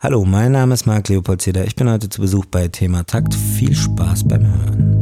Hallo, 0.00 0.24
mein 0.24 0.52
Name 0.52 0.74
ist 0.74 0.86
Marc 0.86 1.08
Leopold 1.08 1.42
Zeder. 1.42 1.64
Ich 1.64 1.74
bin 1.74 1.90
heute 1.90 2.08
zu 2.08 2.20
Besuch 2.20 2.44
bei 2.44 2.68
Thema 2.68 3.04
Takt. 3.04 3.34
Viel 3.34 3.74
Spaß 3.74 4.28
beim 4.28 4.46
Hören. 4.46 4.94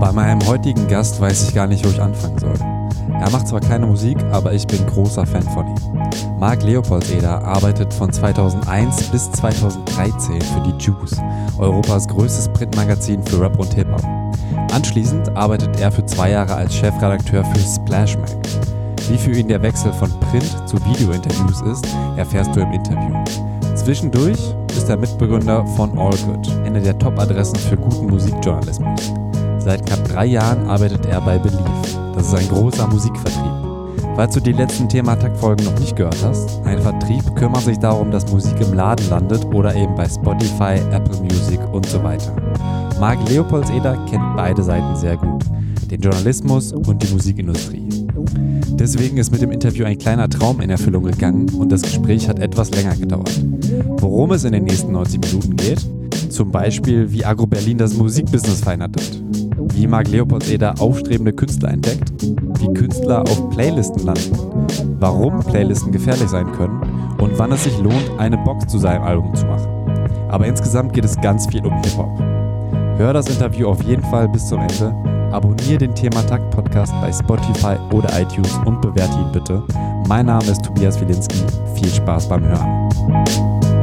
Bei 0.00 0.10
meinem 0.10 0.44
heutigen 0.44 0.88
Gast 0.88 1.20
weiß 1.20 1.50
ich 1.50 1.54
gar 1.54 1.68
nicht, 1.68 1.84
wo 1.84 1.90
ich 1.90 2.02
anfangen 2.02 2.40
soll. 2.40 2.58
Er 3.12 3.30
macht 3.30 3.46
zwar 3.46 3.60
keine 3.60 3.86
Musik, 3.86 4.18
aber 4.32 4.54
ich 4.54 4.66
bin 4.66 4.84
großer 4.86 5.24
Fan 5.24 5.44
von 5.44 5.68
ihm. 5.68 6.40
Marc 6.40 6.64
Leopoldseder 6.64 7.44
arbeitet 7.44 7.94
von 7.94 8.12
2001 8.12 9.04
bis 9.10 9.30
2013 9.30 10.40
für 10.40 10.60
die 10.62 10.84
Juice, 10.84 11.22
Europas 11.58 12.08
größtes 12.08 12.48
Printmagazin 12.48 13.22
für 13.22 13.40
Rap 13.40 13.56
und 13.60 13.72
Hip-Hop. 13.72 14.25
Anschließend 14.72 15.36
arbeitet 15.36 15.80
er 15.80 15.90
für 15.90 16.04
zwei 16.06 16.30
Jahre 16.30 16.54
als 16.54 16.74
Chefredakteur 16.74 17.44
für 17.44 17.58
Splash 17.60 18.16
Mag. 18.16 18.30
Wie 19.08 19.18
für 19.18 19.32
ihn 19.32 19.48
der 19.48 19.62
Wechsel 19.62 19.92
von 19.92 20.10
Print 20.20 20.68
zu 20.68 20.76
Video-Interviews 20.84 21.60
ist, 21.62 21.86
erfährst 22.16 22.54
du 22.56 22.60
im 22.60 22.72
Interview. 22.72 23.14
Zwischendurch 23.74 24.54
ist 24.76 24.88
er 24.88 24.96
Mitbegründer 24.96 25.64
von 25.76 25.96
All 25.98 26.16
Good, 26.26 26.50
eine 26.64 26.80
der 26.80 26.98
Top-Adressen 26.98 27.56
für 27.56 27.76
guten 27.76 28.06
Musikjournalismus. 28.06 29.12
Seit 29.58 29.86
knapp 29.86 30.08
drei 30.08 30.26
Jahren 30.26 30.68
arbeitet 30.68 31.06
er 31.06 31.20
bei 31.20 31.38
Belief. 31.38 31.60
Das 32.14 32.26
ist 32.26 32.34
ein 32.34 32.48
großer 32.48 32.86
Musikvertrieb. 32.88 33.45
Falls 34.16 34.32
du 34.32 34.40
die 34.40 34.52
letzten 34.52 34.88
Thematakt-Folgen 34.88 35.66
noch 35.66 35.78
nicht 35.78 35.94
gehört 35.94 36.16
hast, 36.24 36.58
ein 36.64 36.80
Vertrieb 36.80 37.22
kümmert 37.36 37.64
sich 37.64 37.78
darum, 37.78 38.10
dass 38.10 38.26
Musik 38.32 38.58
im 38.62 38.72
Laden 38.72 39.10
landet 39.10 39.44
oder 39.44 39.74
eben 39.76 39.94
bei 39.94 40.08
Spotify, 40.08 40.80
Apple 40.90 41.20
Music 41.20 41.60
und 41.70 41.84
so 41.84 42.02
weiter. 42.02 42.34
Marc 42.98 43.28
Leopoldseder 43.28 44.02
kennt 44.08 44.34
beide 44.34 44.62
Seiten 44.62 44.96
sehr 44.96 45.18
gut, 45.18 45.44
den 45.90 46.00
Journalismus 46.00 46.72
und 46.72 47.02
die 47.02 47.12
Musikindustrie. 47.12 47.86
Deswegen 48.78 49.18
ist 49.18 49.32
mit 49.32 49.42
dem 49.42 49.50
Interview 49.50 49.84
ein 49.84 49.98
kleiner 49.98 50.30
Traum 50.30 50.62
in 50.62 50.70
Erfüllung 50.70 51.04
gegangen 51.04 51.50
und 51.50 51.70
das 51.70 51.82
Gespräch 51.82 52.26
hat 52.26 52.38
etwas 52.38 52.70
länger 52.70 52.96
gedauert. 52.96 53.38
Worum 53.98 54.32
es 54.32 54.44
in 54.44 54.52
den 54.52 54.64
nächsten 54.64 54.92
90 54.92 55.20
Minuten 55.20 55.56
geht? 55.56 55.86
Zum 56.30 56.50
Beispiel, 56.50 57.12
wie 57.12 57.22
Agro 57.22 57.46
Berlin 57.46 57.76
das 57.76 57.94
Musikbusiness 57.94 58.60
verändert 58.60 58.96
wie 59.74 59.86
Marc 59.86 60.08
Leopoldseder 60.08 60.74
aufstrebende 60.80 61.32
Künstler 61.32 61.70
entdeckt, 61.70 62.12
wie 62.22 62.72
Künstler 62.74 63.22
auf 63.22 63.50
Playlisten 63.50 64.04
landen, 64.04 64.66
warum 64.98 65.40
Playlisten 65.40 65.92
gefährlich 65.92 66.28
sein 66.28 66.50
können 66.52 66.80
und 67.18 67.38
wann 67.38 67.52
es 67.52 67.64
sich 67.64 67.78
lohnt, 67.78 68.10
eine 68.18 68.38
Box 68.38 68.66
zu 68.66 68.78
seinem 68.78 69.02
Album 69.02 69.34
zu 69.34 69.46
machen. 69.46 69.68
Aber 70.28 70.46
insgesamt 70.46 70.92
geht 70.92 71.04
es 71.04 71.20
ganz 71.20 71.46
viel 71.46 71.64
um 71.64 71.74
Hip-Hop. 71.82 72.18
Hör 72.98 73.12
das 73.12 73.28
Interview 73.28 73.68
auf 73.68 73.82
jeden 73.82 74.02
Fall 74.04 74.28
bis 74.28 74.48
zum 74.48 74.60
Ende, 74.60 74.94
abonniere 75.32 75.78
den 75.78 75.94
Thema 75.94 76.22
Takt 76.26 76.50
Podcast 76.50 76.92
bei 77.00 77.12
Spotify 77.12 77.76
oder 77.92 78.08
iTunes 78.20 78.52
und 78.64 78.80
bewerte 78.80 79.18
ihn 79.18 79.32
bitte. 79.32 79.62
Mein 80.08 80.26
Name 80.26 80.44
ist 80.44 80.64
Tobias 80.64 81.00
Wilinski. 81.00 81.38
Viel 81.74 81.88
Spaß 81.88 82.28
beim 82.28 82.44
Hören. 82.44 83.75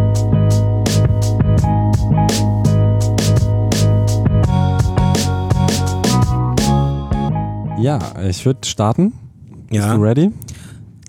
Ja, 7.83 7.99
ich 8.21 8.45
würde 8.45 8.65
starten. 8.65 9.11
Ja. 9.69 9.87
Bist 9.87 9.97
du 9.97 10.01
ready? 10.03 10.31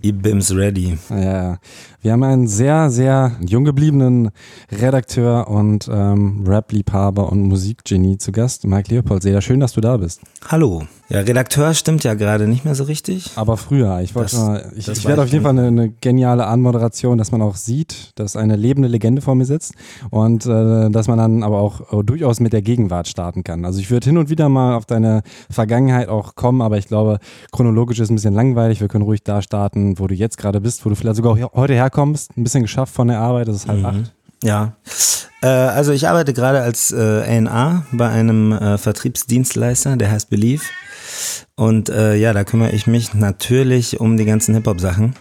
E-Bims 0.02 0.52
ready. 0.52 0.98
Ja, 1.08 1.58
wir 2.04 2.12
haben 2.12 2.22
einen 2.22 2.46
sehr, 2.46 2.90
sehr 2.90 3.32
jung 3.40 3.64
gebliebenen 3.64 4.30
Redakteur 4.70 5.48
und 5.48 5.88
ähm, 5.90 6.44
Rap-Liebhaber 6.46 7.32
und 7.32 7.40
Musikgenie 7.40 8.18
zu 8.18 8.30
Gast, 8.30 8.66
Mike 8.66 8.92
Leopold. 8.92 9.22
Sehr 9.22 9.40
schön, 9.40 9.58
dass 9.58 9.72
du 9.72 9.80
da 9.80 9.96
bist. 9.96 10.20
Hallo. 10.46 10.82
Ja, 11.08 11.20
Redakteur 11.20 11.72
stimmt 11.72 12.04
ja 12.04 12.14
gerade 12.14 12.46
nicht 12.46 12.64
mehr 12.64 12.74
so 12.74 12.84
richtig. 12.84 13.30
Aber 13.36 13.56
früher. 13.56 14.00
Ich 14.00 14.14
wollte 14.14 14.36
mal, 14.36 14.72
ich, 14.76 14.86
ich 14.88 15.06
werde 15.06 15.22
auf 15.22 15.28
jeden 15.28 15.44
Fall 15.44 15.58
eine, 15.58 15.66
eine 15.66 15.90
geniale 15.90 16.46
Anmoderation, 16.46 17.16
dass 17.16 17.32
man 17.32 17.40
auch 17.40 17.56
sieht, 17.56 18.12
dass 18.16 18.36
eine 18.36 18.56
lebende 18.56 18.88
Legende 18.88 19.22
vor 19.22 19.34
mir 19.34 19.44
sitzt 19.46 19.74
und 20.10 20.44
äh, 20.44 20.90
dass 20.90 21.08
man 21.08 21.16
dann 21.16 21.42
aber 21.42 21.58
auch 21.58 21.92
äh, 21.92 22.02
durchaus 22.04 22.38
mit 22.38 22.52
der 22.52 22.62
Gegenwart 22.62 23.08
starten 23.08 23.44
kann. 23.44 23.64
Also 23.64 23.80
ich 23.80 23.90
würde 23.90 24.04
hin 24.04 24.18
und 24.18 24.28
wieder 24.28 24.50
mal 24.50 24.76
auf 24.76 24.84
deine 24.84 25.22
Vergangenheit 25.50 26.08
auch 26.08 26.34
kommen, 26.34 26.60
aber 26.60 26.76
ich 26.76 26.86
glaube, 26.86 27.18
chronologisch 27.50 28.00
ist 28.00 28.10
ein 28.10 28.14
bisschen 28.14 28.34
langweilig. 28.34 28.80
Wir 28.82 28.88
können 28.88 29.04
ruhig 29.04 29.22
da 29.22 29.40
starten, 29.40 29.98
wo 29.98 30.06
du 30.06 30.14
jetzt 30.14 30.36
gerade 30.36 30.60
bist, 30.60 30.84
wo 30.84 30.90
du 30.90 30.96
vielleicht 30.96 31.16
sogar 31.16 31.38
heute 31.54 31.72
herkommst. 31.74 31.93
Ein 32.36 32.44
bisschen 32.44 32.62
geschafft 32.62 32.94
von 32.94 33.08
der 33.08 33.20
Arbeit, 33.20 33.48
es 33.48 33.56
ist 33.56 33.68
halb 33.68 33.84
acht. 33.84 34.12
Ja. 34.42 34.76
Äh, 35.42 35.46
also 35.46 35.92
ich 35.92 36.08
arbeite 36.08 36.32
gerade 36.32 36.60
als 36.60 36.92
äh, 36.92 37.46
A&A 37.46 37.84
bei 37.92 38.08
einem 38.08 38.52
äh, 38.52 38.78
Vertriebsdienstleister, 38.78 39.96
der 39.96 40.10
heißt 40.10 40.30
Belief. 40.30 40.70
Und 41.56 41.88
äh, 41.88 42.16
ja, 42.16 42.32
da 42.32 42.44
kümmere 42.44 42.72
ich 42.72 42.86
mich 42.86 43.14
natürlich 43.14 44.00
um 44.00 44.16
die 44.16 44.24
ganzen 44.24 44.54
Hip-Hop-Sachen. 44.54 45.14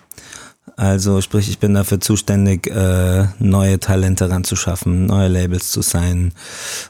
Also 0.76 1.22
sprich, 1.22 1.50
ich 1.50 1.60
bin 1.60 1.74
dafür 1.74 2.00
zuständig, 2.00 2.68
äh, 2.68 3.28
neue 3.38 3.80
Talente 3.80 4.30
ranzuschaffen, 4.30 5.06
neue 5.06 5.28
Labels 5.28 5.72
zu 5.72 5.82
sein 5.82 6.34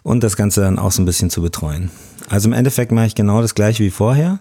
und 0.04 0.24
das 0.24 0.38
Ganze 0.38 0.62
dann 0.62 0.80
auch 0.80 0.92
so 0.92 1.02
ein 1.02 1.06
bisschen 1.06 1.30
zu 1.30 1.42
betreuen. 1.42 1.92
Also 2.30 2.48
im 2.48 2.54
Endeffekt 2.54 2.94
mache 2.94 3.08
ich 3.08 3.16
genau 3.16 3.42
das 3.42 3.56
gleiche 3.56 3.84
wie 3.84 3.90
vorher, 3.90 4.40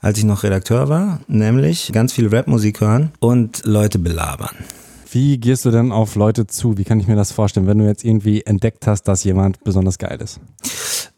als 0.00 0.16
ich 0.18 0.24
noch 0.24 0.42
Redakteur 0.42 0.88
war, 0.88 1.20
nämlich 1.28 1.90
ganz 1.92 2.14
viel 2.14 2.34
Rapmusik 2.34 2.80
hören 2.80 3.12
und 3.20 3.62
Leute 3.64 3.98
belabern. 3.98 4.56
Wie 5.10 5.38
gehst 5.38 5.64
du 5.64 5.70
denn 5.70 5.92
auf 5.92 6.14
Leute 6.16 6.46
zu? 6.46 6.76
Wie 6.76 6.84
kann 6.84 7.00
ich 7.00 7.06
mir 7.06 7.16
das 7.16 7.32
vorstellen, 7.32 7.66
wenn 7.66 7.78
du 7.78 7.86
jetzt 7.86 8.04
irgendwie 8.04 8.42
entdeckt 8.42 8.86
hast, 8.86 9.04
dass 9.04 9.24
jemand 9.24 9.62
besonders 9.64 9.98
geil 9.98 10.18
ist? 10.20 10.40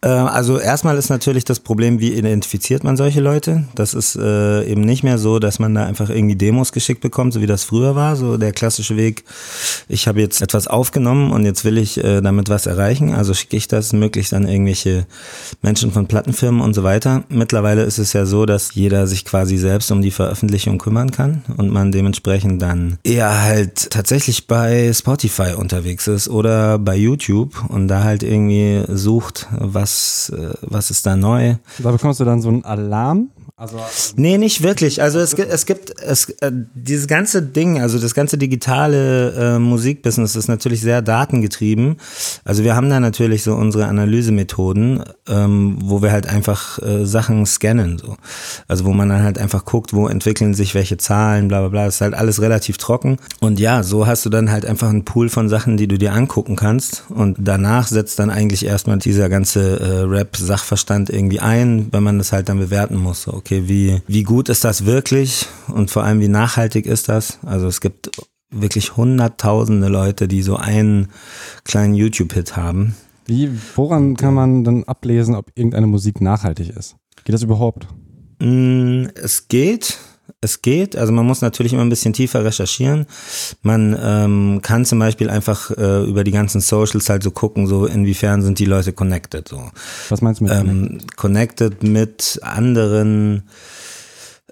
Äh, 0.02 0.08
Also 0.08 0.58
erstmal 0.58 0.96
ist 0.96 1.10
natürlich 1.10 1.44
das 1.44 1.60
Problem, 1.60 1.98
wie 1.98 2.12
identifiziert 2.12 2.84
man 2.84 2.96
solche 2.96 3.20
Leute? 3.20 3.64
Das 3.74 3.94
ist 3.94 4.16
äh, 4.16 4.64
eben 4.64 4.82
nicht 4.82 5.02
mehr 5.02 5.18
so, 5.18 5.38
dass 5.38 5.58
man 5.58 5.74
da 5.74 5.84
einfach 5.84 6.08
irgendwie 6.08 6.36
Demos 6.36 6.72
geschickt 6.72 7.00
bekommt, 7.00 7.32
so 7.32 7.40
wie 7.40 7.46
das 7.46 7.64
früher 7.64 7.96
war. 7.96 8.16
So 8.16 8.36
der 8.36 8.52
klassische 8.52 8.96
Weg, 8.96 9.24
ich 9.88 10.06
habe 10.06 10.20
jetzt 10.20 10.40
etwas 10.40 10.68
aufgenommen 10.68 11.32
und 11.32 11.44
jetzt 11.44 11.64
will 11.64 11.76
ich 11.76 12.02
äh, 12.02 12.20
damit 12.20 12.48
was 12.48 12.66
erreichen. 12.66 13.12
Also 13.14 13.34
schicke 13.34 13.56
ich 13.56 13.66
das 13.66 13.92
möglichst 13.92 14.34
an 14.34 14.46
irgendwelche 14.46 15.06
Menschen 15.62 15.90
von 15.90 16.06
Plattenfirmen 16.06 16.60
und 16.60 16.74
so 16.74 16.82
weiter. 16.84 17.24
Mittlerweile 17.28 17.82
ist 17.82 17.98
es 17.98 18.12
ja 18.12 18.24
so, 18.24 18.46
dass 18.46 18.74
jeder 18.74 19.06
sich 19.06 19.24
quasi 19.24 19.56
selbst 19.56 19.90
um 19.90 20.00
die 20.00 20.10
Veröffentlichung 20.12 20.78
kümmern 20.78 21.10
kann 21.10 21.42
und 21.56 21.70
man 21.70 21.92
dementsprechend 21.92 22.62
dann 22.62 22.98
eher 23.02 23.42
halt 23.42 23.79
tatsächlich 23.88 24.46
bei 24.46 24.92
Spotify 24.92 25.54
unterwegs 25.56 26.06
ist 26.06 26.28
oder 26.28 26.78
bei 26.78 26.96
YouTube 26.96 27.64
und 27.68 27.88
da 27.88 28.02
halt 28.04 28.22
irgendwie 28.22 28.84
sucht, 28.88 29.48
was, 29.52 30.30
äh, 30.36 30.54
was 30.62 30.90
ist 30.90 31.06
da 31.06 31.16
neu. 31.16 31.56
Da 31.78 31.90
bekommst 31.90 32.20
du 32.20 32.24
dann 32.24 32.42
so 32.42 32.48
einen 32.48 32.64
Alarm. 32.64 33.30
Also 33.60 33.78
Nee, 34.16 34.38
nicht 34.38 34.62
wirklich. 34.62 35.02
Also 35.02 35.18
es 35.18 35.36
gibt, 35.36 35.52
es 35.52 35.66
gibt 35.66 35.92
es, 36.00 36.30
äh, 36.40 36.50
dieses 36.50 37.06
ganze 37.06 37.42
Ding, 37.42 37.78
also 37.78 37.98
das 37.98 38.14
ganze 38.14 38.38
digitale 38.38 39.56
äh, 39.56 39.58
Musikbusiness 39.58 40.34
ist 40.34 40.48
natürlich 40.48 40.80
sehr 40.80 41.02
datengetrieben. 41.02 41.96
Also 42.42 42.64
wir 42.64 42.74
haben 42.74 42.88
da 42.88 43.00
natürlich 43.00 43.42
so 43.42 43.54
unsere 43.54 43.84
Analysemethoden, 43.84 45.02
ähm, 45.28 45.76
wo 45.82 46.00
wir 46.00 46.10
halt 46.10 46.26
einfach 46.26 46.78
äh, 46.78 47.04
Sachen 47.04 47.44
scannen. 47.44 47.98
So. 47.98 48.16
Also 48.66 48.86
wo 48.86 48.94
man 48.94 49.10
dann 49.10 49.24
halt 49.24 49.38
einfach 49.38 49.66
guckt, 49.66 49.92
wo 49.92 50.08
entwickeln 50.08 50.54
sich 50.54 50.74
welche 50.74 50.96
Zahlen, 50.96 51.48
bla 51.48 51.60
bla 51.60 51.68
bla. 51.68 51.84
Das 51.84 51.96
ist 51.96 52.00
halt 52.00 52.14
alles 52.14 52.40
relativ 52.40 52.78
trocken. 52.78 53.18
Und 53.40 53.60
ja, 53.60 53.82
so 53.82 54.06
hast 54.06 54.24
du 54.24 54.30
dann 54.30 54.50
halt 54.50 54.64
einfach 54.64 54.88
einen 54.88 55.04
Pool 55.04 55.28
von 55.28 55.50
Sachen, 55.50 55.76
die 55.76 55.86
du 55.86 55.98
dir 55.98 56.14
angucken 56.14 56.56
kannst. 56.56 57.04
Und 57.10 57.36
danach 57.38 57.88
setzt 57.88 58.18
dann 58.20 58.30
eigentlich 58.30 58.64
erstmal 58.64 58.96
dieser 59.00 59.28
ganze 59.28 59.80
äh, 59.80 60.00
Rap-Sachverstand 60.04 61.10
irgendwie 61.10 61.40
ein, 61.40 61.88
wenn 61.90 62.02
man 62.02 62.16
das 62.16 62.32
halt 62.32 62.48
dann 62.48 62.58
bewerten 62.58 62.96
muss. 62.96 63.22
So, 63.22 63.34
okay, 63.34 63.49
wie, 63.50 64.00
wie 64.06 64.22
gut 64.22 64.48
ist 64.48 64.64
das 64.64 64.84
wirklich 64.86 65.46
und 65.68 65.90
vor 65.90 66.04
allem 66.04 66.20
wie 66.20 66.28
nachhaltig 66.28 66.86
ist 66.86 67.08
das? 67.08 67.38
Also 67.44 67.66
es 67.66 67.80
gibt 67.80 68.10
wirklich 68.50 68.96
hunderttausende 68.96 69.88
Leute, 69.88 70.26
die 70.28 70.42
so 70.42 70.56
einen 70.56 71.08
kleinen 71.64 71.94
YouTube-Hit 71.94 72.56
haben. 72.56 72.94
wie, 73.26 73.50
woran 73.76 74.16
kann 74.16 74.34
man 74.34 74.64
dann 74.64 74.84
ablesen, 74.84 75.34
ob 75.34 75.50
irgendeine 75.54 75.86
Musik 75.86 76.20
nachhaltig 76.20 76.70
ist? 76.76 76.96
Geht 77.24 77.34
das 77.34 77.42
überhaupt? 77.42 77.86
Mm, 78.40 79.04
Es 79.14 79.46
geht. 79.48 79.98
Es 80.40 80.62
geht, 80.62 80.96
also 80.96 81.12
man 81.12 81.26
muss 81.26 81.40
natürlich 81.40 81.72
immer 81.72 81.82
ein 81.82 81.88
bisschen 81.88 82.12
tiefer 82.12 82.44
recherchieren. 82.44 83.06
Man 83.62 83.96
ähm, 84.02 84.60
kann 84.62 84.84
zum 84.84 84.98
Beispiel 84.98 85.30
einfach 85.30 85.70
äh, 85.70 86.04
über 86.04 86.24
die 86.24 86.30
ganzen 86.30 86.60
Socials 86.60 87.08
halt 87.08 87.22
so 87.22 87.30
gucken, 87.30 87.66
so 87.66 87.86
inwiefern 87.86 88.42
sind 88.42 88.58
die 88.58 88.64
Leute 88.64 88.92
connected. 88.92 89.48
So. 89.48 89.70
Was 90.08 90.22
meinst 90.22 90.40
du 90.40 90.44
mit 90.44 90.52
ähm, 90.52 90.98
connected 91.16 91.82
mit 91.82 92.40
anderen 92.42 93.44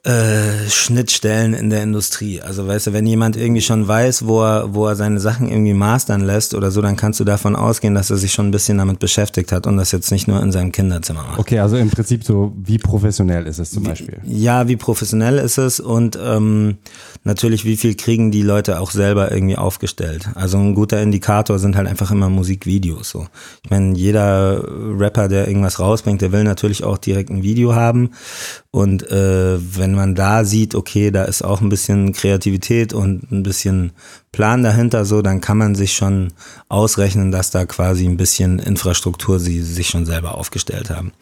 äh, 0.05 0.69
Schnittstellen 0.69 1.55
in 1.55 1.71
der 1.71 1.83
Industrie. 1.83 2.41
Also 2.41 2.67
weißt 2.67 2.89
du, 2.89 2.93
wenn 2.93 3.07
jemand 3.07 3.37
irgendwie 3.37 3.61
schon 3.61 3.87
weiß, 3.87 4.27
wo 4.27 4.43
er, 4.43 4.75
wo 4.75 4.87
er 4.87 4.97
seine 4.97 5.21
Sachen 5.21 5.49
irgendwie 5.51 5.75
mastern 5.75 6.21
lässt 6.21 6.55
oder 6.55 6.71
so, 6.71 6.83
dann 6.83 6.97
kannst 6.97 7.21
du 7.21 7.25
davon 7.25 7.57
ausgehen, 7.57 7.95
dass 7.95 8.11
er 8.11 8.17
sich 8.17 8.33
schon 8.33 8.49
ein 8.49 8.51
bisschen 8.51 8.79
damit 8.79 8.99
beschäftigt 8.99 9.51
hat 9.53 9.67
und 9.67 9.77
das 9.77 9.93
jetzt 9.93 10.11
nicht 10.11 10.29
nur 10.29 10.43
in 10.43 10.53
seinem 10.53 10.73
Kinderzimmer 10.73 11.25
macht. 11.25 11.39
Okay, 11.39 11.59
also 11.59 11.77
im 11.77 11.91
Prinzip 11.91 12.25
so, 12.25 12.53
wie 12.57 12.79
professionell 12.79 13.47
ist 13.47 13.59
es 13.59 13.71
zum 13.71 13.83
Beispiel? 13.83 14.19
Ja, 14.25 14.69
wie 14.69 14.77
professionell 14.77 15.39
ist 15.39 15.59
es 15.59 15.81
und 15.81 16.19
ähm, 16.23 16.79
natürlich, 17.25 17.65
wie 17.65 17.77
viel 17.77 17.95
kriegen 17.95 18.31
die 18.31 18.43
Leute 18.43 18.81
auch 18.81 18.91
selber 18.91 19.33
irgendwie 19.33 19.57
aufgestellt. 19.57 20.29
Also 20.35 20.59
ein 20.59 20.75
guter 20.75 21.03
Indikator 21.03 21.59
sind 21.59 21.77
halt 21.77 21.89
einfach 21.89 22.11
immer 22.11 22.29
Musikvideos. 22.29 23.11
So. 23.11 23.27
Ich 23.65 23.71
meine, 23.71 23.97
jeder 23.97 24.63
Rapper, 24.99 25.29
der 25.29 25.49
irgendwas 25.49 25.81
rausbringt, 25.81 26.21
der 26.23 26.33
will 26.33 26.45
natürlich 26.45 26.85
auch 26.85 26.99
direkt 26.99 27.31
ein 27.31 27.43
Video 27.43 27.75
haben 27.75 28.11
und 28.71 29.11
äh, 29.11 29.59
wenn 29.77 29.95
man 29.95 30.15
da 30.15 30.45
sieht, 30.45 30.75
okay, 30.75 31.11
da 31.11 31.25
ist 31.25 31.43
auch 31.43 31.63
ein 31.63 31.71
bisschen 31.71 32.13
Kreativität 32.13 32.93
und 32.93 33.33
ein 33.33 33.43
bisschen 33.43 33.93
Plan 34.31 34.63
dahinter, 34.63 35.07
so, 35.07 35.23
dann 35.23 35.41
kann 35.41 35.57
man 35.57 35.75
sich 35.75 35.95
schon 35.95 36.35
ausrechnen, 36.69 37.31
dass 37.31 37.51
da 37.51 37.65
quasi 37.65 38.07
ein 38.07 38.19
bisschen 38.19 38.59
Infrastruktur 38.59 39.39
sie 39.39 39.63
sich 39.63 39.89
schon 39.89 40.05
selber 40.05 40.37
aufgestellt 40.37 40.91
haben. 40.91 41.13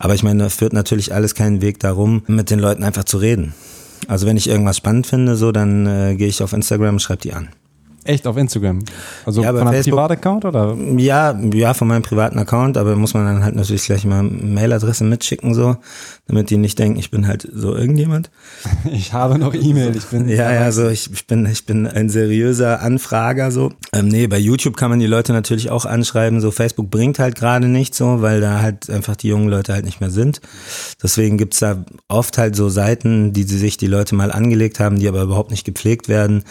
Aber 0.00 0.14
ich 0.14 0.24
meine, 0.24 0.44
da 0.44 0.48
führt 0.48 0.72
natürlich 0.72 1.14
alles 1.14 1.36
keinen 1.36 1.62
Weg 1.62 1.78
darum, 1.78 2.22
mit 2.26 2.50
den 2.50 2.58
Leuten 2.58 2.82
einfach 2.82 3.04
zu 3.04 3.18
reden. 3.18 3.54
Also 4.08 4.26
wenn 4.26 4.36
ich 4.36 4.48
irgendwas 4.48 4.76
spannend 4.76 5.06
finde, 5.06 5.36
so, 5.36 5.52
dann 5.52 5.86
äh, 5.86 6.16
gehe 6.16 6.28
ich 6.28 6.42
auf 6.42 6.52
Instagram 6.52 6.96
und 6.96 7.00
schreibe 7.00 7.22
die 7.22 7.32
an. 7.32 7.48
Echt 8.06 8.26
auf 8.26 8.36
Instagram? 8.36 8.80
Also 9.24 9.42
Ja, 9.42 9.52
von 9.52 9.66
einem 9.66 9.82
Privataccount 9.82 10.44
oder? 10.44 10.76
Ja, 10.96 11.36
ja, 11.52 11.74
von 11.74 11.88
meinem 11.88 12.02
privaten 12.02 12.38
Account, 12.38 12.76
aber 12.76 12.94
muss 12.94 13.14
man 13.14 13.26
dann 13.26 13.42
halt 13.42 13.56
natürlich 13.56 13.84
gleich 13.84 14.04
mal 14.04 14.22
Mailadresse 14.22 15.02
mitschicken, 15.04 15.54
so, 15.54 15.76
damit 16.26 16.50
die 16.50 16.56
nicht 16.56 16.78
denken, 16.78 16.98
ich 16.98 17.10
bin 17.10 17.26
halt 17.26 17.48
so 17.52 17.74
irgendjemand. 17.74 18.30
Ich 18.92 19.12
habe 19.12 19.38
noch 19.38 19.54
E-Mail, 19.54 19.96
ich 19.96 20.06
bin. 20.06 20.28
Ja, 20.28 20.52
ja, 20.52 20.70
so 20.72 20.88
ich, 20.88 21.10
ich 21.12 21.26
bin 21.26 21.44
ich 21.46 21.66
bin 21.66 21.86
ein 21.86 22.08
seriöser 22.08 22.80
Anfrager 22.82 23.50
so. 23.50 23.72
Ähm, 23.92 24.08
nee, 24.08 24.26
bei 24.26 24.38
YouTube 24.38 24.76
kann 24.76 24.90
man 24.90 25.00
die 25.00 25.06
Leute 25.06 25.32
natürlich 25.32 25.70
auch 25.70 25.84
anschreiben. 25.84 26.40
So 26.40 26.50
Facebook 26.50 26.90
bringt 26.90 27.18
halt 27.18 27.34
gerade 27.34 27.68
nicht 27.68 27.94
so, 27.94 28.22
weil 28.22 28.40
da 28.40 28.60
halt 28.60 28.88
einfach 28.88 29.16
die 29.16 29.28
jungen 29.28 29.48
Leute 29.48 29.72
halt 29.72 29.84
nicht 29.84 30.00
mehr 30.00 30.10
sind. 30.10 30.40
Deswegen 31.02 31.36
gibt's 31.36 31.58
da 31.58 31.84
oft 32.08 32.38
halt 32.38 32.56
so 32.56 32.68
Seiten, 32.68 33.32
die 33.32 33.42
sie 33.42 33.58
sich 33.58 33.76
die 33.76 33.86
Leute 33.86 34.14
mal 34.14 34.32
angelegt 34.32 34.80
haben, 34.80 34.98
die 34.98 35.08
aber 35.08 35.22
überhaupt 35.22 35.50
nicht 35.50 35.64
gepflegt 35.64 36.08
werden. 36.08 36.44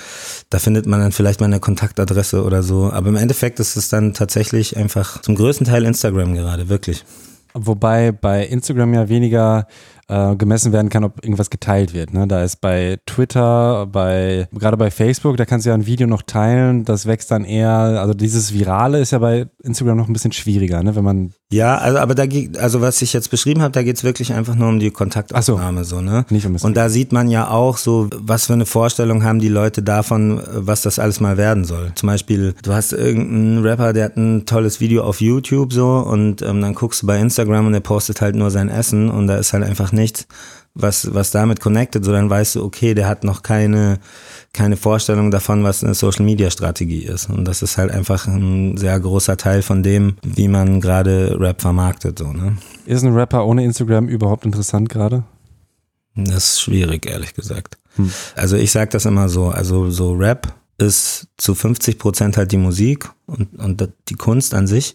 Da 0.50 0.60
findet 0.60 0.86
man 0.86 1.00
dann 1.00 1.12
vielleicht 1.12 1.40
mal 1.40 1.48
eine 1.48 1.60
Kontaktadresse 1.60 2.44
oder 2.44 2.64
so. 2.64 2.92
Aber 2.92 3.10
im 3.10 3.16
Endeffekt 3.16 3.60
ist 3.60 3.76
es 3.76 3.90
dann 3.90 4.14
tatsächlich 4.14 4.78
einfach 4.78 5.22
zum 5.22 5.36
größten 5.36 5.66
Teil 5.68 5.86
Instagram 5.86 6.36
gerade, 6.36 6.70
wirklich. 6.70 7.06
Wobei 7.58 8.12
bei 8.12 8.46
Instagram 8.46 8.94
ja 8.94 9.08
weniger 9.08 9.66
äh, 10.08 10.36
gemessen 10.36 10.72
werden 10.72 10.90
kann, 10.90 11.04
ob 11.04 11.24
irgendwas 11.24 11.50
geteilt 11.50 11.94
wird. 11.94 12.14
Ne? 12.14 12.28
Da 12.28 12.44
ist 12.44 12.62
bei 12.62 12.98
Twitter, 13.06 13.88
bei 13.88 14.48
gerade 14.52 14.78
bei 14.78 14.92
Facebook, 14.92 15.38
da 15.38 15.46
kannst 15.46 15.66
du 15.66 15.70
ja 15.70 15.74
ein 15.76 15.86
Video 15.86 16.08
noch 16.08 16.22
teilen, 16.22 16.86
das 16.86 17.06
wächst 17.06 17.32
dann 17.32 17.44
eher, 17.44 17.70
also 17.70 18.14
dieses 18.14 18.54
Virale 18.54 19.00
ist 19.00 19.12
ja 19.12 19.20
bei 19.20 19.48
Instagram 19.64 19.98
noch 19.98 20.08
ein 20.08 20.14
bisschen 20.14 20.32
schwieriger, 20.32 20.84
ne? 20.84 20.96
wenn 20.96 21.04
man 21.04 21.34
Ja, 21.52 21.78
also 21.78 21.98
aber 21.98 22.14
da 22.14 22.26
geht, 22.28 22.58
also 22.58 22.82
was 22.82 23.02
ich 23.02 23.14
jetzt 23.14 23.32
beschrieben 23.32 23.62
habe, 23.62 23.72
da 23.72 23.84
geht's 23.84 24.04
wirklich 24.04 24.34
einfach 24.34 24.56
nur 24.56 24.70
um 24.70 24.80
die 24.80 24.92
Kontaktaufnahme 24.92 25.84
so, 25.84 26.02
ne? 26.02 26.26
nicht 26.30 26.46
um 26.46 26.56
Und 26.56 26.78
da 26.78 26.90
sieht 26.90 27.12
man 27.12 27.30
ja 27.30 27.50
auch 27.50 27.78
so, 27.78 28.10
was 28.16 28.46
für 28.46 28.54
eine 28.54 28.66
Vorstellung 28.66 29.24
haben 29.24 29.40
die 29.40 29.50
Leute 29.50 29.82
davon, 29.82 30.42
was 30.54 30.84
das 30.84 31.00
alles 31.00 31.20
mal 31.20 31.38
werden 31.38 31.66
soll. 31.66 31.92
Zum 31.96 32.08
Beispiel, 32.08 32.54
du 32.62 32.74
hast 32.74 32.94
irgendeinen 32.94 33.66
Rapper, 33.66 33.94
der 33.94 34.06
hat 34.06 34.18
ein 34.18 34.46
tolles 34.46 34.80
Video 34.80 35.04
auf 35.04 35.22
YouTube 35.22 35.74
so 35.74 35.98
und 35.98 36.42
ähm, 36.44 36.62
dann 36.62 36.76
guckst 36.76 37.02
du 37.02 37.08
bei 37.08 37.20
Instagram 37.20 37.68
und 37.68 37.74
der 37.74 37.80
postet 37.80 38.22
halt 38.22 38.36
nur 38.36 38.52
sein 38.52 38.70
Essen 38.70 39.10
und 39.10 39.28
da 39.28 39.38
ist 39.38 39.54
halt 39.54 39.64
einfach 39.64 39.95
nichts, 39.96 40.28
was, 40.76 41.14
was 41.14 41.32
damit 41.32 41.62
connected, 41.62 42.04
so 42.04 42.12
dann 42.12 42.30
weißt 42.30 42.56
du, 42.56 42.64
okay, 42.64 42.94
der 42.94 43.08
hat 43.08 43.24
noch 43.24 43.42
keine, 43.44 44.00
keine 44.54 44.76
Vorstellung 44.76 45.32
davon, 45.32 45.64
was 45.64 45.84
eine 45.84 45.94
Social 45.94 46.26
Media 46.26 46.52
Strategie 46.52 47.04
ist. 47.04 47.30
Und 47.30 47.46
das 47.46 47.62
ist 47.62 47.78
halt 47.78 47.92
einfach 47.92 48.28
ein 48.28 48.78
sehr 48.78 49.00
großer 49.00 49.38
Teil 49.38 49.62
von 49.62 49.84
dem, 49.84 50.18
wie 50.22 50.50
man 50.50 50.82
gerade 50.82 51.38
Rap 51.40 51.62
vermarktet, 51.62 52.20
so, 52.20 52.32
ne? 52.34 52.58
Ist 52.86 53.04
ein 53.04 53.14
Rapper 53.14 53.46
ohne 53.46 53.64
Instagram 53.64 54.08
überhaupt 54.08 54.46
interessant 54.46 54.90
gerade? 54.90 55.24
Das 56.16 56.52
ist 56.52 56.62
schwierig, 56.62 57.06
ehrlich 57.06 57.34
gesagt. 57.34 57.78
Hm. 57.96 58.12
Also 58.36 58.58
ich 58.58 58.72
sag 58.72 58.92
das 58.92 59.06
immer 59.06 59.30
so, 59.30 59.48
also 59.50 59.90
so 59.90 60.14
Rap 60.14 60.54
ist 60.78 61.28
zu 61.38 61.56
50 61.56 61.98
Prozent 61.98 62.38
halt 62.38 62.52
die 62.52 62.58
Musik 62.58 63.10
und, 63.28 63.58
und 63.58 63.90
die 64.10 64.16
Kunst 64.16 64.54
an 64.54 64.68
sich 64.68 64.94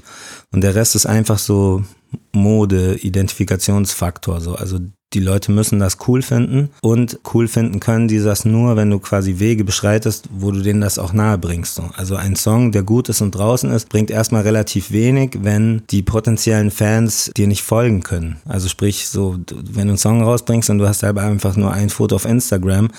und 0.52 0.62
der 0.62 0.74
Rest 0.74 0.94
ist 0.94 1.06
einfach 1.06 1.38
so 1.38 1.84
Mode, 2.32 2.96
Identifikationsfaktor, 2.96 4.40
so. 4.40 4.54
Also 4.54 4.78
die 5.12 5.20
Leute 5.20 5.50
müssen 5.50 5.80
das 5.80 5.98
cool 6.06 6.22
finden 6.22 6.70
und 6.82 7.18
cool 7.34 7.48
finden 7.48 7.80
können 7.80 8.06
die 8.06 8.20
das 8.20 8.44
nur, 8.44 8.76
wenn 8.76 8.90
du 8.90 9.00
quasi 9.00 9.40
Wege 9.40 9.64
beschreitest, 9.64 10.28
wo 10.32 10.52
du 10.52 10.60
denen 10.60 10.80
das 10.80 11.00
auch 11.00 11.12
nahe 11.12 11.36
bringst. 11.36 11.74
So. 11.74 11.90
Also 11.96 12.14
ein 12.14 12.36
Song, 12.36 12.70
der 12.70 12.84
gut 12.84 13.08
ist 13.08 13.20
und 13.20 13.34
draußen 13.34 13.72
ist, 13.72 13.88
bringt 13.88 14.10
erstmal 14.10 14.42
relativ 14.42 14.92
wenig, 14.92 15.38
wenn 15.42 15.82
die 15.90 16.02
potenziellen 16.02 16.70
Fans 16.70 17.32
dir 17.36 17.48
nicht 17.48 17.62
folgen 17.62 18.02
können. 18.04 18.36
Also 18.44 18.68
sprich, 18.68 19.08
so, 19.08 19.36
wenn 19.50 19.88
du 19.88 19.92
einen 19.92 19.98
Song 19.98 20.22
rausbringst 20.22 20.70
und 20.70 20.78
du 20.78 20.86
hast 20.86 21.02
aber 21.02 21.22
einfach 21.22 21.56
nur 21.56 21.72
ein 21.72 21.90
Foto 21.90 22.14
auf 22.14 22.24
Instagram, 22.24 22.90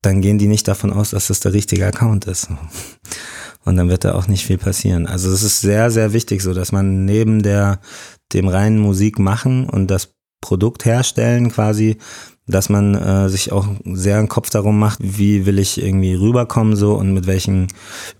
dann 0.00 0.22
gehen 0.22 0.38
die 0.38 0.48
nicht 0.48 0.66
davon 0.66 0.92
aus, 0.92 1.10
dass 1.10 1.26
das 1.26 1.40
der 1.40 1.52
richtige 1.52 1.86
Account 1.86 2.26
ist. 2.26 2.48
Und 3.64 3.76
dann 3.76 3.88
wird 3.88 4.04
da 4.04 4.14
auch 4.14 4.28
nicht 4.28 4.44
viel 4.44 4.58
passieren. 4.58 5.06
Also 5.06 5.30
es 5.30 5.42
ist 5.42 5.60
sehr, 5.60 5.90
sehr 5.90 6.12
wichtig, 6.12 6.42
so 6.42 6.52
dass 6.52 6.72
man 6.72 7.04
neben 7.04 7.42
der, 7.42 7.80
dem 8.32 8.48
reinen 8.48 8.78
Musik 8.78 9.18
machen 9.18 9.68
und 9.68 9.90
das 9.90 10.14
Produkt 10.40 10.84
herstellen 10.84 11.50
quasi, 11.50 11.96
dass 12.46 12.68
man 12.68 12.94
äh, 12.94 13.28
sich 13.30 13.52
auch 13.52 13.66
sehr 13.84 14.18
einen 14.18 14.28
Kopf 14.28 14.50
darum 14.50 14.78
macht, 14.78 14.98
wie 15.00 15.46
will 15.46 15.58
ich 15.58 15.82
irgendwie 15.82 16.14
rüberkommen 16.14 16.76
so 16.76 16.94
und 16.94 17.14
mit 17.14 17.26
welchen, 17.26 17.68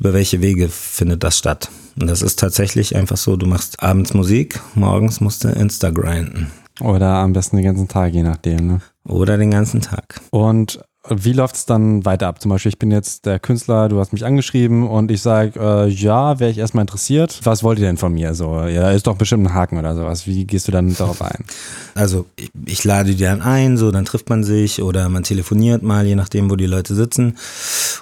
über 0.01 0.15
welche 0.15 0.41
Wege 0.41 0.69
findet 0.69 1.23
das 1.23 1.37
statt. 1.37 1.71
Und 2.01 2.07
das 2.07 2.23
ist 2.23 2.39
tatsächlich 2.39 2.97
einfach 2.97 3.19
so, 3.19 3.37
du 3.37 3.47
machst 3.47 3.83
abends 3.83 4.15
Musik, 4.15 4.61
morgens 4.75 5.21
musst 5.21 5.45
du 5.45 5.49
Insta 5.49 5.91
grinden. 5.91 6.51
Oder 6.81 7.17
am 7.17 7.33
besten 7.33 7.57
den 7.57 7.67
ganzen 7.67 7.89
Tag, 7.89 8.15
je 8.15 8.23
nachdem. 8.23 8.67
Ne? 8.67 8.81
Oder 9.07 9.37
den 9.37 9.51
ganzen 9.51 9.81
Tag. 9.81 10.21
Und 10.31 10.81
wie 11.09 11.33
läuft 11.35 11.57
es 11.57 11.67
dann 11.67 12.05
weiter 12.07 12.29
ab? 12.29 12.41
Zum 12.41 12.51
Beispiel, 12.51 12.71
ich 12.71 12.79
bin 12.79 12.91
jetzt 12.91 13.27
der 13.27 13.39
Künstler, 13.39 13.89
du 13.91 13.99
hast 13.99 14.13
mich 14.15 14.25
angeschrieben 14.25 14.89
und 14.89 15.11
ich 15.11 15.21
sage, 15.21 15.53
äh, 15.61 15.89
ja, 15.89 16.41
wäre 16.41 16.51
ich 16.51 16.57
erstmal 16.59 16.83
interessiert. 16.83 17.41
Was 17.45 17.63
wollt 17.63 17.79
ihr 17.79 17.85
denn 17.85 17.99
von 17.99 18.13
mir? 18.15 18.35
So, 18.35 18.61
ja, 18.63 18.81
da 18.83 18.91
ist 18.93 19.07
doch 19.07 19.17
bestimmt 19.17 19.47
ein 19.47 19.53
Haken 19.55 19.77
oder 19.79 19.95
sowas. 19.95 20.27
Wie 20.27 20.47
gehst 20.47 20.67
du 20.67 20.73
dann 20.73 20.95
darauf 20.97 21.21
ein? 21.23 21.45
Also 21.97 22.27
ich, 22.35 22.51
ich 22.67 22.83
lade 22.83 23.15
die 23.15 23.23
dann 23.23 23.41
ein, 23.41 23.77
so 23.77 23.93
dann 23.93 24.05
trifft 24.05 24.29
man 24.29 24.43
sich 24.43 24.83
oder 24.83 25.09
man 25.09 25.23
telefoniert 25.23 25.85
mal, 25.85 26.05
je 26.05 26.17
nachdem, 26.17 26.51
wo 26.51 26.57
die 26.57 26.67
Leute 26.67 26.93
sitzen. 26.93 27.37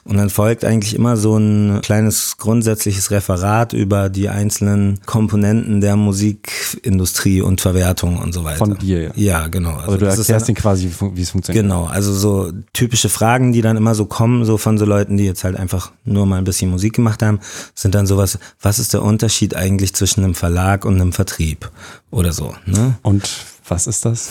Und 0.05 0.17
dann 0.17 0.31
folgt 0.31 0.65
eigentlich 0.65 0.95
immer 0.95 1.19
so 1.19 1.37
ein 1.37 1.81
kleines 1.83 2.39
grundsätzliches 2.39 3.11
Referat 3.11 3.75
über 3.75 4.09
die 4.09 4.31
einzelnen 4.31 5.01
Komponenten 5.05 5.83
der 5.83 5.97
Musikindustrie 5.97 7.43
und 7.43 7.61
Verwertung 7.61 8.17
und 8.19 8.33
so 8.33 8.45
weiter. 8.45 8.57
Von 8.59 8.79
dir, 8.79 9.03
ja. 9.03 9.11
Ja, 9.15 9.49
genau. 9.49 9.75
Also 9.77 9.99
du 9.99 10.05
das 10.07 10.15
ist 10.15 10.21
erklärst 10.31 10.49
dann- 10.49 10.55
ihnen 10.55 10.63
quasi, 10.63 10.91
wie 11.15 11.21
es 11.23 11.31
funktioniert. 11.31 11.63
Genau, 11.65 11.85
also 11.85 12.15
so 12.15 12.51
typische 12.93 13.09
Fragen, 13.09 13.53
die 13.53 13.63
dann 13.63 13.79
immer 13.79 13.95
so 13.95 14.05
kommen, 14.05 14.45
so 14.45 14.59
von 14.59 14.77
so 14.77 14.85
Leuten, 14.85 15.17
die 15.17 15.25
jetzt 15.25 15.45
halt 15.45 15.57
einfach 15.57 15.93
nur 16.05 16.27
mal 16.27 16.37
ein 16.37 16.45
bisschen 16.45 16.71
Musik 16.71 16.93
gemacht 16.93 17.23
haben, 17.23 17.41
sind 17.75 17.95
dann 17.95 18.07
sowas, 18.07 18.39
was 18.61 18.79
ist 18.79 18.93
der 18.93 19.03
Unterschied 19.03 19.57
eigentlich 19.57 19.95
zwischen 19.95 20.23
einem 20.23 20.35
Verlag 20.35 20.85
und 20.85 21.01
einem 21.01 21.15
Vertrieb 21.15 21.71
oder 22.11 22.35
so, 22.35 22.55
ne? 22.67 22.99
Und 23.01 23.31
was 23.67 23.87
ist 23.87 24.05
das? 24.05 24.29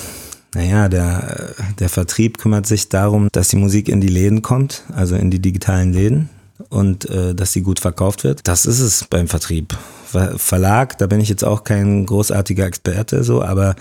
Naja, 0.54 0.90
der, 0.90 1.56
der 1.80 1.90
Vertrieb 1.90 2.38
kümmert 2.38 2.68
sich 2.68 2.88
darum, 2.88 3.30
dass 3.32 3.48
die 3.48 3.56
Musik 3.56 3.90
in 3.90 4.00
die 4.00 4.10
Läden 4.10 4.44
kommt, 4.44 4.84
also 4.94 5.16
in 5.16 5.32
die 5.32 5.40
digitalen 5.40 5.92
Läden 5.92 6.30
und 6.70 7.10
äh, 7.10 7.34
dass 7.34 7.54
sie 7.54 7.64
gut 7.64 7.80
verkauft 7.80 8.24
wird. 8.24 8.42
Das 8.44 8.68
ist 8.68 8.80
es 8.80 9.06
beim 9.06 9.28
Vertrieb. 9.28 9.76
Ver 10.12 10.38
Verlag, 10.38 10.98
da 10.98 11.08
bin 11.08 11.20
ich 11.20 11.30
jetzt 11.30 11.44
auch 11.44 11.64
kein 11.64 12.06
großartiger 12.06 12.66
Experte 12.66 13.24
so, 13.24 13.42
aber 13.42 13.76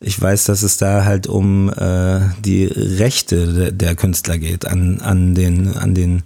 ich 0.00 0.20
weiß, 0.20 0.44
dass 0.44 0.62
es 0.62 0.76
da 0.76 1.04
halt 1.04 1.26
um 1.26 1.70
äh, 1.70 2.20
die 2.44 2.66
Rechte 2.66 3.52
de 3.52 3.72
der 3.72 3.94
Künstler 3.94 4.38
geht 4.38 4.66
an, 4.66 5.00
an, 5.00 5.34
den, 5.34 5.76
an 5.76 5.94
den 5.94 6.22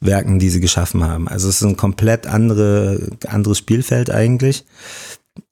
Werken, 0.00 0.38
die 0.38 0.50
sie 0.50 0.60
geschaffen 0.60 1.04
haben. 1.04 1.28
Also 1.28 1.48
es 1.48 1.56
ist 1.56 1.62
ein 1.62 1.76
komplett 1.76 2.26
andere, 2.26 3.00
anderes 3.26 3.58
Spielfeld 3.58 4.10
eigentlich. 4.10 4.64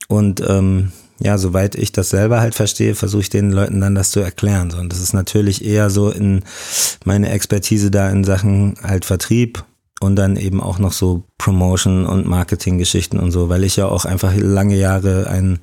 Und 0.08 0.42
ähm, 0.46 0.92
ja, 1.20 1.38
soweit 1.38 1.74
ich 1.76 1.92
das 1.92 2.10
selber 2.10 2.40
halt 2.40 2.54
verstehe, 2.54 2.94
versuche 2.94 3.22
ich 3.22 3.30
den 3.30 3.52
Leuten 3.52 3.80
dann 3.80 3.94
das 3.94 4.10
zu 4.10 4.20
erklären. 4.20 4.70
So. 4.70 4.78
Und 4.78 4.92
das 4.92 5.00
ist 5.00 5.12
natürlich 5.12 5.64
eher 5.64 5.90
so 5.90 6.10
in 6.10 6.42
meine 7.04 7.30
Expertise 7.30 7.90
da 7.90 8.10
in 8.10 8.24
Sachen 8.24 8.74
halt 8.82 9.04
Vertrieb 9.04 9.64
und 10.04 10.16
dann 10.16 10.36
eben 10.36 10.60
auch 10.60 10.78
noch 10.78 10.92
so 10.92 11.24
Promotion 11.38 12.06
und 12.06 12.26
Marketinggeschichten 12.26 13.18
und 13.18 13.30
so, 13.30 13.48
weil 13.48 13.64
ich 13.64 13.76
ja 13.76 13.86
auch 13.86 14.04
einfach 14.04 14.34
lange 14.36 14.76
Jahre 14.76 15.28
ein 15.28 15.58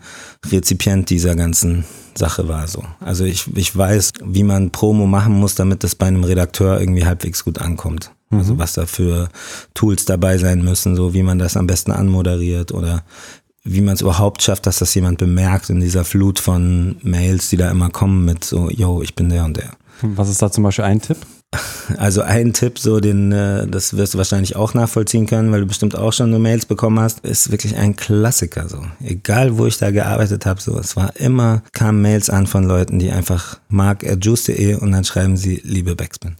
Rezipient 0.51 1.09
dieser 1.09 1.35
ganzen 1.35 1.85
Sache 2.15 2.47
war 2.47 2.67
so. 2.67 2.83
Also 2.99 3.23
ich, 3.23 3.45
ich 3.55 3.75
weiß, 3.75 4.13
wie 4.23 4.43
man 4.43 4.71
Promo 4.71 5.07
machen 5.07 5.33
muss, 5.39 5.55
damit 5.55 5.83
das 5.83 5.95
bei 5.95 6.07
einem 6.07 6.23
Redakteur 6.23 6.79
irgendwie 6.79 7.05
halbwegs 7.05 7.43
gut 7.45 7.59
ankommt. 7.59 8.11
Also 8.31 8.57
was 8.57 8.73
da 8.73 8.85
für 8.85 9.27
Tools 9.73 10.05
dabei 10.05 10.37
sein 10.37 10.63
müssen, 10.63 10.95
so 10.95 11.13
wie 11.13 11.23
man 11.23 11.37
das 11.37 11.57
am 11.57 11.67
besten 11.67 11.91
anmoderiert 11.91 12.71
oder 12.71 13.03
wie 13.63 13.81
man 13.81 13.95
es 13.95 14.01
überhaupt 14.01 14.41
schafft, 14.41 14.65
dass 14.65 14.79
das 14.79 14.95
jemand 14.95 15.19
bemerkt 15.19 15.69
in 15.69 15.81
dieser 15.81 16.03
Flut 16.03 16.39
von 16.39 16.95
Mails, 17.03 17.49
die 17.49 17.57
da 17.57 17.69
immer 17.69 17.89
kommen 17.89 18.25
mit 18.25 18.43
so, 18.43 18.69
yo, 18.69 19.01
ich 19.01 19.15
bin 19.15 19.29
der 19.29 19.45
und 19.45 19.57
der. 19.57 19.71
Was 20.01 20.29
ist 20.29 20.41
da 20.41 20.51
zum 20.51 20.63
Beispiel 20.63 20.85
ein 20.85 21.01
Tipp? 21.01 21.17
Also 21.97 22.21
ein 22.21 22.53
Tipp, 22.53 22.79
so 22.79 23.01
den, 23.01 23.33
äh, 23.33 23.67
das 23.67 23.97
wirst 23.97 24.13
du 24.13 24.17
wahrscheinlich 24.17 24.55
auch 24.55 24.73
nachvollziehen 24.73 25.27
können, 25.27 25.51
weil 25.51 25.61
du 25.61 25.67
bestimmt 25.67 25.97
auch 25.97 26.13
schon 26.13 26.29
nur 26.29 26.39
Mails 26.39 26.65
bekommen 26.65 26.99
hast, 26.99 27.19
ist 27.25 27.51
wirklich 27.51 27.75
ein 27.75 27.97
Klassiker. 27.97 28.69
So, 28.69 28.77
egal 29.03 29.57
wo 29.57 29.65
ich 29.65 29.77
da 29.77 29.91
gearbeitet 29.91 30.45
habe, 30.45 30.61
so, 30.61 30.77
es 30.79 30.95
war 30.95 31.15
immer 31.17 31.61
kamen 31.73 32.01
Mails 32.01 32.29
an 32.29 32.47
von 32.47 32.63
Leuten, 32.63 32.99
die 32.99 33.11
einfach 33.11 33.57
mark@juice.de 33.67 34.75
und 34.75 34.91
dann 34.93 35.03
schreiben 35.03 35.35
sie 35.35 35.59
liebe 35.65 35.95
Backspin. 35.95 36.35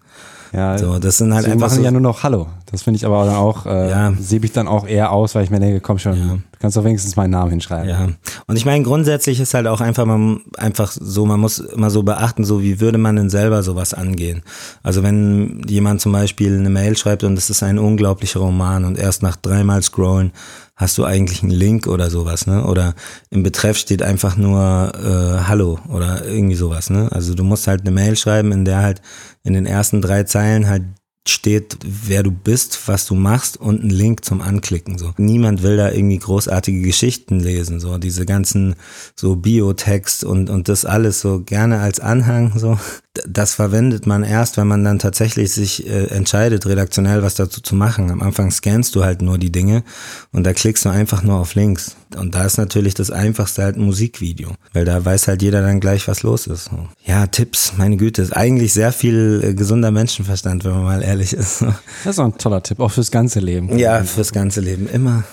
Ja, 0.53 0.77
So, 0.77 0.99
das 0.99 1.17
sind 1.17 1.33
halt 1.33 1.45
sie 1.45 1.51
einfach 1.51 1.67
machen 1.67 1.77
so, 1.79 1.83
ja 1.83 1.91
nur 1.91 2.01
noch 2.01 2.23
Hallo. 2.23 2.47
Das 2.71 2.83
finde 2.83 2.97
ich 2.97 3.05
aber 3.05 3.25
dann 3.25 3.35
auch, 3.35 3.65
äh, 3.65 3.89
Ja. 3.89 4.13
sehe 4.19 4.39
ich 4.43 4.51
dann 4.53 4.67
auch 4.67 4.87
eher 4.87 5.11
aus, 5.11 5.35
weil 5.35 5.43
ich 5.43 5.49
mir 5.49 5.59
denke, 5.59 5.81
komm 5.81 5.97
schon, 5.97 6.17
Ja. 6.17 6.37
Du 6.61 6.65
kannst 6.65 6.77
doch 6.77 6.83
wenigstens 6.83 7.15
meinen 7.15 7.31
Namen 7.31 7.49
hinschreiben. 7.49 7.89
Ja, 7.89 8.07
und 8.45 8.55
ich 8.55 8.65
meine, 8.65 8.83
grundsätzlich 8.83 9.39
ist 9.39 9.55
halt 9.55 9.65
auch 9.65 9.81
einfach, 9.81 10.05
man, 10.05 10.41
einfach 10.57 10.91
so, 10.91 11.25
man 11.25 11.39
muss 11.39 11.57
immer 11.57 11.89
so 11.89 12.03
beachten, 12.03 12.43
so 12.43 12.61
wie 12.61 12.79
würde 12.79 12.99
man 12.99 13.15
denn 13.15 13.31
selber 13.31 13.63
sowas 13.63 13.95
angehen. 13.95 14.43
Also 14.83 15.01
wenn 15.01 15.63
jemand 15.67 16.01
zum 16.01 16.11
Beispiel 16.11 16.55
eine 16.55 16.69
Mail 16.69 16.95
schreibt 16.95 17.23
und 17.23 17.35
es 17.35 17.49
ist 17.49 17.63
ein 17.63 17.79
unglaublicher 17.79 18.41
Roman 18.41 18.85
und 18.85 18.99
erst 18.99 19.23
nach 19.23 19.37
dreimal 19.37 19.81
scrollen 19.81 20.33
hast 20.75 20.99
du 20.99 21.03
eigentlich 21.03 21.41
einen 21.41 21.51
Link 21.51 21.87
oder 21.87 22.11
sowas, 22.11 22.45
ne? 22.45 22.63
Oder 22.65 22.93
im 23.31 23.41
Betreff 23.41 23.77
steht 23.77 24.03
einfach 24.03 24.37
nur 24.37 24.91
äh, 24.95 25.47
Hallo 25.47 25.79
oder 25.89 26.25
irgendwie 26.25 26.55
sowas, 26.55 26.91
ne? 26.91 27.09
Also 27.11 27.33
du 27.33 27.43
musst 27.43 27.67
halt 27.67 27.81
eine 27.81 27.91
Mail 27.91 28.15
schreiben, 28.15 28.51
in 28.51 28.65
der 28.65 28.81
halt 28.81 29.01
in 29.43 29.53
den 29.53 29.65
ersten 29.65 30.01
drei 30.01 30.23
Zeilen 30.23 30.67
halt 30.67 30.83
steht, 31.27 31.77
wer 31.83 32.23
du 32.23 32.31
bist, 32.31 32.87
was 32.87 33.05
du 33.05 33.13
machst 33.13 33.57
und 33.57 33.83
ein 33.83 33.89
Link 33.89 34.25
zum 34.25 34.41
Anklicken. 34.41 34.97
So. 34.97 35.13
Niemand 35.17 35.61
will 35.61 35.77
da 35.77 35.91
irgendwie 35.91 36.17
großartige 36.17 36.81
Geschichten 36.81 37.39
lesen. 37.39 37.79
So 37.79 37.99
diese 37.99 38.25
ganzen 38.25 38.75
so 39.15 39.35
Biotext 39.35 40.23
und, 40.23 40.49
und 40.49 40.67
das 40.67 40.83
alles 40.83 41.21
so 41.21 41.41
gerne 41.41 41.79
als 41.79 41.99
Anhang. 41.99 42.57
So. 42.57 42.79
Das 43.27 43.53
verwendet 43.53 44.07
man 44.07 44.23
erst, 44.23 44.57
wenn 44.57 44.67
man 44.67 44.83
dann 44.83 44.97
tatsächlich 44.97 45.51
sich 45.51 45.85
äh, 45.87 46.05
entscheidet, 46.05 46.65
redaktionell 46.65 47.21
was 47.21 47.35
dazu 47.35 47.61
zu 47.61 47.75
machen. 47.75 48.09
Am 48.09 48.21
Anfang 48.21 48.49
scannst 48.51 48.95
du 48.95 49.03
halt 49.03 49.21
nur 49.21 49.37
die 49.37 49.51
Dinge 49.51 49.83
und 50.31 50.45
da 50.45 50.53
klickst 50.53 50.85
du 50.85 50.89
einfach 50.89 51.21
nur 51.21 51.35
auf 51.35 51.53
Links. 51.53 51.97
Und 52.15 52.35
da 52.35 52.45
ist 52.45 52.57
natürlich 52.57 52.93
das 52.93 53.11
Einfachste 53.11 53.63
halt 53.63 53.77
ein 53.77 53.83
Musikvideo, 53.83 54.51
weil 54.73 54.85
da 54.85 55.03
weiß 55.03 55.27
halt 55.27 55.41
jeder 55.41 55.61
dann 55.61 55.79
gleich, 55.79 56.07
was 56.07 56.23
los 56.23 56.47
ist. 56.47 56.65
So. 56.65 56.87
Ja, 57.05 57.27
Tipps, 57.27 57.73
meine 57.77 57.97
Güte, 57.97 58.21
ist 58.21 58.35
eigentlich 58.35 58.73
sehr 58.73 58.91
viel 58.91 59.41
äh, 59.43 59.53
gesunder 59.53 59.91
Menschenverstand, 59.91 60.63
wenn 60.63 60.71
man 60.71 60.83
mal 60.83 61.03
ehrlich 61.11 61.33
ist. 61.33 61.61
Das 61.61 62.15
ist 62.15 62.19
auch 62.19 62.25
ein 62.25 62.37
toller 62.37 62.63
Tipp, 62.63 62.79
auch 62.79 62.91
fürs 62.91 63.11
ganze 63.11 63.39
Leben. 63.39 63.77
Ja, 63.77 64.03
fürs 64.03 64.31
ganze 64.31 64.61
Leben 64.61 64.87
immer. 64.87 65.23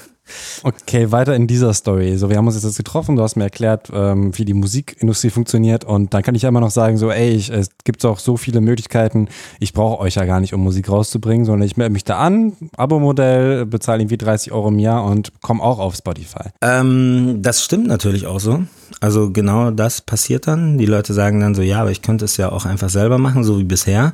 Okay, 0.62 1.10
weiter 1.10 1.34
in 1.34 1.46
dieser 1.46 1.72
Story. 1.72 2.18
So, 2.18 2.28
wir 2.28 2.36
haben 2.36 2.46
uns 2.46 2.62
jetzt 2.62 2.76
getroffen, 2.76 3.16
du 3.16 3.22
hast 3.22 3.36
mir 3.36 3.44
erklärt, 3.44 3.88
ähm, 3.94 4.36
wie 4.36 4.44
die 4.44 4.52
Musikindustrie 4.52 5.30
funktioniert 5.30 5.84
und 5.84 6.12
dann 6.12 6.22
kann 6.22 6.34
ich 6.34 6.42
ja 6.42 6.50
immer 6.50 6.60
noch 6.60 6.70
sagen, 6.70 6.98
so, 6.98 7.10
ey, 7.10 7.30
ich, 7.30 7.48
es 7.50 7.70
gibt 7.84 8.04
auch 8.04 8.18
so 8.18 8.36
viele 8.36 8.60
Möglichkeiten, 8.60 9.28
ich 9.58 9.72
brauche 9.72 10.00
euch 10.00 10.16
ja 10.16 10.26
gar 10.26 10.40
nicht, 10.40 10.52
um 10.52 10.60
Musik 10.60 10.90
rauszubringen, 10.90 11.46
sondern 11.46 11.66
ich 11.66 11.78
melde 11.78 11.92
mich 11.92 12.04
da 12.04 12.18
an, 12.18 12.52
Abo-Modell, 12.76 13.64
bezahle 13.64 14.02
irgendwie 14.02 14.18
30 14.18 14.52
Euro 14.52 14.68
im 14.68 14.78
Jahr 14.78 15.04
und 15.04 15.32
komme 15.40 15.62
auch 15.62 15.78
auf 15.78 15.96
Spotify. 15.96 16.50
Ähm, 16.60 17.38
das 17.40 17.64
stimmt 17.64 17.86
natürlich 17.86 18.26
auch 18.26 18.40
so. 18.40 18.64
Also 19.00 19.30
genau 19.30 19.70
das 19.70 20.00
passiert 20.00 20.46
dann. 20.46 20.78
Die 20.78 20.86
Leute 20.86 21.14
sagen 21.14 21.40
dann 21.40 21.54
so, 21.54 21.62
ja, 21.62 21.80
aber 21.80 21.90
ich 21.90 22.02
könnte 22.02 22.24
es 22.24 22.36
ja 22.36 22.50
auch 22.50 22.64
einfach 22.64 22.88
selber 22.88 23.18
machen, 23.18 23.44
so 23.44 23.58
wie 23.58 23.64
bisher. 23.64 24.12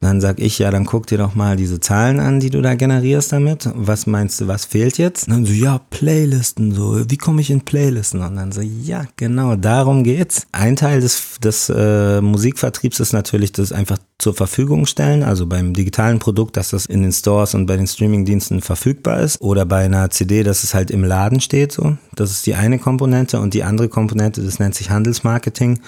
Dann 0.00 0.22
sag 0.22 0.40
ich, 0.40 0.58
ja, 0.58 0.70
dann 0.70 0.86
guck 0.86 1.06
dir 1.06 1.18
doch 1.18 1.34
mal 1.34 1.56
diese 1.56 1.78
Zahlen 1.78 2.20
an, 2.20 2.40
die 2.40 2.48
du 2.48 2.62
da 2.62 2.74
generierst 2.74 3.32
damit. 3.32 3.68
Was 3.74 4.06
meinst 4.06 4.40
du, 4.40 4.48
was 4.48 4.64
fehlt 4.64 4.96
jetzt? 4.96 5.28
Und 5.28 5.34
dann 5.34 5.46
so, 5.46 5.52
ja, 5.52 5.78
Playlisten, 5.90 6.72
so, 6.72 7.04
wie 7.10 7.18
komme 7.18 7.42
ich 7.42 7.50
in 7.50 7.60
Playlisten? 7.60 8.22
Und 8.22 8.36
dann 8.36 8.50
so, 8.50 8.62
ja, 8.62 9.04
genau, 9.16 9.56
darum 9.56 10.02
geht's. 10.02 10.46
Ein 10.52 10.76
Teil 10.76 11.02
des, 11.02 11.38
des 11.42 11.68
äh, 11.68 12.22
Musikvertriebs 12.22 12.98
ist 12.98 13.12
natürlich 13.12 13.52
das 13.52 13.72
einfach 13.72 13.98
zur 14.20 14.34
Verfügung 14.34 14.86
stellen, 14.86 15.22
also 15.22 15.46
beim 15.46 15.72
digitalen 15.74 16.18
Produkt, 16.18 16.56
dass 16.56 16.70
das 16.70 16.86
in 16.86 17.02
den 17.02 17.12
Stores 17.12 17.54
und 17.54 17.66
bei 17.66 17.76
den 17.76 17.86
Streamingdiensten 17.86 18.60
verfügbar 18.60 19.20
ist 19.20 19.40
oder 19.40 19.64
bei 19.64 19.84
einer 19.84 20.10
CD, 20.10 20.42
dass 20.42 20.62
es 20.62 20.74
halt 20.74 20.90
im 20.90 21.04
Laden 21.04 21.40
steht, 21.40 21.72
so. 21.72 21.96
Das 22.14 22.30
ist 22.30 22.46
die 22.46 22.54
eine 22.54 22.78
Komponente 22.78 23.40
und 23.40 23.54
die 23.54 23.64
andere 23.64 23.88
Komponente, 23.88 23.99
das 24.08 24.58
nennt 24.58 24.74
sich 24.74 24.90
Handelsmarketing. 24.90 25.80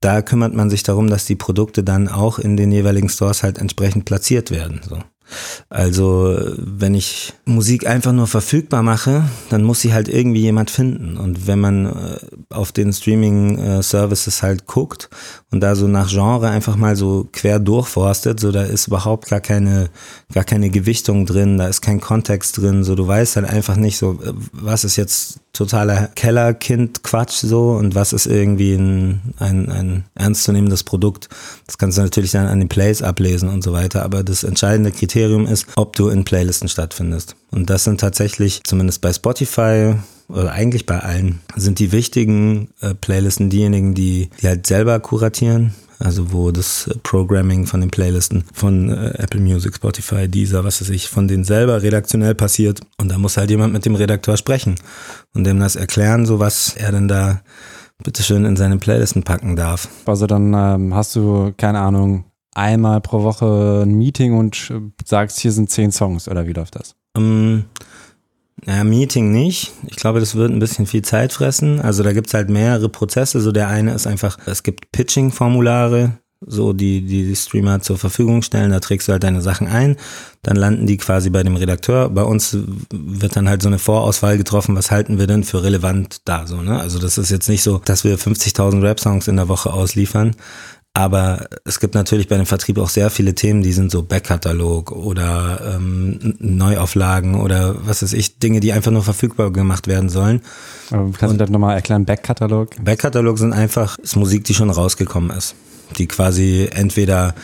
Da 0.00 0.22
kümmert 0.22 0.54
man 0.54 0.68
sich 0.68 0.82
darum, 0.82 1.08
dass 1.08 1.26
die 1.26 1.36
Produkte 1.36 1.84
dann 1.84 2.08
auch 2.08 2.38
in 2.38 2.56
den 2.56 2.72
jeweiligen 2.72 3.08
Stores 3.08 3.42
halt 3.42 3.58
entsprechend 3.58 4.04
platziert 4.04 4.50
werden, 4.50 4.80
so. 4.88 4.98
Also, 5.68 6.36
wenn 6.56 6.94
ich 6.94 7.34
Musik 7.44 7.86
einfach 7.86 8.12
nur 8.12 8.26
verfügbar 8.26 8.82
mache, 8.82 9.24
dann 9.50 9.62
muss 9.62 9.80
sie 9.80 9.92
halt 9.92 10.08
irgendwie 10.08 10.40
jemand 10.40 10.70
finden. 10.70 11.16
Und 11.16 11.46
wenn 11.46 11.60
man 11.60 11.86
äh, 11.86 12.18
auf 12.50 12.72
den 12.72 12.92
Streaming-Services 12.92 14.42
halt 14.42 14.66
guckt 14.66 15.08
und 15.50 15.60
da 15.60 15.74
so 15.74 15.88
nach 15.88 16.08
Genre 16.08 16.48
einfach 16.48 16.76
mal 16.76 16.96
so 16.96 17.28
quer 17.32 17.58
durchforstet, 17.58 18.40
so 18.40 18.52
da 18.52 18.62
ist 18.62 18.86
überhaupt 18.86 19.28
gar 19.28 19.40
keine, 19.40 19.90
gar 20.32 20.44
keine 20.44 20.70
Gewichtung 20.70 21.26
drin, 21.26 21.58
da 21.58 21.68
ist 21.68 21.82
kein 21.82 22.00
Kontext 22.00 22.58
drin, 22.58 22.84
so 22.84 22.94
du 22.94 23.06
weißt 23.06 23.36
halt 23.36 23.48
einfach 23.48 23.76
nicht 23.76 23.98
so, 23.98 24.20
äh, 24.22 24.32
was 24.52 24.84
ist 24.84 24.96
jetzt 24.96 25.40
totaler 25.52 26.08
Kellerkind-Quatsch 26.14 27.44
so 27.44 27.72
und 27.72 27.94
was 27.94 28.12
ist 28.12 28.26
irgendwie 28.26 28.74
ein, 28.74 29.34
ein, 29.38 29.70
ein 29.70 30.04
ernstzunehmendes 30.14 30.82
Produkt. 30.82 31.28
Das 31.66 31.76
kannst 31.76 31.98
du 31.98 32.02
natürlich 32.02 32.30
dann 32.30 32.46
an 32.46 32.58
den 32.58 32.68
Plays 32.68 33.02
ablesen 33.02 33.48
und 33.50 33.62
so 33.62 33.72
weiter, 33.72 34.02
aber 34.02 34.22
das 34.22 34.44
entscheidende 34.44 34.92
Kriterium 34.92 35.21
ist, 35.46 35.66
ob 35.76 35.96
du 35.96 36.08
in 36.08 36.24
Playlisten 36.24 36.68
stattfindest. 36.68 37.36
Und 37.50 37.70
das 37.70 37.84
sind 37.84 38.00
tatsächlich, 38.00 38.62
zumindest 38.64 39.00
bei 39.00 39.12
Spotify, 39.12 39.94
oder 40.28 40.52
eigentlich 40.52 40.86
bei 40.86 41.00
allen, 41.00 41.40
sind 41.56 41.78
die 41.78 41.92
wichtigen 41.92 42.70
äh, 42.80 42.94
Playlisten 42.94 43.50
diejenigen, 43.50 43.94
die, 43.94 44.30
die 44.40 44.48
halt 44.48 44.66
selber 44.66 44.98
kuratieren. 45.00 45.74
Also 45.98 46.32
wo 46.32 46.50
das 46.50 46.88
äh, 46.88 46.94
Programming 47.02 47.66
von 47.66 47.80
den 47.80 47.90
Playlisten 47.90 48.44
von 48.52 48.90
äh, 48.90 49.14
Apple 49.18 49.40
Music, 49.40 49.76
Spotify, 49.76 50.28
Deezer, 50.28 50.64
was 50.64 50.80
weiß 50.80 50.90
ich, 50.90 51.08
von 51.08 51.28
denen 51.28 51.44
selber 51.44 51.82
redaktionell 51.82 52.34
passiert. 52.34 52.80
Und 52.98 53.10
da 53.10 53.18
muss 53.18 53.36
halt 53.36 53.50
jemand 53.50 53.72
mit 53.72 53.84
dem 53.84 53.94
Redakteur 53.94 54.36
sprechen 54.36 54.74
und 55.34 55.44
dem 55.44 55.60
das 55.60 55.76
erklären, 55.76 56.26
so 56.26 56.40
was 56.40 56.74
er 56.76 56.92
denn 56.92 57.08
da 57.08 57.42
bitteschön 58.02 58.44
in 58.44 58.56
seine 58.56 58.78
Playlisten 58.78 59.22
packen 59.22 59.54
darf. 59.54 59.88
Also 60.06 60.26
dann 60.26 60.52
ähm, 60.54 60.94
hast 60.94 61.14
du, 61.14 61.52
keine 61.56 61.78
Ahnung, 61.78 62.24
einmal 62.54 63.00
pro 63.00 63.22
Woche 63.22 63.82
ein 63.84 63.94
Meeting 63.94 64.38
und 64.38 64.70
äh, 64.70 64.80
sagst, 65.04 65.40
hier 65.40 65.52
sind 65.52 65.70
zehn 65.70 65.92
Songs 65.92 66.28
oder 66.28 66.46
wie 66.46 66.52
läuft 66.52 66.76
das? 66.76 66.94
Ähm, 67.16 67.64
naja, 68.64 68.84
Meeting 68.84 69.32
nicht. 69.32 69.72
Ich 69.88 69.96
glaube, 69.96 70.20
das 70.20 70.34
wird 70.34 70.50
ein 70.50 70.58
bisschen 70.58 70.86
viel 70.86 71.02
Zeit 71.02 71.32
fressen. 71.32 71.80
Also 71.80 72.02
da 72.02 72.12
gibt's 72.12 72.34
halt 72.34 72.48
mehrere 72.48 72.88
Prozesse. 72.88 73.40
So 73.40 73.50
der 73.50 73.68
eine 73.68 73.92
ist 73.92 74.06
einfach, 74.06 74.38
es 74.46 74.62
gibt 74.62 74.92
Pitching-Formulare, 74.92 76.18
so 76.46 76.72
die, 76.72 77.02
die 77.02 77.24
die 77.24 77.36
Streamer 77.36 77.80
zur 77.80 77.98
Verfügung 77.98 78.42
stellen. 78.42 78.70
Da 78.70 78.80
trägst 78.80 79.08
du 79.08 79.12
halt 79.12 79.24
deine 79.24 79.42
Sachen 79.42 79.66
ein. 79.66 79.96
Dann 80.42 80.56
landen 80.56 80.86
die 80.86 80.96
quasi 80.96 81.30
bei 81.30 81.42
dem 81.42 81.56
Redakteur. 81.56 82.08
Bei 82.10 82.22
uns 82.22 82.56
wird 82.92 83.34
dann 83.34 83.48
halt 83.48 83.62
so 83.62 83.68
eine 83.68 83.78
Vorauswahl 83.78 84.38
getroffen. 84.38 84.76
Was 84.76 84.90
halten 84.90 85.18
wir 85.18 85.26
denn 85.26 85.44
für 85.44 85.64
relevant 85.64 86.20
da? 86.24 86.46
So, 86.46 86.62
ne? 86.62 86.78
Also 86.78 86.98
das 86.98 87.18
ist 87.18 87.30
jetzt 87.30 87.48
nicht 87.48 87.62
so, 87.62 87.78
dass 87.78 88.04
wir 88.04 88.18
50.000 88.18 88.82
Rap-Songs 88.82 89.26
in 89.26 89.36
der 89.36 89.48
Woche 89.48 89.72
ausliefern. 89.72 90.36
Aber 90.94 91.46
es 91.64 91.80
gibt 91.80 91.94
natürlich 91.94 92.28
bei 92.28 92.36
dem 92.36 92.44
Vertrieb 92.44 92.76
auch 92.76 92.90
sehr 92.90 93.08
viele 93.08 93.34
Themen, 93.34 93.62
die 93.62 93.72
sind 93.72 93.90
so 93.90 94.02
Backkatalog 94.02 94.92
oder 94.92 95.76
ähm, 95.76 96.34
Neuauflagen 96.38 97.40
oder 97.40 97.86
was 97.86 98.02
weiß 98.02 98.12
ich, 98.12 98.38
Dinge, 98.38 98.60
die 98.60 98.74
einfach 98.74 98.90
nur 98.90 99.02
verfügbar 99.02 99.50
gemacht 99.52 99.86
werden 99.86 100.10
sollen. 100.10 100.42
Ähm, 100.92 101.14
Kannst 101.16 101.34
du 101.34 101.38
das 101.38 101.48
nochmal 101.48 101.76
erklären? 101.76 102.04
Backkatalog? 102.04 102.70
Backkatalog 102.84 103.38
sind 103.38 103.54
einfach 103.54 103.96
Musik, 104.14 104.44
die 104.44 104.52
schon 104.52 104.68
rausgekommen 104.68 105.30
ist. 105.30 105.54
Die 105.98 106.06
quasi 106.06 106.68
entweder, 106.72 107.34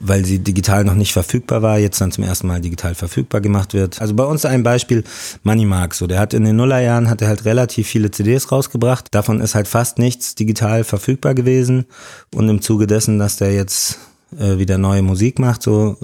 weil 0.00 0.24
sie 0.24 0.38
digital 0.38 0.84
noch 0.84 0.94
nicht 0.94 1.12
verfügbar 1.12 1.62
war, 1.62 1.78
jetzt 1.78 2.00
dann 2.00 2.12
zum 2.12 2.24
ersten 2.24 2.46
Mal 2.46 2.60
digital 2.60 2.94
verfügbar 2.94 3.40
gemacht 3.40 3.74
wird. 3.74 4.00
Also 4.00 4.14
bei 4.14 4.24
uns 4.24 4.44
ein 4.44 4.62
Beispiel, 4.62 5.04
Money 5.42 5.64
Mark, 5.64 5.94
so 5.94 6.06
der 6.06 6.18
hat 6.20 6.34
in 6.34 6.44
den 6.44 6.56
Nullerjahren 6.56 7.10
hat 7.10 7.22
er 7.22 7.28
halt 7.28 7.44
relativ 7.44 7.88
viele 7.88 8.10
CDs 8.10 8.50
rausgebracht. 8.50 9.08
Davon 9.12 9.40
ist 9.40 9.54
halt 9.54 9.68
fast 9.68 9.98
nichts 9.98 10.34
digital 10.34 10.84
verfügbar 10.84 11.34
gewesen. 11.34 11.86
Und 12.34 12.48
im 12.48 12.62
Zuge 12.62 12.86
dessen, 12.86 13.18
dass 13.18 13.36
der 13.36 13.52
jetzt 13.52 13.98
äh, 14.36 14.58
wieder 14.58 14.78
neue 14.78 15.02
Musik 15.02 15.38
macht, 15.38 15.62
so 15.62 15.96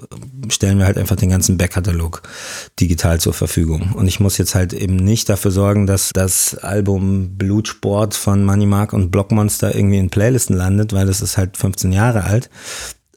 stellen 0.48 0.78
wir 0.78 0.86
halt 0.86 0.98
einfach 0.98 1.16
den 1.16 1.30
ganzen 1.30 1.58
Backkatalog 1.58 2.22
digital 2.80 3.20
zur 3.20 3.34
Verfügung. 3.34 3.92
Und 3.94 4.06
ich 4.06 4.20
muss 4.20 4.38
jetzt 4.38 4.54
halt 4.54 4.72
eben 4.72 4.96
nicht 4.96 5.28
dafür 5.28 5.50
sorgen, 5.50 5.86
dass 5.86 6.10
das 6.12 6.56
Album 6.56 7.36
Blutsport 7.36 8.14
von 8.14 8.44
Money 8.44 8.66
Mark 8.66 8.92
und 8.92 9.10
Blockmonster 9.10 9.74
irgendwie 9.74 9.98
in 9.98 10.10
Playlisten 10.10 10.56
landet, 10.56 10.92
weil 10.92 11.06
das 11.06 11.20
ist 11.20 11.36
halt 11.36 11.56
15 11.56 11.92
Jahre 11.92 12.24
alt, 12.24 12.50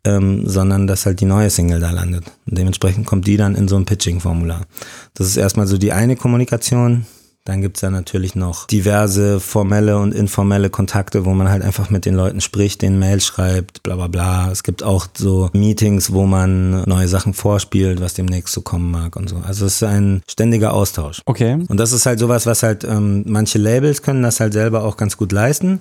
ähm, 0.04 0.48
sondern 0.48 0.88
dass 0.88 1.06
halt 1.06 1.20
die 1.22 1.26
neue 1.26 1.50
Single 1.50 1.80
da 1.80 1.92
landet. 1.92 2.26
Und 2.46 2.58
dementsprechend 2.58 3.06
kommt 3.06 3.28
die 3.28 3.38
dann 3.38 3.56
in 3.56 3.68
so 3.68 3.76
ein 3.76 3.86
Pitching-Formular. 3.86 4.66
Das 5.14 5.28
ist 5.28 5.38
erstmal 5.38 5.68
so 5.68 5.78
die 5.78 5.92
eine 5.92 6.16
Kommunikation. 6.16 7.06
Dann 7.48 7.62
gibt's 7.62 7.80
da 7.80 7.90
natürlich 7.90 8.36
noch 8.36 8.68
diverse 8.68 9.40
formelle 9.40 9.98
und 10.00 10.14
informelle 10.14 10.70
Kontakte, 10.70 11.24
wo 11.24 11.34
man 11.34 11.50
halt 11.50 11.64
einfach 11.64 11.90
mit 11.90 12.06
den 12.06 12.14
Leuten 12.14 12.42
spricht, 12.42 12.82
den 12.82 13.00
Mail 13.00 13.22
schreibt, 13.22 13.84
bla 13.84 13.96
bla 13.96 14.08
bla. 14.08 14.52
Es 14.52 14.64
gibt 14.64 14.84
auch 14.84 15.08
so 15.18 15.50
Meetings, 15.54 16.12
wo 16.12 16.26
man 16.26 16.82
neue 16.82 17.08
Sachen 17.08 17.34
vorspielt, 17.34 18.02
was 18.02 18.16
demnächst 18.16 18.54
so 18.54 18.60
kommen 18.60 18.92
mag 18.92 19.16
und 19.16 19.30
so. 19.30 19.38
Also 19.38 19.66
es 19.66 19.76
ist 19.76 19.84
ein 19.84 20.24
ständiger 20.30 20.74
Austausch. 20.74 21.22
Okay. 21.26 21.58
Und 21.70 21.78
das 21.80 21.94
ist 21.94 22.06
halt 22.06 22.20
sowas, 22.20 22.46
was 22.46 22.64
halt 22.64 22.84
ähm, 22.84 23.24
manche 23.26 23.60
Labels 23.60 24.02
können 24.02 24.24
das 24.24 24.42
halt 24.42 24.52
selber 24.52 24.84
auch 24.84 24.98
ganz 24.98 25.16
gut 25.16 25.32
leisten. 25.32 25.80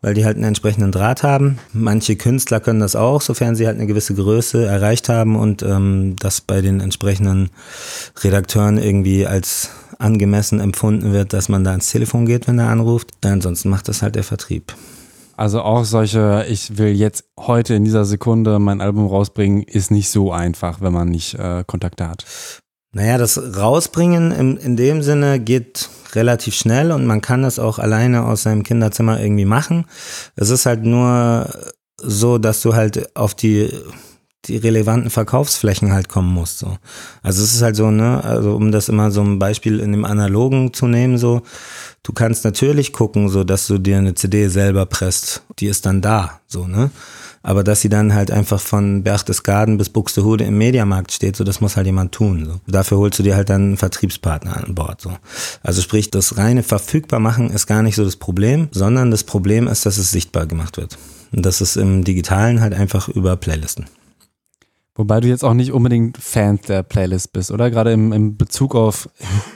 weil 0.00 0.14
die 0.14 0.24
halt 0.24 0.36
einen 0.36 0.44
entsprechenden 0.44 0.92
Draht 0.92 1.22
haben. 1.22 1.58
Manche 1.72 2.14
Künstler 2.14 2.60
können 2.60 2.80
das 2.80 2.94
auch, 2.94 3.20
sofern 3.20 3.56
sie 3.56 3.66
halt 3.66 3.76
eine 3.76 3.86
gewisse 3.86 4.14
Größe 4.14 4.64
erreicht 4.64 5.08
haben 5.08 5.34
und 5.34 5.62
ähm, 5.62 6.14
das 6.20 6.40
bei 6.40 6.60
den 6.60 6.80
entsprechenden 6.80 7.50
Redakteuren 8.22 8.78
irgendwie 8.78 9.26
als 9.26 9.70
angemessen 9.98 10.60
empfunden 10.60 11.12
wird, 11.12 11.32
dass 11.32 11.48
man 11.48 11.64
da 11.64 11.72
ans 11.72 11.90
Telefon 11.90 12.26
geht, 12.26 12.46
wenn 12.46 12.58
er 12.58 12.68
anruft. 12.68 13.10
Ansonsten 13.24 13.68
macht 13.68 13.88
das 13.88 14.02
halt 14.02 14.14
der 14.14 14.24
Vertrieb. 14.24 14.74
Also 15.36 15.62
auch 15.62 15.84
solche, 15.84 16.46
ich 16.48 16.78
will 16.78 16.88
jetzt 16.88 17.24
heute 17.38 17.74
in 17.74 17.84
dieser 17.84 18.04
Sekunde 18.04 18.58
mein 18.58 18.80
Album 18.80 19.06
rausbringen, 19.06 19.62
ist 19.62 19.90
nicht 19.90 20.10
so 20.10 20.32
einfach, 20.32 20.80
wenn 20.80 20.92
man 20.92 21.08
nicht 21.08 21.34
äh, 21.34 21.62
Kontakte 21.64 22.08
hat. 22.08 22.24
Naja, 22.92 23.18
das 23.18 23.38
Rausbringen 23.56 24.32
in, 24.32 24.56
in 24.56 24.76
dem 24.76 25.02
Sinne 25.02 25.38
geht 25.38 25.90
relativ 26.14 26.54
schnell 26.54 26.90
und 26.90 27.06
man 27.06 27.20
kann 27.20 27.42
das 27.42 27.58
auch 27.58 27.78
alleine 27.78 28.24
aus 28.24 28.42
seinem 28.42 28.64
Kinderzimmer 28.64 29.20
irgendwie 29.20 29.44
machen. 29.44 29.84
Es 30.34 30.50
ist 30.50 30.66
halt 30.66 30.84
nur 30.84 31.48
so, 31.98 32.38
dass 32.38 32.62
du 32.62 32.74
halt 32.74 33.14
auf 33.14 33.34
die 33.34 33.70
die 34.44 34.56
relevanten 34.56 35.10
Verkaufsflächen 35.10 35.92
halt 35.92 36.08
kommen 36.08 36.32
musst. 36.32 36.58
So. 36.58 36.78
Also 37.22 37.42
es 37.42 37.54
ist 37.54 37.62
halt 37.62 37.76
so, 37.76 37.90
ne, 37.90 38.22
also 38.24 38.54
um 38.54 38.70
das 38.72 38.88
immer 38.88 39.10
so 39.10 39.20
ein 39.20 39.38
Beispiel 39.38 39.80
in 39.80 39.92
dem 39.92 40.04
Analogen 40.04 40.72
zu 40.72 40.86
nehmen, 40.86 41.18
so, 41.18 41.42
du 42.02 42.12
kannst 42.12 42.44
natürlich 42.44 42.92
gucken, 42.92 43.28
so 43.28 43.44
dass 43.44 43.66
du 43.66 43.78
dir 43.78 43.98
eine 43.98 44.14
CD 44.14 44.48
selber 44.48 44.86
presst, 44.86 45.42
die 45.58 45.66
ist 45.66 45.86
dann 45.86 46.00
da, 46.00 46.40
so, 46.46 46.66
ne? 46.66 46.90
Aber 47.42 47.62
dass 47.64 47.80
sie 47.80 47.88
dann 47.88 48.14
halt 48.14 48.30
einfach 48.30 48.60
von 48.60 49.04
Berchtesgaden 49.04 49.78
bis 49.78 49.88
Buxtehude 49.88 50.44
im 50.44 50.58
Mediamarkt 50.58 51.12
steht, 51.12 51.36
so 51.36 51.44
das 51.44 51.60
muss 51.60 51.76
halt 51.76 51.86
jemand 51.86 52.12
tun. 52.12 52.44
So. 52.44 52.60
Dafür 52.66 52.98
holst 52.98 53.18
du 53.18 53.22
dir 53.22 53.36
halt 53.36 53.48
dann 53.48 53.62
einen 53.62 53.76
Vertriebspartner 53.76 54.56
an 54.56 54.74
Bord. 54.74 55.00
So. 55.00 55.16
Also 55.62 55.80
sprich, 55.80 56.10
das 56.10 56.36
reine 56.36 56.62
verfügbar 56.62 57.20
machen 57.20 57.50
ist 57.50 57.66
gar 57.66 57.82
nicht 57.82 57.94
so 57.94 58.04
das 58.04 58.16
Problem, 58.16 58.68
sondern 58.72 59.10
das 59.12 59.24
Problem 59.24 59.68
ist, 59.68 59.86
dass 59.86 59.98
es 59.98 60.10
sichtbar 60.10 60.46
gemacht 60.46 60.76
wird. 60.76 60.98
Und 61.32 61.46
das 61.46 61.60
ist 61.60 61.76
im 61.76 62.04
Digitalen 62.04 62.60
halt 62.60 62.74
einfach 62.74 63.08
über 63.08 63.36
Playlisten. 63.36 63.86
Wobei 64.98 65.20
du 65.20 65.28
jetzt 65.28 65.44
auch 65.44 65.54
nicht 65.54 65.70
unbedingt 65.70 66.18
Fan 66.18 66.58
der 66.66 66.82
Playlist 66.82 67.32
bist, 67.32 67.52
oder? 67.52 67.70
Gerade 67.70 67.92
im, 67.92 68.12
im 68.12 68.36
Bezug 68.36 68.74
auf 68.74 69.08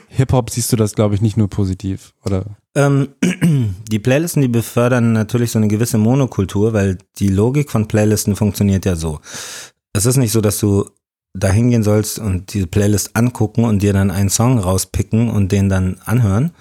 Hip-Hop 0.07 0.51
siehst 0.51 0.73
du 0.73 0.77
das, 0.77 0.95
glaube 0.95 1.17
ich, 1.17 1.21
nicht 1.21 1.37
nur 1.37 1.51
positiv, 1.51 2.15
oder? 2.25 2.45
Ähm, 2.77 3.09
die 3.91 3.99
Playlisten, 3.99 4.41
die 4.41 4.47
befördern 4.47 5.13
natürlich 5.13 5.51
so 5.51 5.59
eine 5.59 5.67
gewisse 5.67 5.99
Monokultur, 5.99 6.73
weil 6.75 6.97
die 7.19 7.27
Logik 7.27 7.73
von 7.73 7.89
Playlisten 7.89 8.37
funktioniert 8.37 8.87
ja 8.87 8.95
so. 8.95 9.19
Es 9.93 10.07
ist 10.07 10.17
nicht 10.17 10.31
so, 10.31 10.41
dass 10.41 10.61
du 10.61 10.89
da 11.35 11.49
hingehen 11.49 11.83
sollst 11.83 12.21
und 12.21 12.55
diese 12.55 12.69
Playlist 12.69 13.17
angucken 13.17 13.65
und 13.65 13.83
dir 13.83 13.93
dann 13.93 14.13
einen 14.13 14.31
Song 14.31 14.61
rauspicken 14.61 15.29
und 15.29 15.51
den 15.51 15.69
dann 15.69 15.97
anhören, 16.05 16.53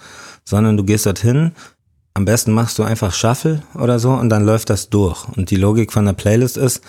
sondern 0.44 0.76
du 0.76 0.84
gehst 0.84 1.06
dorthin, 1.06 1.52
am 2.16 2.26
besten 2.26 2.52
machst 2.52 2.80
du 2.80 2.84
einfach 2.84 3.14
Shuffle 3.14 3.62
oder 3.76 4.00
so 4.00 4.12
und 4.12 4.30
dann 4.30 4.44
läuft 4.44 4.72
das 4.72 4.90
durch. 4.90 5.28
Und 5.38 5.52
die 5.52 5.56
Logik 5.56 5.94
von 5.94 6.06
der 6.06 6.14
Playlist 6.14 6.58
ist, 6.58 6.82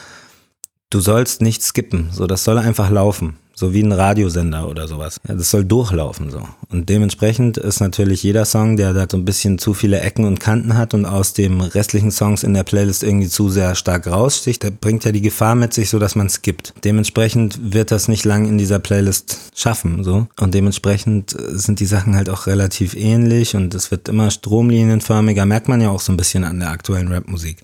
du 0.93 1.01
sollst 1.01 1.41
nicht 1.43 1.63
skippen, 1.63 2.11
so 2.13 2.27
das 2.27 2.45
soll 2.45 2.59
einfach 2.59 2.91
laufen 2.91 3.37
so 3.63 3.73
wie 3.73 3.83
ein 3.83 3.93
Radiosender 3.93 4.69
oder 4.69 4.89
sowas. 4.89 5.21
Ja, 5.29 5.37
das 5.37 5.51
soll 5.53 5.65
durchlaufen 5.65 6.31
so. 6.31 6.43
Und 6.69 6.89
dementsprechend 6.89 7.59
ist 7.59 7.79
natürlich 7.79 8.25
jeder 8.25 8.45
Song, 8.45 8.77
der 8.77 8.93
da 8.93 9.07
so 9.09 9.17
ein 9.17 9.25
bisschen 9.25 9.59
zu 9.59 9.73
viele 9.73 10.01
Ecken 10.01 10.25
und 10.25 10.41
Kanten 10.41 10.77
hat 10.77 10.95
und 10.95 11.07
aus 11.07 11.33
dem 11.33 11.61
restlichen 11.61 12.11
Songs 12.11 12.43
in 12.43 12.55
der 12.55 12.65
Playlist 12.65 13.05
irgendwie 13.05 13.29
zu 13.29 13.51
sehr 13.51 13.77
stark 13.77 14.09
raussticht, 14.09 14.65
der 14.65 14.73
bringt 14.73 15.05
ja 15.05 15.13
die 15.13 15.21
Gefahr 15.21 15.55
mit 15.55 15.73
sich, 15.75 15.91
so 15.91 16.01
dass 16.01 16.17
man 16.17 16.29
skippt. 16.29 16.75
Dementsprechend 16.83 17.73
wird 17.73 17.93
das 17.93 18.09
nicht 18.09 18.25
lang 18.25 18.49
in 18.49 18.59
dieser 18.59 18.81
Playlist 18.81 19.39
schaffen, 19.55 20.03
so. 20.03 20.27
Und 20.41 20.55
dementsprechend 20.55 21.37
sind 21.39 21.79
die 21.79 21.87
Sachen 21.87 22.17
halt 22.17 22.29
auch 22.29 22.49
relativ 22.49 22.97
ähnlich 22.97 23.55
und 23.55 23.75
es 23.75 23.93
wird 23.93 24.09
immer 24.09 24.33
stromlinienförmiger, 24.33 25.47
merkt 25.47 25.69
man 25.69 25.81
ja 25.81 25.91
auch 25.91 26.01
so 26.01 26.13
ein 26.13 26.17
bisschen 26.17 26.43
an 26.43 26.59
der 26.59 26.71
aktuellen 26.71 27.13
Rapmusik 27.13 27.59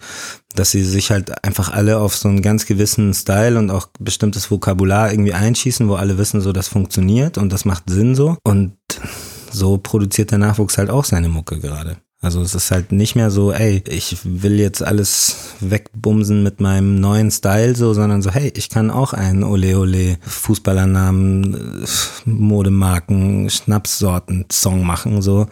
dass 0.58 0.70
sie 0.70 0.82
sich 0.82 1.10
halt 1.10 1.44
einfach 1.44 1.70
alle 1.70 1.98
auf 1.98 2.16
so 2.16 2.28
einen 2.28 2.42
ganz 2.42 2.66
gewissen 2.66 3.14
Style 3.14 3.58
und 3.58 3.70
auch 3.70 3.88
bestimmtes 4.00 4.50
Vokabular 4.50 5.10
irgendwie 5.10 5.34
einschießen, 5.34 5.87
wo 5.88 5.94
alle 5.94 6.18
wissen, 6.18 6.40
so 6.40 6.52
das 6.52 6.68
funktioniert 6.68 7.38
und 7.38 7.52
das 7.52 7.64
macht 7.64 7.84
Sinn 7.88 8.14
so. 8.14 8.36
Und 8.42 8.72
so 9.50 9.78
produziert 9.78 10.30
der 10.30 10.38
Nachwuchs 10.38 10.78
halt 10.78 10.90
auch 10.90 11.04
seine 11.04 11.28
Mucke 11.28 11.58
gerade. 11.58 11.98
Also 12.20 12.42
es 12.42 12.56
ist 12.56 12.72
halt 12.72 12.90
nicht 12.90 13.14
mehr 13.14 13.30
so, 13.30 13.52
ey, 13.52 13.80
ich 13.88 14.18
will 14.24 14.58
jetzt 14.58 14.82
alles 14.82 15.54
wegbumsen 15.60 16.42
mit 16.42 16.60
meinem 16.60 16.96
neuen 16.96 17.30
Style 17.30 17.76
so, 17.76 17.94
sondern 17.94 18.22
so, 18.22 18.32
hey, 18.32 18.52
ich 18.56 18.70
kann 18.70 18.90
auch 18.90 19.12
einen 19.12 19.44
Ole 19.44 19.78
Ole 19.78 20.18
Fußballernamen, 20.22 21.84
Modemarken, 22.24 23.48
Schnapssorten 23.50 24.46
Song 24.50 24.84
machen 24.84 25.22
so 25.22 25.46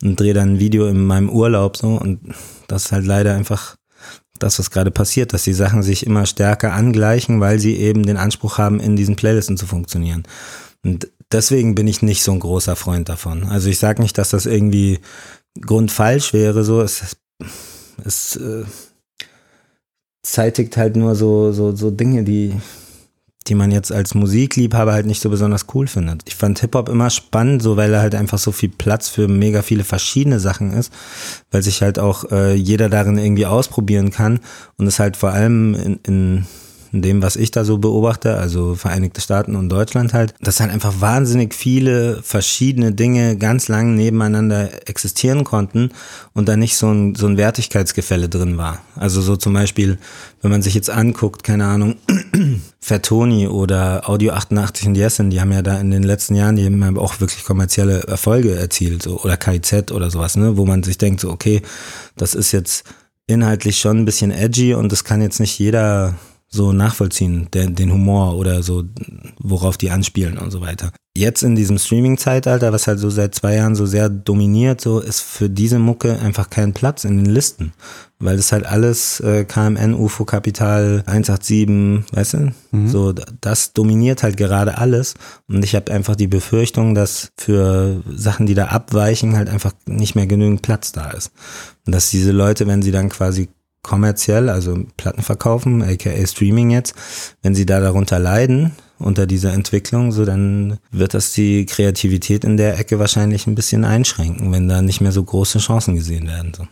und 0.00 0.20
drehe 0.20 0.32
dann 0.32 0.54
ein 0.54 0.58
Video 0.60 0.86
in 0.86 1.04
meinem 1.04 1.28
Urlaub 1.28 1.76
so 1.76 1.88
und 1.96 2.20
das 2.68 2.84
ist 2.84 2.92
halt 2.92 3.04
leider 3.04 3.34
einfach 3.34 3.74
das, 4.42 4.58
was 4.58 4.70
gerade 4.70 4.90
passiert, 4.90 5.32
dass 5.32 5.44
die 5.44 5.52
Sachen 5.52 5.82
sich 5.82 6.06
immer 6.06 6.26
stärker 6.26 6.72
angleichen, 6.72 7.40
weil 7.40 7.58
sie 7.58 7.76
eben 7.76 8.04
den 8.04 8.16
Anspruch 8.16 8.58
haben, 8.58 8.80
in 8.80 8.96
diesen 8.96 9.16
Playlisten 9.16 9.56
zu 9.56 9.66
funktionieren. 9.66 10.24
Und 10.84 11.08
deswegen 11.30 11.74
bin 11.74 11.86
ich 11.86 12.02
nicht 12.02 12.22
so 12.22 12.32
ein 12.32 12.40
großer 12.40 12.76
Freund 12.76 13.08
davon. 13.08 13.44
Also 13.44 13.68
ich 13.68 13.78
sage 13.78 14.02
nicht, 14.02 14.18
dass 14.18 14.30
das 14.30 14.46
irgendwie 14.46 15.00
grundfalsch 15.60 16.32
wäre, 16.32 16.64
so 16.64 16.80
es, 16.80 17.16
es 18.04 18.36
äh, 18.36 18.64
zeitigt 20.22 20.76
halt 20.76 20.96
nur 20.96 21.14
so, 21.14 21.52
so, 21.52 21.74
so 21.74 21.90
Dinge, 21.90 22.24
die, 22.24 22.54
die 23.48 23.54
man 23.54 23.70
jetzt 23.70 23.92
als 23.92 24.14
Musikliebhaber 24.14 24.92
halt 24.92 25.06
nicht 25.06 25.20
so 25.20 25.30
besonders 25.30 25.66
cool 25.74 25.86
findet. 25.86 26.22
Ich 26.26 26.36
fand 26.36 26.60
Hip-Hop 26.60 26.88
immer 26.88 27.10
spannend, 27.10 27.62
so 27.62 27.76
weil 27.76 27.92
er 27.92 28.00
halt 28.00 28.14
einfach 28.14 28.38
so 28.38 28.52
viel 28.52 28.68
Platz 28.70 29.08
für 29.08 29.28
mega 29.28 29.62
viele 29.62 29.84
verschiedene 29.84 30.40
Sachen 30.40 30.72
ist, 30.72 30.92
weil 31.50 31.62
sich 31.62 31.82
halt 31.82 31.98
auch 31.98 32.30
äh, 32.30 32.54
jeder 32.54 32.88
darin 32.88 33.18
irgendwie 33.18 33.46
ausprobieren 33.46 34.10
kann 34.10 34.40
und 34.76 34.86
es 34.86 34.98
halt 34.98 35.16
vor 35.16 35.30
allem 35.30 35.74
in, 35.74 36.00
in 36.06 36.22
in 36.22 36.46
dem, 37.00 37.22
was 37.22 37.36
ich 37.36 37.50
da 37.50 37.64
so 37.64 37.78
beobachte, 37.78 38.36
also 38.36 38.74
Vereinigte 38.74 39.22
Staaten 39.22 39.56
und 39.56 39.70
Deutschland 39.70 40.12
halt, 40.12 40.34
dass 40.40 40.60
halt 40.60 40.70
einfach 40.70 41.00
wahnsinnig 41.00 41.54
viele 41.54 42.22
verschiedene 42.22 42.92
Dinge 42.92 43.36
ganz 43.38 43.68
lang 43.68 43.94
nebeneinander 43.94 44.68
existieren 44.86 45.44
konnten 45.44 45.90
und 46.34 46.48
da 46.48 46.56
nicht 46.56 46.76
so 46.76 46.90
ein, 46.90 47.14
so 47.14 47.26
ein 47.26 47.38
Wertigkeitsgefälle 47.38 48.28
drin 48.28 48.58
war. 48.58 48.80
Also 48.94 49.22
so 49.22 49.36
zum 49.36 49.54
Beispiel, 49.54 49.98
wenn 50.42 50.50
man 50.50 50.60
sich 50.60 50.74
jetzt 50.74 50.90
anguckt, 50.90 51.44
keine 51.44 51.64
Ahnung, 51.64 51.96
Fatoni 52.80 53.48
oder 53.48 54.08
Audio 54.10 54.32
88 54.32 54.88
und 54.88 54.96
Yesin, 54.96 55.30
die 55.30 55.40
haben 55.40 55.52
ja 55.52 55.62
da 55.62 55.80
in 55.80 55.90
den 55.90 56.02
letzten 56.02 56.34
Jahren, 56.34 56.56
die 56.56 56.66
haben 56.66 56.98
auch 56.98 57.20
wirklich 57.20 57.44
kommerzielle 57.44 58.02
Erfolge 58.02 58.54
erzielt, 58.54 59.02
so, 59.02 59.18
oder 59.20 59.38
KIZ 59.38 59.92
oder 59.92 60.10
sowas, 60.10 60.36
ne, 60.36 60.58
wo 60.58 60.66
man 60.66 60.82
sich 60.82 60.98
denkt, 60.98 61.20
so, 61.20 61.30
okay, 61.30 61.62
das 62.16 62.34
ist 62.34 62.52
jetzt 62.52 62.84
inhaltlich 63.26 63.78
schon 63.78 63.98
ein 63.98 64.04
bisschen 64.04 64.30
edgy 64.30 64.74
und 64.74 64.92
das 64.92 65.04
kann 65.04 65.22
jetzt 65.22 65.40
nicht 65.40 65.58
jeder 65.58 66.16
so 66.52 66.72
nachvollziehen, 66.72 67.48
der, 67.52 67.68
den 67.68 67.90
Humor 67.90 68.36
oder 68.36 68.62
so, 68.62 68.84
worauf 69.38 69.78
die 69.78 69.90
anspielen 69.90 70.36
und 70.36 70.50
so 70.50 70.60
weiter. 70.60 70.92
Jetzt 71.16 71.42
in 71.42 71.56
diesem 71.56 71.78
Streaming-Zeitalter, 71.78 72.72
was 72.72 72.86
halt 72.86 72.98
so 72.98 73.10
seit 73.10 73.34
zwei 73.34 73.56
Jahren 73.56 73.74
so 73.74 73.84
sehr 73.84 74.08
dominiert, 74.08 74.80
so 74.80 75.00
ist 75.00 75.20
für 75.20 75.50
diese 75.50 75.78
Mucke 75.78 76.18
einfach 76.18 76.48
kein 76.48 76.72
Platz 76.72 77.04
in 77.04 77.18
den 77.18 77.26
Listen, 77.26 77.72
weil 78.18 78.36
das 78.36 78.52
halt 78.52 78.64
alles 78.64 79.20
äh, 79.20 79.44
KMN, 79.44 79.94
UFO 79.94 80.24
Kapital 80.24 81.02
187, 81.06 82.04
weißt 82.14 82.34
du, 82.34 82.52
mhm. 82.70 82.88
so 82.88 83.12
das 83.12 83.72
dominiert 83.74 84.22
halt 84.22 84.38
gerade 84.38 84.78
alles 84.78 85.14
und 85.48 85.62
ich 85.64 85.74
habe 85.74 85.92
einfach 85.92 86.16
die 86.16 86.28
Befürchtung, 86.28 86.94
dass 86.94 87.30
für 87.38 88.02
Sachen, 88.10 88.46
die 88.46 88.54
da 88.54 88.66
abweichen, 88.66 89.36
halt 89.36 89.50
einfach 89.50 89.72
nicht 89.86 90.14
mehr 90.14 90.26
genügend 90.26 90.62
Platz 90.62 90.92
da 90.92 91.10
ist 91.10 91.30
und 91.86 91.94
dass 91.94 92.10
diese 92.10 92.32
Leute, 92.32 92.66
wenn 92.66 92.80
sie 92.82 92.90
dann 92.90 93.10
quasi 93.10 93.48
kommerziell, 93.82 94.48
also 94.48 94.78
Platten 94.96 95.22
verkaufen, 95.22 95.82
aka 95.82 96.26
Streaming 96.26 96.70
jetzt, 96.70 96.94
wenn 97.42 97.54
sie 97.54 97.66
da 97.66 97.80
darunter 97.80 98.18
leiden, 98.18 98.72
unter 98.98 99.26
dieser 99.26 99.52
Entwicklung, 99.52 100.12
so 100.12 100.24
dann 100.24 100.78
wird 100.90 101.14
das 101.14 101.32
die 101.32 101.66
Kreativität 101.66 102.44
in 102.44 102.56
der 102.56 102.78
Ecke 102.78 102.98
wahrscheinlich 102.98 103.46
ein 103.46 103.54
bisschen 103.54 103.84
einschränken, 103.84 104.52
wenn 104.52 104.68
da 104.68 104.80
nicht 104.80 105.00
mehr 105.00 105.12
so 105.12 105.24
große 105.24 105.58
Chancen 105.58 105.96
gesehen 105.96 106.28
werden. 106.28 106.52
So. 106.56 106.66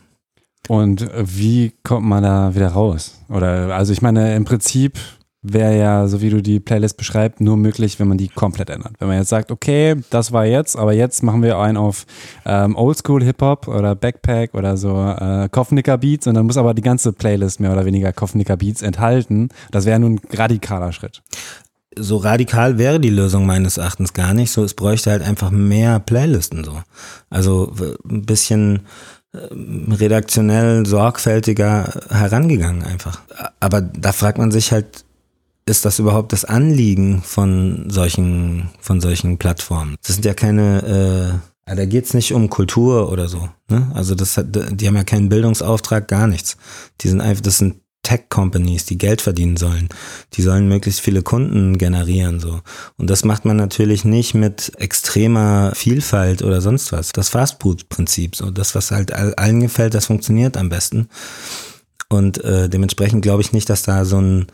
Und 0.68 1.10
wie 1.16 1.72
kommt 1.82 2.06
man 2.06 2.22
da 2.22 2.54
wieder 2.54 2.68
raus? 2.68 3.18
Oder 3.28 3.74
also 3.74 3.92
ich 3.92 4.02
meine, 4.02 4.36
im 4.36 4.44
Prinzip 4.44 4.98
wäre 5.42 5.78
ja, 5.78 6.06
so 6.06 6.20
wie 6.20 6.30
du 6.30 6.42
die 6.42 6.60
Playlist 6.60 6.96
beschreibst, 6.96 7.40
nur 7.40 7.56
möglich, 7.56 7.98
wenn 7.98 8.08
man 8.08 8.18
die 8.18 8.28
komplett 8.28 8.68
ändert. 8.68 8.92
Wenn 8.98 9.08
man 9.08 9.18
jetzt 9.18 9.30
sagt, 9.30 9.50
okay, 9.50 9.96
das 10.10 10.32
war 10.32 10.44
jetzt, 10.44 10.76
aber 10.76 10.92
jetzt 10.92 11.22
machen 11.22 11.42
wir 11.42 11.58
einen 11.58 11.78
auf 11.78 12.06
ähm, 12.44 12.76
Oldschool 12.76 13.24
Hip-Hop 13.24 13.66
oder 13.66 13.94
Backpack 13.94 14.54
oder 14.54 14.76
so 14.76 15.00
äh, 15.00 15.48
Kopfnicker 15.50 15.96
Beats 15.98 16.26
und 16.26 16.34
dann 16.34 16.46
muss 16.46 16.58
aber 16.58 16.74
die 16.74 16.82
ganze 16.82 17.12
Playlist 17.12 17.60
mehr 17.60 17.72
oder 17.72 17.86
weniger 17.86 18.12
Kopfnicker 18.12 18.56
Beats 18.56 18.82
enthalten. 18.82 19.48
Das 19.70 19.86
wäre 19.86 19.98
nun 19.98 20.16
ein 20.16 20.36
radikaler 20.36 20.92
Schritt. 20.92 21.22
So 21.96 22.18
radikal 22.18 22.78
wäre 22.78 23.00
die 23.00 23.10
Lösung 23.10 23.46
meines 23.46 23.78
Erachtens 23.78 24.12
gar 24.12 24.34
nicht. 24.34 24.52
So, 24.52 24.62
es 24.62 24.74
bräuchte 24.74 25.10
halt 25.10 25.22
einfach 25.22 25.50
mehr 25.50 26.00
Playlisten 26.00 26.64
so. 26.64 26.82
Also 27.30 27.72
ein 28.08 28.26
bisschen 28.26 28.80
ähm, 29.34 29.88
redaktionell 29.90 30.84
sorgfältiger 30.84 32.00
herangegangen 32.10 32.82
einfach. 32.84 33.20
Aber 33.58 33.80
da 33.80 34.12
fragt 34.12 34.38
man 34.38 34.50
sich 34.50 34.70
halt, 34.70 35.04
ist 35.70 35.84
das 35.84 35.98
überhaupt 35.98 36.32
das 36.32 36.44
Anliegen 36.44 37.22
von 37.22 37.88
solchen, 37.88 38.70
von 38.80 39.00
solchen 39.00 39.38
Plattformen? 39.38 39.96
Das 40.04 40.16
sind 40.16 40.24
ja 40.24 40.34
keine, 40.34 41.40
äh, 41.66 41.74
da 41.76 41.84
geht's 41.86 42.12
nicht 42.12 42.34
um 42.34 42.50
Kultur 42.50 43.10
oder 43.10 43.28
so. 43.28 43.48
Ne? 43.68 43.90
Also 43.94 44.14
das 44.14 44.36
hat, 44.36 44.46
die 44.50 44.86
haben 44.86 44.96
ja 44.96 45.04
keinen 45.04 45.28
Bildungsauftrag, 45.28 46.08
gar 46.08 46.26
nichts. 46.26 46.56
Die 47.00 47.08
sind 47.08 47.20
einfach, 47.20 47.42
das 47.42 47.58
sind 47.58 47.76
Tech-Companies, 48.02 48.86
die 48.86 48.98
Geld 48.98 49.20
verdienen 49.20 49.56
sollen. 49.56 49.88
Die 50.32 50.42
sollen 50.42 50.68
möglichst 50.68 51.00
viele 51.00 51.22
Kunden 51.22 51.76
generieren, 51.78 52.40
so. 52.40 52.60
Und 52.96 53.10
das 53.10 53.24
macht 53.24 53.44
man 53.44 53.56
natürlich 53.56 54.04
nicht 54.04 54.34
mit 54.34 54.72
extremer 54.78 55.72
Vielfalt 55.74 56.42
oder 56.42 56.60
sonst 56.60 56.92
was. 56.92 57.12
Das 57.12 57.28
Fastfood-Prinzip, 57.28 58.36
so. 58.36 58.50
Das, 58.50 58.74
was 58.74 58.90
halt 58.90 59.12
allen 59.12 59.60
gefällt, 59.60 59.94
das 59.94 60.06
funktioniert 60.06 60.56
am 60.56 60.70
besten. 60.70 61.08
Und 62.08 62.42
äh, 62.42 62.68
dementsprechend 62.68 63.22
glaube 63.22 63.42
ich 63.42 63.52
nicht, 63.52 63.68
dass 63.68 63.82
da 63.82 64.04
so 64.04 64.18
ein, 64.18 64.46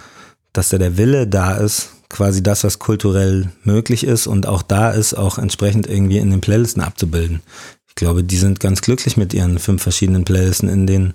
dass 0.57 0.71
da 0.71 0.79
der 0.79 0.97
Wille 0.97 1.27
da 1.27 1.57
ist, 1.57 1.91
quasi 2.09 2.43
das, 2.43 2.65
was 2.65 2.79
kulturell 2.79 3.51
möglich 3.65 4.05
ist 4.05 4.27
und 4.27 4.47
auch 4.47 4.63
da 4.63 4.91
ist, 4.91 5.15
auch 5.15 5.39
entsprechend 5.39 5.87
irgendwie 5.87 6.19
in 6.19 6.31
den 6.31 6.41
Playlisten 6.41 6.83
abzubilden. 6.83 7.41
Ich 7.89 7.95
glaube, 7.95 8.23
die 8.23 8.37
sind 8.37 8.61
ganz 8.61 8.81
glücklich 8.81 9.17
mit 9.17 9.35
ihren 9.35 9.59
fünf 9.59 9.83
verschiedenen 9.83 10.25
Playlisten, 10.25 10.69
in 10.69 10.87
denen 10.87 11.15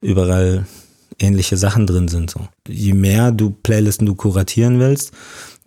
überall 0.00 0.66
ähnliche 1.18 1.56
Sachen 1.56 1.86
drin 1.86 2.08
sind. 2.08 2.30
So. 2.30 2.40
Je 2.68 2.92
mehr 2.92 3.32
du 3.32 3.50
Playlisten 3.50 4.06
du 4.06 4.14
kuratieren 4.14 4.78
willst, 4.78 5.12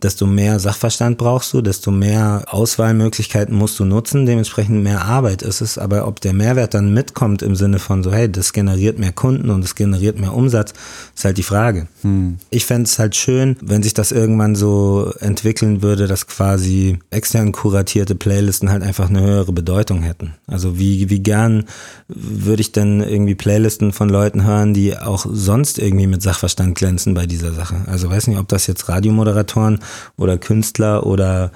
desto 0.03 0.25
mehr 0.25 0.59
Sachverstand 0.59 1.17
brauchst 1.17 1.53
du, 1.53 1.61
desto 1.61 1.91
mehr 1.91 2.45
Auswahlmöglichkeiten 2.47 3.55
musst 3.55 3.79
du 3.79 3.85
nutzen, 3.85 4.25
dementsprechend 4.25 4.83
mehr 4.83 5.05
Arbeit 5.05 5.41
ist 5.41 5.61
es. 5.61 5.77
Aber 5.77 6.07
ob 6.07 6.21
der 6.21 6.33
Mehrwert 6.33 6.73
dann 6.73 6.93
mitkommt 6.93 7.41
im 7.41 7.55
Sinne 7.55 7.79
von 7.79 8.03
so, 8.03 8.11
hey, 8.11 8.31
das 8.31 8.53
generiert 8.53 8.99
mehr 8.99 9.11
Kunden 9.11 9.49
und 9.49 9.63
es 9.63 9.75
generiert 9.75 10.19
mehr 10.19 10.33
Umsatz, 10.33 10.73
ist 11.15 11.25
halt 11.25 11.37
die 11.37 11.43
Frage. 11.43 11.87
Hm. 12.01 12.37
Ich 12.49 12.65
fände 12.65 12.83
es 12.83 12.99
halt 12.99 13.15
schön, 13.15 13.57
wenn 13.61 13.83
sich 13.83 13.93
das 13.93 14.11
irgendwann 14.11 14.55
so 14.55 15.11
entwickeln 15.19 15.81
würde, 15.81 16.07
dass 16.07 16.27
quasi 16.27 16.99
extern 17.09 17.51
kuratierte 17.51 18.15
Playlisten 18.15 18.71
halt 18.71 18.83
einfach 18.83 19.09
eine 19.09 19.21
höhere 19.21 19.51
Bedeutung 19.51 20.03
hätten. 20.03 20.35
Also 20.47 20.79
wie, 20.79 21.09
wie 21.09 21.19
gern 21.19 21.65
würde 22.07 22.61
ich 22.61 22.71
denn 22.71 23.01
irgendwie 23.01 23.35
Playlisten 23.35 23.91
von 23.91 24.09
Leuten 24.09 24.43
hören, 24.43 24.73
die 24.73 24.97
auch 24.97 25.25
sonst 25.29 25.79
irgendwie 25.79 26.07
mit 26.07 26.21
Sachverstand 26.21 26.75
glänzen 26.75 27.13
bei 27.13 27.25
dieser 27.25 27.53
Sache. 27.53 27.81
Also 27.87 28.09
weiß 28.09 28.27
nicht, 28.27 28.39
ob 28.39 28.47
das 28.47 28.67
jetzt 28.67 28.89
Radiomoderatoren 28.89 29.79
oder 30.17 30.37
Künstler 30.37 31.05
oder 31.05 31.51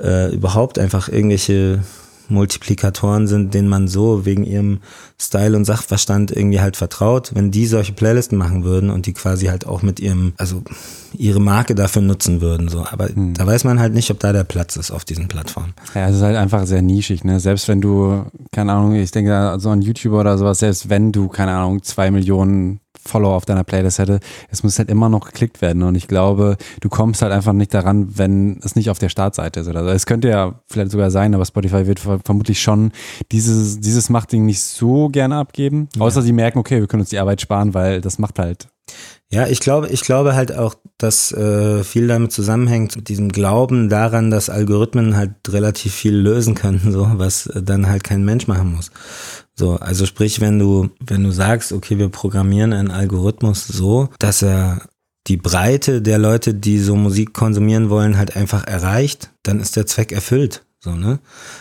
äh, 0.00 0.34
überhaupt 0.34 0.78
einfach 0.78 1.08
irgendwelche 1.08 1.80
Multiplikatoren 2.32 3.26
sind, 3.26 3.54
denen 3.54 3.68
man 3.68 3.86
so 3.86 4.24
wegen 4.24 4.44
ihrem 4.44 4.80
Style 5.20 5.56
und 5.56 5.64
Sachverstand 5.64 6.30
irgendwie 6.32 6.60
halt 6.60 6.76
vertraut, 6.76 7.32
wenn 7.34 7.50
die 7.50 7.66
solche 7.66 7.92
Playlisten 7.92 8.36
machen 8.36 8.64
würden 8.64 8.90
und 8.90 9.06
die 9.06 9.12
quasi 9.12 9.46
halt 9.46 9.66
auch 9.66 9.82
mit 9.82 10.00
ihrem, 10.00 10.32
also 10.38 10.62
ihre 11.12 11.40
Marke 11.40 11.74
dafür 11.74 12.02
nutzen 12.02 12.40
würden, 12.40 12.68
so. 12.68 12.84
Aber 12.90 13.08
hm. 13.08 13.34
da 13.34 13.46
weiß 13.46 13.64
man 13.64 13.78
halt 13.78 13.94
nicht, 13.94 14.10
ob 14.10 14.18
da 14.18 14.32
der 14.32 14.44
Platz 14.44 14.76
ist 14.76 14.90
auf 14.90 15.04
diesen 15.04 15.28
Plattformen. 15.28 15.74
Ja, 15.94 16.08
es 16.08 16.16
ist 16.16 16.22
halt 16.22 16.36
einfach 16.36 16.66
sehr 16.66 16.82
nischig, 16.82 17.22
ne? 17.22 17.38
Selbst 17.38 17.68
wenn 17.68 17.80
du, 17.80 18.24
keine 18.50 18.72
Ahnung, 18.72 18.94
ich 18.94 19.10
denke, 19.10 19.56
so 19.58 19.70
ein 19.70 19.82
YouTuber 19.82 20.20
oder 20.20 20.38
sowas, 20.38 20.58
selbst 20.58 20.88
wenn 20.88 21.12
du, 21.12 21.28
keine 21.28 21.52
Ahnung, 21.52 21.82
zwei 21.82 22.10
Millionen 22.10 22.80
Follower 23.04 23.34
auf 23.34 23.44
deiner 23.44 23.64
Playlist 23.64 23.98
hätte, 23.98 24.20
es 24.50 24.62
muss 24.62 24.78
halt 24.78 24.90
immer 24.90 25.08
noch 25.08 25.26
geklickt 25.26 25.60
werden. 25.60 25.82
Und 25.82 25.94
ich 25.94 26.08
glaube, 26.08 26.56
du 26.80 26.88
kommst 26.88 27.22
halt 27.22 27.32
einfach 27.32 27.52
nicht 27.52 27.74
daran, 27.74 28.16
wenn 28.16 28.60
es 28.62 28.76
nicht 28.76 28.90
auf 28.90 28.98
der 28.98 29.08
Startseite 29.08 29.60
ist 29.60 29.68
oder 29.68 29.84
so. 29.84 29.90
Es 29.90 30.06
könnte 30.06 30.28
ja 30.28 30.60
vielleicht 30.66 30.90
sogar 30.90 31.10
sein, 31.10 31.34
aber 31.34 31.44
Spotify 31.44 31.86
wird 31.86 32.00
vermutlich 32.00 32.60
schon 32.60 32.92
dieses, 33.30 33.80
dieses 33.80 34.08
Machtding 34.10 34.46
nicht 34.46 34.60
so 34.60 35.08
gerne 35.08 35.36
abgeben. 35.36 35.88
Ja. 35.96 36.02
Außer 36.02 36.22
sie 36.22 36.32
merken, 36.32 36.58
okay, 36.58 36.80
wir 36.80 36.86
können 36.86 37.02
uns 37.02 37.10
die 37.10 37.18
Arbeit 37.18 37.40
sparen, 37.40 37.74
weil 37.74 38.00
das 38.00 38.18
macht 38.18 38.38
halt 38.38 38.68
ja, 39.30 39.46
ich 39.46 39.60
glaube, 39.60 39.88
ich 39.88 40.02
glaube 40.02 40.34
halt 40.34 40.54
auch, 40.54 40.74
dass 40.98 41.32
äh, 41.32 41.82
viel 41.84 42.06
damit 42.06 42.32
zusammenhängt 42.32 42.96
mit 42.96 43.08
diesem 43.08 43.30
Glauben 43.30 43.88
daran, 43.88 44.30
dass 44.30 44.50
Algorithmen 44.50 45.16
halt 45.16 45.30
relativ 45.48 45.94
viel 45.94 46.14
lösen 46.14 46.54
können, 46.54 46.80
so 46.92 47.08
was 47.14 47.50
dann 47.54 47.88
halt 47.88 48.04
kein 48.04 48.24
Mensch 48.24 48.46
machen 48.46 48.74
muss. 48.74 48.90
So, 49.54 49.76
also 49.76 50.06
sprich, 50.06 50.40
wenn 50.40 50.58
du, 50.58 50.90
wenn 51.00 51.24
du 51.24 51.30
sagst, 51.30 51.72
okay, 51.72 51.98
wir 51.98 52.08
programmieren 52.08 52.72
einen 52.72 52.90
Algorithmus 52.90 53.66
so, 53.66 54.08
dass 54.18 54.42
er 54.42 54.88
die 55.26 55.36
Breite 55.36 56.02
der 56.02 56.18
Leute, 56.18 56.54
die 56.54 56.78
so 56.78 56.96
Musik 56.96 57.32
konsumieren 57.32 57.90
wollen, 57.90 58.16
halt 58.16 58.36
einfach 58.36 58.66
erreicht, 58.66 59.30
dann 59.42 59.60
ist 59.60 59.76
der 59.76 59.86
Zweck 59.86 60.10
erfüllt. 60.12 60.64
So, 60.80 60.92
ne? 60.92 61.20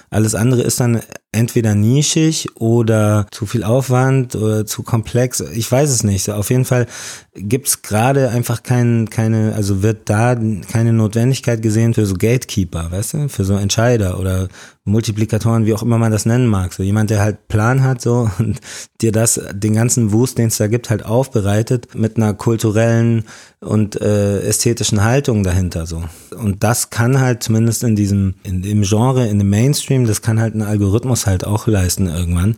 Alles 0.09 0.33
andere 0.33 0.63
ist 0.63 0.79
dann 0.79 1.01
entweder 1.33 1.75
nischig 1.75 2.49
oder 2.55 3.25
zu 3.31 3.45
viel 3.45 3.63
Aufwand 3.63 4.35
oder 4.35 4.65
zu 4.65 4.83
komplex. 4.83 5.39
Ich 5.39 5.71
weiß 5.71 5.89
es 5.89 6.03
nicht. 6.03 6.29
Auf 6.29 6.49
jeden 6.49 6.65
Fall 6.65 6.87
gibt's 7.33 7.81
gerade 7.81 8.29
einfach 8.29 8.63
kein, 8.63 9.09
keine, 9.09 9.53
also 9.55 9.81
wird 9.81 10.09
da 10.09 10.35
keine 10.35 10.91
Notwendigkeit 10.91 11.61
gesehen 11.61 11.93
für 11.93 12.05
so 12.05 12.15
Gatekeeper, 12.15 12.91
weißt 12.91 13.13
du, 13.13 13.29
für 13.29 13.45
so 13.45 13.55
Entscheider 13.55 14.19
oder 14.19 14.49
Multiplikatoren, 14.83 15.65
wie 15.65 15.73
auch 15.73 15.83
immer 15.83 15.97
man 15.97 16.11
das 16.11 16.25
nennen 16.25 16.47
mag. 16.47 16.73
So 16.73 16.83
jemand, 16.83 17.09
der 17.09 17.21
halt 17.21 17.47
Plan 17.47 17.83
hat 17.83 18.01
so 18.01 18.29
und 18.39 18.59
dir 18.99 19.13
das, 19.13 19.39
den 19.53 19.73
ganzen 19.73 20.11
Wust, 20.11 20.37
den 20.37 20.47
es 20.47 20.57
da 20.57 20.67
gibt, 20.67 20.89
halt 20.89 21.05
aufbereitet 21.05 21.95
mit 21.95 22.17
einer 22.17 22.33
kulturellen 22.33 23.23
und 23.63 24.01
äh, 24.01 24.41
ästhetischen 24.41 25.03
Haltung 25.03 25.43
dahinter 25.43 25.85
so. 25.85 26.03
Und 26.35 26.63
das 26.63 26.89
kann 26.89 27.19
halt 27.19 27.43
zumindest 27.43 27.83
in 27.83 27.95
diesem, 27.95 28.35
in 28.43 28.61
dem 28.61 28.81
Genre, 28.81 29.27
in 29.27 29.37
dem 29.37 29.49
Mainstream, 29.49 30.07
das 30.07 30.21
kann 30.21 30.39
halt 30.39 30.55
ein 30.55 30.63
Algorithmus 30.63 31.27
halt 31.27 31.45
auch 31.45 31.67
leisten 31.67 32.07
irgendwann. 32.07 32.57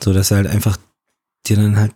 So 0.00 0.12
dass 0.12 0.30
er 0.30 0.38
halt 0.38 0.46
einfach 0.46 0.76
dir 1.46 1.56
dann 1.56 1.76
halt 1.76 1.92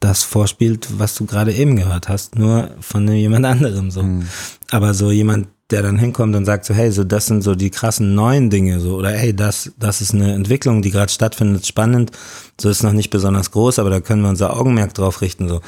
das 0.00 0.22
vorspielt, 0.22 0.88
was 0.98 1.14
du 1.14 1.26
gerade 1.26 1.52
eben 1.52 1.76
gehört 1.76 2.08
hast, 2.08 2.38
nur 2.38 2.70
von 2.80 3.08
jemand 3.08 3.44
anderem 3.46 3.90
so. 3.90 4.02
Mhm. 4.02 4.26
Aber 4.70 4.94
so 4.94 5.10
jemand, 5.10 5.48
der 5.70 5.82
dann 5.82 5.98
hinkommt 5.98 6.34
und 6.34 6.46
sagt 6.46 6.64
so, 6.64 6.72
hey, 6.72 6.90
so 6.90 7.04
das 7.04 7.26
sind 7.26 7.42
so 7.42 7.54
die 7.54 7.70
krassen 7.70 8.14
neuen 8.14 8.48
Dinge, 8.48 8.80
so 8.80 8.96
oder 8.96 9.10
hey, 9.10 9.34
das 9.34 9.72
das 9.78 10.00
ist 10.00 10.14
eine 10.14 10.32
Entwicklung, 10.32 10.80
die 10.80 10.90
gerade 10.90 11.12
stattfindet, 11.12 11.66
spannend. 11.66 12.12
So 12.58 12.70
ist 12.70 12.82
noch 12.82 12.92
nicht 12.92 13.10
besonders 13.10 13.50
groß, 13.50 13.78
aber 13.78 13.90
da 13.90 14.00
können 14.00 14.22
wir 14.22 14.30
unser 14.30 14.56
Augenmerk 14.56 14.94
drauf 14.94 15.20
richten, 15.20 15.48
so 15.48 15.60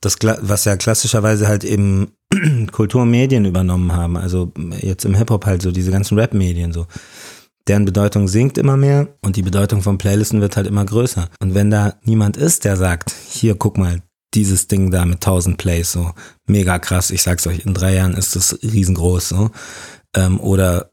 das 0.00 0.16
was 0.22 0.64
ja 0.64 0.76
klassischerweise 0.76 1.48
halt 1.48 1.64
eben 1.64 2.12
Kulturmedien 2.72 3.44
übernommen 3.44 3.92
haben, 3.92 4.16
also 4.16 4.52
jetzt 4.80 5.04
im 5.04 5.14
Hip 5.14 5.30
Hop 5.30 5.46
halt 5.46 5.62
so 5.62 5.70
diese 5.72 5.90
ganzen 5.90 6.18
Rap-Medien 6.18 6.72
so 6.72 6.86
deren 7.68 7.84
Bedeutung 7.84 8.28
sinkt 8.28 8.58
immer 8.58 8.76
mehr 8.76 9.08
und 9.22 9.36
die 9.36 9.42
Bedeutung 9.42 9.82
von 9.82 9.98
Playlisten 9.98 10.40
wird 10.40 10.56
halt 10.56 10.66
immer 10.66 10.84
größer. 10.84 11.28
Und 11.40 11.54
wenn 11.54 11.70
da 11.70 11.94
niemand 12.04 12.36
ist, 12.36 12.64
der 12.64 12.76
sagt, 12.76 13.12
hier 13.28 13.56
guck 13.56 13.76
mal, 13.78 14.02
dieses 14.34 14.68
Ding 14.68 14.90
da 14.90 15.04
mit 15.04 15.16
1000 15.16 15.56
Plays, 15.56 15.92
so 15.92 16.12
mega 16.46 16.78
krass, 16.78 17.10
ich 17.10 17.22
sag's 17.22 17.46
euch, 17.46 17.64
in 17.64 17.74
drei 17.74 17.94
Jahren 17.94 18.14
ist 18.14 18.36
das 18.36 18.58
riesengroß, 18.62 19.28
so. 19.28 19.50
Ähm, 20.14 20.38
oder 20.40 20.90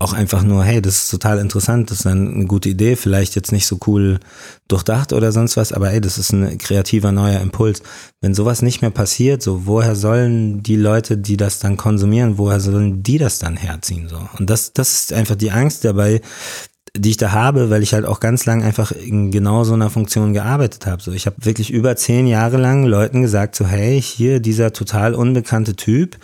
auch 0.00 0.12
einfach 0.12 0.44
nur, 0.44 0.62
hey, 0.62 0.80
das 0.80 1.02
ist 1.02 1.10
total 1.10 1.38
interessant, 1.40 1.90
das 1.90 2.00
ist 2.00 2.06
eine 2.06 2.46
gute 2.46 2.68
Idee, 2.68 2.94
vielleicht 2.94 3.34
jetzt 3.34 3.50
nicht 3.50 3.66
so 3.66 3.78
cool 3.88 4.20
durchdacht 4.68 5.12
oder 5.12 5.32
sonst 5.32 5.56
was, 5.56 5.72
aber 5.72 5.88
hey, 5.88 6.00
das 6.00 6.18
ist 6.18 6.32
ein 6.32 6.56
kreativer 6.56 7.10
neuer 7.10 7.40
Impuls. 7.40 7.82
Wenn 8.20 8.32
sowas 8.32 8.62
nicht 8.62 8.80
mehr 8.80 8.92
passiert, 8.92 9.42
so 9.42 9.66
woher 9.66 9.96
sollen 9.96 10.62
die 10.62 10.76
Leute, 10.76 11.18
die 11.18 11.36
das 11.36 11.58
dann 11.58 11.76
konsumieren, 11.76 12.38
woher 12.38 12.60
sollen 12.60 13.02
die 13.02 13.18
das 13.18 13.40
dann 13.40 13.56
herziehen 13.56 14.08
so? 14.08 14.20
Und 14.38 14.48
das 14.48 14.72
das 14.72 14.92
ist 14.92 15.12
einfach 15.12 15.34
die 15.34 15.50
Angst 15.50 15.84
dabei, 15.84 16.20
die 16.96 17.10
ich 17.10 17.16
da 17.16 17.32
habe, 17.32 17.70
weil 17.70 17.82
ich 17.82 17.92
halt 17.92 18.04
auch 18.04 18.20
ganz 18.20 18.46
lang 18.46 18.62
einfach 18.62 18.92
in 18.92 19.30
genau 19.30 19.64
so 19.64 19.74
einer 19.74 19.90
Funktion 19.90 20.32
gearbeitet 20.32 20.86
habe. 20.86 21.02
So, 21.02 21.12
ich 21.12 21.26
habe 21.26 21.36
wirklich 21.44 21.70
über 21.70 21.96
zehn 21.96 22.26
Jahre 22.26 22.56
lang 22.56 22.84
Leuten 22.84 23.22
gesagt, 23.22 23.56
so 23.56 23.66
hey, 23.66 24.00
hier 24.00 24.40
dieser 24.40 24.72
total 24.72 25.14
unbekannte 25.14 25.74
Typ, 25.74 26.16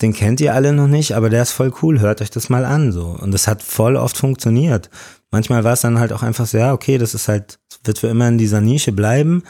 den 0.00 0.12
kennt 0.12 0.40
ihr 0.40 0.54
alle 0.54 0.72
noch 0.72 0.86
nicht, 0.86 1.12
aber 1.16 1.30
der 1.30 1.42
ist 1.42 1.52
voll 1.52 1.72
cool, 1.82 2.00
hört 2.00 2.20
euch 2.20 2.30
das 2.30 2.48
mal 2.48 2.64
an, 2.64 2.92
so. 2.92 3.16
Und 3.20 3.32
das 3.32 3.48
hat 3.48 3.62
voll 3.62 3.96
oft 3.96 4.16
funktioniert. 4.16 4.90
Manchmal 5.30 5.64
war 5.64 5.72
es 5.72 5.80
dann 5.80 5.98
halt 5.98 6.12
auch 6.12 6.22
einfach 6.22 6.46
so, 6.46 6.58
ja, 6.58 6.72
okay, 6.72 6.98
das 6.98 7.14
ist 7.14 7.28
halt, 7.28 7.58
wird 7.84 7.98
für 7.98 8.08
immer 8.08 8.28
in 8.28 8.38
dieser 8.38 8.60
Nische 8.60 8.92
bleiben. 8.92 9.42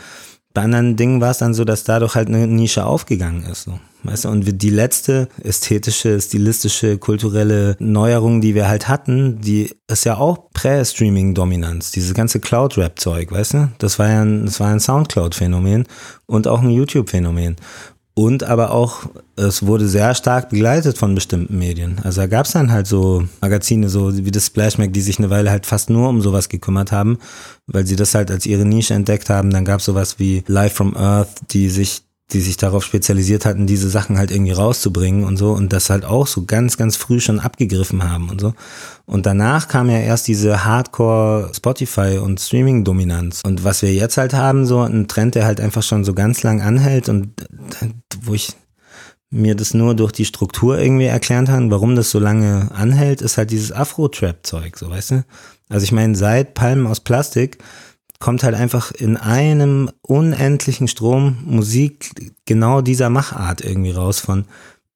Bei 0.54 0.62
anderen 0.62 0.96
Dingen 0.96 1.20
war 1.20 1.30
es 1.30 1.38
dann 1.38 1.54
so, 1.54 1.64
dass 1.64 1.84
dadurch 1.84 2.14
halt 2.14 2.28
eine 2.28 2.46
Nische 2.46 2.84
aufgegangen 2.84 3.44
ist, 3.44 3.64
so. 3.64 3.78
Weißt 4.04 4.24
du, 4.24 4.28
und 4.28 4.62
die 4.62 4.70
letzte 4.70 5.28
ästhetische, 5.42 6.20
stilistische, 6.20 6.98
kulturelle 6.98 7.76
Neuerung, 7.80 8.40
die 8.40 8.54
wir 8.54 8.68
halt 8.68 8.86
hatten, 8.86 9.40
die 9.40 9.74
ist 9.88 10.04
ja 10.04 10.16
auch 10.16 10.50
Prä-Streaming-Dominanz. 10.54 11.90
Dieses 11.90 12.14
ganze 12.14 12.38
Cloud-Rap-Zeug, 12.38 13.32
weißt 13.32 13.54
du? 13.54 13.72
Das 13.78 13.98
war 13.98 14.08
ja 14.08 14.22
ein, 14.22 14.48
ein 14.48 14.80
Soundcloud-Phänomen 14.80 15.84
und 16.26 16.46
auch 16.46 16.62
ein 16.62 16.70
YouTube-Phänomen. 16.70 17.56
Und 18.18 18.42
aber 18.42 18.72
auch, 18.72 19.04
es 19.36 19.64
wurde 19.64 19.86
sehr 19.88 20.12
stark 20.12 20.48
begleitet 20.48 20.98
von 20.98 21.14
bestimmten 21.14 21.56
Medien. 21.56 22.00
Also 22.02 22.22
da 22.22 22.26
gab 22.26 22.46
es 22.46 22.52
dann 22.52 22.72
halt 22.72 22.88
so 22.88 23.22
Magazine, 23.40 23.88
so 23.88 24.12
wie 24.12 24.32
das 24.32 24.46
Splashback, 24.46 24.92
die 24.92 25.02
sich 25.02 25.20
eine 25.20 25.30
Weile 25.30 25.52
halt 25.52 25.66
fast 25.66 25.88
nur 25.88 26.08
um 26.08 26.20
sowas 26.20 26.48
gekümmert 26.48 26.90
haben, 26.90 27.18
weil 27.68 27.86
sie 27.86 27.94
das 27.94 28.16
halt 28.16 28.32
als 28.32 28.44
ihre 28.44 28.64
Nische 28.64 28.94
entdeckt 28.94 29.30
haben. 29.30 29.50
Dann 29.50 29.64
gab 29.64 29.78
es 29.78 29.86
sowas 29.86 30.18
wie 30.18 30.42
Live 30.48 30.72
from 30.72 30.96
Earth, 30.96 31.28
die 31.52 31.68
sich 31.68 32.07
die 32.32 32.40
sich 32.42 32.58
darauf 32.58 32.84
spezialisiert 32.84 33.46
hatten, 33.46 33.66
diese 33.66 33.88
Sachen 33.88 34.18
halt 34.18 34.30
irgendwie 34.30 34.52
rauszubringen 34.52 35.24
und 35.24 35.38
so 35.38 35.52
und 35.52 35.72
das 35.72 35.88
halt 35.88 36.04
auch 36.04 36.26
so 36.26 36.44
ganz, 36.44 36.76
ganz 36.76 36.96
früh 36.96 37.20
schon 37.20 37.40
abgegriffen 37.40 38.08
haben 38.08 38.28
und 38.28 38.40
so. 38.40 38.52
Und 39.06 39.24
danach 39.24 39.68
kam 39.68 39.88
ja 39.88 39.98
erst 39.98 40.28
diese 40.28 40.64
Hardcore 40.64 41.50
Spotify 41.54 42.18
und 42.18 42.38
Streaming-Dominanz. 42.38 43.40
Und 43.46 43.64
was 43.64 43.80
wir 43.80 43.94
jetzt 43.94 44.18
halt 44.18 44.34
haben, 44.34 44.66
so 44.66 44.82
ein 44.82 45.08
Trend, 45.08 45.36
der 45.36 45.46
halt 45.46 45.60
einfach 45.60 45.82
schon 45.82 46.04
so 46.04 46.12
ganz 46.12 46.42
lang 46.42 46.60
anhält 46.60 47.08
und 47.08 47.32
wo 48.22 48.34
ich 48.34 48.52
mir 49.30 49.54
das 49.54 49.72
nur 49.72 49.94
durch 49.94 50.12
die 50.12 50.24
Struktur 50.26 50.78
irgendwie 50.78 51.06
erklärt 51.06 51.48
haben, 51.48 51.70
warum 51.70 51.96
das 51.96 52.10
so 52.10 52.18
lange 52.18 52.70
anhält, 52.74 53.22
ist 53.22 53.38
halt 53.38 53.50
dieses 53.50 53.72
Afro-Trap-Zeug, 53.72 54.76
so 54.76 54.90
weißt 54.90 55.10
du? 55.12 55.24
Also 55.70 55.84
ich 55.84 55.92
meine, 55.92 56.14
seit 56.14 56.54
Palmen 56.54 56.86
aus 56.86 57.00
Plastik 57.00 57.58
kommt 58.18 58.42
halt 58.42 58.54
einfach 58.54 58.90
in 58.92 59.16
einem 59.16 59.90
unendlichen 60.02 60.88
Strom 60.88 61.38
Musik 61.44 62.10
genau 62.46 62.80
dieser 62.80 63.10
Machart 63.10 63.60
irgendwie 63.60 63.92
raus 63.92 64.18
von 64.18 64.44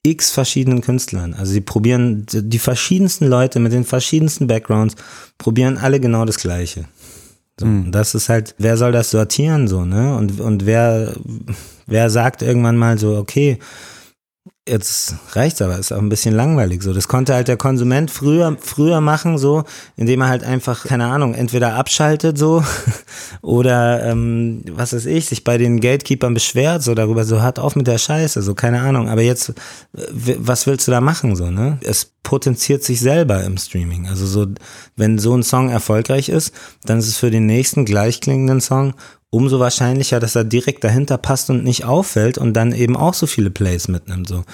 x 0.02 0.30
verschiedenen 0.30 0.80
Künstlern. 0.80 1.34
Also 1.34 1.52
sie 1.52 1.60
probieren, 1.60 2.26
die 2.28 2.58
verschiedensten 2.58 3.26
Leute 3.26 3.60
mit 3.60 3.72
den 3.72 3.84
verschiedensten 3.84 4.48
Backgrounds 4.48 4.96
probieren 5.38 5.78
alle 5.78 6.00
genau 6.00 6.24
das 6.24 6.38
Gleiche. 6.38 6.86
So, 7.58 7.66
mhm. 7.66 7.92
Das 7.92 8.14
ist 8.14 8.28
halt, 8.28 8.54
wer 8.58 8.76
soll 8.76 8.92
das 8.92 9.10
sortieren 9.10 9.68
so, 9.68 9.84
ne? 9.84 10.16
Und, 10.16 10.40
und 10.40 10.66
wer, 10.66 11.14
wer 11.86 12.10
sagt 12.10 12.42
irgendwann 12.42 12.76
mal 12.76 12.98
so, 12.98 13.16
okay, 13.16 13.58
jetzt 14.68 15.16
reicht's 15.32 15.60
aber, 15.60 15.78
ist 15.78 15.92
auch 15.92 15.98
ein 15.98 16.08
bisschen 16.08 16.34
langweilig 16.34 16.82
so. 16.82 16.92
Das 16.92 17.08
konnte 17.08 17.34
halt 17.34 17.48
der 17.48 17.56
Konsument 17.56 18.10
früher, 18.10 18.56
früher 18.60 19.00
machen, 19.00 19.36
so, 19.38 19.64
indem 19.96 20.20
er 20.20 20.28
halt 20.28 20.44
einfach, 20.44 20.84
keine 20.84 21.06
Ahnung, 21.06 21.34
entweder 21.34 21.74
abschaltet 21.74 22.38
so 22.38 22.62
oder 23.42 24.04
ähm, 24.04 24.62
was 24.70 24.92
weiß 24.92 25.06
ich, 25.06 25.26
sich 25.26 25.42
bei 25.42 25.58
den 25.58 25.80
Gatekeepern 25.80 26.34
beschwert, 26.34 26.82
so 26.82 26.94
darüber, 26.94 27.24
so 27.24 27.42
hört 27.42 27.58
auf 27.58 27.74
mit 27.74 27.88
der 27.88 27.98
Scheiße, 27.98 28.40
so, 28.42 28.54
keine 28.54 28.80
Ahnung. 28.80 29.08
Aber 29.08 29.22
jetzt, 29.22 29.52
was 29.92 30.66
willst 30.66 30.86
du 30.86 30.92
da 30.92 31.00
machen, 31.00 31.34
so, 31.34 31.50
ne? 31.50 31.78
Es 31.82 32.12
potenziert 32.22 32.84
sich 32.84 33.00
selber 33.00 33.42
im 33.42 33.58
Streaming. 33.58 34.06
Also 34.06 34.26
so, 34.26 34.46
wenn 34.96 35.18
so 35.18 35.36
ein 35.36 35.42
Song 35.42 35.70
erfolgreich 35.70 36.28
ist, 36.28 36.54
dann 36.84 37.00
ist 37.00 37.08
es 37.08 37.16
für 37.16 37.32
den 37.32 37.46
nächsten 37.46 37.84
gleichklingenden 37.84 38.60
Song 38.60 38.94
umso 39.32 39.58
wahrscheinlicher, 39.58 40.20
dass 40.20 40.36
er 40.36 40.44
direkt 40.44 40.84
dahinter 40.84 41.16
passt 41.16 41.48
und 41.48 41.64
nicht 41.64 41.86
auffällt 41.86 42.36
und 42.36 42.52
dann 42.52 42.72
eben 42.72 42.98
auch 42.98 43.14
so 43.14 43.26
viele 43.26 43.50
Plays 43.50 43.88
mitnimmt. 43.88 44.28
So. 44.28 44.44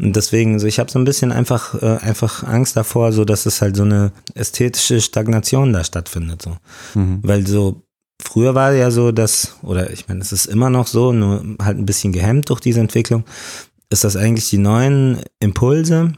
Und 0.00 0.16
deswegen, 0.16 0.58
so 0.58 0.66
ich 0.66 0.78
habe 0.78 0.90
so 0.90 0.98
ein 0.98 1.04
bisschen 1.04 1.32
einfach, 1.32 1.80
äh, 1.82 1.98
einfach 1.98 2.42
Angst 2.42 2.74
davor, 2.74 3.12
so 3.12 3.26
dass 3.26 3.44
es 3.44 3.60
halt 3.60 3.76
so 3.76 3.82
eine 3.82 4.10
ästhetische 4.34 5.02
Stagnation 5.02 5.74
da 5.74 5.84
stattfindet. 5.84 6.40
So. 6.40 6.56
Mhm. 6.94 7.20
Weil 7.22 7.46
so 7.46 7.82
früher 8.22 8.54
war 8.54 8.72
ja 8.72 8.90
so, 8.90 9.12
dass, 9.12 9.56
oder 9.62 9.90
ich 9.90 10.08
meine, 10.08 10.22
es 10.22 10.32
ist 10.32 10.46
immer 10.46 10.70
noch 10.70 10.86
so, 10.86 11.12
nur 11.12 11.44
halt 11.60 11.76
ein 11.76 11.86
bisschen 11.86 12.12
gehemmt 12.12 12.48
durch 12.48 12.60
diese 12.60 12.80
Entwicklung, 12.80 13.24
ist 13.90 14.04
das 14.04 14.16
eigentlich 14.16 14.48
die 14.48 14.58
neuen 14.58 15.18
Impulse, 15.40 16.14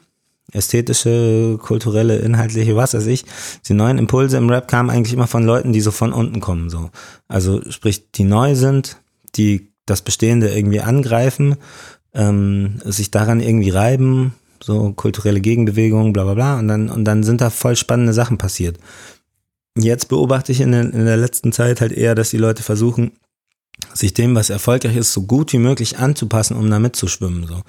ästhetische, 0.52 1.58
kulturelle, 1.60 2.16
inhaltliche, 2.16 2.76
was 2.76 2.94
weiß 2.94 3.06
ich. 3.06 3.24
Die 3.66 3.74
neuen 3.74 3.98
Impulse 3.98 4.36
im 4.36 4.50
Rap 4.50 4.68
kamen 4.68 4.90
eigentlich 4.90 5.14
immer 5.14 5.26
von 5.26 5.44
Leuten, 5.44 5.72
die 5.72 5.80
so 5.80 5.90
von 5.90 6.12
unten 6.12 6.40
kommen, 6.40 6.70
so. 6.70 6.90
Also 7.28 7.62
sprich, 7.70 8.10
die 8.12 8.24
neu 8.24 8.54
sind, 8.54 8.98
die 9.36 9.72
das 9.86 10.02
Bestehende 10.02 10.54
irgendwie 10.54 10.80
angreifen, 10.80 11.56
ähm, 12.14 12.80
sich 12.84 13.10
daran 13.10 13.40
irgendwie 13.40 13.70
reiben, 13.70 14.34
so 14.62 14.92
kulturelle 14.92 15.40
Gegenbewegungen, 15.40 16.12
bla 16.12 16.24
bla 16.24 16.34
bla, 16.34 16.58
und 16.58 16.68
dann, 16.68 16.88
und 16.88 17.04
dann 17.04 17.22
sind 17.22 17.40
da 17.40 17.50
voll 17.50 17.76
spannende 17.76 18.12
Sachen 18.12 18.38
passiert. 18.38 18.78
Jetzt 19.76 20.08
beobachte 20.08 20.52
ich 20.52 20.60
in, 20.60 20.72
der, 20.72 20.82
in 20.82 21.04
der 21.04 21.16
letzten 21.16 21.52
Zeit 21.52 21.80
halt 21.80 21.92
eher, 21.92 22.14
dass 22.14 22.30
die 22.30 22.38
Leute 22.38 22.62
versuchen, 22.62 23.12
sich 23.92 24.14
dem, 24.14 24.34
was 24.34 24.50
erfolgreich 24.50 24.96
ist, 24.96 25.12
so 25.12 25.22
gut 25.22 25.52
wie 25.52 25.58
möglich 25.58 25.98
anzupassen, 25.98 26.56
um 26.56 26.70
da 26.70 26.78
mitzuschwimmen. 26.78 27.46
So. 27.46 27.62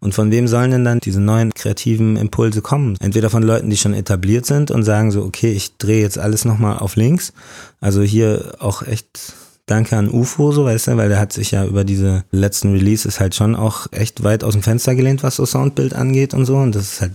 Und 0.00 0.14
von 0.14 0.30
wem 0.30 0.48
sollen 0.48 0.70
denn 0.70 0.84
dann 0.84 1.00
diese 1.00 1.20
neuen 1.20 1.52
kreativen 1.54 2.16
Impulse 2.16 2.62
kommen? 2.62 2.96
Entweder 3.00 3.30
von 3.30 3.42
Leuten, 3.42 3.70
die 3.70 3.76
schon 3.76 3.94
etabliert 3.94 4.46
sind 4.46 4.70
und 4.70 4.82
sagen 4.82 5.10
so, 5.10 5.22
okay, 5.22 5.52
ich 5.52 5.76
drehe 5.76 6.02
jetzt 6.02 6.18
alles 6.18 6.44
nochmal 6.44 6.78
auf 6.78 6.96
links. 6.96 7.32
Also 7.80 8.02
hier 8.02 8.54
auch 8.58 8.82
echt 8.82 9.34
Danke 9.66 9.96
an 9.96 10.10
UFO, 10.10 10.52
so 10.52 10.66
weißt 10.66 10.88
du, 10.88 10.96
weil 10.98 11.08
der 11.08 11.18
hat 11.18 11.32
sich 11.32 11.52
ja 11.52 11.64
über 11.64 11.84
diese 11.84 12.24
letzten 12.30 12.72
Releases 12.72 13.18
halt 13.18 13.34
schon 13.34 13.56
auch 13.56 13.86
echt 13.92 14.22
weit 14.22 14.44
aus 14.44 14.52
dem 14.52 14.62
Fenster 14.62 14.94
gelehnt, 14.94 15.22
was 15.22 15.36
so 15.36 15.46
Soundbild 15.46 15.94
angeht 15.94 16.34
und 16.34 16.44
so. 16.44 16.56
Und 16.56 16.74
das 16.74 16.92
ist 16.92 17.00
halt 17.00 17.12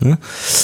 Ne? 0.00 0.18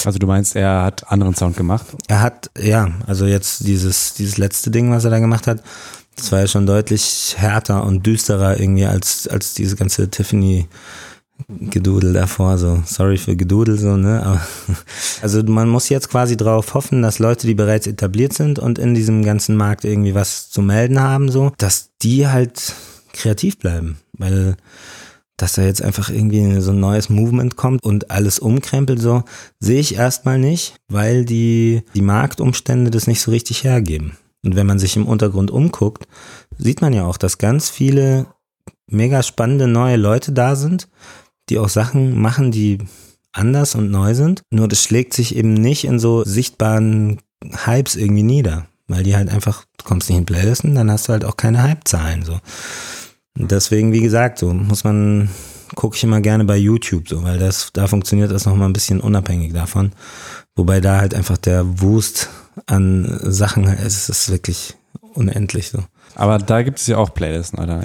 Also 0.05 0.19
du 0.19 0.27
meinst, 0.27 0.55
er 0.55 0.83
hat 0.83 1.09
anderen 1.09 1.35
Sound 1.35 1.55
gemacht? 1.55 1.85
Er 2.07 2.21
hat, 2.21 2.51
ja, 2.59 2.89
also 3.07 3.25
jetzt 3.25 3.65
dieses, 3.65 4.13
dieses 4.13 4.37
letzte 4.37 4.71
Ding, 4.71 4.91
was 4.91 5.05
er 5.05 5.09
da 5.09 5.19
gemacht 5.19 5.47
hat, 5.47 5.63
das 6.15 6.31
war 6.31 6.39
ja 6.39 6.47
schon 6.47 6.65
deutlich 6.65 7.35
härter 7.37 7.83
und 7.83 8.05
düsterer 8.05 8.59
irgendwie 8.59 8.85
als, 8.85 9.27
als 9.27 9.53
diese 9.53 9.75
ganze 9.75 10.09
Tiffany 10.09 10.67
Gedudel 11.47 12.13
davor, 12.13 12.57
so 12.57 12.83
sorry 12.85 13.17
für 13.17 13.35
Gedudel, 13.35 13.77
so, 13.77 13.97
ne? 13.97 14.39
Also 15.21 15.41
man 15.43 15.69
muss 15.69 15.89
jetzt 15.89 16.09
quasi 16.09 16.37
drauf 16.37 16.73
hoffen, 16.73 17.01
dass 17.01 17.19
Leute, 17.19 17.47
die 17.47 17.55
bereits 17.55 17.87
etabliert 17.87 18.33
sind 18.33 18.59
und 18.59 18.77
in 18.77 18.93
diesem 18.93 19.23
ganzen 19.23 19.55
Markt 19.55 19.83
irgendwie 19.83 20.13
was 20.13 20.49
zu 20.49 20.61
melden 20.61 20.99
haben, 20.99 21.31
so, 21.31 21.51
dass 21.57 21.89
die 22.01 22.27
halt 22.27 22.75
kreativ 23.13 23.57
bleiben. 23.57 23.97
Weil 24.13 24.55
dass 25.41 25.53
da 25.53 25.63
jetzt 25.63 25.81
einfach 25.81 26.09
irgendwie 26.09 26.61
so 26.61 26.71
ein 26.71 26.79
neues 26.79 27.09
Movement 27.09 27.55
kommt 27.55 27.83
und 27.83 28.11
alles 28.11 28.37
umkrempelt, 28.37 28.99
so, 28.99 29.23
sehe 29.59 29.79
ich 29.79 29.95
erstmal 29.95 30.37
nicht, 30.37 30.75
weil 30.87 31.25
die, 31.25 31.81
die 31.95 32.03
Marktumstände 32.03 32.91
das 32.91 33.07
nicht 33.07 33.21
so 33.21 33.31
richtig 33.31 33.63
hergeben. 33.63 34.17
Und 34.43 34.55
wenn 34.55 34.67
man 34.67 34.79
sich 34.79 34.95
im 34.95 35.07
Untergrund 35.07 35.51
umguckt, 35.51 36.07
sieht 36.57 36.81
man 36.81 36.93
ja 36.93 37.05
auch, 37.05 37.17
dass 37.17 37.37
ganz 37.37 37.69
viele 37.69 38.27
mega 38.87 39.23
spannende 39.23 39.67
neue 39.67 39.97
Leute 39.97 40.31
da 40.31 40.55
sind, 40.55 40.87
die 41.49 41.59
auch 41.59 41.69
Sachen 41.69 42.19
machen, 42.19 42.51
die 42.51 42.79
anders 43.31 43.75
und 43.75 43.91
neu 43.91 44.13
sind. 44.13 44.43
Nur 44.51 44.67
das 44.67 44.83
schlägt 44.83 45.13
sich 45.13 45.35
eben 45.35 45.53
nicht 45.53 45.85
in 45.85 45.99
so 45.99 46.23
sichtbaren 46.23 47.19
Hypes 47.65 47.95
irgendwie 47.95 48.23
nieder. 48.23 48.67
Weil 48.87 49.03
die 49.03 49.15
halt 49.15 49.29
einfach, 49.29 49.63
du 49.77 49.85
kommst 49.85 50.09
nicht 50.09 50.17
in 50.17 50.25
Playlisten, 50.25 50.75
dann 50.75 50.91
hast 50.91 51.07
du 51.07 51.13
halt 51.13 51.23
auch 51.23 51.37
keine 51.37 51.63
Hype-Zahlen. 51.63 52.23
So. 52.23 52.39
Deswegen, 53.35 53.93
wie 53.93 54.01
gesagt, 54.01 54.37
so 54.37 54.53
muss 54.53 54.83
man, 54.83 55.29
gucke 55.75 55.95
ich 55.95 56.03
immer 56.03 56.19
gerne 56.19 56.43
bei 56.43 56.57
YouTube, 56.57 57.07
so, 57.07 57.23
weil 57.23 57.39
das, 57.39 57.71
da 57.71 57.87
funktioniert 57.87 58.31
das 58.31 58.45
nochmal 58.45 58.67
ein 58.67 58.73
bisschen 58.73 58.99
unabhängig 58.99 59.53
davon. 59.53 59.93
Wobei 60.55 60.81
da 60.81 60.99
halt 60.99 61.13
einfach 61.13 61.37
der 61.37 61.81
Wust 61.81 62.29
an 62.65 63.19
Sachen, 63.23 63.67
es 63.67 64.09
ist 64.09 64.31
wirklich 64.31 64.75
unendlich 65.13 65.69
so. 65.69 65.79
Aber 66.15 66.37
da 66.37 66.61
gibt 66.61 66.79
es 66.79 66.87
ja 66.87 66.97
auch 66.97 67.13
Playlisten, 67.13 67.59
oder? 67.59 67.75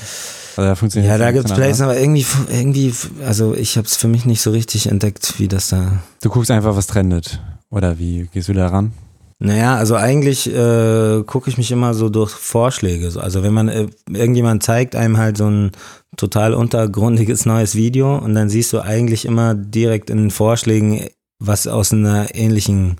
Also 0.56 0.70
da 0.70 0.74
funktioniert 0.74 1.12
ja, 1.12 1.18
da 1.18 1.32
gibt 1.32 1.46
es 1.46 1.52
Playlisten, 1.52 1.84
aber 1.84 1.98
irgendwie, 1.98 2.26
irgendwie, 2.50 2.92
also 3.24 3.54
ich 3.54 3.76
habe 3.76 3.86
es 3.86 3.96
für 3.96 4.08
mich 4.08 4.24
nicht 4.24 4.42
so 4.42 4.50
richtig 4.50 4.88
entdeckt, 4.88 5.38
wie 5.38 5.48
das 5.48 5.68
da. 5.68 6.00
Du 6.22 6.30
guckst 6.30 6.50
einfach, 6.50 6.76
was 6.76 6.86
trendet. 6.86 7.40
Oder 7.70 7.98
wie 7.98 8.28
gehst 8.32 8.48
du 8.48 8.52
da 8.52 8.68
ran? 8.68 8.92
Naja, 9.38 9.76
also 9.76 9.96
eigentlich 9.96 10.48
äh, 10.48 11.22
gucke 11.24 11.50
ich 11.50 11.58
mich 11.58 11.70
immer 11.70 11.92
so 11.92 12.08
durch 12.08 12.30
Vorschläge. 12.30 13.12
Also 13.20 13.42
wenn 13.42 13.52
man 13.52 13.68
äh, 13.68 13.86
irgendjemand 14.08 14.62
zeigt 14.62 14.96
einem 14.96 15.18
halt 15.18 15.36
so 15.36 15.50
ein 15.50 15.72
total 16.16 16.54
untergrundiges 16.54 17.44
neues 17.44 17.74
Video 17.74 18.16
und 18.16 18.34
dann 18.34 18.48
siehst 18.48 18.72
du 18.72 18.80
eigentlich 18.80 19.26
immer 19.26 19.54
direkt 19.54 20.08
in 20.08 20.16
den 20.16 20.30
Vorschlägen 20.30 21.06
was 21.38 21.66
aus 21.66 21.92
einer 21.92 22.34
ähnlichen 22.34 22.96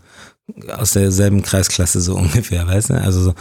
aus 0.77 0.93
derselben 0.93 1.43
Kreisklasse 1.43 2.01
so 2.01 2.17
ungefähr, 2.17 2.67
weißt 2.67 2.91
du? 2.91 2.95
Also 2.95 3.21
so, 3.21 3.35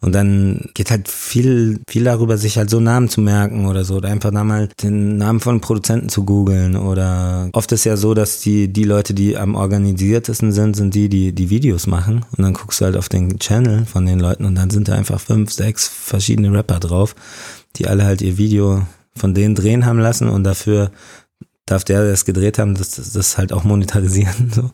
und 0.00 0.14
dann 0.14 0.70
geht 0.74 0.90
halt 0.90 1.08
viel, 1.08 1.80
viel 1.88 2.04
darüber, 2.04 2.38
sich 2.38 2.56
halt 2.56 2.70
so 2.70 2.80
Namen 2.80 3.08
zu 3.08 3.20
merken 3.20 3.66
oder 3.66 3.84
so, 3.84 3.96
oder 3.96 4.08
einfach 4.08 4.30
da 4.30 4.44
mal 4.44 4.68
den 4.82 5.16
Namen 5.16 5.40
von 5.40 5.60
Produzenten 5.60 6.08
zu 6.08 6.24
googeln 6.24 6.76
oder 6.76 7.50
oft 7.52 7.72
ist 7.72 7.84
ja 7.84 7.96
so, 7.96 8.14
dass 8.14 8.40
die, 8.40 8.72
die 8.72 8.84
Leute, 8.84 9.14
die 9.14 9.36
am 9.36 9.54
organisiertesten 9.54 10.52
sind, 10.52 10.76
sind 10.76 10.94
die, 10.94 11.08
die 11.08 11.32
die 11.32 11.50
Videos 11.50 11.86
machen 11.86 12.24
und 12.36 12.44
dann 12.44 12.52
guckst 12.52 12.80
du 12.80 12.84
halt 12.84 12.96
auf 12.96 13.08
den 13.08 13.38
Channel 13.38 13.84
von 13.84 14.06
den 14.06 14.20
Leuten 14.20 14.44
und 14.44 14.54
dann 14.54 14.70
sind 14.70 14.88
da 14.88 14.94
einfach 14.94 15.20
fünf, 15.20 15.52
sechs 15.52 15.88
verschiedene 15.88 16.52
Rapper 16.52 16.78
drauf, 16.78 17.14
die 17.76 17.88
alle 17.88 18.04
halt 18.04 18.22
ihr 18.22 18.38
Video 18.38 18.86
von 19.14 19.34
denen 19.34 19.54
drehen 19.54 19.84
haben 19.84 19.98
lassen 19.98 20.28
und 20.28 20.44
dafür 20.44 20.90
darf 21.66 21.84
der, 21.84 22.02
der 22.02 22.12
es 22.12 22.24
gedreht 22.24 22.58
haben, 22.58 22.74
das, 22.74 22.90
das, 22.90 23.38
halt 23.38 23.52
auch 23.52 23.64
monetarisieren, 23.64 24.50
so. 24.54 24.70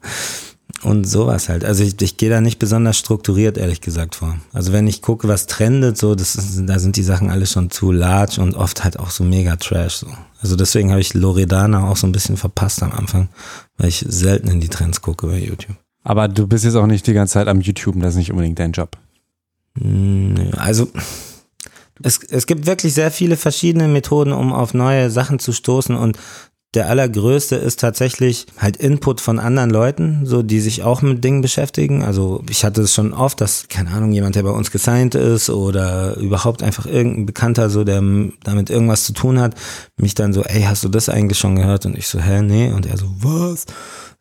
Und 0.83 1.05
sowas 1.05 1.49
halt. 1.49 1.65
Also 1.65 1.83
ich, 1.83 2.01
ich 2.01 2.17
gehe 2.17 2.31
da 2.31 2.41
nicht 2.41 2.59
besonders 2.59 2.97
strukturiert, 2.99 3.59
ehrlich 3.59 3.81
gesagt, 3.81 4.15
vor. 4.15 4.39
Also 4.53 4.73
wenn 4.73 4.87
ich 4.87 5.03
gucke, 5.03 5.27
was 5.27 5.47
trendet, 5.47 5.99
so, 5.99 6.15
das 6.15 6.37
ist, 6.37 6.63
da 6.67 6.79
sind 6.79 6.97
die 6.97 7.03
Sachen 7.03 7.31
alle 7.31 7.47
schon 7.47 7.71
zu 7.71 7.91
large 7.91 8.41
und 8.41 8.55
oft 8.55 8.85
halt 8.85 8.99
auch 8.99 9.11
so 9.11 9.25
mega 9.25 9.57
trash. 9.57 9.97
So. 9.97 10.07
Also 10.41 10.55
deswegen 10.55 10.91
habe 10.91 11.01
ich 11.01 11.15
Loredana 11.15 11.89
auch 11.89 11.97
so 11.97 12.07
ein 12.07 12.13
bisschen 12.13 12.37
verpasst 12.37 12.83
am 12.83 12.93
Anfang, 12.93 13.29
weil 13.77 13.89
ich 13.89 14.05
selten 14.09 14.49
in 14.49 14.61
die 14.61 14.69
Trends 14.69 15.03
gucke 15.03 15.27
bei 15.27 15.39
YouTube. 15.39 15.77
Aber 16.05 16.29
du 16.29 16.47
bist 16.47 16.65
jetzt 16.65 16.77
auch 16.77 16.87
nicht 16.87 17.07
die 17.07 17.13
ganze 17.13 17.35
Zeit 17.35 17.49
am 17.49 17.61
YouTube, 17.61 18.01
das 18.01 18.15
ist 18.15 18.19
nicht 18.19 18.31
unbedingt 18.31 18.59
dein 18.59 18.73
Job. 18.73 18.97
Hm, 19.79 20.53
also 20.57 20.89
es, 22.03 22.21
es 22.23 22.47
gibt 22.47 22.67
wirklich 22.67 22.95
sehr 22.95 23.11
viele 23.11 23.37
verschiedene 23.37 23.89
Methoden, 23.89 24.33
um 24.33 24.53
auf 24.53 24.75
neue 24.75 25.11
Sachen 25.11 25.39
zu 25.39 25.53
stoßen 25.53 25.97
und 25.97 26.19
der 26.75 26.91
allergrößte 26.91 27.57
ist 27.57 27.81
tatsächlich 27.81 28.47
halt 28.59 28.77
Input 28.77 29.23
von 29.23 29.39
anderen 29.39 29.71
Leuten, 29.71 30.27
so 30.27 30.43
die 30.43 30.61
sich 30.61 30.83
auch 30.83 31.01
mit 31.01 31.25
Dingen 31.25 31.41
beschäftigen. 31.41 32.05
Also 32.05 32.45
ich 32.51 32.63
hatte 32.63 32.83
es 32.83 32.93
schon 32.93 33.15
oft, 33.15 33.41
dass, 33.41 33.69
keine 33.69 33.91
Ahnung, 33.91 34.13
jemand, 34.13 34.37
der 34.37 34.43
bei 34.43 34.51
uns 34.51 34.71
gesigned 34.71 35.15
ist 35.15 35.49
oder 35.49 36.17
überhaupt 36.19 36.63
einfach 36.63 36.85
irgendein 36.85 37.25
Bekannter, 37.25 37.71
so 37.71 37.85
der 37.85 38.03
damit 38.45 38.69
irgendwas 38.69 39.05
zu 39.05 39.15
tun 39.15 39.41
hat, 39.41 39.55
mich 39.97 40.15
dann 40.15 40.35
so, 40.35 40.43
ey, 40.43 40.63
hast 40.63 40.85
du 40.85 40.91
das 40.91 41.09
eigentlich 41.09 41.39
schon 41.39 41.57
gehört? 41.57 41.87
Und 41.87 41.97
ich 41.97 42.07
so, 42.07 42.21
hä, 42.21 42.43
nee. 42.43 42.71
Und 42.71 42.85
er 42.85 42.99
so, 42.99 43.07
was? 43.19 43.65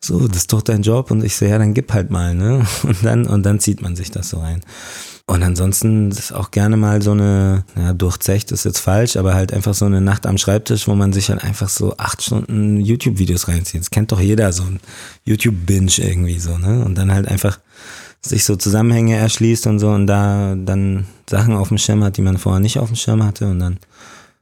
So, 0.00 0.26
das 0.26 0.38
ist 0.38 0.52
doch 0.52 0.62
dein 0.62 0.82
Job. 0.82 1.10
Und 1.10 1.22
ich 1.24 1.36
so, 1.36 1.44
ja, 1.44 1.58
dann 1.58 1.74
gib 1.74 1.92
halt 1.92 2.10
mal, 2.10 2.34
ne? 2.34 2.66
Und 2.82 3.04
dann, 3.04 3.26
und 3.26 3.42
dann 3.44 3.60
zieht 3.60 3.82
man 3.82 3.94
sich 3.94 4.10
das 4.10 4.30
so 4.30 4.38
rein. 4.38 4.62
Und 5.28 5.42
ansonsten 5.42 6.10
ist 6.10 6.32
auch 6.32 6.50
gerne 6.50 6.78
mal 6.78 7.02
so 7.02 7.10
eine, 7.10 7.62
ja, 7.76 7.92
durchzecht 7.92 8.50
ist 8.50 8.64
jetzt 8.64 8.78
falsch, 8.78 9.18
aber 9.18 9.34
halt 9.34 9.52
einfach 9.52 9.74
so 9.74 9.84
eine 9.84 10.00
Nacht 10.00 10.24
am 10.24 10.38
Schreibtisch, 10.38 10.88
wo 10.88 10.94
man 10.94 11.12
sich 11.12 11.28
halt 11.28 11.44
einfach 11.44 11.68
so 11.68 11.94
acht 11.98 12.22
Stunden 12.22 12.80
YouTube-Videos 12.80 13.46
reinzieht. 13.46 13.82
Das 13.82 13.90
kennt 13.90 14.10
doch 14.10 14.20
jeder, 14.20 14.50
so 14.52 14.62
ein 14.62 14.80
YouTube-Binge 15.26 15.92
irgendwie 15.98 16.38
so, 16.38 16.56
ne? 16.56 16.82
Und 16.82 16.96
dann 16.96 17.12
halt 17.12 17.28
einfach 17.28 17.60
sich 18.22 18.46
so 18.46 18.56
Zusammenhänge 18.56 19.16
erschließt 19.16 19.66
und 19.66 19.80
so 19.80 19.90
und 19.90 20.06
da 20.06 20.54
dann 20.56 21.04
Sachen 21.28 21.54
auf 21.54 21.68
dem 21.68 21.76
Schirm 21.76 22.02
hat, 22.02 22.16
die 22.16 22.22
man 22.22 22.38
vorher 22.38 22.60
nicht 22.60 22.78
auf 22.78 22.88
dem 22.88 22.96
Schirm 22.96 23.22
hatte 23.22 23.48
und 23.50 23.58
dann 23.58 23.78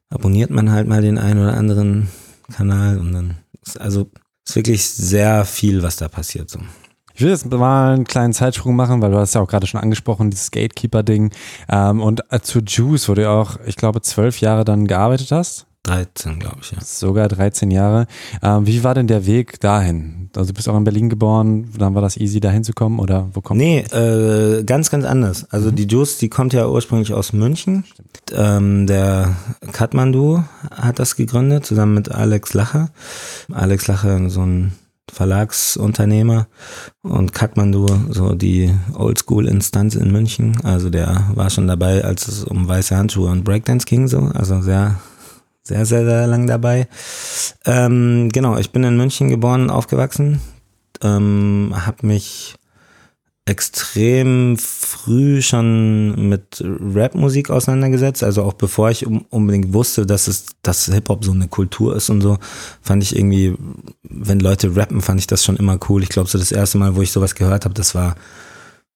abonniert 0.09 0.51
man 0.51 0.71
halt 0.71 0.87
mal 0.87 1.03
den 1.03 1.19
einen 1.19 1.41
oder 1.41 1.57
anderen 1.57 2.11
Kanal 2.55 2.99
und 2.99 3.13
dann 3.13 3.39
ist 3.67 3.81
also 3.81 4.09
ist 4.47 4.55
wirklich 4.55 4.87
sehr 4.87 5.45
viel, 5.45 5.83
was 5.83 5.97
da 5.97 6.07
passiert 6.07 6.49
so. 6.49 6.61
Ich 7.17 7.23
will 7.23 7.31
jetzt 7.31 7.51
mal 7.51 7.95
einen 7.95 8.05
kleinen 8.05 8.35
Zeitsprung 8.35 8.77
machen, 8.77 9.01
weil 9.01 9.11
du 9.11 9.17
hast 9.17 9.35
ja 9.35 9.41
auch 9.41 9.49
gerade 9.49 9.67
schon 9.67 9.81
angesprochen, 9.81 10.31
dieses 10.31 10.51
Gatekeeper-Ding. 10.51 11.31
Ähm, 11.67 12.03
und 12.03 12.21
äh, 12.31 12.41
zu 12.41 12.59
Juice, 12.61 13.09
wo 13.09 13.15
du 13.15 13.27
auch, 13.31 13.57
ich 13.65 13.77
glaube, 13.77 14.03
zwölf 14.03 14.43
Jahre 14.43 14.67
dann 14.67 14.87
gearbeitet 14.87 15.33
hast. 15.33 15.67
13, 15.85 16.39
glaube 16.39 16.59
ich, 16.61 16.73
ja. 16.73 16.79
Sogar 16.83 17.29
13 17.29 17.71
Jahre. 17.71 18.07
Ähm, 18.43 18.67
wie 18.67 18.85
war 18.85 18.95
denn 18.95 19.07
der 19.07 19.25
Weg 19.25 19.61
dahin? 19.61 20.29
Also 20.37 20.49
du 20.49 20.55
bist 20.55 20.69
auch 20.69 20.77
in 20.77 20.85
Berlin 20.85 21.09
geboren, 21.09 21.71
dann 21.79 21.95
war 21.95 22.03
das 22.03 22.19
easy, 22.19 22.39
dahin 22.41 22.65
zu 22.65 22.75
kommen 22.75 22.99
oder 22.99 23.31
wo 23.33 23.41
kommt 23.41 23.61
Nee, 23.61 23.79
äh, 23.79 24.63
ganz, 24.65 24.91
ganz 24.91 25.07
anders. 25.07 25.47
Also 25.51 25.71
mhm. 25.71 25.77
die 25.77 25.87
Juice, 25.87 26.19
die 26.19 26.29
kommt 26.29 26.53
ja 26.53 26.69
ursprünglich 26.69 27.15
aus 27.15 27.33
München. 27.33 27.85
Ähm, 28.35 28.87
der 28.87 29.37
Katmandu 29.73 30.43
hat 30.71 30.99
das 30.99 31.17
gegründet, 31.17 31.65
zusammen 31.65 31.95
mit 31.95 32.11
Alex 32.11 32.53
Lacher. 32.53 32.91
Alex 33.51 33.87
Lacher, 33.87 34.29
so 34.29 34.43
ein 34.43 34.73
Verlagsunternehmer 35.13 36.49
und 37.03 37.33
Kathmandu, 37.33 37.87
so 38.11 38.35
die 38.35 38.75
Oldschool-Instanz 38.95 39.95
in 39.95 40.11
München. 40.11 40.57
Also 40.63 40.91
der 40.91 41.31
war 41.35 41.51
schon 41.51 41.69
dabei, 41.69 42.05
als 42.05 42.29
es 42.29 42.45
um 42.45 42.69
weiße 42.69 42.97
Handschuhe 42.97 43.31
und 43.31 43.45
Breakdance 43.45 43.87
ging, 43.87 44.09
so. 44.09 44.31
Also 44.35 44.61
sehr, 44.61 45.01
sehr, 45.63 45.87
sehr, 45.87 46.05
sehr 46.05 46.27
lang 46.27 46.47
dabei. 46.47 46.89
Ähm, 47.65 48.31
genau, 48.33 48.57
ich 48.59 48.73
bin 48.73 48.85
in 48.85 48.97
München 48.97 49.29
geboren, 49.29 49.71
aufgewachsen, 49.71 50.41
ähm, 51.03 51.73
habe 51.75 52.07
mich 52.07 52.57
extrem 53.47 54.57
früh 54.59 55.41
schon 55.41 56.29
mit 56.29 56.63
Rap-Musik 56.63 57.49
auseinandergesetzt. 57.51 58.25
Also 58.25 58.43
auch 58.43 58.55
bevor 58.55 58.91
ich 58.91 59.07
unbedingt 59.07 59.73
wusste, 59.73 60.05
dass 60.05 60.27
es, 60.27 60.47
dass 60.63 60.87
Hip-Hop 60.87 61.25
so 61.25 61.31
eine 61.31 61.47
Kultur 61.47 61.95
ist 61.95 62.11
und 62.11 62.21
so, 62.21 62.39
fand 62.83 63.05
ich 63.05 63.17
irgendwie, 63.17 63.55
wenn 64.03 64.41
Leute 64.41 64.75
rappen, 64.75 65.01
fand 65.01 65.21
ich 65.21 65.29
das 65.29 65.45
schon 65.45 65.57
immer 65.57 65.79
cool. 65.89 66.03
Ich 66.03 66.09
glaube, 66.09 66.29
so 66.29 66.39
das 66.39 66.51
erste 66.51 66.79
Mal, 66.79 66.97
wo 66.97 67.03
ich 67.03 67.13
sowas 67.13 67.37
gehört 67.37 67.65
habe, 67.65 67.75
das 67.75 67.95
war, 67.95 68.17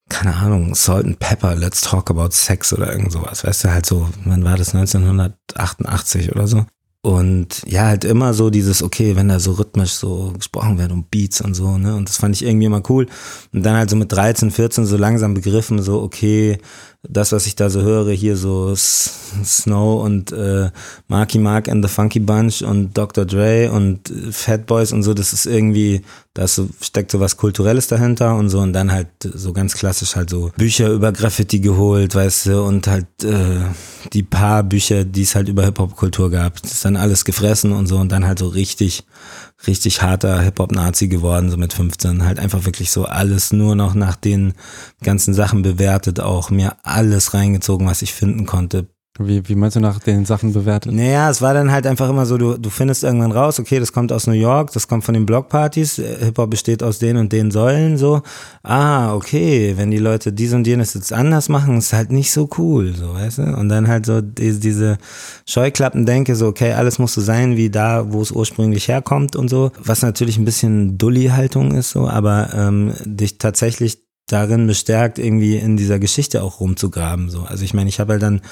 keine 0.08 0.34
Ahnung, 0.34 0.74
Salt 0.74 1.06
and 1.06 1.20
Pepper, 1.20 1.54
Let's 1.54 1.82
Talk 1.82 2.10
About 2.10 2.30
Sex 2.32 2.72
oder 2.72 2.90
irgend 2.90 3.12
sowas. 3.12 3.44
Weißt 3.44 3.62
du, 3.62 3.70
halt 3.70 3.86
so, 3.86 4.08
wann 4.24 4.42
war 4.42 4.56
das? 4.56 4.74
1988 4.74 6.32
oder 6.32 6.48
so. 6.48 6.66
Und 7.02 7.62
ja, 7.66 7.86
halt 7.86 8.04
immer 8.04 8.34
so 8.34 8.50
dieses, 8.50 8.82
okay, 8.82 9.16
wenn 9.16 9.28
da 9.28 9.40
so 9.40 9.52
rhythmisch 9.52 9.92
so 9.92 10.32
gesprochen 10.36 10.76
wird 10.78 10.92
und 10.92 11.10
Beats 11.10 11.40
und 11.40 11.54
so, 11.54 11.78
ne? 11.78 11.96
Und 11.96 12.10
das 12.10 12.18
fand 12.18 12.36
ich 12.36 12.44
irgendwie 12.44 12.66
immer 12.66 12.82
cool. 12.90 13.06
Und 13.54 13.62
dann 13.62 13.76
halt 13.76 13.88
so 13.88 13.96
mit 13.96 14.12
13, 14.12 14.50
14 14.50 14.84
so 14.84 14.98
langsam 14.98 15.32
begriffen, 15.32 15.80
so, 15.80 16.02
okay, 16.02 16.58
das, 17.02 17.32
was 17.32 17.46
ich 17.46 17.56
da 17.56 17.70
so 17.70 17.80
höre, 17.80 18.12
hier 18.12 18.36
so 18.36 18.74
Snow 18.76 20.04
und 20.04 20.32
äh, 20.32 20.70
Marky 21.08 21.38
Mark 21.38 21.68
and 21.68 21.82
the 21.82 21.90
Funky 21.90 22.20
Bunch 22.20 22.62
und 22.62 22.96
Dr. 22.96 23.24
Dre 23.24 23.70
und 23.70 24.10
äh, 24.10 24.32
Fat 24.32 24.66
Boys 24.66 24.92
und 24.92 25.02
so, 25.02 25.14
das 25.14 25.32
ist 25.32 25.46
irgendwie, 25.46 26.02
da 26.34 26.46
so, 26.46 26.68
steckt 26.82 27.10
so 27.10 27.18
was 27.18 27.38
Kulturelles 27.38 27.86
dahinter 27.86 28.36
und 28.36 28.50
so 28.50 28.60
und 28.60 28.74
dann 28.74 28.92
halt 28.92 29.08
so 29.22 29.54
ganz 29.54 29.74
klassisch 29.74 30.14
halt 30.14 30.28
so 30.28 30.52
Bücher 30.58 30.90
über 30.90 31.10
Graffiti 31.12 31.60
geholt, 31.60 32.14
weißt 32.14 32.46
du, 32.46 32.62
und 32.64 32.86
halt 32.86 33.06
äh, 33.24 33.60
die 34.12 34.22
paar 34.22 34.62
Bücher, 34.62 35.04
die 35.04 35.22
es 35.22 35.34
halt 35.34 35.48
über 35.48 35.64
Hip-Hop-Kultur 35.64 36.30
gab, 36.30 36.60
das 36.60 36.72
ist 36.72 36.84
dann 36.84 36.96
alles 36.96 37.24
gefressen 37.24 37.72
und 37.72 37.86
so 37.86 37.96
und 37.96 38.12
dann 38.12 38.26
halt 38.26 38.38
so 38.38 38.48
richtig 38.48 39.04
richtig 39.66 40.02
harter 40.02 40.40
Hip-Hop-Nazi 40.40 41.08
geworden, 41.08 41.50
so 41.50 41.56
mit 41.56 41.72
15. 41.72 42.24
Halt 42.24 42.38
einfach 42.38 42.64
wirklich 42.64 42.90
so 42.90 43.04
alles 43.04 43.52
nur 43.52 43.76
noch 43.76 43.94
nach 43.94 44.16
den 44.16 44.54
ganzen 45.02 45.34
Sachen 45.34 45.62
bewertet, 45.62 46.20
auch 46.20 46.50
mir 46.50 46.76
alles 46.82 47.34
reingezogen, 47.34 47.86
was 47.86 48.02
ich 48.02 48.14
finden 48.14 48.46
konnte. 48.46 48.88
Wie, 49.18 49.46
wie 49.48 49.54
meinst 49.54 49.76
du 49.76 49.80
nach 49.80 49.98
den 49.98 50.24
Sachen 50.24 50.52
bewertet? 50.52 50.92
Naja, 50.92 51.28
es 51.28 51.42
war 51.42 51.52
dann 51.52 51.72
halt 51.72 51.86
einfach 51.86 52.08
immer 52.08 52.24
so, 52.24 52.38
du, 52.38 52.56
du 52.56 52.70
findest 52.70 53.02
irgendwann 53.02 53.32
raus, 53.32 53.58
okay, 53.58 53.78
das 53.78 53.92
kommt 53.92 54.12
aus 54.12 54.26
New 54.26 54.32
York, 54.32 54.72
das 54.72 54.86
kommt 54.88 55.04
von 55.04 55.14
den 55.14 55.26
Blockpartys, 55.26 55.96
Hip-Hop 55.96 56.48
besteht 56.48 56.82
aus 56.82 57.00
den 57.00 57.16
und 57.16 57.32
den 57.32 57.50
Säulen, 57.50 57.98
so. 57.98 58.22
Ah, 58.62 59.14
okay, 59.14 59.74
wenn 59.76 59.90
die 59.90 59.98
Leute 59.98 60.32
dies 60.32 60.54
und 60.54 60.66
jenes 60.66 60.94
jetzt 60.94 61.12
anders 61.12 61.48
machen, 61.48 61.76
ist 61.76 61.92
halt 61.92 62.12
nicht 62.12 62.30
so 62.30 62.48
cool, 62.56 62.94
so, 62.94 63.12
weißt 63.12 63.38
du? 63.38 63.42
Und 63.42 63.68
dann 63.68 63.88
halt 63.88 64.06
so 64.06 64.20
diese, 64.20 64.60
diese 64.60 64.98
Scheuklappen 65.44 66.06
denke, 66.06 66.34
so, 66.36 66.46
okay, 66.46 66.72
alles 66.72 66.98
muss 66.98 67.12
so 67.12 67.20
sein 67.20 67.56
wie 67.56 67.68
da, 67.68 68.12
wo 68.12 68.22
es 68.22 68.30
ursprünglich 68.30 68.88
herkommt 68.88 69.34
und 69.36 69.48
so. 69.48 69.72
Was 69.82 70.02
natürlich 70.02 70.38
ein 70.38 70.44
bisschen 70.44 70.96
Dulli-Haltung 70.96 71.72
ist, 71.72 71.90
so, 71.90 72.08
aber 72.08 72.50
ähm, 72.54 72.94
dich 73.04 73.38
tatsächlich 73.38 74.09
darin 74.32 74.66
bestärkt, 74.66 75.18
irgendwie 75.18 75.56
in 75.56 75.76
dieser 75.76 75.98
Geschichte 75.98 76.42
auch 76.42 76.60
rumzugraben, 76.60 77.28
so. 77.30 77.42
Also 77.42 77.64
ich 77.64 77.74
meine, 77.74 77.88
ich 77.88 78.00
habe 78.00 78.12
halt 78.12 78.22
dann 78.22 78.42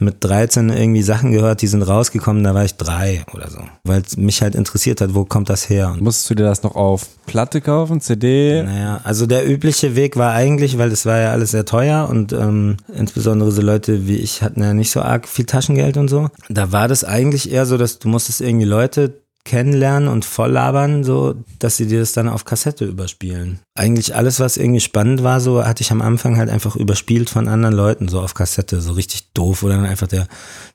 mit 0.00 0.22
13 0.22 0.70
irgendwie 0.70 1.02
Sachen 1.02 1.32
gehört, 1.32 1.60
die 1.60 1.66
sind 1.66 1.82
rausgekommen, 1.82 2.44
da 2.44 2.54
war 2.54 2.64
ich 2.64 2.76
drei 2.76 3.24
oder 3.34 3.50
so. 3.50 3.58
Weil 3.82 4.02
es 4.02 4.16
mich 4.16 4.42
halt 4.42 4.54
interessiert 4.54 5.00
hat, 5.00 5.14
wo 5.14 5.24
kommt 5.24 5.50
das 5.50 5.68
her? 5.68 5.90
Und 5.92 6.02
Musstest 6.02 6.30
du 6.30 6.34
dir 6.36 6.44
das 6.44 6.62
noch 6.62 6.76
auf 6.76 7.06
Platte 7.26 7.60
kaufen, 7.60 8.00
CD? 8.00 8.62
Naja, 8.62 9.00
also 9.02 9.26
der 9.26 9.48
übliche 9.48 9.96
Weg 9.96 10.16
war 10.16 10.32
eigentlich, 10.34 10.78
weil 10.78 10.92
es 10.92 11.04
war 11.04 11.18
ja 11.18 11.32
alles 11.32 11.50
sehr 11.50 11.64
teuer 11.64 12.08
und 12.08 12.32
ähm, 12.32 12.76
insbesondere 12.94 13.50
so 13.50 13.60
Leute 13.60 14.06
wie 14.06 14.18
ich 14.18 14.42
hatten 14.42 14.62
ja 14.62 14.72
nicht 14.72 14.92
so 14.92 15.02
arg 15.02 15.26
viel 15.26 15.46
Taschengeld 15.46 15.96
und 15.96 16.08
so. 16.08 16.28
Da 16.48 16.70
war 16.70 16.86
das 16.86 17.02
eigentlich 17.02 17.50
eher 17.50 17.66
so, 17.66 17.76
dass 17.76 17.98
du 17.98 18.08
musstest 18.08 18.40
irgendwie 18.40 18.66
Leute 18.66 19.20
kennenlernen 19.48 20.10
und 20.10 20.26
voll 20.26 20.50
labern, 20.50 21.04
so, 21.04 21.34
dass 21.58 21.78
sie 21.78 21.86
dir 21.86 22.00
das 22.00 22.12
dann 22.12 22.28
auf 22.28 22.44
Kassette 22.44 22.84
überspielen. 22.84 23.60
Eigentlich 23.74 24.14
alles, 24.14 24.40
was 24.40 24.58
irgendwie 24.58 24.80
spannend 24.80 25.22
war, 25.22 25.40
so 25.40 25.64
hatte 25.64 25.80
ich 25.80 25.90
am 25.90 26.02
Anfang 26.02 26.36
halt 26.36 26.50
einfach 26.50 26.76
überspielt 26.76 27.30
von 27.30 27.48
anderen 27.48 27.74
Leuten, 27.74 28.08
so 28.08 28.20
auf 28.20 28.34
Kassette, 28.34 28.82
so 28.82 28.92
richtig 28.92 29.32
doof. 29.32 29.62
Oder 29.62 29.76
dann 29.76 29.86
einfach 29.86 30.06
der, 30.06 30.28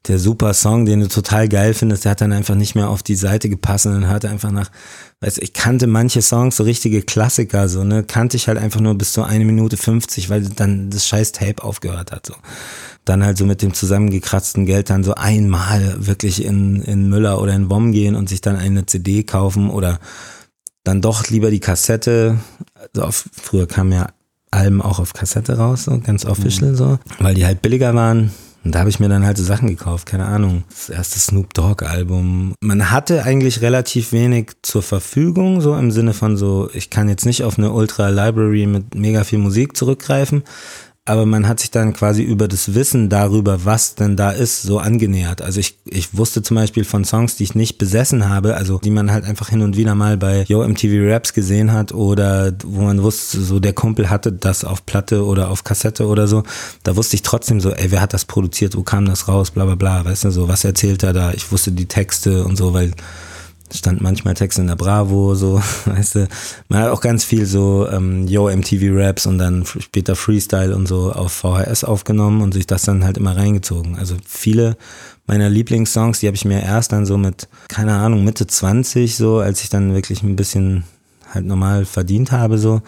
der 0.07 0.17
super 0.17 0.55
Song, 0.55 0.85
den 0.85 1.01
du 1.01 1.07
total 1.07 1.47
geil 1.47 1.75
findest, 1.75 2.05
der 2.05 2.11
hat 2.11 2.21
dann 2.21 2.33
einfach 2.33 2.55
nicht 2.55 2.73
mehr 2.73 2.89
auf 2.89 3.03
die 3.03 3.15
Seite 3.15 3.47
gepasst 3.47 3.85
und 3.85 3.93
dann 3.93 4.09
hörte 4.09 4.27
einfach 4.27 4.49
nach, 4.49 4.71
weißt 5.21 5.37
ich 5.37 5.53
kannte 5.53 5.85
manche 5.85 6.23
Songs, 6.23 6.55
so 6.55 6.63
richtige 6.63 7.03
Klassiker, 7.03 7.69
so, 7.69 7.83
ne, 7.83 8.03
kannte 8.03 8.37
ich 8.37 8.47
halt 8.47 8.57
einfach 8.57 8.79
nur 8.79 8.95
bis 8.95 9.13
zu 9.13 9.21
eine 9.21 9.45
Minute 9.45 9.77
50, 9.77 10.31
weil 10.31 10.49
dann 10.49 10.89
das 10.89 11.07
scheiß 11.07 11.31
Tape 11.31 11.63
aufgehört 11.63 12.11
hat, 12.11 12.25
so 12.25 12.33
dann 13.05 13.23
halt 13.23 13.37
so 13.37 13.45
mit 13.45 13.61
dem 13.61 13.73
zusammengekratzten 13.73 14.65
Geld 14.65 14.89
dann 14.89 15.03
so 15.03 15.15
einmal 15.15 16.05
wirklich 16.05 16.43
in, 16.43 16.81
in 16.81 17.09
Müller 17.09 17.41
oder 17.41 17.53
in 17.53 17.69
WOM 17.69 17.91
gehen 17.91 18.15
und 18.15 18.29
sich 18.29 18.41
dann 18.41 18.55
eine 18.55 18.85
CD 18.85 19.23
kaufen 19.23 19.69
oder 19.69 19.99
dann 20.83 21.01
doch 21.01 21.29
lieber 21.29 21.51
die 21.51 21.59
Kassette. 21.59 22.39
Also 22.93 23.07
auf, 23.07 23.29
früher 23.31 23.67
kamen 23.67 23.91
ja 23.91 24.07
Alben 24.51 24.81
auch 24.81 24.99
auf 24.99 25.13
Kassette 25.13 25.57
raus, 25.57 25.85
so 25.85 25.99
ganz 25.99 26.25
official 26.25 26.71
mhm. 26.71 26.75
so, 26.75 26.99
weil 27.19 27.33
die 27.33 27.45
halt 27.45 27.61
billiger 27.61 27.93
waren. 27.95 28.31
Und 28.63 28.73
da 28.73 28.79
habe 28.79 28.89
ich 28.89 28.99
mir 29.01 29.09
dann 29.09 29.25
halt 29.25 29.37
so 29.37 29.43
Sachen 29.43 29.67
gekauft, 29.67 30.05
keine 30.05 30.25
Ahnung. 30.25 30.63
Das 30.69 30.87
erste 30.87 31.19
Snoop 31.19 31.53
Dogg 31.53 31.83
Album. 31.85 32.53
Man 32.61 32.91
hatte 32.91 33.23
eigentlich 33.23 33.59
relativ 33.59 34.13
wenig 34.13 34.51
zur 34.61 34.81
Verfügung, 34.81 35.59
so 35.59 35.75
im 35.75 35.91
Sinne 35.91 36.13
von 36.13 36.37
so, 36.37 36.69
ich 36.73 36.89
kann 36.89 37.09
jetzt 37.09 37.25
nicht 37.25 37.43
auf 37.43 37.57
eine 37.57 37.73
Ultra 37.73 38.07
Library 38.07 38.65
mit 38.65 38.95
mega 38.95 39.25
viel 39.25 39.39
Musik 39.39 39.75
zurückgreifen 39.75 40.43
aber 41.05 41.25
man 41.25 41.49
hat 41.49 41.59
sich 41.59 41.69
dann 41.69 41.91
quasi 41.91 42.23
über 42.23 42.47
das 42.47 42.75
Wissen 42.75 43.09
darüber, 43.09 43.65
was 43.65 43.95
denn 43.95 44.15
da 44.15 44.31
ist, 44.31 44.61
so 44.61 44.79
angenähert. 44.79 45.41
Also 45.41 45.59
ich, 45.59 45.77
ich 45.83 46.17
wusste 46.17 46.41
zum 46.43 46.55
Beispiel 46.55 46.85
von 46.85 47.03
Songs, 47.03 47.35
die 47.35 47.43
ich 47.43 47.55
nicht 47.55 47.77
besessen 47.77 48.29
habe, 48.29 48.55
also 48.55 48.77
die 48.77 48.89
man 48.89 49.11
halt 49.11 49.25
einfach 49.25 49.49
hin 49.49 49.61
und 49.63 49.75
wieder 49.75 49.95
mal 49.95 50.15
bei 50.15 50.45
Yo 50.47 50.65
MTV 50.65 51.11
Raps 51.11 51.33
gesehen 51.33 51.73
hat 51.73 51.93
oder 51.93 52.53
wo 52.63 52.83
man 52.83 53.03
wusste, 53.03 53.41
so 53.41 53.59
der 53.59 53.73
Kumpel 53.73 54.09
hatte 54.09 54.31
das 54.31 54.63
auf 54.63 54.85
Platte 54.85 55.25
oder 55.25 55.49
auf 55.49 55.65
Kassette 55.65 56.07
oder 56.07 56.29
so. 56.29 56.43
Da 56.83 56.95
wusste 56.95 57.17
ich 57.17 57.21
trotzdem 57.21 57.59
so, 57.59 57.71
ey, 57.71 57.91
wer 57.91 57.99
hat 57.99 58.13
das 58.13 58.23
produziert, 58.23 58.77
wo 58.77 58.83
kam 58.83 59.05
das 59.05 59.27
raus, 59.27 59.51
bla 59.51 59.65
bla 59.65 59.75
bla, 59.75 60.05
weißt 60.05 60.23
du, 60.23 60.31
so, 60.31 60.47
was 60.47 60.63
erzählt 60.63 61.03
er 61.03 61.11
da? 61.11 61.33
Ich 61.33 61.51
wusste 61.51 61.73
die 61.73 61.87
Texte 61.87 62.45
und 62.45 62.55
so, 62.55 62.73
weil 62.73 62.93
stand 63.73 64.01
manchmal 64.01 64.33
Text 64.33 64.59
in 64.59 64.67
der 64.67 64.75
Bravo, 64.75 65.35
so, 65.35 65.61
weißt 65.85 66.15
du. 66.15 66.27
Man 66.69 66.83
hat 66.83 66.91
auch 66.91 67.01
ganz 67.01 67.23
viel 67.23 67.45
so 67.45 67.87
ähm, 67.89 68.27
Yo 68.27 68.49
MTV 68.49 68.95
Raps 68.95 69.25
und 69.25 69.37
dann 69.37 69.65
später 69.65 70.15
Freestyle 70.15 70.75
und 70.75 70.87
so 70.87 71.11
auf 71.11 71.31
VHS 71.31 71.83
aufgenommen 71.83 72.41
und 72.41 72.53
sich 72.53 72.67
das 72.67 72.83
dann 72.83 73.03
halt 73.03 73.17
immer 73.17 73.35
reingezogen. 73.35 73.97
Also 73.97 74.15
viele 74.25 74.77
meiner 75.25 75.49
Lieblingssongs, 75.49 76.19
die 76.19 76.27
habe 76.27 76.35
ich 76.35 76.45
mir 76.45 76.61
erst 76.61 76.91
dann 76.91 77.05
so 77.05 77.17
mit, 77.17 77.47
keine 77.67 77.93
Ahnung, 77.93 78.23
Mitte 78.23 78.45
20 78.45 79.15
so, 79.15 79.39
als 79.39 79.63
ich 79.63 79.69
dann 79.69 79.93
wirklich 79.93 80.23
ein 80.23 80.35
bisschen 80.35 80.83
halt 81.33 81.45
normal 81.45 81.85
verdient 81.85 82.31
habe, 82.31 82.57
so, 82.57 82.81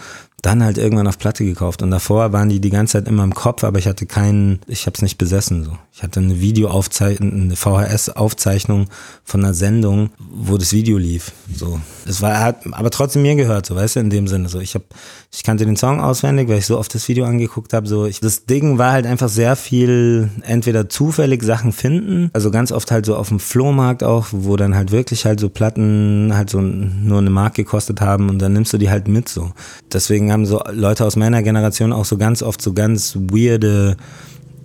dann 0.45 0.63
halt 0.63 0.77
irgendwann 0.77 1.07
auf 1.07 1.17
Platte 1.17 1.43
gekauft. 1.43 1.81
Und 1.81 1.91
davor 1.91 2.31
waren 2.31 2.49
die 2.49 2.59
die 2.59 2.69
ganze 2.69 2.93
Zeit 2.93 3.07
immer 3.07 3.23
im 3.23 3.33
Kopf, 3.33 3.63
aber 3.63 3.79
ich 3.79 3.87
hatte 3.87 4.05
keinen, 4.05 4.59
ich 4.67 4.85
habe 4.85 4.93
es 4.95 5.01
nicht 5.01 5.17
besessen. 5.17 5.63
So. 5.63 5.71
Ich 5.91 6.03
hatte 6.03 6.19
eine 6.19 6.39
Videoaufzeichnung, 6.39 7.31
eine 7.31 7.55
VHS-Aufzeichnung 7.55 8.87
von 9.23 9.43
einer 9.43 9.53
Sendung, 9.53 10.11
wo 10.19 10.57
das 10.57 10.71
Video 10.71 10.97
lief. 10.97 11.31
So. 11.53 11.79
Es 12.05 12.21
war 12.21 12.39
hat 12.39 12.57
aber 12.71 12.91
trotzdem 12.91 13.23
mir 13.23 13.35
gehört, 13.35 13.65
so 13.65 13.75
weißt 13.75 13.95
du, 13.95 14.01
in 14.01 14.09
dem 14.09 14.27
Sinne. 14.27 14.49
So, 14.49 14.59
ich 14.59 14.75
habe, 14.75 14.85
ich 15.33 15.43
kannte 15.43 15.65
den 15.65 15.77
Song 15.77 15.99
auswendig, 15.99 16.47
weil 16.47 16.59
ich 16.59 16.65
so 16.67 16.77
oft 16.77 16.93
das 16.93 17.07
Video 17.07 17.25
angeguckt 17.25 17.73
habe. 17.73 17.87
So, 17.87 18.05
ich, 18.05 18.19
das 18.19 18.45
Ding 18.45 18.77
war 18.77 18.91
halt 18.91 19.07
einfach 19.07 19.29
sehr 19.29 19.55
viel, 19.55 20.29
entweder 20.43 20.89
zufällig 20.89 21.41
Sachen 21.43 21.71
finden, 21.71 22.29
also 22.33 22.51
ganz 22.51 22.71
oft 22.71 22.91
halt 22.91 23.05
so 23.05 23.15
auf 23.15 23.29
dem 23.29 23.39
Flohmarkt 23.39 24.03
auch, 24.03 24.27
wo 24.31 24.57
dann 24.57 24.75
halt 24.75 24.91
wirklich 24.91 25.25
halt 25.25 25.39
so 25.39 25.49
Platten 25.49 26.31
halt 26.33 26.49
so 26.49 26.61
nur 26.61 27.17
eine 27.17 27.29
Mark 27.29 27.55
gekostet 27.55 28.01
haben 28.01 28.29
und 28.29 28.39
dann 28.39 28.53
nimmst 28.53 28.73
du 28.73 28.77
die 28.77 28.89
halt 28.89 29.07
mit 29.07 29.27
so. 29.29 29.51
Deswegen 29.91 30.34
haben 30.35 30.45
so 30.45 30.61
Leute 30.71 31.05
aus 31.05 31.15
meiner 31.15 31.41
Generation 31.41 31.93
auch 31.93 32.03
so 32.03 32.17
ganz 32.17 32.43
oft 32.43 32.61
so 32.61 32.73
ganz 32.73 33.15
weirde 33.15 33.95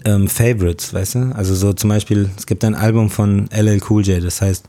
ähm, 0.04 0.28
Favorites, 0.28 0.92
weißt 0.92 1.14
du? 1.14 1.32
Also 1.34 1.54
so 1.54 1.72
zum 1.72 1.90
Beispiel, 1.90 2.28
es 2.36 2.46
gibt 2.46 2.64
ein 2.64 2.74
Album 2.74 3.08
von 3.08 3.48
LL 3.52 3.80
Cool 3.88 4.04
J, 4.04 4.22
das 4.22 4.42
heißt 4.42 4.64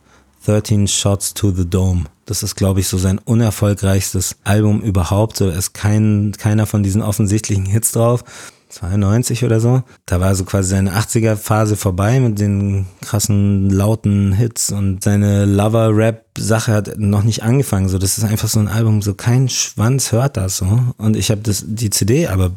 13 0.46 0.88
Shots 0.88 1.34
to 1.34 1.52
the 1.52 1.68
Dome. 1.68 2.04
Das 2.26 2.44
ist, 2.44 2.56
glaube 2.56 2.80
ich, 2.80 2.88
so 2.88 2.98
sein 2.98 3.18
unerfolgreichstes 3.18 4.38
Album 4.44 4.82
überhaupt. 4.82 5.38
So, 5.38 5.50
ist 5.50 5.74
kein, 5.74 6.34
keiner 6.38 6.66
von 6.68 6.84
diesen 6.84 7.02
offensichtlichen 7.02 7.66
Hits 7.66 7.92
drauf. 7.92 8.24
92 8.72 9.44
oder 9.44 9.60
so. 9.60 9.84
Da 10.06 10.20
war 10.20 10.34
so 10.36 10.46
quasi 10.46 10.70
seine 10.70 10.94
80er 10.98 11.36
Phase 11.36 11.76
vorbei 11.76 12.20
mit 12.20 12.40
den 12.40 12.88
krassen 13.02 13.70
lauten 13.70 14.34
Hits 14.34 14.72
und 14.72 15.04
seine 15.04 15.46
Lover 15.46 15.96
Rap 15.96 16.26
Sache 16.38 16.72
hat 16.72 16.98
noch 16.98 17.24
nicht 17.24 17.44
angefangen. 17.44 17.90
So, 17.90 17.98
das 17.98 18.18
ist 18.18 18.24
einfach 18.24 18.48
so 18.48 18.60
ein 18.60 18.70
Album, 18.70 19.02
so 19.02 19.14
kein 19.14 19.50
Schwanz 19.50 20.12
hört 20.12 20.38
das 20.38 20.58
so. 20.58 20.80
Und 20.98 21.16
ich 21.16 21.30
habe 21.30 21.42
die 21.44 21.90
CD 21.90 22.28
aber 22.28 22.52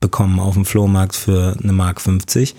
bekommen 0.00 0.40
auf 0.40 0.54
dem 0.54 0.64
Flohmarkt 0.64 1.14
für 1.14 1.56
eine 1.62 1.72
Mark 1.72 2.00
50 2.00 2.56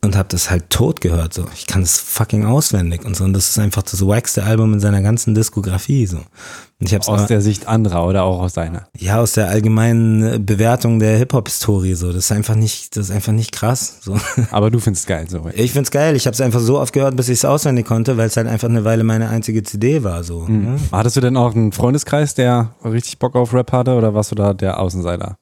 und 0.00 0.16
habe 0.16 0.28
das 0.28 0.50
halt 0.50 0.70
tot 0.70 1.00
gehört 1.00 1.34
so. 1.34 1.46
Ich 1.54 1.66
kann 1.66 1.82
das 1.82 1.98
fucking 1.98 2.44
auswendig 2.44 3.04
und 3.04 3.16
so 3.16 3.24
und 3.24 3.32
das 3.32 3.50
ist 3.50 3.58
einfach 3.58 3.82
das 3.82 4.06
wackste 4.06 4.44
Album 4.44 4.74
in 4.74 4.80
seiner 4.80 5.02
ganzen 5.02 5.34
Diskografie 5.34 6.06
so. 6.06 6.18
Und 6.80 6.86
ich 6.86 6.94
hab's 6.94 7.08
aus 7.08 7.26
der 7.26 7.40
Sicht 7.40 7.66
anderer 7.66 8.06
oder 8.06 8.22
auch 8.22 8.40
aus 8.40 8.52
deiner? 8.52 8.86
Ja, 8.96 9.18
aus 9.20 9.32
der 9.32 9.48
allgemeinen 9.48 10.46
Bewertung 10.46 11.00
der 11.00 11.16
Hip 11.18 11.32
Hop 11.32 11.48
Historie 11.48 11.94
so. 11.94 12.12
Das 12.12 12.26
ist 12.26 12.32
einfach 12.32 12.54
nicht, 12.54 12.96
das 12.96 13.06
ist 13.06 13.10
einfach 13.10 13.32
nicht 13.32 13.50
krass 13.50 13.98
so. 14.00 14.16
Aber 14.52 14.70
du 14.70 14.78
findest 14.78 15.08
geil 15.08 15.26
so. 15.28 15.50
Ich 15.54 15.72
find's 15.72 15.90
geil. 15.90 16.14
Ich 16.14 16.26
habe 16.26 16.34
es 16.34 16.40
einfach 16.40 16.60
so 16.60 16.78
oft 16.78 16.92
gehört, 16.92 17.16
bis 17.16 17.28
ich 17.28 17.38
es 17.38 17.44
auswendig 17.44 17.84
konnte, 17.84 18.16
weil 18.16 18.28
es 18.28 18.36
halt 18.36 18.46
einfach 18.46 18.68
eine 18.68 18.84
Weile 18.84 19.02
meine 19.02 19.28
einzige 19.28 19.64
CD 19.64 20.04
war 20.04 20.22
so. 20.22 20.42
Mhm. 20.42 20.64
Ne? 20.64 20.80
Hattest 20.92 21.16
du 21.16 21.20
denn 21.20 21.36
auch 21.36 21.56
einen 21.56 21.72
Freundeskreis, 21.72 22.34
der 22.34 22.74
richtig 22.84 23.18
Bock 23.18 23.34
auf 23.34 23.52
Rap 23.52 23.72
hatte 23.72 23.94
oder 23.94 24.14
warst 24.14 24.30
du 24.30 24.36
da 24.36 24.54
der 24.54 24.78
Außenseiter? 24.78 25.36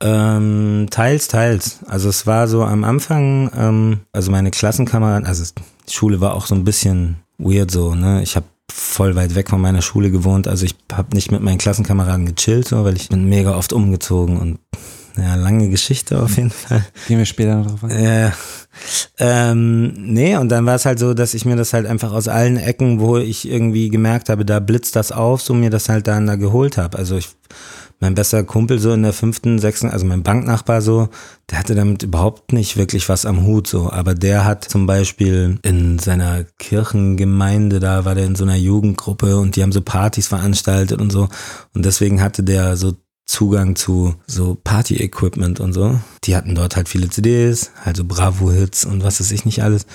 Ähm, 0.00 0.86
teils, 0.90 1.28
teils. 1.28 1.80
Also 1.86 2.08
es 2.08 2.26
war 2.26 2.48
so 2.48 2.62
am 2.62 2.84
Anfang, 2.84 3.50
ähm, 3.56 4.00
also 4.12 4.30
meine 4.30 4.50
Klassenkameraden, 4.50 5.26
also 5.26 5.44
die 5.88 5.92
Schule 5.92 6.20
war 6.20 6.34
auch 6.34 6.46
so 6.46 6.54
ein 6.54 6.64
bisschen 6.64 7.16
weird 7.38 7.70
so, 7.70 7.94
ne? 7.94 8.22
Ich 8.22 8.36
habe 8.36 8.46
voll 8.70 9.14
weit 9.14 9.34
weg 9.34 9.50
von 9.50 9.60
meiner 9.60 9.82
Schule 9.82 10.10
gewohnt, 10.10 10.48
also 10.48 10.64
ich 10.64 10.74
habe 10.92 11.14
nicht 11.14 11.30
mit 11.30 11.42
meinen 11.42 11.58
Klassenkameraden 11.58 12.26
gechillt, 12.26 12.68
so, 12.68 12.84
weil 12.84 12.96
ich 12.96 13.08
bin 13.08 13.28
mega 13.28 13.56
oft 13.56 13.72
umgezogen 13.72 14.38
und 14.38 14.58
ja, 15.16 15.36
lange 15.36 15.68
Geschichte 15.68 16.20
auf 16.20 16.36
jeden 16.36 16.50
Fall. 16.50 16.84
Gehen 17.06 17.18
wir 17.18 17.24
später 17.24 17.56
noch 17.56 17.66
drauf 17.66 17.84
ein. 17.84 18.02
Ja. 18.02 18.32
Ähm, 19.18 19.92
nee, 19.96 20.36
und 20.36 20.48
dann 20.48 20.66
war 20.66 20.74
es 20.74 20.86
halt 20.86 20.98
so, 20.98 21.14
dass 21.14 21.34
ich 21.34 21.44
mir 21.44 21.54
das 21.54 21.72
halt 21.72 21.86
einfach 21.86 22.12
aus 22.12 22.26
allen 22.26 22.56
Ecken, 22.56 22.98
wo 22.98 23.16
ich 23.18 23.48
irgendwie 23.48 23.90
gemerkt 23.90 24.28
habe, 24.28 24.44
da 24.44 24.58
blitzt 24.58 24.96
das 24.96 25.12
auf, 25.12 25.40
so 25.40 25.54
mir 25.54 25.70
das 25.70 25.88
halt 25.88 26.08
dann 26.08 26.26
da 26.26 26.34
geholt 26.34 26.78
habe. 26.78 26.98
Also 26.98 27.16
ich 27.16 27.28
mein 28.00 28.14
bester 28.14 28.44
Kumpel 28.44 28.78
so 28.78 28.92
in 28.92 29.02
der 29.02 29.12
fünften, 29.12 29.58
sechsten, 29.58 29.88
also 29.88 30.04
mein 30.04 30.22
Banknachbar 30.22 30.82
so, 30.82 31.08
der 31.50 31.58
hatte 31.58 31.74
damit 31.74 32.02
überhaupt 32.02 32.52
nicht 32.52 32.76
wirklich 32.76 33.08
was 33.08 33.26
am 33.26 33.44
Hut 33.44 33.66
so, 33.66 33.90
aber 33.90 34.14
der 34.14 34.44
hat 34.44 34.64
zum 34.64 34.86
Beispiel 34.86 35.58
in 35.62 35.98
seiner 35.98 36.44
Kirchengemeinde, 36.58 37.80
da 37.80 38.04
war 38.04 38.14
der 38.14 38.26
in 38.26 38.36
so 38.36 38.44
einer 38.44 38.56
Jugendgruppe 38.56 39.36
und 39.36 39.56
die 39.56 39.62
haben 39.62 39.72
so 39.72 39.80
Partys 39.80 40.28
veranstaltet 40.28 41.00
und 41.00 41.10
so 41.10 41.28
und 41.74 41.84
deswegen 41.84 42.20
hatte 42.22 42.42
der 42.42 42.76
so 42.76 42.94
Zugang 43.26 43.74
zu 43.74 44.14
so 44.26 44.54
Party-Equipment 44.54 45.58
und 45.58 45.72
so. 45.72 45.98
Die 46.24 46.36
hatten 46.36 46.54
dort 46.54 46.76
halt 46.76 46.90
viele 46.90 47.08
CDs, 47.08 47.70
halt 47.82 47.96
so 47.96 48.04
Bravo-Hits 48.04 48.84
und 48.84 49.02
was 49.02 49.18
weiß 49.18 49.30
ich 49.30 49.46
nicht 49.46 49.62
alles. 49.62 49.86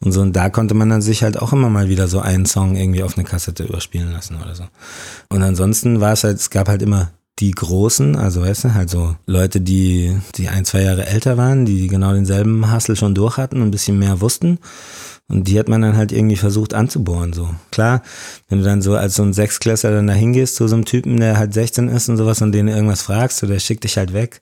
Und 0.00 0.12
so, 0.12 0.22
und 0.22 0.34
da 0.34 0.48
konnte 0.48 0.74
man 0.74 0.88
dann 0.88 1.02
sich 1.02 1.22
halt 1.22 1.38
auch 1.38 1.52
immer 1.52 1.68
mal 1.68 1.90
wieder 1.90 2.08
so 2.08 2.20
einen 2.20 2.46
Song 2.46 2.76
irgendwie 2.76 3.02
auf 3.02 3.18
eine 3.18 3.26
Kassette 3.26 3.64
überspielen 3.64 4.10
lassen 4.10 4.36
oder 4.42 4.54
so. 4.54 4.64
Und 5.28 5.42
ansonsten 5.42 6.00
war 6.00 6.14
es 6.14 6.24
halt, 6.24 6.38
es 6.38 6.48
gab 6.48 6.68
halt 6.68 6.80
immer 6.80 7.10
die 7.38 7.52
Großen, 7.52 8.16
also 8.16 8.42
weißt 8.42 8.64
du, 8.64 8.74
halt 8.74 8.90
so 8.90 9.14
Leute, 9.26 9.60
die, 9.60 10.18
die 10.34 10.48
ein, 10.48 10.64
zwei 10.64 10.82
Jahre 10.82 11.06
älter 11.06 11.36
waren, 11.36 11.64
die 11.64 11.86
genau 11.86 12.12
denselben 12.12 12.72
Hustle 12.72 12.96
schon 12.96 13.14
durch 13.14 13.36
hatten 13.36 13.56
und 13.56 13.68
ein 13.68 13.70
bisschen 13.70 13.98
mehr 13.98 14.20
wussten. 14.20 14.58
Und 15.30 15.46
die 15.46 15.58
hat 15.58 15.68
man 15.68 15.82
dann 15.82 15.96
halt 15.96 16.10
irgendwie 16.10 16.36
versucht 16.36 16.72
anzubohren, 16.72 17.34
so. 17.34 17.50
Klar, 17.70 18.02
wenn 18.48 18.58
du 18.58 18.64
dann 18.64 18.80
so 18.80 18.96
als 18.96 19.14
so 19.14 19.22
ein 19.22 19.34
Sechsklässler 19.34 19.90
dann 19.90 20.06
da 20.06 20.14
hingehst 20.14 20.56
zu 20.56 20.66
so 20.66 20.74
einem 20.74 20.86
Typen, 20.86 21.20
der 21.20 21.36
halt 21.36 21.52
16 21.52 21.88
ist 21.88 22.08
und 22.08 22.16
sowas 22.16 22.40
und 22.40 22.52
den 22.52 22.66
irgendwas 22.66 23.02
fragst, 23.02 23.38
so, 23.38 23.46
der 23.46 23.58
schickt 23.58 23.84
dich 23.84 23.98
halt 23.98 24.14
weg, 24.14 24.40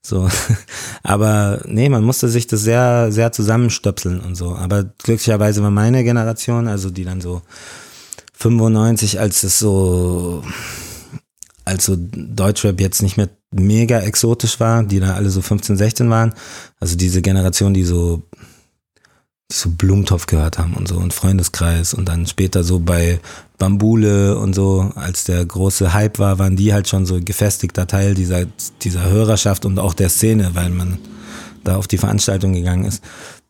so. 0.00 0.28
Aber 1.02 1.60
nee, 1.66 1.88
man 1.88 2.04
musste 2.04 2.28
sich 2.28 2.46
das 2.46 2.60
sehr, 2.60 3.10
sehr 3.10 3.32
zusammenstöpseln 3.32 4.20
und 4.20 4.36
so. 4.36 4.54
Aber 4.54 4.84
glücklicherweise 4.84 5.60
war 5.64 5.72
meine 5.72 6.04
Generation, 6.04 6.68
also 6.68 6.90
die 6.90 7.04
dann 7.04 7.20
so 7.20 7.42
95, 8.34 9.18
als 9.18 9.42
es 9.42 9.58
so, 9.58 10.44
also 11.68 11.96
Deutschrap 11.96 12.80
jetzt 12.80 13.02
nicht 13.02 13.16
mehr 13.16 13.28
mega 13.50 14.00
exotisch 14.00 14.58
war, 14.58 14.82
die 14.82 15.00
da 15.00 15.14
alle 15.14 15.30
so 15.30 15.42
15, 15.42 15.76
16 15.76 16.10
waren. 16.10 16.34
Also 16.80 16.96
diese 16.96 17.22
Generation, 17.22 17.74
die 17.74 17.84
so, 17.84 18.22
die 19.50 19.54
so 19.54 19.70
Blumentopf 19.70 20.26
gehört 20.26 20.58
haben 20.58 20.74
und 20.74 20.88
so 20.88 20.96
und 20.96 21.12
Freundeskreis 21.12 21.94
und 21.94 22.08
dann 22.08 22.26
später 22.26 22.64
so 22.64 22.78
bei 22.78 23.20
Bambule 23.58 24.38
und 24.38 24.54
so, 24.54 24.92
als 24.94 25.24
der 25.24 25.44
große 25.44 25.92
Hype 25.92 26.18
war, 26.18 26.38
waren 26.38 26.56
die 26.56 26.72
halt 26.72 26.88
schon 26.88 27.06
so 27.06 27.20
gefestigter 27.20 27.86
Teil 27.86 28.14
dieser, 28.14 28.46
dieser 28.82 29.10
Hörerschaft 29.10 29.64
und 29.66 29.78
auch 29.78 29.94
der 29.94 30.08
Szene, 30.08 30.50
weil 30.54 30.70
man 30.70 30.98
da 31.64 31.76
auf 31.76 31.86
die 31.86 31.98
Veranstaltung 31.98 32.52
gegangen 32.54 32.84
ist. 32.84 33.02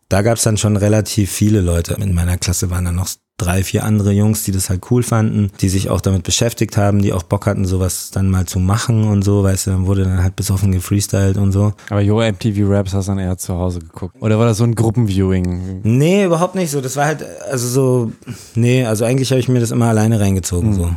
Da 0.08 0.22
gab 0.22 0.38
es 0.38 0.42
dann 0.42 0.56
schon 0.56 0.76
relativ 0.76 1.30
viele 1.30 1.60
Leute. 1.60 1.94
In 1.94 2.14
meiner 2.14 2.38
Klasse 2.38 2.70
waren 2.70 2.86
dann 2.86 2.96
noch 2.96 3.08
drei, 3.38 3.62
vier 3.62 3.84
andere 3.84 4.12
Jungs, 4.12 4.42
die 4.42 4.52
das 4.52 4.68
halt 4.68 4.82
cool 4.90 5.02
fanden, 5.02 5.50
die 5.60 5.68
sich 5.68 5.88
auch 5.88 6.00
damit 6.00 6.24
beschäftigt 6.24 6.76
haben, 6.76 7.00
die 7.00 7.12
auch 7.12 7.22
Bock 7.22 7.46
hatten, 7.46 7.64
sowas 7.64 8.10
dann 8.10 8.28
mal 8.28 8.46
zu 8.46 8.58
machen 8.58 9.04
und 9.04 9.22
so, 9.22 9.42
weißt 9.44 9.68
du, 9.68 9.70
dann 9.70 9.86
wurde 9.86 10.04
dann 10.04 10.22
halt 10.22 10.36
besoffen 10.36 10.72
gefreestylt 10.72 11.38
und 11.38 11.52
so. 11.52 11.72
Aber 11.88 12.00
Yo 12.00 12.20
MTV 12.20 12.68
Raps 12.68 12.92
hast 12.92 13.06
du 13.06 13.12
dann 13.12 13.20
eher 13.20 13.38
zu 13.38 13.54
Hause 13.54 13.78
geguckt. 13.78 14.16
Oder 14.20 14.38
war 14.38 14.46
das 14.46 14.58
so 14.58 14.64
ein 14.64 14.74
Gruppenviewing? 14.74 15.80
Nee, 15.84 16.24
überhaupt 16.24 16.56
nicht 16.56 16.70
so. 16.70 16.80
Das 16.80 16.96
war 16.96 17.06
halt, 17.06 17.24
also 17.50 17.68
so, 17.68 18.12
nee, 18.54 18.84
also 18.84 19.04
eigentlich 19.04 19.30
habe 19.30 19.40
ich 19.40 19.48
mir 19.48 19.60
das 19.60 19.70
immer 19.70 19.86
alleine 19.86 20.20
reingezogen, 20.20 20.70
mhm. 20.70 20.74
so 20.74 20.90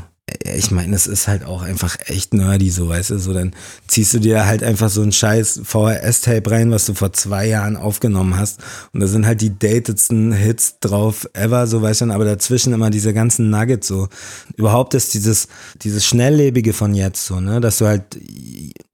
ich 0.43 0.71
meine, 0.71 0.95
es 0.95 1.07
ist 1.07 1.27
halt 1.27 1.45
auch 1.45 1.61
einfach 1.61 1.97
echt 2.05 2.33
nerdy, 2.33 2.69
so 2.69 2.89
weißt 2.89 3.11
du, 3.11 3.19
so 3.19 3.33
dann 3.33 3.53
ziehst 3.87 4.13
du 4.13 4.19
dir 4.19 4.45
halt 4.45 4.63
einfach 4.63 4.89
so 4.89 5.01
ein 5.01 5.11
scheiß 5.11 5.61
VHS-Tape 5.63 6.49
rein, 6.49 6.71
was 6.71 6.85
du 6.85 6.93
vor 6.93 7.13
zwei 7.13 7.47
Jahren 7.47 7.75
aufgenommen 7.75 8.37
hast 8.37 8.59
und 8.93 8.99
da 8.99 9.07
sind 9.07 9.25
halt 9.25 9.41
die 9.41 9.57
datedsten 9.57 10.31
Hits 10.31 10.79
drauf 10.79 11.27
ever, 11.33 11.67
so 11.67 11.81
weißt 11.81 12.01
du, 12.01 12.11
aber 12.11 12.25
dazwischen 12.25 12.73
immer 12.73 12.89
diese 12.89 13.13
ganzen 13.13 13.49
Nuggets 13.49 13.87
so. 13.87 14.09
Überhaupt 14.55 14.93
ist 14.93 15.13
dieses, 15.13 15.47
dieses 15.81 16.05
Schnelllebige 16.05 16.73
von 16.73 16.93
jetzt 16.93 17.25
so, 17.25 17.39
ne, 17.39 17.59
dass 17.59 17.79
du 17.79 17.87
halt 17.87 18.03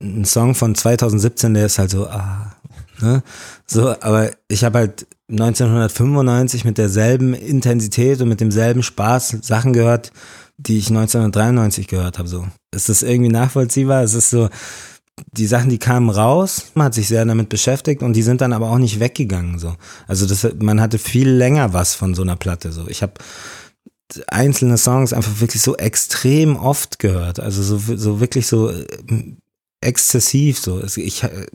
ein 0.02 0.26
Song 0.26 0.56
von 0.56 0.76
2017, 0.76 1.54
der 1.54 1.66
ist 1.66 1.80
halt 1.80 1.92
so, 1.92 2.08
ah, 2.08 2.56
ne, 3.02 3.24
so, 3.66 3.90
aber 4.02 4.32
ich 4.48 4.64
habe 4.64 4.80
halt 4.80 5.08
1995 5.30 6.64
mit 6.64 6.78
derselben 6.78 7.34
Intensität 7.34 8.22
und 8.22 8.30
mit 8.30 8.40
demselben 8.40 8.82
Spaß 8.82 9.40
Sachen 9.42 9.74
gehört, 9.74 10.12
die 10.58 10.78
ich 10.78 10.90
1993 10.90 11.88
gehört 11.88 12.18
habe. 12.18 12.28
So. 12.28 12.48
Ist 12.74 12.90
das 12.90 13.04
irgendwie 13.04 13.32
nachvollziehbar? 13.32 14.04
Es 14.04 14.14
ist 14.14 14.30
so, 14.30 14.50
die 15.32 15.48
Sachen, 15.48 15.70
die 15.70 15.80
kamen 15.80 16.10
raus, 16.10 16.72
man 16.76 16.88
hat 16.88 16.94
sich 16.94 17.08
sehr 17.08 17.26
damit 17.26 17.50
beschäftigt 17.50 18.04
und 18.04 18.14
die 18.14 18.24
sind 18.24 18.42
dann 18.42 18.54
aber 18.54 18.70
auch 18.70 18.78
nicht 18.78 19.00
weggegangen. 19.00 19.60
So. 19.60 19.76
Also 20.08 20.26
das, 20.26 20.48
man 20.60 20.82
hatte 20.82 20.98
viel 20.98 21.30
länger 21.30 21.74
was 21.74 21.96
von 21.96 22.14
so 22.14 22.22
einer 22.22 22.36
Platte. 22.36 22.72
So. 22.72 22.88
Ich 22.88 23.02
habe 23.02 23.14
einzelne 24.28 24.78
Songs 24.78 25.14
einfach 25.14 25.40
wirklich 25.42 25.62
so 25.62 25.76
extrem 25.76 26.56
oft 26.56 27.00
gehört. 27.00 27.40
Also 27.40 27.64
so, 27.64 27.96
so 27.96 28.20
wirklich 28.20 28.48
so 28.48 28.70
äh, 28.70 28.86
exzessiv 29.82 30.60
so. 30.60 30.82
Ich, 30.96 31.24
äh, 31.24 31.46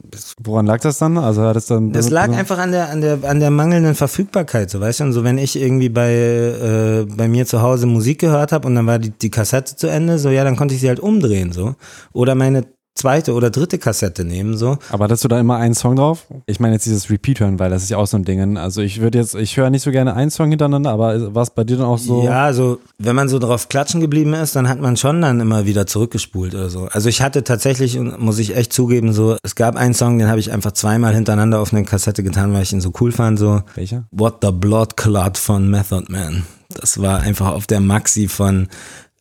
Woran 0.42 0.66
lag 0.66 0.80
das 0.80 0.98
dann? 0.98 1.18
Also 1.18 1.42
hat 1.42 1.56
es 1.56 1.66
dann. 1.66 1.92
Das 1.92 2.10
lag 2.10 2.30
einfach 2.30 2.58
an 2.58 2.72
der, 2.72 2.88
an 2.90 3.00
der, 3.00 3.18
an 3.24 3.40
der 3.40 3.50
mangelnden 3.50 3.94
Verfügbarkeit, 3.94 4.70
so 4.70 4.80
weißt 4.80 5.00
du. 5.00 5.04
Und 5.04 5.12
so, 5.12 5.24
wenn 5.24 5.38
ich 5.38 5.56
irgendwie 5.56 5.88
bei, 5.88 6.12
äh, 6.12 7.06
bei 7.06 7.28
mir 7.28 7.46
zu 7.46 7.62
Hause 7.62 7.86
Musik 7.86 8.20
gehört 8.20 8.52
habe 8.52 8.68
und 8.68 8.74
dann 8.74 8.86
war 8.86 8.98
die, 8.98 9.10
die 9.10 9.30
Kassette 9.30 9.76
zu 9.76 9.88
Ende, 9.88 10.18
so 10.18 10.30
ja, 10.30 10.44
dann 10.44 10.56
konnte 10.56 10.74
ich 10.74 10.80
sie 10.80 10.88
halt 10.88 11.00
umdrehen, 11.00 11.52
so. 11.52 11.74
Oder 12.12 12.34
meine 12.34 12.64
zweite 12.94 13.32
oder 13.34 13.50
dritte 13.50 13.78
Kassette 13.78 14.24
nehmen, 14.24 14.56
so. 14.56 14.78
Aber 14.90 15.08
hast 15.08 15.24
du 15.24 15.28
da 15.28 15.40
immer 15.40 15.56
einen 15.56 15.74
Song 15.74 15.96
drauf? 15.96 16.26
Ich 16.46 16.60
meine 16.60 16.74
jetzt 16.74 16.86
dieses 16.86 17.10
Repeat 17.10 17.40
hören, 17.40 17.58
weil 17.58 17.70
das 17.70 17.82
ist 17.82 17.90
ja 17.90 17.96
auch 17.96 18.06
so 18.06 18.16
ein 18.16 18.24
Ding. 18.24 18.56
Also 18.56 18.82
ich 18.82 19.00
würde 19.00 19.18
jetzt, 19.18 19.34
ich 19.34 19.56
höre 19.56 19.70
nicht 19.70 19.82
so 19.82 19.90
gerne 19.90 20.14
einen 20.14 20.30
Song 20.30 20.50
hintereinander, 20.50 20.90
aber 20.90 21.34
war 21.34 21.42
es 21.42 21.50
bei 21.50 21.64
dir 21.64 21.78
dann 21.78 21.86
auch 21.86 21.98
so? 21.98 22.24
Ja, 22.24 22.44
also 22.44 22.80
wenn 22.98 23.16
man 23.16 23.28
so 23.28 23.38
drauf 23.38 23.68
klatschen 23.68 24.00
geblieben 24.00 24.34
ist, 24.34 24.56
dann 24.56 24.68
hat 24.68 24.80
man 24.80 24.96
schon 24.96 25.20
dann 25.20 25.40
immer 25.40 25.66
wieder 25.66 25.86
zurückgespult 25.86 26.54
oder 26.54 26.70
so. 26.70 26.88
Also 26.90 27.08
ich 27.08 27.22
hatte 27.22 27.44
tatsächlich, 27.44 27.98
muss 27.98 28.38
ich 28.38 28.56
echt 28.56 28.72
zugeben, 28.72 29.12
so, 29.12 29.36
es 29.42 29.54
gab 29.54 29.76
einen 29.76 29.94
Song, 29.94 30.18
den 30.18 30.28
habe 30.28 30.40
ich 30.40 30.52
einfach 30.52 30.72
zweimal 30.72 31.14
hintereinander 31.14 31.60
auf 31.60 31.72
eine 31.72 31.84
Kassette 31.84 32.22
getan, 32.22 32.52
weil 32.52 32.62
ich 32.62 32.72
ihn 32.72 32.80
so 32.80 32.92
cool 33.00 33.12
fand, 33.12 33.38
so. 33.38 33.62
Welcher? 33.74 34.04
What 34.10 34.38
the 34.42 34.50
Blood 34.52 34.96
Clot 34.96 35.38
von 35.38 35.68
Method 35.68 36.04
Man. 36.08 36.44
Das 36.68 37.00
war 37.00 37.20
einfach 37.20 37.52
auf 37.52 37.66
der 37.66 37.80
Maxi 37.80 38.28
von 38.28 38.68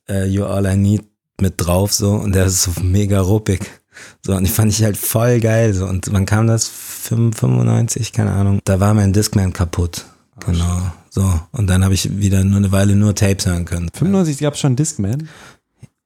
uh, 0.09 0.13
You're 0.13 0.45
All 0.45 0.65
I 0.65 0.77
Need 0.77 1.10
mit 1.39 1.55
drauf 1.57 1.93
so 1.93 2.11
und 2.11 2.33
der 2.33 2.45
ist 2.45 2.63
so 2.63 2.71
mega 2.81 3.21
ruppig. 3.21 3.61
So, 4.25 4.35
und 4.35 4.45
ich 4.45 4.51
fand 4.51 4.71
ich 4.71 4.83
halt 4.83 4.97
voll 4.97 5.39
geil. 5.39 5.73
So, 5.73 5.85
und 5.85 6.11
wann 6.11 6.25
kam 6.25 6.47
das? 6.47 6.67
95, 6.67 8.13
keine 8.13 8.31
Ahnung. 8.31 8.59
Da 8.63 8.79
war 8.79 8.93
mein 8.93 9.13
Discman 9.13 9.53
kaputt. 9.53 10.05
Genau. 10.45 10.91
So. 11.09 11.23
Und 11.51 11.69
dann 11.69 11.83
habe 11.83 11.93
ich 11.93 12.19
wieder 12.19 12.43
nur 12.43 12.57
eine 12.57 12.71
Weile 12.71 12.95
nur 12.95 13.15
Tapes 13.15 13.45
hören 13.45 13.65
können. 13.65 13.89
95 13.93 14.39
gab 14.39 14.53
es 14.53 14.59
schon 14.59 14.75
Discman? 14.75 15.27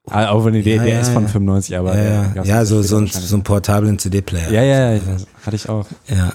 Ah, 0.07 0.29
auch 0.29 0.45
wenn 0.45 0.53
die 0.53 0.59
ja, 0.59 0.83
der 0.83 0.93
ja, 0.93 0.99
ist 0.99 1.09
von 1.09 1.23
ja. 1.23 1.29
95, 1.29 1.77
aber. 1.77 1.97
Ja, 1.97 2.31
ja. 2.35 2.43
ja 2.43 2.65
so, 2.65 2.83
so, 2.83 2.97
ein, 2.97 3.07
so 3.07 3.35
ein 3.35 3.43
portablen 3.43 3.97
CD-Player. 3.97 4.51
Ja, 4.51 4.61
ja, 4.61 4.93
ja, 4.93 5.01
hatte 5.43 5.55
ich 5.55 5.67
auch. 5.67 5.87
Ja. 6.07 6.33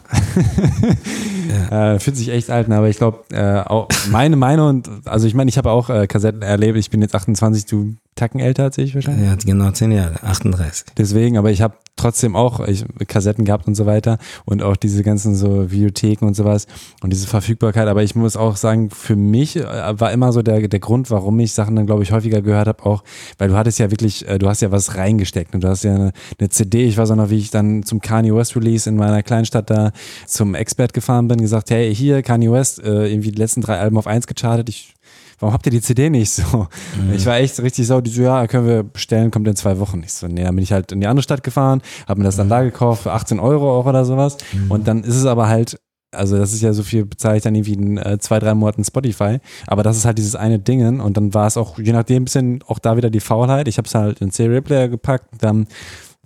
ja. 1.70 1.95
Äh, 1.95 2.01
fühlt 2.01 2.16
sich 2.16 2.30
echt 2.30 2.51
alt, 2.51 2.68
aber 2.68 2.88
ich 2.88 2.97
glaube, 2.97 3.24
äh, 3.30 3.61
auch 3.61 3.88
meine 4.11 4.34
Meinung, 4.34 4.82
also 5.05 5.28
ich 5.28 5.34
meine, 5.34 5.49
ich 5.51 5.57
habe 5.57 5.70
auch 5.70 5.88
äh, 5.88 6.09
Kassetten 6.09 6.43
erlebt, 6.43 6.78
ich 6.78 6.91
bin 6.91 7.01
jetzt 7.01 7.14
28, 7.14 7.66
du 7.66 7.95
Tacken 8.21 8.39
älter 8.39 8.64
als 8.64 8.77
ich 8.77 8.95
wahrscheinlich. 8.95 9.27
Ja, 9.27 9.35
genau, 9.35 9.71
10 9.71 9.93
Jahre, 9.93 10.23
38. 10.23 10.89
Deswegen, 10.99 11.39
aber 11.39 11.51
ich 11.51 11.62
habe 11.62 11.75
trotzdem 11.97 12.37
auch 12.37 12.61
ich, 12.61 12.85
Kassetten 13.09 13.47
gehabt 13.47 13.66
und 13.66 13.75
so 13.75 13.87
weiter 13.87 14.18
und 14.45 14.62
auch 14.62 14.77
diese 14.77 15.03
ganzen 15.03 15.35
so 15.35 15.71
Videotheken 15.71 16.27
und 16.27 16.35
sowas 16.35 16.66
und 17.03 17.14
diese 17.14 17.27
Verfügbarkeit. 17.27 17.89
Aber 17.89 18.03
ich 18.03 18.14
muss 18.14 18.37
auch 18.37 18.57
sagen, 18.57 18.91
für 18.91 19.16
mich 19.16 19.57
äh, 19.57 19.64
war 19.99 20.12
immer 20.12 20.33
so 20.33 20.43
der, 20.43 20.68
der 20.68 20.81
Grund, 20.81 21.11
warum 21.11 21.41
ich 21.41 21.53
Sachen 21.53 21.77
dann, 21.77 21.87
glaube 21.87 22.03
ich, 22.03 22.12
häufiger 22.12 22.43
gehört 22.43 22.68
habe, 22.68 22.85
auch, 22.85 23.05
weil 23.39 23.49
du 23.49 23.57
hattest 23.57 23.79
ja 23.79 23.91
wirklich, 23.91 24.29
äh, 24.29 24.39
du 24.39 24.49
hast 24.49 24.61
ja 24.61 24.71
was 24.71 24.97
reingesteckt 24.97 25.55
und 25.55 25.64
du 25.64 25.68
hast 25.68 25.85
ja 25.85 25.95
eine, 25.95 26.12
eine 26.39 26.49
CD. 26.51 26.85
Ich 26.85 26.99
weiß 26.99 27.11
auch 27.12 27.16
noch, 27.16 27.31
wie 27.31 27.39
ich 27.39 27.51
dann 27.51 27.85
zum 27.85 28.03
Kanye 28.03 28.35
West 28.35 28.55
Release 28.55 28.89
in 28.89 28.97
meiner 28.97 29.23
Kleinstadt 29.23 29.71
da 29.71 29.93
zum 30.27 30.55
Expert 30.55 30.93
gefahren 30.93 31.27
bin, 31.29 31.41
gesagt, 31.41 31.71
hey, 31.71 31.95
hier 31.95 32.23
Kanye 32.23 32.53
West, 32.53 32.83
äh, 32.83 33.09
irgendwie 33.09 33.33
die 33.33 33.39
letzten 33.39 33.62
drei 33.62 33.79
Alben 33.79 33.97
auf 33.97 34.07
eins 34.07 34.27
gechartet. 34.27 34.68
Ich 34.68 34.95
warum 35.41 35.53
habt 35.55 35.66
ihr 35.66 35.72
die 35.72 35.80
CD 35.80 36.11
nicht 36.11 36.30
so? 36.30 36.68
Mhm. 37.01 37.14
Ich 37.14 37.26
war 37.26 37.38
echt 37.38 37.59
richtig 37.61 37.86
so, 37.86 38.01
die 38.01 38.11
so, 38.11 38.22
ja, 38.22 38.47
können 38.47 38.66
wir 38.66 38.82
bestellen, 38.82 39.30
kommt 39.30 39.49
in 39.49 39.57
zwei 39.57 39.78
Wochen. 39.78 40.03
Ich 40.05 40.12
so, 40.12 40.28
nee, 40.28 40.45
dann 40.45 40.55
bin 40.55 40.62
ich 40.62 40.72
halt 40.72 40.93
in 40.93 41.01
die 41.01 41.07
andere 41.07 41.22
Stadt 41.22 41.43
gefahren, 41.43 41.82
habe 42.07 42.20
mir 42.20 42.24
das 42.24 42.36
dann 42.36 42.47
mhm. 42.47 42.51
da 42.51 42.62
gekauft 42.62 43.03
für 43.03 43.12
18 43.12 43.41
Euro 43.41 43.78
auch 43.78 43.86
oder 43.86 44.05
sowas. 44.05 44.36
Mhm. 44.53 44.70
Und 44.70 44.86
dann 44.86 45.03
ist 45.03 45.16
es 45.16 45.26
aber 45.26 45.49
halt, 45.49 45.80
also 46.12 46.36
das 46.36 46.53
ist 46.53 46.61
ja 46.61 46.72
so 46.72 46.82
viel, 46.82 47.07
bezahle 47.07 47.36
ich 47.36 47.43
dann 47.43 47.55
irgendwie 47.55 47.74
in 47.74 47.97
äh, 47.97 48.18
zwei, 48.18 48.38
drei 48.38 48.55
Monaten 48.55 48.84
Spotify. 48.84 49.38
Aber 49.66 49.82
das 49.82 49.97
ist 49.97 50.05
halt 50.05 50.18
dieses 50.18 50.36
eine 50.36 50.59
Dingen 50.59 51.01
und 51.01 51.16
dann 51.16 51.34
war 51.34 51.47
es 51.47 51.57
auch, 51.57 51.78
je 51.78 51.93
nachdem, 51.93 52.22
ein 52.22 52.24
bisschen 52.24 52.62
auch 52.66 52.78
da 52.78 52.97
wieder 52.97 53.11
die 53.11 53.20
Faulheit. 53.20 53.68
Ich 53.68 53.78
habe 53.78 53.86
es 53.86 53.95
halt 53.95 54.20
in 54.20 54.30
Serial-Player 54.30 54.88
gepackt, 54.88 55.28
dann 55.41 55.66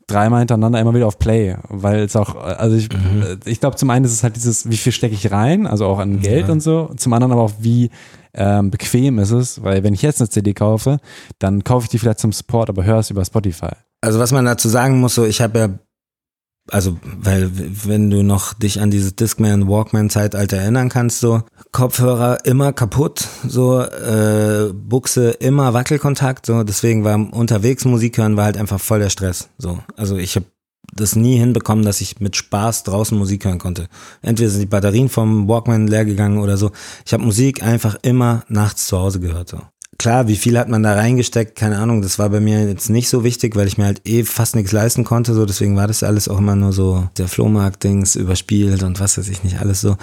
dreimal 0.07 0.41
hintereinander 0.41 0.81
immer 0.81 0.95
wieder 0.95 1.07
auf 1.07 1.19
Play, 1.19 1.57
weil 1.69 2.01
es 2.01 2.17
auch, 2.17 2.35
also 2.37 2.77
ich, 2.77 2.91
mhm. 2.93 3.39
ich 3.47 3.61
glaube, 3.61 3.77
zum 3.77 3.89
einen 3.91 4.05
ist 4.05 4.13
es 4.13 4.23
halt 4.23 4.37
dieses, 4.37 4.69
wie 4.69 4.77
viel 4.77 4.93
stecke 4.93 5.15
ich 5.15 5.31
rein, 5.31 5.67
also 5.67 5.87
auch 5.87 5.99
an 5.99 6.21
Geld 6.21 6.49
ja. 6.49 6.53
und 6.53 6.61
so, 6.61 6.91
zum 6.97 7.13
anderen 7.15 7.33
aber 7.33 7.43
auch, 7.43 7.53
wie 7.59 7.91
ähm, 8.35 8.71
bequem 8.71 9.19
ist 9.19 9.31
es, 9.31 9.63
weil 9.63 9.83
wenn 9.83 9.95
ich 9.95 10.03
jetzt 10.03 10.21
eine 10.21 10.29
CD 10.29 10.55
kaufe, 10.55 10.99
dann 11.39 11.65
kaufe 11.65 11.85
ich 11.85 11.91
die 11.91 11.99
vielleicht 11.99 12.21
zum 12.21 12.33
Support, 12.33 12.69
aber 12.69 12.85
höre 12.85 12.99
es 12.99 13.11
über 13.11 13.25
Spotify. 13.25 13.71
Also 14.01 14.19
was 14.19 14.33
man 14.33 14.45
dazu 14.45 14.69
sagen 14.69 15.01
muss, 15.01 15.15
so 15.15 15.25
ich 15.25 15.41
habe 15.41 15.59
ja 15.59 15.69
also, 16.71 16.97
weil 17.03 17.51
wenn 17.53 18.11
du 18.11 18.23
noch 18.23 18.55
dich 18.55 18.81
an 18.81 18.91
dieses 18.91 19.15
Discman 19.17 19.69
Walkman 19.69 20.09
Zeitalter 20.09 20.57
erinnern 20.57 20.89
kannst, 20.89 21.21
so 21.21 21.43
Kopfhörer 21.73 22.47
immer 22.47 22.73
kaputt, 22.73 23.29
so 23.47 23.83
äh, 23.83 24.73
Buchse 24.73 25.33
immer 25.33 25.75
Wackelkontakt, 25.75 26.47
so 26.47 26.63
deswegen 26.63 27.05
war 27.05 27.17
unterwegs 27.17 27.85
Musik 27.85 28.17
hören 28.17 28.39
war 28.39 28.47
halt 28.47 28.57
einfach 28.57 28.81
voll 28.81 29.01
der 29.01 29.11
Stress, 29.11 29.51
so. 29.59 29.79
Also 29.97 30.17
ich 30.17 30.37
habe 30.37 30.47
das 30.93 31.17
nie 31.17 31.39
hinbekommen, 31.39 31.85
dass 31.85 32.01
ich 32.01 32.21
mit 32.21 32.37
Spaß 32.37 32.85
draußen 32.85 33.17
Musik 33.17 33.45
hören 33.45 33.59
konnte. 33.59 33.89
Entweder 34.23 34.51
sind 34.51 34.61
die 34.61 34.67
Batterien 34.67 35.09
vom 35.09 35.49
Walkman 35.49 35.87
leer 35.87 36.05
gegangen 36.05 36.39
oder 36.39 36.57
so. 36.57 36.71
Ich 37.05 37.13
habe 37.13 37.25
Musik 37.25 37.63
einfach 37.63 37.97
immer 38.03 38.45
nachts 38.49 38.87
zu 38.87 38.99
Hause 38.99 39.21
gehört, 39.21 39.49
so 39.49 39.61
klar, 39.99 40.29
wie 40.29 40.37
viel 40.37 40.59
hat 40.59 40.69
man 40.69 40.83
da 40.83 40.95
reingesteckt? 40.95 41.57
Keine 41.57 41.79
Ahnung, 41.79 42.03
das 42.03 42.19
war 42.19 42.29
bei 42.29 42.41
mir 42.41 42.69
jetzt 42.69 42.91
nicht 42.91 43.09
so 43.09 43.25
wichtig, 43.25 43.57
weil 43.57 43.67
ich 43.67 43.79
mir 43.79 43.87
halt 43.87 44.07
eh 44.07 44.25
fast 44.25 44.55
nichts 44.55 44.73
leisten 44.73 45.05
konnte, 45.05 45.35
so 45.35 45.47
deswegen 45.47 45.77
war 45.77 45.87
das 45.87 46.03
alles 46.03 46.29
auch 46.29 46.39
immer 46.39 46.57
nur 46.57 46.73
so 46.73 47.09
der 47.17 47.29
Flohmarkt-Dings 47.29 48.17
überspielt 48.17 48.83
und 48.83 49.01
was 49.01 49.19
weiß 49.19 49.29
ich 49.29 49.43
nicht, 49.45 49.61
alles 49.61 49.81
so. 49.81 49.97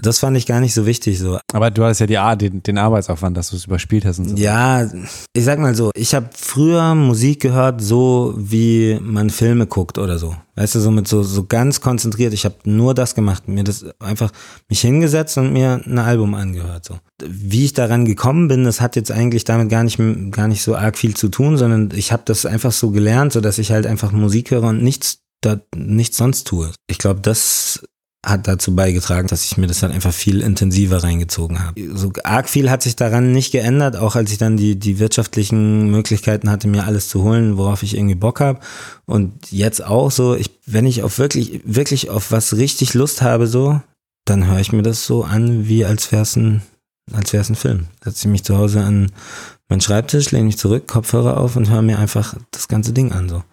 Das 0.00 0.20
fand 0.20 0.36
ich 0.36 0.46
gar 0.46 0.60
nicht 0.60 0.74
so 0.74 0.86
wichtig 0.86 1.18
so. 1.18 1.38
Aber 1.52 1.72
du 1.72 1.82
hattest 1.82 2.00
ja 2.08 2.34
die, 2.36 2.50
den, 2.50 2.62
den 2.62 2.78
Arbeitsaufwand, 2.78 3.36
dass 3.36 3.50
du 3.50 3.56
es 3.56 3.64
überspielt 3.64 4.04
hast 4.04 4.20
und 4.20 4.28
so. 4.28 4.36
Ja, 4.36 4.88
ich 5.32 5.44
sag 5.44 5.58
mal 5.58 5.74
so, 5.74 5.90
ich 5.94 6.14
habe 6.14 6.30
früher 6.32 6.94
Musik 6.94 7.40
gehört, 7.40 7.80
so 7.80 8.32
wie 8.36 8.98
man 9.02 9.28
Filme 9.28 9.66
guckt 9.66 9.98
oder 9.98 10.18
so. 10.18 10.36
Weißt 10.54 10.76
du, 10.76 10.80
so 10.80 10.92
mit 10.92 11.08
so, 11.08 11.24
so 11.24 11.46
ganz 11.46 11.80
konzentriert. 11.80 12.32
Ich 12.32 12.44
habe 12.44 12.56
nur 12.64 12.94
das 12.94 13.16
gemacht, 13.16 13.48
mir 13.48 13.64
das 13.64 13.86
einfach 13.98 14.30
mich 14.68 14.80
hingesetzt 14.80 15.36
und 15.36 15.52
mir 15.52 15.80
ein 15.84 15.98
Album 15.98 16.34
angehört. 16.34 16.84
So. 16.84 16.98
Wie 17.24 17.64
ich 17.64 17.72
daran 17.72 18.04
gekommen 18.04 18.46
bin, 18.46 18.64
das 18.64 18.80
hat 18.80 18.94
jetzt 18.94 19.10
eigentlich 19.10 19.44
damit 19.44 19.68
gar 19.68 19.82
nicht, 19.82 19.98
gar 20.30 20.46
nicht 20.46 20.62
so 20.62 20.76
arg 20.76 20.96
viel 20.96 21.16
zu 21.16 21.28
tun, 21.28 21.56
sondern 21.56 21.90
ich 21.92 22.12
habe 22.12 22.22
das 22.24 22.46
einfach 22.46 22.72
so 22.72 22.90
gelernt, 22.90 23.32
so 23.32 23.40
dass 23.40 23.58
ich 23.58 23.72
halt 23.72 23.86
einfach 23.86 24.12
Musik 24.12 24.52
höre 24.52 24.64
und 24.64 24.82
nichts 24.82 25.18
da 25.40 25.60
nichts 25.74 26.16
sonst 26.16 26.46
tue. 26.46 26.72
Ich 26.88 26.98
glaube, 26.98 27.20
das 27.20 27.82
hat 28.26 28.48
dazu 28.48 28.74
beigetragen, 28.74 29.28
dass 29.28 29.44
ich 29.44 29.56
mir 29.56 29.68
das 29.68 29.78
dann 29.78 29.92
einfach 29.92 30.12
viel 30.12 30.40
intensiver 30.40 31.04
reingezogen 31.04 31.64
habe. 31.64 31.80
So 31.96 32.12
arg 32.24 32.48
viel 32.48 32.68
hat 32.68 32.82
sich 32.82 32.96
daran 32.96 33.30
nicht 33.30 33.52
geändert, 33.52 33.96
auch 33.96 34.16
als 34.16 34.32
ich 34.32 34.38
dann 34.38 34.56
die, 34.56 34.76
die 34.76 34.98
wirtschaftlichen 34.98 35.90
Möglichkeiten 35.90 36.50
hatte, 36.50 36.66
mir 36.66 36.84
alles 36.84 37.08
zu 37.08 37.22
holen, 37.22 37.56
worauf 37.56 37.84
ich 37.84 37.96
irgendwie 37.96 38.16
Bock 38.16 38.40
habe. 38.40 38.58
Und 39.06 39.52
jetzt 39.52 39.84
auch 39.84 40.10
so, 40.10 40.34
ich, 40.34 40.50
wenn 40.66 40.84
ich 40.84 41.04
auf 41.04 41.18
wirklich, 41.18 41.60
wirklich 41.64 42.10
auf 42.10 42.32
was 42.32 42.56
richtig 42.56 42.94
Lust 42.94 43.22
habe, 43.22 43.46
so, 43.46 43.80
dann 44.24 44.46
höre 44.48 44.58
ich 44.58 44.72
mir 44.72 44.82
das 44.82 45.06
so 45.06 45.22
an, 45.22 45.68
wie 45.68 45.84
als 45.84 46.10
wäre 46.10 46.22
es 46.22 46.34
ein, 46.34 46.62
als 47.12 47.32
wäre 47.32 47.42
es 47.42 47.50
ein 47.50 47.56
Film. 47.56 47.86
Setze 48.02 48.26
ich 48.26 48.32
mich 48.32 48.44
zu 48.44 48.58
Hause 48.58 48.82
an 48.82 49.12
meinen 49.68 49.80
Schreibtisch, 49.80 50.32
lehne 50.32 50.46
mich 50.46 50.58
zurück, 50.58 50.88
Kopfhörer 50.88 51.36
auf 51.36 51.54
und 51.54 51.70
höre 51.70 51.82
mir 51.82 52.00
einfach 52.00 52.34
das 52.50 52.66
ganze 52.66 52.92
Ding 52.92 53.12
an, 53.12 53.28
so. 53.28 53.44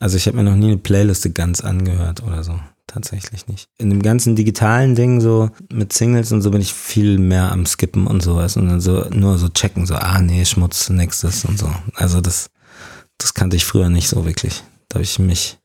Also 0.00 0.16
ich 0.16 0.26
habe 0.26 0.36
mir 0.36 0.42
noch 0.42 0.56
nie 0.56 0.66
eine 0.66 0.78
Playliste 0.78 1.30
ganz 1.30 1.60
angehört 1.60 2.24
oder 2.24 2.42
so 2.42 2.58
tatsächlich 2.90 3.46
nicht. 3.46 3.68
In 3.78 3.90
dem 3.90 4.02
ganzen 4.02 4.36
digitalen 4.36 4.94
Ding 4.94 5.20
so 5.20 5.50
mit 5.72 5.92
Singles 5.92 6.32
und 6.32 6.42
so 6.42 6.50
bin 6.50 6.60
ich 6.60 6.74
viel 6.74 7.18
mehr 7.18 7.52
am 7.52 7.66
Skippen 7.66 8.06
und 8.06 8.22
sowas 8.22 8.56
und 8.56 8.68
dann 8.68 8.80
so 8.80 9.08
nur 9.10 9.38
so 9.38 9.48
checken, 9.48 9.86
so, 9.86 9.94
ah 9.94 10.20
nee, 10.20 10.44
Schmutz, 10.44 10.90
nächstes 10.90 11.44
und 11.44 11.58
so. 11.58 11.70
Also 11.94 12.20
das, 12.20 12.50
das 13.18 13.34
kannte 13.34 13.56
ich 13.56 13.64
früher 13.64 13.88
nicht 13.88 14.08
so 14.08 14.24
wirklich. 14.24 14.62
Da 14.88 14.96
habe 14.96 15.04
ich 15.04 15.18
mich 15.18 15.59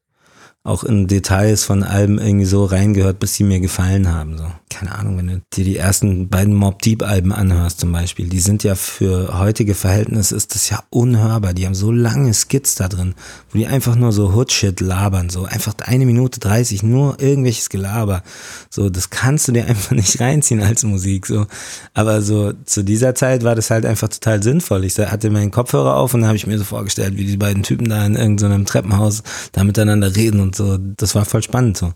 auch 0.65 0.83
in 0.83 1.07
Details 1.07 1.63
von 1.63 1.83
Alben 1.83 2.17
irgendwie 2.17 2.47
so 2.47 2.65
reingehört, 2.65 3.19
bis 3.19 3.35
sie 3.35 3.43
mir 3.43 3.59
gefallen 3.59 4.11
haben. 4.11 4.35
So. 4.35 4.45
Keine 4.67 4.95
Ahnung, 4.95 5.17
wenn 5.17 5.27
du 5.27 5.41
dir 5.53 5.63
die 5.63 5.77
ersten 5.77 6.27
beiden 6.27 6.55
Mob 6.55 6.81
Deep 6.81 7.03
Alben 7.03 7.31
anhörst 7.31 7.79
zum 7.79 7.91
Beispiel, 7.91 8.27
die 8.29 8.39
sind 8.39 8.63
ja 8.63 8.73
für 8.73 9.37
heutige 9.37 9.75
Verhältnisse 9.75 10.35
ist 10.35 10.55
das 10.55 10.71
ja 10.71 10.83
unhörbar. 10.89 11.53
Die 11.53 11.67
haben 11.67 11.75
so 11.75 11.91
lange 11.91 12.33
Skits 12.33 12.73
da 12.73 12.87
drin, 12.87 13.13
wo 13.51 13.59
die 13.59 13.67
einfach 13.67 13.95
nur 13.95 14.11
so 14.11 14.33
Hoodshit 14.33 14.81
labern, 14.81 15.29
so 15.29 15.45
einfach 15.45 15.75
eine 15.83 16.07
Minute 16.07 16.39
dreißig, 16.39 16.81
nur 16.81 17.21
irgendwelches 17.21 17.69
Gelaber. 17.69 18.23
So, 18.71 18.89
das 18.89 19.11
kannst 19.11 19.47
du 19.47 19.51
dir 19.51 19.67
einfach 19.67 19.91
nicht 19.91 20.19
reinziehen 20.19 20.63
als 20.63 20.83
Musik. 20.83 21.27
So, 21.27 21.45
aber 21.93 22.23
so 22.23 22.53
zu 22.65 22.83
dieser 22.83 23.13
Zeit 23.13 23.43
war 23.43 23.53
das 23.53 23.69
halt 23.69 23.85
einfach 23.85 24.09
total 24.09 24.41
sinnvoll. 24.41 24.83
Ich 24.83 24.97
hatte 24.97 25.29
meinen 25.29 25.51
Kopfhörer 25.51 25.95
auf 25.95 26.15
und 26.15 26.21
dann 26.21 26.27
habe 26.27 26.37
ich 26.37 26.47
mir 26.47 26.57
so 26.57 26.63
vorgestellt, 26.63 27.17
wie 27.17 27.25
die 27.25 27.37
beiden 27.37 27.61
Typen 27.61 27.87
da 27.87 28.03
in 28.03 28.15
irgendeinem 28.15 28.65
Treppenhaus 28.65 29.21
da 29.51 29.63
miteinander 29.63 30.15
reden 30.15 30.39
und 30.39 30.54
so, 30.55 30.77
das 30.77 31.15
war 31.15 31.25
voll 31.25 31.43
spannend 31.43 31.77
so. 31.77 31.93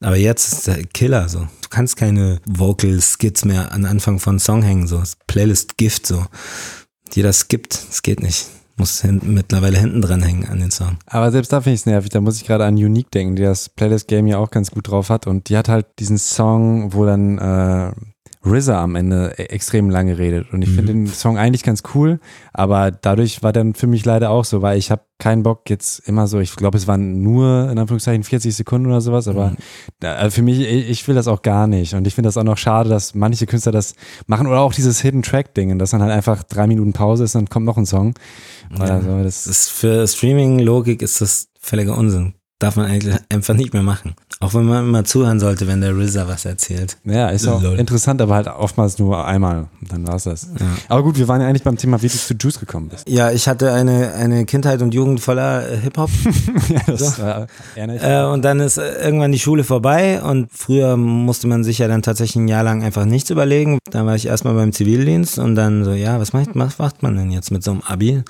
Aber 0.00 0.16
jetzt 0.16 0.52
ist 0.52 0.66
der 0.66 0.84
Killer 0.84 1.28
so. 1.28 1.40
Du 1.40 1.68
kannst 1.70 1.96
keine 1.96 2.40
Vocal 2.46 3.00
Skits 3.00 3.44
mehr 3.44 3.72
an 3.72 3.84
Anfang 3.84 4.18
von 4.18 4.38
Song 4.38 4.62
hängen, 4.62 4.86
so. 4.86 5.02
Playlist 5.26 5.76
Gift 5.78 6.06
so. 6.06 6.26
Jeder 7.12 7.32
skippt, 7.32 7.74
es 7.90 8.02
geht 8.02 8.22
nicht. 8.22 8.46
Muss 8.76 9.02
hin, 9.02 9.20
mittlerweile 9.24 9.78
hinten 9.78 10.02
dran 10.02 10.22
hängen 10.22 10.46
an 10.48 10.58
den 10.58 10.72
Song. 10.72 10.98
Aber 11.06 11.30
selbst 11.30 11.52
da 11.52 11.60
finde 11.60 11.74
ich 11.74 11.80
es 11.82 11.86
nervig. 11.86 12.10
Da 12.10 12.20
muss 12.20 12.36
ich 12.36 12.46
gerade 12.46 12.64
an 12.64 12.74
Unique 12.74 13.10
denken, 13.10 13.36
die 13.36 13.42
das 13.42 13.68
Playlist 13.68 14.08
Game 14.08 14.26
ja 14.26 14.38
auch 14.38 14.50
ganz 14.50 14.72
gut 14.72 14.88
drauf 14.88 15.10
hat. 15.10 15.28
Und 15.28 15.48
die 15.48 15.56
hat 15.56 15.68
halt 15.68 15.86
diesen 16.00 16.18
Song, 16.18 16.92
wo 16.92 17.06
dann 17.06 17.38
äh, 17.38 17.92
RZA 18.46 18.82
am 18.82 18.94
Ende 18.96 19.34
e- 19.38 19.44
extrem 19.44 19.88
lange 19.90 20.18
redet. 20.18 20.52
Und 20.52 20.62
ich 20.62 20.70
Mhm. 20.70 20.74
finde 20.74 20.92
den 20.92 21.06
Song 21.06 21.38
eigentlich 21.38 21.62
ganz 21.62 21.82
cool, 21.94 22.20
aber 22.52 22.90
dadurch 22.90 23.42
war 23.42 23.52
dann 23.52 23.74
für 23.74 23.86
mich 23.86 24.04
leider 24.04 24.30
auch 24.30 24.44
so, 24.44 24.60
weil 24.62 24.78
ich 24.78 24.90
habe 24.90 25.02
keinen 25.18 25.42
Bock 25.42 25.70
jetzt 25.70 26.00
immer 26.08 26.26
so, 26.26 26.40
ich 26.40 26.54
glaube, 26.56 26.76
es 26.76 26.86
waren 26.86 27.22
nur 27.22 27.70
in 27.70 27.78
Anführungszeichen 27.78 28.24
40 28.24 28.54
Sekunden 28.54 28.86
oder 28.88 29.00
sowas, 29.00 29.28
aber 29.28 29.50
Mhm. 29.50 29.56
da, 30.00 30.14
also 30.16 30.34
für 30.34 30.42
mich, 30.42 30.60
ich, 30.60 30.90
ich 30.90 31.08
will 31.08 31.14
das 31.14 31.28
auch 31.28 31.42
gar 31.42 31.66
nicht. 31.66 31.94
Und 31.94 32.06
ich 32.06 32.14
finde 32.14 32.28
das 32.28 32.36
auch 32.36 32.44
noch 32.44 32.58
schade, 32.58 32.90
dass 32.90 33.14
manche 33.14 33.46
Künstler 33.46 33.72
das 33.72 33.94
machen 34.26 34.46
oder 34.46 34.60
auch 34.60 34.74
dieses 34.74 35.00
Hidden 35.00 35.22
Track-Ding, 35.22 35.78
dass 35.78 35.90
dann 35.90 36.02
halt 36.02 36.12
einfach 36.12 36.42
drei 36.42 36.66
Minuten 36.66 36.92
Pause 36.92 37.24
ist 37.24 37.34
und 37.34 37.42
dann 37.42 37.48
kommt 37.50 37.66
noch 37.66 37.76
ein 37.78 37.86
Song. 37.86 38.14
Oder 38.74 39.00
so. 39.00 39.22
Das 39.22 39.44
Das 39.44 39.46
ist 39.46 39.70
für 39.70 40.06
Streaming-Logik 40.06 41.00
ist 41.02 41.20
das 41.20 41.48
völliger 41.60 41.96
Unsinn. 41.96 42.34
Darf 42.58 42.76
man 42.76 42.86
eigentlich 42.86 43.14
einfach 43.30 43.54
nicht 43.54 43.72
mehr 43.72 43.82
machen. 43.82 44.14
Auch 44.44 44.52
wenn 44.52 44.66
man 44.66 44.84
immer 44.84 45.04
zuhören 45.04 45.40
sollte, 45.40 45.66
wenn 45.66 45.80
der 45.80 45.96
RZA 45.96 46.28
was 46.28 46.44
erzählt. 46.44 46.98
Ja, 47.04 47.30
ist 47.30 47.48
auch 47.48 47.62
Lol. 47.62 47.78
interessant, 47.78 48.20
aber 48.20 48.34
halt 48.34 48.46
oftmals 48.46 48.98
nur 48.98 49.24
einmal. 49.24 49.68
Dann 49.80 50.06
war's 50.06 50.24
das. 50.24 50.48
Ja. 50.60 50.66
Aber 50.90 51.02
gut, 51.02 51.16
wir 51.16 51.26
waren 51.28 51.40
ja 51.40 51.48
eigentlich 51.48 51.62
beim 51.62 51.78
Thema, 51.78 52.02
wie 52.02 52.08
du 52.08 52.18
zu 52.18 52.34
Juice 52.34 52.60
gekommen 52.60 52.90
bist. 52.90 53.08
Ja, 53.08 53.30
ich 53.30 53.48
hatte 53.48 53.72
eine, 53.72 54.12
eine 54.12 54.44
Kindheit 54.44 54.82
und 54.82 54.92
Jugend 54.92 55.20
voller 55.20 55.66
äh, 55.66 55.78
Hip-Hop. 55.78 56.10
ja, 56.68 56.80
das 56.86 57.18
ich 57.74 57.86
mich. 57.86 58.02
Äh, 58.02 58.24
und 58.24 58.44
dann 58.44 58.60
ist 58.60 58.76
äh, 58.76 59.02
irgendwann 59.02 59.32
die 59.32 59.38
Schule 59.38 59.64
vorbei 59.64 60.22
und 60.22 60.48
früher 60.52 60.98
musste 60.98 61.46
man 61.46 61.64
sich 61.64 61.78
ja 61.78 61.88
dann 61.88 62.02
tatsächlich 62.02 62.36
ein 62.36 62.48
Jahr 62.48 62.64
lang 62.64 62.82
einfach 62.82 63.06
nichts 63.06 63.30
überlegen. 63.30 63.78
Dann 63.90 64.04
war 64.04 64.14
ich 64.14 64.26
erstmal 64.26 64.52
beim 64.52 64.72
Zivildienst 64.72 65.38
und 65.38 65.54
dann 65.54 65.84
so, 65.84 65.92
ja, 65.92 66.20
was 66.20 66.34
macht, 66.34 66.50
was 66.52 66.78
macht 66.78 67.02
man 67.02 67.16
denn 67.16 67.30
jetzt 67.30 67.50
mit 67.50 67.64
so 67.64 67.70
einem 67.70 67.80
Abi? 67.80 68.22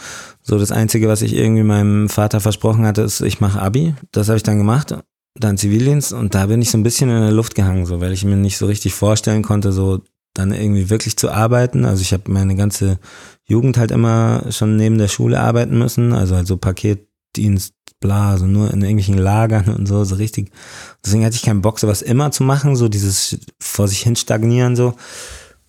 So 0.42 0.60
das 0.60 0.70
Einzige, 0.70 1.08
was 1.08 1.22
ich 1.22 1.34
irgendwie 1.34 1.64
meinem 1.64 2.08
Vater 2.08 2.38
versprochen 2.38 2.86
hatte, 2.86 3.02
ist, 3.02 3.20
ich 3.20 3.40
mache 3.40 3.60
Abi. 3.60 3.94
Das 4.12 4.28
habe 4.28 4.36
ich 4.36 4.44
dann 4.44 4.58
gemacht. 4.58 4.94
Dann 5.34 5.58
Zivildienst 5.58 6.12
und 6.12 6.34
da 6.34 6.46
bin 6.46 6.62
ich 6.62 6.70
so 6.70 6.78
ein 6.78 6.84
bisschen 6.84 7.10
in 7.10 7.20
der 7.20 7.32
Luft 7.32 7.54
gehangen, 7.54 7.86
so 7.86 8.00
weil 8.00 8.12
ich 8.12 8.24
mir 8.24 8.36
nicht 8.36 8.56
so 8.56 8.66
richtig 8.66 8.94
vorstellen 8.94 9.42
konnte, 9.42 9.72
so 9.72 10.00
dann 10.32 10.52
irgendwie 10.52 10.90
wirklich 10.90 11.16
zu 11.16 11.30
arbeiten. 11.30 11.84
Also 11.84 12.02
ich 12.02 12.12
habe 12.12 12.30
meine 12.30 12.56
ganze 12.56 12.98
Jugend 13.44 13.76
halt 13.76 13.90
immer 13.90 14.44
schon 14.50 14.76
neben 14.76 14.98
der 14.98 15.08
Schule 15.08 15.40
arbeiten 15.40 15.78
müssen, 15.78 16.12
also 16.12 16.36
halt 16.36 16.46
so 16.46 16.56
Paketdienst, 16.56 17.74
bla, 18.00 18.36
so 18.36 18.46
nur 18.46 18.72
in 18.72 18.82
irgendwelchen 18.82 19.18
Lagern 19.18 19.68
und 19.74 19.86
so, 19.86 20.04
so 20.04 20.16
richtig. 20.16 20.50
Deswegen 21.04 21.24
hatte 21.24 21.36
ich 21.36 21.42
keinen 21.42 21.62
Bock, 21.62 21.78
sowas 21.78 22.02
immer 22.02 22.30
zu 22.30 22.42
machen, 22.42 22.76
so 22.76 22.88
dieses 22.88 23.38
vor 23.60 23.88
sich 23.88 24.02
hin 24.02 24.16
stagnieren 24.16 24.76
so. 24.76 24.94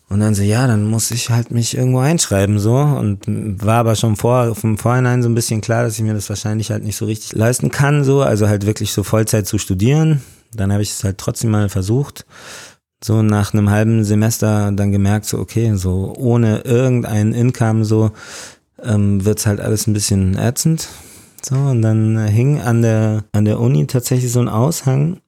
Und 0.08 0.20
dann 0.20 0.36
so, 0.36 0.44
ja, 0.44 0.68
dann 0.68 0.86
muss 0.86 1.10
ich 1.10 1.32
halt 1.32 1.50
mich 1.50 1.76
irgendwo 1.76 2.00
einschreiben, 2.00 2.60
so. 2.60 2.76
Und 2.76 3.22
war 3.28 3.80
aber 3.80 3.96
schon 3.96 4.16
vor, 4.16 4.54
vom 4.54 4.78
Vorhinein 4.78 5.24
so 5.24 5.30
ein 5.30 5.36
bisschen 5.36 5.62
klar, 5.62 5.84
dass 5.84 5.96
ich 5.96 6.04
mir 6.04 6.14
das 6.14 6.30
wahrscheinlich 6.30 6.70
halt 6.70 6.84
nicht 6.84 6.96
so 6.96 7.06
richtig 7.06 7.34
leisten 7.34 7.72
kann, 7.72 8.04
so. 8.04 8.22
Also 8.22 8.48
halt 8.48 8.66
wirklich 8.66 8.92
so 8.94 9.04
Vollzeit 9.04 9.48
zu 9.48 9.58
studieren. 9.58 10.22
Dann 10.54 10.72
habe 10.72 10.84
ich 10.84 10.92
es 10.92 11.04
halt 11.04 11.18
trotzdem 11.18 11.52
mal 11.52 11.70
versucht. 11.70 12.26
So 13.04 13.22
nach 13.24 13.54
einem 13.54 13.70
halben 13.70 14.04
Semester 14.04 14.72
dann 14.72 14.92
gemerkt, 14.92 15.26
so, 15.26 15.40
okay, 15.40 15.76
so 15.76 16.14
ohne 16.18 16.60
irgendein 16.60 17.34
Income, 17.34 17.84
so, 17.84 18.12
ähm, 18.84 19.26
wird's 19.26 19.46
halt 19.46 19.60
alles 19.60 19.88
ein 19.88 19.94
bisschen 19.94 20.38
ätzend. 20.38 20.88
So, 21.42 21.56
und 21.56 21.82
dann 21.82 22.28
hing 22.28 22.62
an 22.62 22.82
der, 22.82 23.24
an 23.32 23.46
der 23.46 23.60
Uni 23.60 23.86
tatsächlich 23.88 24.32
so 24.32 24.40
ein 24.40 24.50
Aushang, 24.50 25.20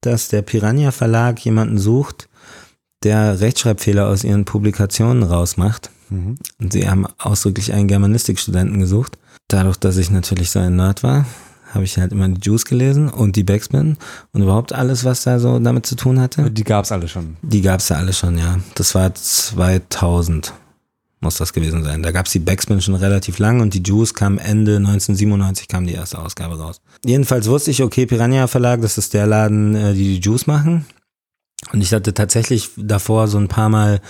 dass 0.00 0.28
der 0.28 0.42
Piranha 0.42 0.90
Verlag 0.90 1.38
jemanden 1.44 1.78
sucht, 1.78 2.28
der 3.04 3.40
Rechtschreibfehler 3.40 4.08
aus 4.08 4.24
ihren 4.24 4.44
Publikationen 4.44 5.22
rausmacht. 5.22 5.90
Mhm. 6.10 6.36
Und 6.60 6.72
sie 6.72 6.88
haben 6.88 7.06
ausdrücklich 7.18 7.72
einen 7.72 7.88
Germanistikstudenten 7.88 8.80
gesucht. 8.80 9.18
Dadurch, 9.48 9.76
dass 9.76 9.96
ich 9.96 10.10
natürlich 10.10 10.50
so 10.50 10.58
ein 10.58 10.76
Nerd 10.76 11.02
war, 11.02 11.26
habe 11.74 11.84
ich 11.84 11.98
halt 11.98 12.12
immer 12.12 12.28
die 12.28 12.40
Juice 12.40 12.64
gelesen 12.64 13.08
und 13.08 13.36
die 13.36 13.44
Backspin 13.44 13.96
und 14.32 14.42
überhaupt 14.42 14.72
alles, 14.72 15.04
was 15.04 15.22
da 15.22 15.38
so 15.38 15.58
damit 15.58 15.86
zu 15.86 15.96
tun 15.96 16.20
hatte. 16.20 16.50
Die 16.50 16.64
gab's 16.64 16.92
alle 16.92 17.08
schon. 17.08 17.36
Die 17.42 17.62
gab's 17.62 17.88
ja 17.88 17.96
alle 17.96 18.12
schon, 18.12 18.38
ja. 18.38 18.58
Das 18.74 18.94
war 18.94 19.14
2000 19.14 20.52
muss 21.22 21.36
das 21.36 21.52
gewesen 21.52 21.84
sein. 21.84 22.02
Da 22.02 22.10
gab's 22.10 22.32
die 22.32 22.40
Backspin 22.40 22.80
schon 22.80 22.96
relativ 22.96 23.38
lang 23.38 23.60
und 23.60 23.74
die 23.74 23.82
Juice 23.82 24.12
kam 24.12 24.38
Ende 24.38 24.76
1997 24.76 25.68
kam 25.68 25.86
die 25.86 25.94
erste 25.94 26.18
Ausgabe 26.18 26.58
raus. 26.58 26.80
Jedenfalls 27.04 27.48
wusste 27.48 27.70
ich, 27.70 27.82
okay, 27.82 28.06
Piranha 28.06 28.48
Verlag, 28.48 28.82
das 28.82 28.98
ist 28.98 29.14
der 29.14 29.26
Laden, 29.26 29.74
äh, 29.74 29.94
die 29.94 30.16
die 30.16 30.20
Juice 30.20 30.46
machen. 30.46 30.84
Und 31.72 31.80
ich 31.80 31.92
hatte 31.92 32.14
tatsächlich 32.14 32.70
davor 32.76 33.28
so 33.28 33.38
ein 33.38 33.48
paar 33.48 33.68
Mal 33.68 34.00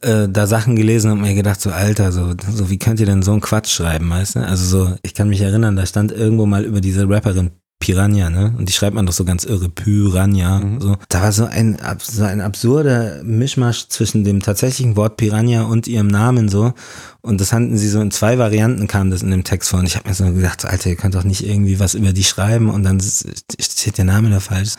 äh, 0.00 0.28
da 0.28 0.46
Sachen 0.46 0.76
gelesen 0.76 1.10
und 1.10 1.20
mir 1.20 1.34
gedacht, 1.34 1.60
so 1.60 1.70
Alter, 1.70 2.12
so, 2.12 2.34
so 2.52 2.70
wie 2.70 2.78
könnt 2.78 3.00
ihr 3.00 3.06
denn 3.06 3.22
so 3.22 3.32
einen 3.32 3.40
Quatsch 3.40 3.70
schreiben, 3.70 4.10
weißt 4.10 4.36
du? 4.36 4.46
Also 4.46 4.64
so, 4.64 4.94
ich 5.02 5.14
kann 5.14 5.28
mich 5.28 5.40
erinnern, 5.40 5.76
da 5.76 5.86
stand 5.86 6.12
irgendwo 6.12 6.46
mal 6.46 6.64
über 6.64 6.80
diese 6.80 7.08
Rapperin 7.08 7.50
Piranha, 7.80 8.30
ne? 8.30 8.54
Und 8.56 8.68
die 8.68 8.72
schreibt 8.72 8.94
man 8.94 9.04
doch 9.04 9.12
so 9.12 9.24
ganz 9.24 9.44
irre, 9.44 9.68
Piranha. 9.68 10.60
Mhm. 10.60 10.80
So. 10.80 10.96
Da 11.10 11.20
war 11.20 11.32
so 11.32 11.44
ein, 11.44 11.76
so 12.00 12.24
ein 12.24 12.40
absurder 12.40 13.22
Mischmasch 13.22 13.88
zwischen 13.88 14.24
dem 14.24 14.40
tatsächlichen 14.40 14.96
Wort 14.96 15.18
Piranha 15.18 15.64
und 15.64 15.86
ihrem 15.86 16.06
Namen 16.06 16.48
so. 16.48 16.72
Und 17.20 17.42
das 17.42 17.52
hatten 17.52 17.76
sie 17.76 17.88
so 17.90 18.00
in 18.00 18.10
zwei 18.10 18.38
Varianten 18.38 18.86
kam 18.86 19.10
das 19.10 19.22
in 19.22 19.30
dem 19.30 19.44
Text 19.44 19.68
vor. 19.68 19.80
Und 19.80 19.86
ich 19.86 19.96
habe 19.96 20.08
mir 20.08 20.14
so 20.14 20.24
gedacht, 20.24 20.62
so, 20.62 20.68
Alter, 20.68 20.88
ihr 20.88 20.96
könnt 20.96 21.14
doch 21.14 21.24
nicht 21.24 21.46
irgendwie 21.46 21.78
was 21.78 21.94
über 21.94 22.14
die 22.14 22.24
schreiben 22.24 22.70
und 22.70 22.84
dann 22.84 23.02
steht 23.02 23.98
der 23.98 24.06
Name 24.06 24.30
da 24.30 24.40
falsch. 24.40 24.76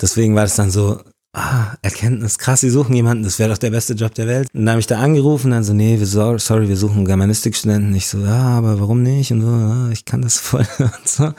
Deswegen 0.00 0.34
war 0.34 0.44
das 0.44 0.56
dann 0.56 0.70
so, 0.70 1.02
ah, 1.38 1.76
Erkenntnis, 1.82 2.38
krass, 2.38 2.60
sie 2.60 2.70
suchen 2.70 2.94
jemanden, 2.94 3.24
das 3.24 3.38
wäre 3.38 3.50
doch 3.50 3.58
der 3.58 3.70
beste 3.70 3.94
Job 3.94 4.14
der 4.14 4.26
Welt. 4.26 4.48
Und 4.52 4.60
dann 4.60 4.70
habe 4.70 4.80
ich 4.80 4.86
da 4.86 4.98
angerufen, 4.98 5.50
dann 5.52 5.64
so, 5.64 5.72
nee, 5.72 5.98
wir, 5.98 6.06
so- 6.06 6.38
sorry, 6.38 6.68
wir 6.68 6.76
suchen 6.76 7.04
Germanistikstudenten. 7.04 7.94
Ich 7.94 8.06
so, 8.08 8.18
ja, 8.18 8.36
aber 8.58 8.80
warum 8.80 9.02
nicht? 9.02 9.30
Und 9.32 9.40
so, 9.42 9.46
ja, 9.48 9.88
ich 9.90 10.04
kann 10.04 10.22
das 10.22 10.38
voll 10.38 10.66
und 10.78 11.08
so. 11.08 11.32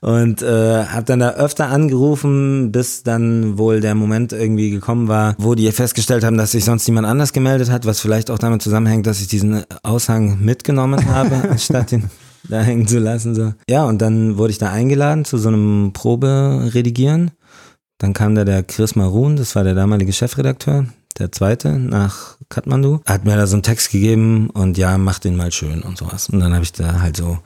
Und 0.00 0.42
äh, 0.42 0.84
habe 0.84 1.04
dann 1.04 1.20
da 1.20 1.30
öfter 1.30 1.68
angerufen, 1.68 2.72
bis 2.72 3.02
dann 3.02 3.58
wohl 3.58 3.80
der 3.80 3.94
Moment 3.94 4.32
irgendwie 4.32 4.70
gekommen 4.70 5.08
war, 5.08 5.34
wo 5.38 5.54
die 5.54 5.70
festgestellt 5.72 6.24
haben, 6.24 6.36
dass 6.36 6.52
sich 6.52 6.64
sonst 6.64 6.86
niemand 6.88 7.06
anders 7.06 7.32
gemeldet 7.32 7.70
hat, 7.70 7.86
was 7.86 8.00
vielleicht 8.00 8.30
auch 8.30 8.38
damit 8.38 8.62
zusammenhängt, 8.62 9.06
dass 9.06 9.20
ich 9.20 9.28
diesen 9.28 9.62
Aushang 9.82 10.38
mitgenommen 10.40 11.06
habe, 11.14 11.34
anstatt 11.50 11.92
ihn 11.92 12.10
da 12.48 12.60
hängen 12.60 12.86
zu 12.86 12.98
lassen. 12.98 13.34
So. 13.34 13.54
Ja, 13.68 13.84
und 13.84 14.02
dann 14.02 14.36
wurde 14.36 14.50
ich 14.50 14.58
da 14.58 14.70
eingeladen 14.70 15.24
zu 15.24 15.38
so 15.38 15.48
einem 15.48 15.92
Proberedigieren. 15.94 17.30
Dann 17.98 18.12
kam 18.12 18.34
da 18.34 18.44
der 18.44 18.62
Chris 18.62 18.96
Marun, 18.96 19.36
das 19.36 19.54
war 19.54 19.64
der 19.64 19.74
damalige 19.74 20.12
Chefredakteur, 20.12 20.86
der 21.18 21.30
zweite 21.32 21.78
nach 21.78 22.36
Kathmandu, 22.48 23.00
hat 23.06 23.24
mir 23.24 23.36
da 23.36 23.46
so 23.46 23.54
einen 23.54 23.62
Text 23.62 23.90
gegeben 23.90 24.50
und 24.50 24.76
ja, 24.78 24.98
mach 24.98 25.18
den 25.18 25.36
mal 25.36 25.52
schön 25.52 25.82
und 25.82 25.96
sowas. 25.96 26.28
Und 26.28 26.40
dann 26.40 26.54
habe 26.54 26.64
ich 26.64 26.72
da 26.72 27.00
halt 27.00 27.16
so 27.16 27.38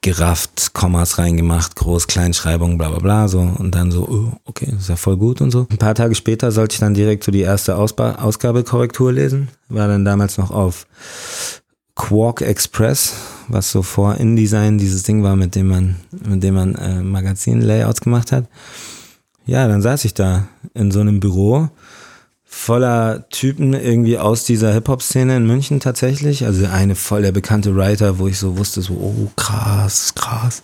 gerafft, 0.00 0.72
Kommas 0.72 1.18
reingemacht, 1.18 1.74
Groß, 1.74 2.06
Kleinschreibung, 2.06 2.78
bla 2.78 2.90
bla 2.90 2.98
bla, 3.00 3.28
so 3.28 3.40
und 3.40 3.74
dann 3.74 3.90
so, 3.90 4.06
oh, 4.08 4.32
okay, 4.44 4.72
ist 4.78 4.88
ja 4.88 4.94
voll 4.94 5.16
gut 5.16 5.40
und 5.40 5.50
so. 5.50 5.66
Ein 5.68 5.78
paar 5.78 5.96
Tage 5.96 6.14
später 6.14 6.52
sollte 6.52 6.74
ich 6.74 6.78
dann 6.80 6.94
direkt 6.94 7.24
so 7.24 7.32
die 7.32 7.40
erste 7.40 7.74
Ausba 7.74 8.14
Ausgabekorrektur 8.16 9.12
lesen, 9.12 9.48
war 9.68 9.88
dann 9.88 10.04
damals 10.04 10.38
noch 10.38 10.52
auf 10.52 10.86
Quark 11.96 12.42
Express, 12.42 13.14
was 13.48 13.72
so 13.72 13.82
vor 13.82 14.14
InDesign 14.14 14.78
dieses 14.78 15.02
Ding 15.02 15.24
war, 15.24 15.34
mit 15.34 15.56
dem 15.56 15.66
man, 15.68 15.96
mit 16.24 16.42
dem 16.42 16.54
man 16.54 16.76
äh, 16.76 17.02
Magazin-Layouts 17.02 18.02
gemacht 18.02 18.30
hat. 18.30 18.46
Ja, 19.46 19.68
dann 19.68 19.80
saß 19.80 20.04
ich 20.04 20.14
da 20.14 20.48
in 20.74 20.90
so 20.90 21.00
einem 21.00 21.20
Büro 21.20 21.70
voller 22.44 23.28
Typen 23.30 23.74
irgendwie 23.74 24.18
aus 24.18 24.44
dieser 24.44 24.72
Hip-Hop-Szene 24.72 25.36
in 25.36 25.46
München 25.46 25.78
tatsächlich. 25.78 26.44
Also 26.44 26.66
eine 26.66 26.94
voll 26.94 27.22
der 27.22 27.32
bekannte 27.32 27.76
Writer, 27.76 28.18
wo 28.18 28.28
ich 28.28 28.38
so 28.38 28.58
wusste, 28.58 28.82
so, 28.82 28.94
oh 28.94 29.30
krass, 29.36 30.14
krass. 30.14 30.62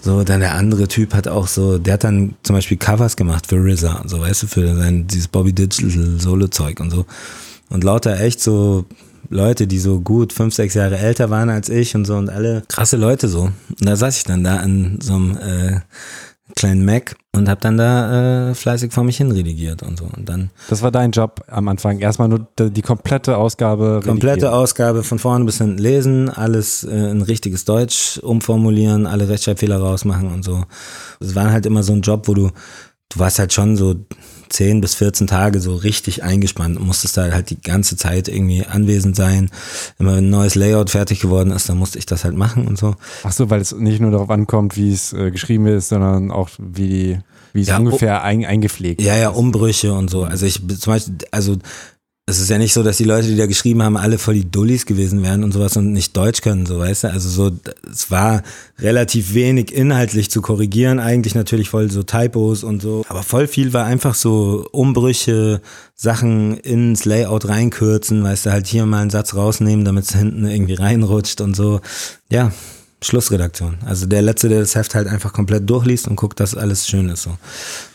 So, 0.00 0.24
dann 0.24 0.40
der 0.40 0.54
andere 0.54 0.88
Typ 0.88 1.14
hat 1.14 1.28
auch 1.28 1.48
so, 1.48 1.78
der 1.78 1.94
hat 1.94 2.04
dann 2.04 2.34
zum 2.42 2.56
Beispiel 2.56 2.76
Covers 2.76 3.16
gemacht 3.16 3.46
für 3.46 3.56
RZA, 3.56 4.04
so 4.06 4.20
weißt 4.20 4.44
du, 4.44 4.46
für 4.46 4.74
sein, 4.76 5.06
dieses 5.06 5.28
Bobby 5.28 5.52
Digital 5.52 6.18
Solo-Zeug 6.18 6.80
und 6.80 6.90
so. 6.90 7.04
Und 7.68 7.84
lauter 7.84 8.18
echt 8.20 8.40
so 8.40 8.86
Leute, 9.28 9.66
die 9.66 9.78
so 9.78 10.00
gut 10.00 10.32
fünf, 10.32 10.54
sechs 10.54 10.74
Jahre 10.74 10.98
älter 10.98 11.30
waren 11.30 11.50
als 11.50 11.68
ich 11.68 11.94
und 11.94 12.04
so 12.06 12.16
und 12.16 12.30
alle 12.30 12.62
krasse 12.68 12.96
Leute 12.96 13.28
so. 13.28 13.42
Und 13.42 13.54
da 13.80 13.96
saß 13.96 14.16
ich 14.16 14.24
dann 14.24 14.44
da 14.44 14.56
an 14.56 14.98
so 15.02 15.14
einem 15.14 15.36
äh, 15.36 15.80
kleinen 16.58 16.84
Mac 16.84 17.16
und 17.32 17.48
habe 17.48 17.60
dann 17.60 17.76
da 17.76 18.50
äh, 18.50 18.54
fleißig 18.54 18.92
vor 18.92 19.04
mich 19.04 19.16
hin 19.16 19.30
redigiert 19.30 19.82
und 19.82 19.98
so. 19.98 20.06
Und 20.06 20.28
dann 20.28 20.50
Das 20.68 20.82
war 20.82 20.90
dein 20.90 21.12
Job 21.12 21.40
am 21.46 21.68
Anfang. 21.68 22.00
Erstmal 22.00 22.28
nur 22.28 22.48
die, 22.58 22.82
komplette 22.82 23.36
Ausgabe. 23.36 24.00
komplette 24.04 24.32
redigieren. 24.32 24.54
Ausgabe 24.54 25.04
von 25.04 25.18
vorne 25.18 25.44
bis 25.44 25.58
hinten 25.58 25.78
lesen, 25.78 26.28
alles 26.28 26.82
äh, 26.82 27.10
in 27.10 27.22
richtiges 27.22 27.64
Deutsch 27.64 28.18
umformulieren, 28.18 29.06
alle 29.06 29.28
Rechtschreibfehler 29.28 29.78
rausmachen 29.78 30.32
und 30.32 30.44
so. 30.44 30.64
Es 31.20 31.34
war 31.34 31.52
halt 31.52 31.64
immer 31.64 31.84
so 31.84 31.92
ein 31.92 32.02
Job, 32.02 32.26
wo 32.26 32.34
du, 32.34 32.50
du 33.08 33.18
warst 33.18 33.38
halt 33.38 33.52
schon 33.52 33.76
so 33.76 33.94
10 34.48 34.80
bis 34.80 34.94
14 34.94 35.26
Tage 35.26 35.60
so 35.60 35.74
richtig 35.74 36.22
eingespannt 36.22 36.76
und 36.78 36.86
musstest 36.86 37.16
da 37.16 37.30
halt 37.30 37.50
die 37.50 37.60
ganze 37.60 37.96
Zeit 37.96 38.28
irgendwie 38.28 38.64
anwesend 38.64 39.16
sein. 39.16 39.50
Immer 39.98 40.16
wenn 40.16 40.24
ein 40.26 40.30
neues 40.30 40.54
Layout 40.54 40.90
fertig 40.90 41.20
geworden 41.20 41.50
ist, 41.50 41.68
dann 41.68 41.78
musste 41.78 41.98
ich 41.98 42.06
das 42.06 42.24
halt 42.24 42.34
machen 42.36 42.66
und 42.66 42.78
so. 42.78 42.94
Ach 43.24 43.32
so, 43.32 43.50
weil 43.50 43.60
es 43.60 43.72
nicht 43.72 44.00
nur 44.00 44.10
darauf 44.10 44.30
ankommt, 44.30 44.76
wie 44.76 44.92
es 44.92 45.12
äh, 45.12 45.30
geschrieben 45.30 45.66
ist, 45.66 45.88
sondern 45.88 46.30
auch 46.30 46.48
wie, 46.58 47.18
wie 47.52 47.62
es 47.62 47.68
Ja, 47.68 47.78
ungefähr 47.78 48.22
ein, 48.22 48.44
eingepflegt 48.44 49.00
Ja, 49.00 49.16
ja, 49.16 49.30
ist. 49.30 49.36
Umbrüche 49.36 49.92
und 49.92 50.10
so. 50.10 50.24
Also 50.24 50.46
ich 50.46 50.60
zum 50.78 50.92
Beispiel, 50.92 51.14
also 51.30 51.56
es 52.28 52.40
ist 52.40 52.50
ja 52.50 52.58
nicht 52.58 52.74
so, 52.74 52.82
dass 52.82 52.98
die 52.98 53.04
Leute, 53.04 53.26
die 53.26 53.36
da 53.36 53.46
geschrieben 53.46 53.82
haben, 53.82 53.96
alle 53.96 54.18
voll 54.18 54.34
die 54.34 54.50
Dullis 54.50 54.84
gewesen 54.84 55.22
wären 55.22 55.42
und 55.42 55.52
sowas 55.52 55.78
und 55.78 55.92
nicht 55.92 56.14
Deutsch 56.14 56.42
können, 56.42 56.66
so 56.66 56.78
weißt 56.78 57.04
du. 57.04 57.08
Also 57.08 57.30
so, 57.30 57.56
es 57.90 58.10
war 58.10 58.42
relativ 58.78 59.32
wenig 59.32 59.72
inhaltlich 59.72 60.30
zu 60.30 60.42
korrigieren, 60.42 60.98
eigentlich 60.98 61.34
natürlich 61.34 61.70
voll 61.70 61.90
so 61.90 62.02
Typos 62.02 62.64
und 62.64 62.82
so. 62.82 63.02
Aber 63.08 63.22
voll 63.22 63.48
viel 63.48 63.72
war 63.72 63.86
einfach 63.86 64.14
so 64.14 64.68
Umbrüche, 64.72 65.62
Sachen 65.94 66.58
ins 66.58 67.06
Layout 67.06 67.48
reinkürzen, 67.48 68.22
weißt 68.22 68.44
du, 68.44 68.50
halt 68.50 68.66
hier 68.66 68.84
mal 68.84 69.00
einen 69.00 69.10
Satz 69.10 69.34
rausnehmen, 69.34 69.86
damit 69.86 70.04
es 70.04 70.14
hinten 70.14 70.44
irgendwie 70.44 70.74
reinrutscht 70.74 71.40
und 71.40 71.56
so. 71.56 71.80
Ja, 72.30 72.52
Schlussredaktion. 73.00 73.78
Also 73.86 74.06
der 74.06 74.20
Letzte, 74.20 74.50
der 74.50 74.60
das 74.60 74.74
Heft 74.74 74.94
halt 74.94 75.06
einfach 75.06 75.32
komplett 75.32 75.68
durchliest 75.70 76.08
und 76.08 76.16
guckt, 76.16 76.40
dass 76.40 76.54
alles 76.54 76.86
schön 76.86 77.08
ist. 77.08 77.22
So. 77.22 77.38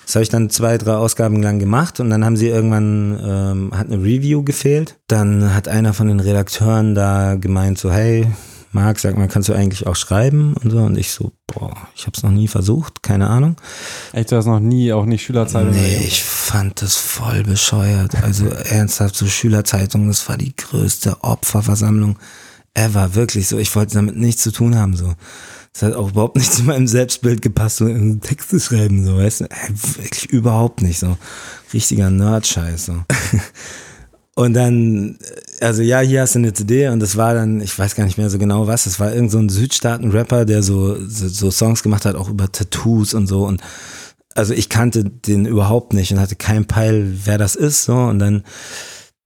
Das 0.05 0.15
habe 0.15 0.23
ich 0.23 0.29
dann 0.29 0.49
zwei, 0.49 0.77
drei 0.77 0.95
Ausgaben 0.95 1.41
lang 1.41 1.59
gemacht 1.59 1.99
und 1.99 2.09
dann 2.09 2.25
haben 2.25 2.37
sie 2.37 2.47
irgendwann, 2.47 3.19
ähm, 3.23 3.71
hat 3.77 3.87
eine 3.87 4.03
Review 4.03 4.43
gefehlt. 4.43 4.97
Dann 5.07 5.53
hat 5.53 5.67
einer 5.67 5.93
von 5.93 6.07
den 6.07 6.19
Redakteuren 6.19 6.95
da 6.95 7.35
gemeint 7.35 7.77
so, 7.77 7.91
hey, 7.91 8.27
Marc, 8.73 8.99
sag 8.99 9.15
mal, 9.17 9.27
kannst 9.27 9.49
du 9.49 9.53
eigentlich 9.53 9.85
auch 9.85 9.95
schreiben 9.95 10.55
und 10.63 10.71
so? 10.71 10.79
Und 10.79 10.97
ich 10.97 11.11
so, 11.11 11.31
boah, 11.45 11.75
ich 11.95 12.07
habe 12.07 12.13
es 12.17 12.23
noch 12.23 12.31
nie 12.31 12.47
versucht, 12.47 13.03
keine 13.03 13.29
Ahnung. 13.29 13.55
Echt, 14.13 14.31
du 14.31 14.35
hast 14.35 14.47
noch 14.47 14.59
nie, 14.59 14.91
auch 14.91 15.05
nicht 15.05 15.23
Schülerzeitung? 15.23 15.71
Nee, 15.71 16.03
ich 16.03 16.23
fand 16.23 16.81
das 16.81 16.95
voll 16.95 17.43
bescheuert. 17.43 18.23
Also 18.23 18.47
ernsthaft, 18.69 19.15
so 19.15 19.27
Schülerzeitung, 19.27 20.07
das 20.07 20.27
war 20.27 20.37
die 20.37 20.55
größte 20.55 21.23
Opferversammlung 21.23 22.17
ever, 22.73 23.13
wirklich 23.13 23.47
so. 23.47 23.59
Ich 23.59 23.75
wollte 23.75 23.93
damit 23.93 24.17
nichts 24.17 24.41
zu 24.41 24.51
tun 24.51 24.75
haben, 24.75 24.95
so. 24.95 25.13
Das 25.73 25.81
hat 25.81 25.95
auch 25.95 26.11
überhaupt 26.11 26.37
nicht 26.37 26.53
zu 26.53 26.63
meinem 26.63 26.87
Selbstbild 26.87 27.41
gepasst, 27.41 27.77
so 27.77 27.87
Texte 28.19 28.59
schreiben, 28.59 29.03
so, 29.03 29.17
weißt 29.17 29.41
du? 29.41 29.45
Wirklich 29.97 30.29
überhaupt 30.29 30.81
nicht, 30.81 30.99
so. 30.99 31.17
Richtiger 31.73 32.11
Nerd-Scheiß, 32.11 32.85
so. 32.85 32.93
Und 34.35 34.55
dann, 34.55 35.17
also 35.61 35.83
ja, 35.83 35.99
hier 35.99 36.21
hast 36.21 36.33
du 36.33 36.39
eine 36.39 36.53
CD 36.53 36.87
und 36.87 36.99
das 36.99 37.17
war 37.17 37.35
dann, 37.35 37.61
ich 37.61 37.77
weiß 37.77 37.93
gar 37.93 38.05
nicht 38.05 38.17
mehr 38.17 38.31
so 38.31 38.39
genau 38.39 38.65
was, 38.65 38.85
das 38.85 38.99
war 38.99 39.13
irgend 39.13 39.29
so 39.29 39.37
ein 39.37 39.49
Südstaaten-Rapper, 39.49 40.45
der 40.45 40.63
so, 40.63 40.97
so, 41.07 41.27
so 41.27 41.51
Songs 41.51 41.83
gemacht 41.83 42.05
hat, 42.05 42.15
auch 42.15 42.29
über 42.29 42.51
Tattoos 42.51 43.13
und 43.13 43.27
so 43.27 43.45
und 43.45 43.61
also 44.33 44.55
ich 44.55 44.69
kannte 44.69 45.03
den 45.03 45.45
überhaupt 45.45 45.93
nicht 45.93 46.11
und 46.11 46.19
hatte 46.19 46.35
keinen 46.35 46.65
Peil, 46.65 47.19
wer 47.25 47.37
das 47.37 47.55
ist, 47.55 47.83
so 47.83 47.95
und 47.95 48.17
dann 48.17 48.43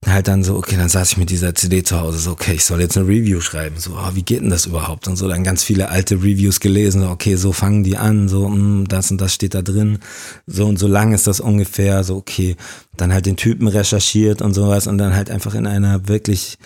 halt 0.06 0.28
dann 0.28 0.44
so, 0.44 0.56
okay, 0.56 0.76
dann 0.76 0.88
saß 0.88 1.12
ich 1.12 1.16
mit 1.16 1.30
dieser 1.30 1.54
CD 1.54 1.82
zu 1.82 2.00
Hause, 2.00 2.18
so, 2.18 2.30
okay, 2.30 2.54
ich 2.54 2.64
soll 2.64 2.80
jetzt 2.80 2.96
eine 2.96 3.08
Review 3.08 3.40
schreiben, 3.40 3.76
so, 3.78 3.92
oh, 3.92 4.14
wie 4.14 4.22
geht 4.22 4.40
denn 4.40 4.50
das 4.50 4.66
überhaupt? 4.66 5.08
Und 5.08 5.16
so, 5.16 5.28
dann 5.28 5.42
ganz 5.42 5.64
viele 5.64 5.88
alte 5.88 6.16
Reviews 6.16 6.60
gelesen, 6.60 7.02
so, 7.02 7.08
okay, 7.08 7.34
so 7.34 7.52
fangen 7.52 7.82
die 7.82 7.96
an, 7.96 8.28
so, 8.28 8.48
mh, 8.48 8.54
hm, 8.54 8.88
das 8.88 9.10
und 9.10 9.20
das 9.20 9.34
steht 9.34 9.54
da 9.54 9.62
drin, 9.62 9.98
so 10.46 10.66
und 10.66 10.78
so 10.78 10.86
lang 10.86 11.12
ist 11.12 11.26
das 11.26 11.40
ungefähr, 11.40 12.04
so, 12.04 12.16
okay, 12.16 12.56
dann 12.96 13.12
halt 13.12 13.26
den 13.26 13.36
Typen 13.36 13.66
recherchiert 13.66 14.40
und 14.40 14.54
sowas 14.54 14.86
und 14.86 14.98
dann 14.98 15.14
halt 15.14 15.30
einfach 15.30 15.54
in 15.54 15.66
einer 15.66 16.08
wirklich 16.08 16.58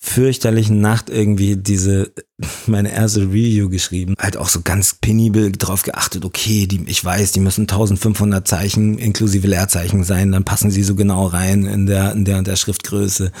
fürchterlichen 0.00 0.80
Nacht 0.80 1.10
irgendwie 1.10 1.56
diese, 1.56 2.12
meine 2.66 2.92
erste 2.92 3.22
Review 3.22 3.68
geschrieben. 3.68 4.14
Halt 4.18 4.36
auch 4.36 4.48
so 4.48 4.60
ganz 4.62 4.94
penibel 4.94 5.50
drauf 5.50 5.82
geachtet, 5.82 6.24
okay, 6.24 6.66
die, 6.66 6.84
ich 6.86 7.04
weiß, 7.04 7.32
die 7.32 7.40
müssen 7.40 7.62
1500 7.62 8.46
Zeichen 8.46 8.96
inklusive 8.96 9.48
Leerzeichen 9.48 10.04
sein, 10.04 10.30
dann 10.30 10.44
passen 10.44 10.70
sie 10.70 10.84
so 10.84 10.94
genau 10.94 11.26
rein 11.26 11.66
in 11.66 11.86
der, 11.86 12.12
in 12.12 12.24
der, 12.24 12.38
in 12.38 12.44
der 12.44 12.56
Schriftgröße, 12.56 13.32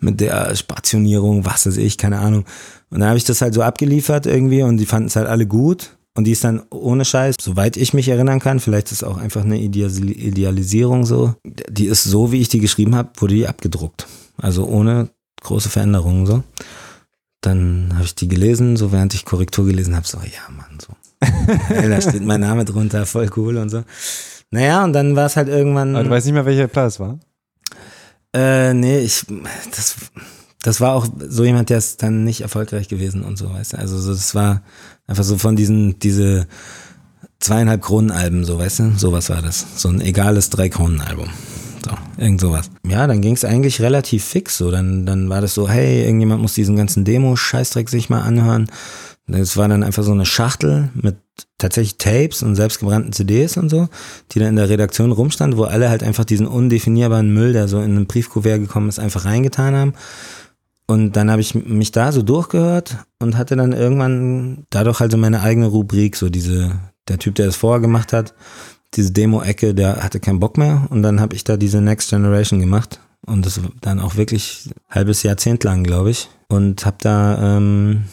mit 0.00 0.20
der 0.20 0.54
Spationierung, 0.54 1.46
was 1.46 1.66
weiß 1.66 1.78
ich, 1.78 1.96
keine 1.96 2.18
Ahnung. 2.18 2.44
Und 2.90 3.00
dann 3.00 3.08
habe 3.08 3.18
ich 3.18 3.24
das 3.24 3.40
halt 3.40 3.54
so 3.54 3.62
abgeliefert 3.62 4.26
irgendwie 4.26 4.62
und 4.62 4.76
die 4.76 4.86
fanden 4.86 5.08
es 5.08 5.16
halt 5.16 5.28
alle 5.28 5.46
gut. 5.46 5.96
Und 6.14 6.24
die 6.24 6.32
ist 6.32 6.44
dann 6.44 6.60
ohne 6.68 7.06
Scheiß, 7.06 7.36
soweit 7.40 7.78
ich 7.78 7.94
mich 7.94 8.08
erinnern 8.08 8.38
kann, 8.38 8.60
vielleicht 8.60 8.88
ist 8.88 9.00
es 9.00 9.04
auch 9.04 9.16
einfach 9.16 9.44
eine 9.44 9.58
Idealisierung 9.58 11.06
so, 11.06 11.34
die 11.42 11.86
ist 11.86 12.04
so, 12.04 12.32
wie 12.32 12.42
ich 12.42 12.50
die 12.50 12.60
geschrieben 12.60 12.94
habe, 12.94 13.12
wurde 13.16 13.34
die 13.34 13.48
abgedruckt. 13.48 14.06
Also 14.36 14.66
ohne 14.66 15.08
große 15.42 15.68
Veränderungen 15.68 16.26
so. 16.26 16.42
Dann 17.40 17.90
habe 17.94 18.04
ich 18.04 18.14
die 18.14 18.28
gelesen, 18.28 18.76
so 18.76 18.92
während 18.92 19.14
ich 19.14 19.24
Korrektur 19.24 19.66
gelesen 19.66 19.96
habe, 19.96 20.06
so, 20.06 20.18
ja, 20.18 20.48
Mann, 20.50 20.78
so. 20.80 20.94
hey, 21.68 21.88
da 21.88 22.00
steht 22.00 22.24
mein 22.24 22.40
Name 22.40 22.64
drunter, 22.64 23.06
voll 23.06 23.30
cool 23.36 23.56
und 23.56 23.68
so. 23.68 23.84
Naja, 24.50 24.84
und 24.84 24.92
dann 24.92 25.16
war 25.16 25.26
es 25.26 25.36
halt 25.36 25.48
irgendwann. 25.48 25.96
Aber 25.96 26.04
du 26.04 26.10
weißt 26.10 26.26
nicht 26.26 26.34
mehr, 26.34 26.46
welcher 26.46 26.68
Platz 26.68 27.00
war? 27.00 27.18
Äh, 28.34 28.74
nee, 28.74 29.00
ich, 29.00 29.24
das, 29.74 29.96
das 30.62 30.80
war 30.80 30.94
auch 30.94 31.06
so 31.28 31.44
jemand, 31.44 31.70
der 31.70 31.78
ist 31.78 32.02
dann 32.02 32.24
nicht 32.24 32.42
erfolgreich 32.42 32.88
gewesen 32.88 33.22
und 33.22 33.36
so, 33.36 33.52
weißt 33.52 33.74
du. 33.74 33.78
Also, 33.78 33.98
so, 33.98 34.12
das 34.12 34.34
war 34.34 34.62
einfach 35.06 35.24
so 35.24 35.38
von 35.38 35.56
diesen, 35.56 35.98
diese 35.98 36.46
zweieinhalb 37.40 37.82
Kronenalben, 37.82 38.44
so, 38.44 38.58
weißt 38.58 38.78
du. 38.80 38.92
Sowas 38.96 39.30
war 39.30 39.42
das. 39.42 39.66
So 39.76 39.88
ein 39.88 40.00
egales 40.00 40.50
Drei-Kronen-Album. 40.50 41.28
Irgend 42.16 42.40
sowas. 42.40 42.70
Ja, 42.86 43.06
dann 43.06 43.20
ging 43.20 43.34
es 43.34 43.44
eigentlich 43.44 43.80
relativ 43.80 44.24
fix. 44.24 44.58
So, 44.58 44.70
dann, 44.70 45.06
dann 45.06 45.28
war 45.28 45.40
das 45.40 45.54
so, 45.54 45.68
hey, 45.68 46.04
irgendjemand 46.04 46.42
muss 46.42 46.54
diesen 46.54 46.76
ganzen 46.76 47.04
Demo-Scheißdreck 47.04 47.88
sich 47.88 48.10
mal 48.10 48.22
anhören. 48.22 48.68
Das 49.26 49.56
war 49.56 49.68
dann 49.68 49.82
einfach 49.82 50.02
so 50.02 50.12
eine 50.12 50.26
Schachtel 50.26 50.90
mit 50.94 51.16
tatsächlich 51.56 51.96
Tapes 51.96 52.42
und 52.42 52.56
selbstgebrannten 52.56 53.12
CDs 53.12 53.56
und 53.56 53.68
so, 53.68 53.88
die 54.32 54.40
dann 54.40 54.48
in 54.48 54.56
der 54.56 54.68
Redaktion 54.68 55.12
rumstand, 55.12 55.56
wo 55.56 55.64
alle 55.64 55.88
halt 55.88 56.02
einfach 56.02 56.24
diesen 56.24 56.46
undefinierbaren 56.46 57.32
Müll, 57.32 57.52
der 57.52 57.68
so 57.68 57.78
in 57.78 57.96
einen 57.96 58.06
Briefkuvert 58.06 58.60
gekommen 58.60 58.88
ist, 58.88 58.98
einfach 58.98 59.24
reingetan 59.24 59.74
haben. 59.74 59.92
Und 60.86 61.12
dann 61.16 61.30
habe 61.30 61.40
ich 61.40 61.54
mich 61.54 61.92
da 61.92 62.12
so 62.12 62.22
durchgehört 62.22 62.96
und 63.20 63.38
hatte 63.38 63.56
dann 63.56 63.72
irgendwann 63.72 64.66
dadurch 64.70 65.00
halt 65.00 65.12
so 65.12 65.16
meine 65.16 65.40
eigene 65.40 65.68
Rubrik, 65.68 66.16
so 66.16 66.28
diese, 66.28 66.72
der 67.08 67.18
Typ, 67.18 67.36
der 67.36 67.46
das 67.46 67.56
vorher 67.56 67.80
gemacht 67.80 68.12
hat, 68.12 68.34
diese 68.94 69.12
Demo-Ecke, 69.12 69.74
der 69.74 70.02
hatte 70.02 70.20
keinen 70.20 70.40
Bock 70.40 70.58
mehr 70.58 70.86
und 70.90 71.02
dann 71.02 71.20
habe 71.20 71.34
ich 71.34 71.44
da 71.44 71.56
diese 71.56 71.80
Next 71.80 72.10
Generation 72.10 72.60
gemacht 72.60 73.00
und 73.26 73.46
das 73.46 73.60
dann 73.80 74.00
auch 74.00 74.16
wirklich 74.16 74.70
halbes 74.90 75.22
Jahrzehnt 75.22 75.64
lang, 75.64 75.84
glaube 75.84 76.10
ich 76.10 76.28
und 76.52 76.84
habe 76.84 76.96
da, 77.00 77.56
ähm, 77.56 78.04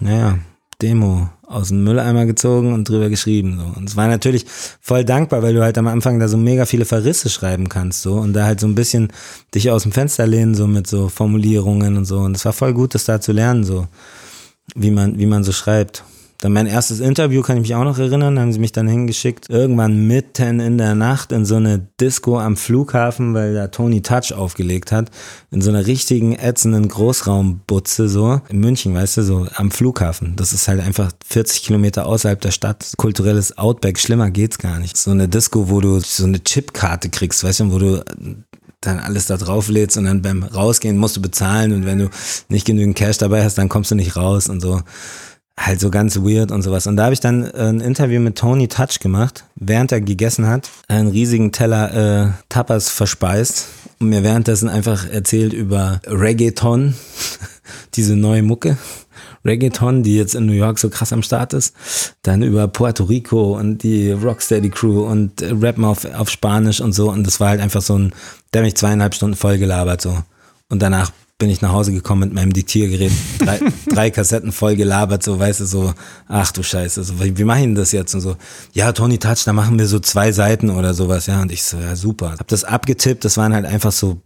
naja, 0.00 0.38
Demo 0.80 1.28
aus 1.46 1.68
dem 1.68 1.84
Mülleimer 1.84 2.26
gezogen 2.26 2.72
und 2.72 2.88
drüber 2.88 3.08
geschrieben. 3.08 3.58
So. 3.58 3.78
Und 3.78 3.88
es 3.88 3.96
war 3.96 4.08
natürlich 4.08 4.46
voll 4.80 5.04
dankbar, 5.04 5.42
weil 5.42 5.54
du 5.54 5.62
halt 5.62 5.76
am 5.78 5.86
Anfang 5.86 6.18
da 6.18 6.26
so 6.26 6.38
mega 6.38 6.64
viele 6.64 6.86
Verrisse 6.86 7.28
schreiben 7.28 7.68
kannst 7.68 8.02
so 8.02 8.14
und 8.14 8.32
da 8.32 8.46
halt 8.46 8.58
so 8.58 8.66
ein 8.66 8.74
bisschen 8.74 9.12
dich 9.54 9.70
aus 9.70 9.82
dem 9.82 9.92
Fenster 9.92 10.26
lehnen, 10.26 10.54
so 10.54 10.66
mit 10.66 10.86
so 10.86 11.08
Formulierungen 11.08 11.98
und 11.98 12.06
so. 12.06 12.20
Und 12.20 12.36
es 12.36 12.44
war 12.44 12.52
voll 12.52 12.72
gut, 12.72 12.94
das 12.94 13.04
da 13.04 13.20
zu 13.20 13.32
lernen, 13.32 13.64
so 13.64 13.86
wie 14.74 14.90
man, 14.90 15.18
wie 15.18 15.26
man 15.26 15.44
so 15.44 15.52
schreibt. 15.52 16.04
Dann 16.42 16.54
mein 16.54 16.66
erstes 16.66 16.98
Interview 16.98 17.40
kann 17.40 17.58
ich 17.58 17.62
mich 17.62 17.74
auch 17.76 17.84
noch 17.84 18.00
erinnern, 18.00 18.36
haben 18.36 18.52
sie 18.52 18.58
mich 18.58 18.72
dann 18.72 18.88
hingeschickt, 18.88 19.48
irgendwann 19.48 20.08
mitten 20.08 20.58
in 20.58 20.76
der 20.76 20.96
Nacht 20.96 21.30
in 21.30 21.44
so 21.44 21.54
eine 21.54 21.86
Disco 22.00 22.36
am 22.40 22.56
Flughafen, 22.56 23.32
weil 23.32 23.54
da 23.54 23.68
Tony 23.68 24.02
Touch 24.02 24.32
aufgelegt 24.34 24.90
hat, 24.90 25.12
in 25.52 25.62
so 25.62 25.70
einer 25.70 25.86
richtigen 25.86 26.32
ätzenden 26.32 26.88
Großraumbutze 26.88 28.08
so, 28.08 28.40
in 28.48 28.58
München, 28.58 28.92
weißt 28.92 29.18
du, 29.18 29.22
so 29.22 29.46
am 29.54 29.70
Flughafen. 29.70 30.34
Das 30.34 30.52
ist 30.52 30.66
halt 30.66 30.80
einfach 30.80 31.12
40 31.24 31.62
Kilometer 31.62 32.06
außerhalb 32.06 32.40
der 32.40 32.50
Stadt, 32.50 32.92
kulturelles 32.96 33.56
Outback, 33.56 34.00
schlimmer 34.00 34.32
geht's 34.32 34.58
gar 34.58 34.80
nicht. 34.80 34.96
So 34.96 35.12
eine 35.12 35.28
Disco, 35.28 35.70
wo 35.70 35.80
du 35.80 36.00
so 36.00 36.24
eine 36.24 36.42
Chipkarte 36.42 37.08
kriegst, 37.08 37.44
weißt 37.44 37.60
du, 37.60 37.72
wo 37.72 37.78
du 37.78 38.04
dann 38.80 38.98
alles 38.98 39.26
da 39.26 39.36
drauf 39.36 39.68
lädst 39.68 39.96
und 39.96 40.06
dann 40.06 40.22
beim 40.22 40.42
Rausgehen 40.42 40.98
musst 40.98 41.16
du 41.16 41.22
bezahlen 41.22 41.72
und 41.72 41.86
wenn 41.86 41.98
du 41.98 42.10
nicht 42.48 42.66
genügend 42.66 42.96
Cash 42.96 43.18
dabei 43.18 43.44
hast, 43.44 43.58
dann 43.58 43.68
kommst 43.68 43.92
du 43.92 43.94
nicht 43.94 44.16
raus 44.16 44.48
und 44.48 44.60
so 44.60 44.82
halt 45.58 45.80
so 45.80 45.90
ganz 45.90 46.16
weird 46.16 46.50
und 46.50 46.62
sowas. 46.62 46.86
Und 46.86 46.96
da 46.96 47.04
habe 47.04 47.12
ich 47.12 47.20
dann 47.20 47.44
äh, 47.44 47.68
ein 47.68 47.80
Interview 47.80 48.20
mit 48.20 48.36
Tony 48.36 48.68
Touch 48.68 49.00
gemacht, 49.00 49.44
während 49.54 49.92
er 49.92 50.00
gegessen 50.00 50.46
hat, 50.46 50.70
einen 50.88 51.08
riesigen 51.08 51.52
Teller 51.52 52.26
äh, 52.26 52.30
Tapas 52.48 52.88
verspeist 52.88 53.68
und 54.00 54.08
mir 54.08 54.22
währenddessen 54.22 54.68
einfach 54.68 55.08
erzählt 55.08 55.52
über 55.52 56.00
Reggaeton, 56.06 56.94
diese 57.94 58.16
neue 58.16 58.42
Mucke. 58.42 58.76
Reggaeton, 59.44 60.04
die 60.04 60.16
jetzt 60.16 60.34
in 60.36 60.46
New 60.46 60.52
York 60.52 60.78
so 60.78 60.88
krass 60.88 61.12
am 61.12 61.22
Start 61.22 61.52
ist. 61.52 61.74
Dann 62.22 62.42
über 62.42 62.68
Puerto 62.68 63.04
Rico 63.04 63.58
und 63.58 63.82
die 63.82 64.12
Rocksteady 64.12 64.70
Crew 64.70 65.04
und 65.04 65.42
Rappen 65.42 65.84
auf, 65.84 66.04
auf 66.04 66.30
Spanisch 66.30 66.80
und 66.80 66.92
so. 66.92 67.10
Und 67.10 67.26
das 67.26 67.40
war 67.40 67.48
halt 67.48 67.60
einfach 67.60 67.82
so 67.82 67.98
ein, 67.98 68.12
der 68.52 68.62
mich 68.62 68.76
zweieinhalb 68.76 69.14
Stunden 69.14 69.36
voll 69.36 69.58
gelabert 69.58 70.00
so. 70.00 70.16
Und 70.68 70.80
danach 70.80 71.10
bin 71.38 71.50
ich 71.50 71.60
nach 71.60 71.72
Hause 71.72 71.92
gekommen 71.92 72.20
mit 72.20 72.32
meinem 72.32 72.52
Diktiergerät, 72.52 73.12
drei, 73.38 73.60
drei 73.88 74.10
Kassetten 74.10 74.52
voll 74.52 74.76
gelabert, 74.76 75.22
so, 75.22 75.38
weißt 75.38 75.60
du, 75.60 75.66
so, 75.66 75.92
ach 76.28 76.52
du 76.52 76.62
Scheiße, 76.62 77.02
so, 77.02 77.20
wie, 77.20 77.36
wie 77.36 77.42
ich 77.42 77.48
denn 77.48 77.74
das 77.74 77.92
jetzt? 77.92 78.14
Und 78.14 78.20
so, 78.20 78.36
ja, 78.72 78.92
Tony 78.92 79.18
Touch, 79.18 79.44
da 79.44 79.52
machen 79.52 79.78
wir 79.78 79.86
so 79.86 79.98
zwei 79.98 80.30
Seiten 80.32 80.70
oder 80.70 80.94
sowas, 80.94 81.26
ja, 81.26 81.42
und 81.42 81.50
ich 81.50 81.64
so, 81.64 81.78
ja, 81.78 81.96
super. 81.96 82.36
Hab 82.38 82.46
das 82.48 82.64
abgetippt, 82.64 83.24
das 83.24 83.36
waren 83.36 83.54
halt 83.54 83.66
einfach 83.66 83.92
so, 83.92 84.20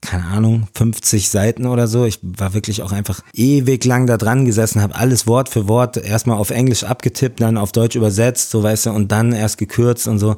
keine 0.00 0.26
Ahnung, 0.26 0.68
50 0.74 1.28
Seiten 1.28 1.66
oder 1.66 1.88
so. 1.88 2.04
Ich 2.04 2.18
war 2.22 2.54
wirklich 2.54 2.82
auch 2.82 2.92
einfach 2.92 3.20
ewig 3.32 3.84
lang 3.84 4.06
da 4.06 4.16
dran 4.16 4.44
gesessen, 4.44 4.82
habe 4.82 4.94
alles 4.94 5.26
Wort 5.26 5.48
für 5.48 5.68
Wort 5.68 5.96
erstmal 5.96 6.38
auf 6.38 6.50
Englisch 6.50 6.84
abgetippt, 6.84 7.40
dann 7.40 7.56
auf 7.56 7.72
Deutsch 7.72 7.96
übersetzt, 7.96 8.50
so 8.50 8.62
weißt 8.62 8.86
du, 8.86 8.90
und 8.90 9.10
dann 9.10 9.32
erst 9.32 9.58
gekürzt 9.58 10.06
und 10.06 10.18
so 10.18 10.36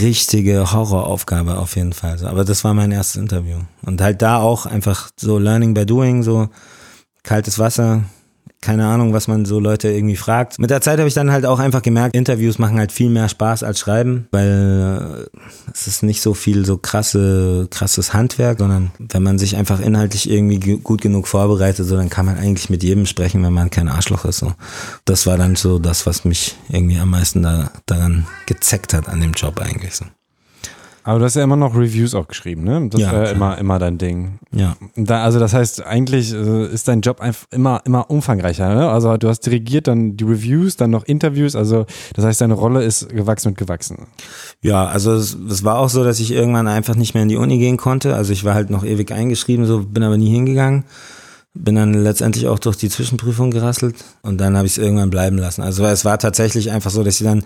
richtige 0.00 0.72
Horroraufgabe 0.72 1.56
auf 1.58 1.76
jeden 1.76 1.92
Fall. 1.92 2.24
Aber 2.26 2.44
das 2.44 2.64
war 2.64 2.74
mein 2.74 2.92
erstes 2.92 3.20
Interview. 3.20 3.58
Und 3.82 4.00
halt 4.00 4.22
da 4.22 4.38
auch 4.38 4.66
einfach 4.66 5.10
so 5.18 5.38
Learning 5.38 5.74
by 5.74 5.86
Doing, 5.86 6.22
so 6.22 6.48
kaltes 7.22 7.58
Wasser, 7.58 8.04
keine 8.66 8.88
Ahnung, 8.88 9.12
was 9.12 9.28
man 9.28 9.44
so 9.44 9.60
Leute 9.60 9.88
irgendwie 9.88 10.16
fragt. 10.16 10.58
Mit 10.58 10.70
der 10.70 10.80
Zeit 10.80 10.98
habe 10.98 11.06
ich 11.06 11.14
dann 11.14 11.30
halt 11.30 11.46
auch 11.46 11.60
einfach 11.60 11.82
gemerkt, 11.82 12.16
Interviews 12.16 12.58
machen 12.58 12.80
halt 12.80 12.90
viel 12.90 13.08
mehr 13.08 13.28
Spaß 13.28 13.62
als 13.62 13.78
Schreiben, 13.78 14.26
weil 14.32 15.28
äh, 15.32 15.70
es 15.72 15.86
ist 15.86 16.02
nicht 16.02 16.20
so 16.20 16.34
viel 16.34 16.66
so 16.66 16.76
krasse, 16.76 17.68
krasses 17.70 18.12
Handwerk, 18.12 18.58
sondern 18.58 18.90
wenn 18.98 19.22
man 19.22 19.38
sich 19.38 19.54
einfach 19.54 19.78
inhaltlich 19.78 20.28
irgendwie 20.28 20.58
gut 20.78 21.00
genug 21.00 21.28
vorbereitet, 21.28 21.86
so 21.86 21.96
dann 21.96 22.10
kann 22.10 22.26
man 22.26 22.38
eigentlich 22.38 22.68
mit 22.68 22.82
jedem 22.82 23.06
sprechen, 23.06 23.40
wenn 23.44 23.52
man 23.52 23.70
kein 23.70 23.86
Arschloch 23.86 24.24
ist. 24.24 24.38
So. 24.38 24.52
Das 25.04 25.28
war 25.28 25.38
dann 25.38 25.54
so 25.54 25.78
das, 25.78 26.04
was 26.04 26.24
mich 26.24 26.56
irgendwie 26.68 26.98
am 26.98 27.10
meisten 27.10 27.42
da, 27.44 27.70
daran 27.86 28.26
gezeckt 28.46 28.94
hat 28.94 29.08
an 29.08 29.20
dem 29.20 29.34
Job 29.34 29.60
eigentlich. 29.60 29.94
So. 29.94 30.06
Aber 31.06 31.20
du 31.20 31.24
hast 31.24 31.36
ja 31.36 31.44
immer 31.44 31.54
noch 31.54 31.76
Reviews 31.76 32.16
auch 32.16 32.26
geschrieben, 32.26 32.64
ne? 32.64 32.88
Das 32.90 33.00
ja, 33.00 33.12
war 33.12 33.30
immer, 33.30 33.58
immer 33.58 33.78
dein 33.78 33.96
Ding. 33.96 34.40
Ja. 34.52 34.76
Da, 34.96 35.22
also 35.22 35.38
das 35.38 35.54
heißt, 35.54 35.86
eigentlich 35.86 36.34
äh, 36.34 36.66
ist 36.66 36.88
dein 36.88 37.00
Job 37.00 37.20
einfach 37.20 37.46
immer, 37.52 37.80
immer 37.84 38.10
umfangreicher, 38.10 38.74
ne? 38.74 38.90
Also 38.90 39.16
du 39.16 39.28
hast 39.28 39.46
dirigiert, 39.46 39.86
dann 39.86 40.16
die 40.16 40.24
Reviews, 40.24 40.74
dann 40.74 40.90
noch 40.90 41.04
Interviews, 41.04 41.54
also 41.54 41.86
das 42.14 42.24
heißt, 42.24 42.40
deine 42.40 42.54
Rolle 42.54 42.82
ist 42.82 43.08
gewachsen 43.08 43.50
und 43.50 43.56
gewachsen. 43.56 44.08
Ja, 44.62 44.86
also 44.86 45.12
es, 45.12 45.38
es 45.48 45.62
war 45.62 45.78
auch 45.78 45.90
so, 45.90 46.02
dass 46.02 46.18
ich 46.18 46.32
irgendwann 46.32 46.66
einfach 46.66 46.96
nicht 46.96 47.14
mehr 47.14 47.22
in 47.22 47.28
die 47.28 47.36
Uni 47.36 47.58
gehen 47.58 47.76
konnte. 47.76 48.16
Also 48.16 48.32
ich 48.32 48.42
war 48.42 48.54
halt 48.54 48.70
noch 48.70 48.82
ewig 48.84 49.12
eingeschrieben, 49.12 49.64
so 49.64 49.84
bin 49.84 50.02
aber 50.02 50.16
nie 50.16 50.32
hingegangen 50.32 50.86
bin 51.58 51.74
dann 51.74 51.94
letztendlich 51.94 52.46
auch 52.48 52.58
durch 52.58 52.76
die 52.76 52.88
Zwischenprüfung 52.88 53.50
gerasselt 53.50 53.96
und 54.22 54.38
dann 54.38 54.56
habe 54.56 54.66
ich 54.66 54.72
es 54.72 54.78
irgendwann 54.78 55.10
bleiben 55.10 55.38
lassen. 55.38 55.62
Also 55.62 55.84
es 55.86 56.04
war 56.04 56.18
tatsächlich 56.18 56.70
einfach 56.70 56.90
so, 56.90 57.02
dass 57.02 57.20
ich 57.20 57.26
dann 57.26 57.44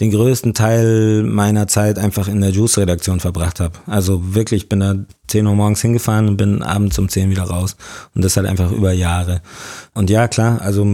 den 0.00 0.10
größten 0.10 0.54
Teil 0.54 1.22
meiner 1.22 1.68
Zeit 1.68 1.98
einfach 1.98 2.28
in 2.28 2.40
der 2.40 2.50
Juice-Redaktion 2.50 3.20
verbracht 3.20 3.60
habe. 3.60 3.78
Also 3.86 4.34
wirklich, 4.34 4.68
bin 4.68 4.80
da 4.80 4.94
10 5.28 5.46
Uhr 5.46 5.54
morgens 5.54 5.80
hingefahren 5.80 6.28
und 6.28 6.36
bin 6.36 6.62
abends 6.62 6.98
um 6.98 7.08
10 7.08 7.30
wieder 7.30 7.44
raus. 7.44 7.76
Und 8.14 8.24
das 8.24 8.36
halt 8.36 8.46
einfach 8.46 8.70
über 8.72 8.92
Jahre. 8.92 9.40
Und 9.94 10.10
ja, 10.10 10.28
klar, 10.28 10.60
also 10.60 10.86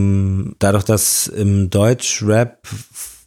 dadurch, 0.58 0.84
dass 0.84 1.26
im 1.26 1.70
Deutsch-Rap 1.70 2.66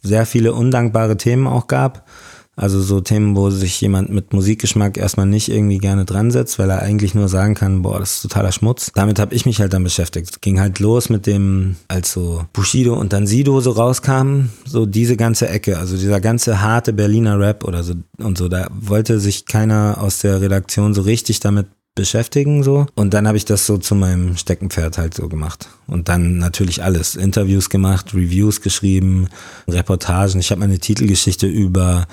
sehr 0.02 0.26
viele 0.26 0.52
undankbare 0.52 1.16
Themen 1.16 1.46
auch 1.46 1.66
gab, 1.66 2.06
also 2.54 2.82
so 2.82 3.00
Themen, 3.00 3.34
wo 3.34 3.48
sich 3.48 3.80
jemand 3.80 4.10
mit 4.10 4.34
Musikgeschmack 4.34 4.98
erstmal 4.98 5.26
nicht 5.26 5.48
irgendwie 5.48 5.78
gerne 5.78 6.04
dran 6.04 6.30
setzt, 6.30 6.58
weil 6.58 6.68
er 6.68 6.82
eigentlich 6.82 7.14
nur 7.14 7.28
sagen 7.28 7.54
kann, 7.54 7.80
boah, 7.80 7.98
das 7.98 8.16
ist 8.16 8.22
totaler 8.22 8.52
Schmutz. 8.52 8.90
Damit 8.94 9.18
habe 9.18 9.34
ich 9.34 9.46
mich 9.46 9.60
halt 9.60 9.72
dann 9.72 9.84
beschäftigt. 9.84 10.42
Ging 10.42 10.60
halt 10.60 10.78
los 10.78 11.08
mit 11.08 11.26
dem, 11.26 11.76
als 11.88 12.12
so 12.12 12.44
Bushido 12.52 12.94
und 12.94 13.14
dann 13.14 13.26
Sido 13.26 13.60
so 13.60 13.70
rauskamen, 13.70 14.50
so 14.66 14.84
diese 14.84 15.16
ganze 15.16 15.48
Ecke, 15.48 15.78
also 15.78 15.96
dieser 15.96 16.20
ganze 16.20 16.60
harte 16.60 16.92
Berliner 16.92 17.38
Rap 17.38 17.64
oder 17.64 17.82
so 17.82 17.94
und 18.18 18.36
so, 18.36 18.48
da 18.48 18.68
wollte 18.70 19.18
sich 19.18 19.46
keiner 19.46 19.96
aus 20.00 20.18
der 20.18 20.40
Redaktion 20.40 20.92
so 20.92 21.02
richtig 21.02 21.40
damit 21.40 21.66
beschäftigen 21.94 22.62
so. 22.62 22.86
Und 22.94 23.12
dann 23.12 23.28
habe 23.28 23.36
ich 23.36 23.44
das 23.44 23.66
so 23.66 23.76
zu 23.76 23.94
meinem 23.94 24.36
Steckenpferd 24.36 24.98
halt 24.98 25.14
so 25.14 25.28
gemacht. 25.28 25.68
Und 25.86 26.08
dann 26.08 26.38
natürlich 26.38 26.82
alles. 26.82 27.16
Interviews 27.16 27.68
gemacht 27.68 28.14
Reviews 28.14 28.60
geschrieben 28.62 29.28
Reportagen. 29.68 30.40
Ich 30.40 30.50
habe 30.50 30.60
meine 30.60 30.78
Titelgeschichte 30.78 31.46
über 31.46 32.06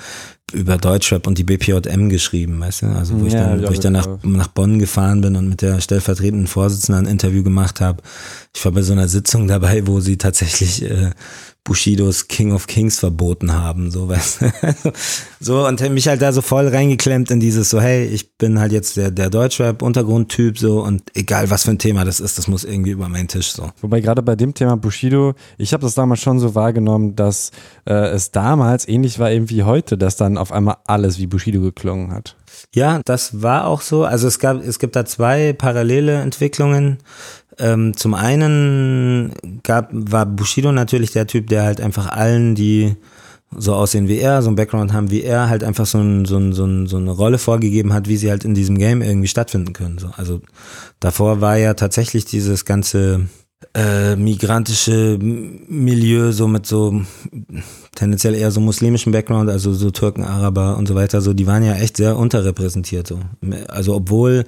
über 0.52 0.78
Deutschrap 0.78 1.28
und 1.28 1.38
die 1.38 1.44
BPJM 1.44 2.08
geschrieben 2.08 2.58
weißt 2.58 2.82
du? 2.82 2.86
Also 2.86 3.20
wo 3.20 3.26
ich 3.26 3.32
dann 3.32 3.62
wo 3.62 3.70
ich 3.70 3.78
dann 3.78 3.92
nach, 3.92 4.08
nach 4.24 4.48
Bonn 4.48 4.80
gefahren 4.80 5.20
bin 5.20 5.36
und 5.36 5.48
mit 5.48 5.62
der 5.62 5.80
stellvertretenden 5.80 6.48
Vorsitzenden 6.48 7.06
ein 7.06 7.10
Interview 7.10 7.44
gemacht 7.44 7.80
habe 7.80 8.02
ich 8.56 8.64
war 8.64 8.72
bei 8.72 8.82
so 8.82 8.92
einer 8.92 9.06
Sitzung 9.06 9.46
dabei 9.46 9.86
wo 9.86 10.00
sie 10.00 10.18
tatsächlich 10.18 10.82
äh, 10.82 11.10
Bushidos 11.64 12.28
King 12.28 12.52
of 12.52 12.66
Kings 12.66 12.98
verboten 12.98 13.52
haben, 13.52 13.90
so 13.90 14.08
du. 14.82 14.92
so 15.40 15.66
und 15.66 15.80
mich 15.90 16.08
halt 16.08 16.22
da 16.22 16.32
so 16.32 16.42
voll 16.42 16.68
reingeklemmt 16.68 17.30
in 17.30 17.38
dieses 17.38 17.70
so, 17.70 17.80
hey, 17.80 18.06
ich 18.06 18.36
bin 18.36 18.58
halt 18.58 18.72
jetzt 18.72 18.96
der, 18.96 19.10
der 19.10 19.30
Deutschrap-Untergrundtyp 19.30 20.58
so 20.58 20.82
und 20.82 21.02
egal 21.14 21.50
was 21.50 21.64
für 21.64 21.72
ein 21.72 21.78
Thema 21.78 22.04
das 22.04 22.18
ist, 22.20 22.38
das 22.38 22.48
muss 22.48 22.64
irgendwie 22.64 22.90
über 22.90 23.08
meinen 23.08 23.28
Tisch 23.28 23.52
so. 23.52 23.70
Wobei 23.82 24.00
gerade 24.00 24.22
bei 24.22 24.36
dem 24.36 24.54
Thema 24.54 24.76
Bushido, 24.76 25.34
ich 25.58 25.72
habe 25.72 25.82
das 25.82 25.94
damals 25.94 26.20
schon 26.20 26.38
so 26.38 26.54
wahrgenommen, 26.54 27.14
dass 27.14 27.50
äh, 27.84 27.92
es 27.92 28.30
damals 28.30 28.88
ähnlich 28.88 29.18
war 29.18 29.30
eben 29.30 29.50
wie 29.50 29.62
heute, 29.62 29.98
dass 29.98 30.16
dann 30.16 30.38
auf 30.38 30.52
einmal 30.52 30.78
alles 30.86 31.18
wie 31.18 31.26
Bushido 31.26 31.60
geklungen 31.60 32.12
hat. 32.12 32.36
Ja, 32.74 33.00
das 33.04 33.42
war 33.42 33.66
auch 33.66 33.80
so. 33.80 34.04
Also 34.04 34.28
es 34.28 34.38
gab, 34.38 34.62
es 34.62 34.78
gibt 34.78 34.96
da 34.96 35.04
zwei 35.04 35.52
parallele 35.52 36.20
Entwicklungen. 36.20 36.98
Ähm, 37.60 37.96
zum 37.96 38.14
einen 38.14 39.32
gab, 39.62 39.90
war 39.92 40.26
Bushido 40.26 40.72
natürlich 40.72 41.12
der 41.12 41.26
Typ, 41.26 41.48
der 41.48 41.64
halt 41.64 41.80
einfach 41.80 42.08
allen, 42.08 42.54
die 42.54 42.96
so 43.56 43.74
aussehen 43.74 44.08
wie 44.08 44.18
er, 44.18 44.42
so 44.42 44.48
ein 44.48 44.54
Background 44.54 44.92
haben 44.92 45.10
wie 45.10 45.22
er, 45.22 45.48
halt 45.48 45.64
einfach 45.64 45.86
so, 45.86 45.98
ein, 45.98 46.24
so, 46.24 46.36
ein, 46.36 46.52
so, 46.52 46.64
ein, 46.64 46.86
so 46.86 46.96
eine 46.96 47.10
Rolle 47.10 47.38
vorgegeben 47.38 47.92
hat, 47.92 48.08
wie 48.08 48.16
sie 48.16 48.30
halt 48.30 48.44
in 48.44 48.54
diesem 48.54 48.78
Game 48.78 49.02
irgendwie 49.02 49.28
stattfinden 49.28 49.72
können. 49.72 49.98
So. 49.98 50.10
Also 50.16 50.40
davor 51.00 51.40
war 51.40 51.56
ja 51.56 51.74
tatsächlich 51.74 52.24
dieses 52.24 52.64
ganze 52.64 53.26
äh, 53.74 54.16
migrantische 54.16 55.18
Milieu, 55.20 56.32
so 56.32 56.48
mit 56.48 56.66
so 56.66 57.02
tendenziell 57.94 58.34
eher 58.34 58.50
so 58.50 58.60
muslimischen 58.60 59.12
Background, 59.12 59.50
also 59.50 59.72
so 59.74 59.90
Türken, 59.90 60.24
Araber 60.24 60.76
und 60.78 60.88
so 60.88 60.94
weiter, 60.94 61.20
so 61.20 61.34
die 61.34 61.46
waren 61.46 61.62
ja 61.62 61.74
echt 61.74 61.96
sehr 61.96 62.16
unterrepräsentiert. 62.16 63.06
So. 63.06 63.20
Also 63.68 63.94
obwohl 63.94 64.44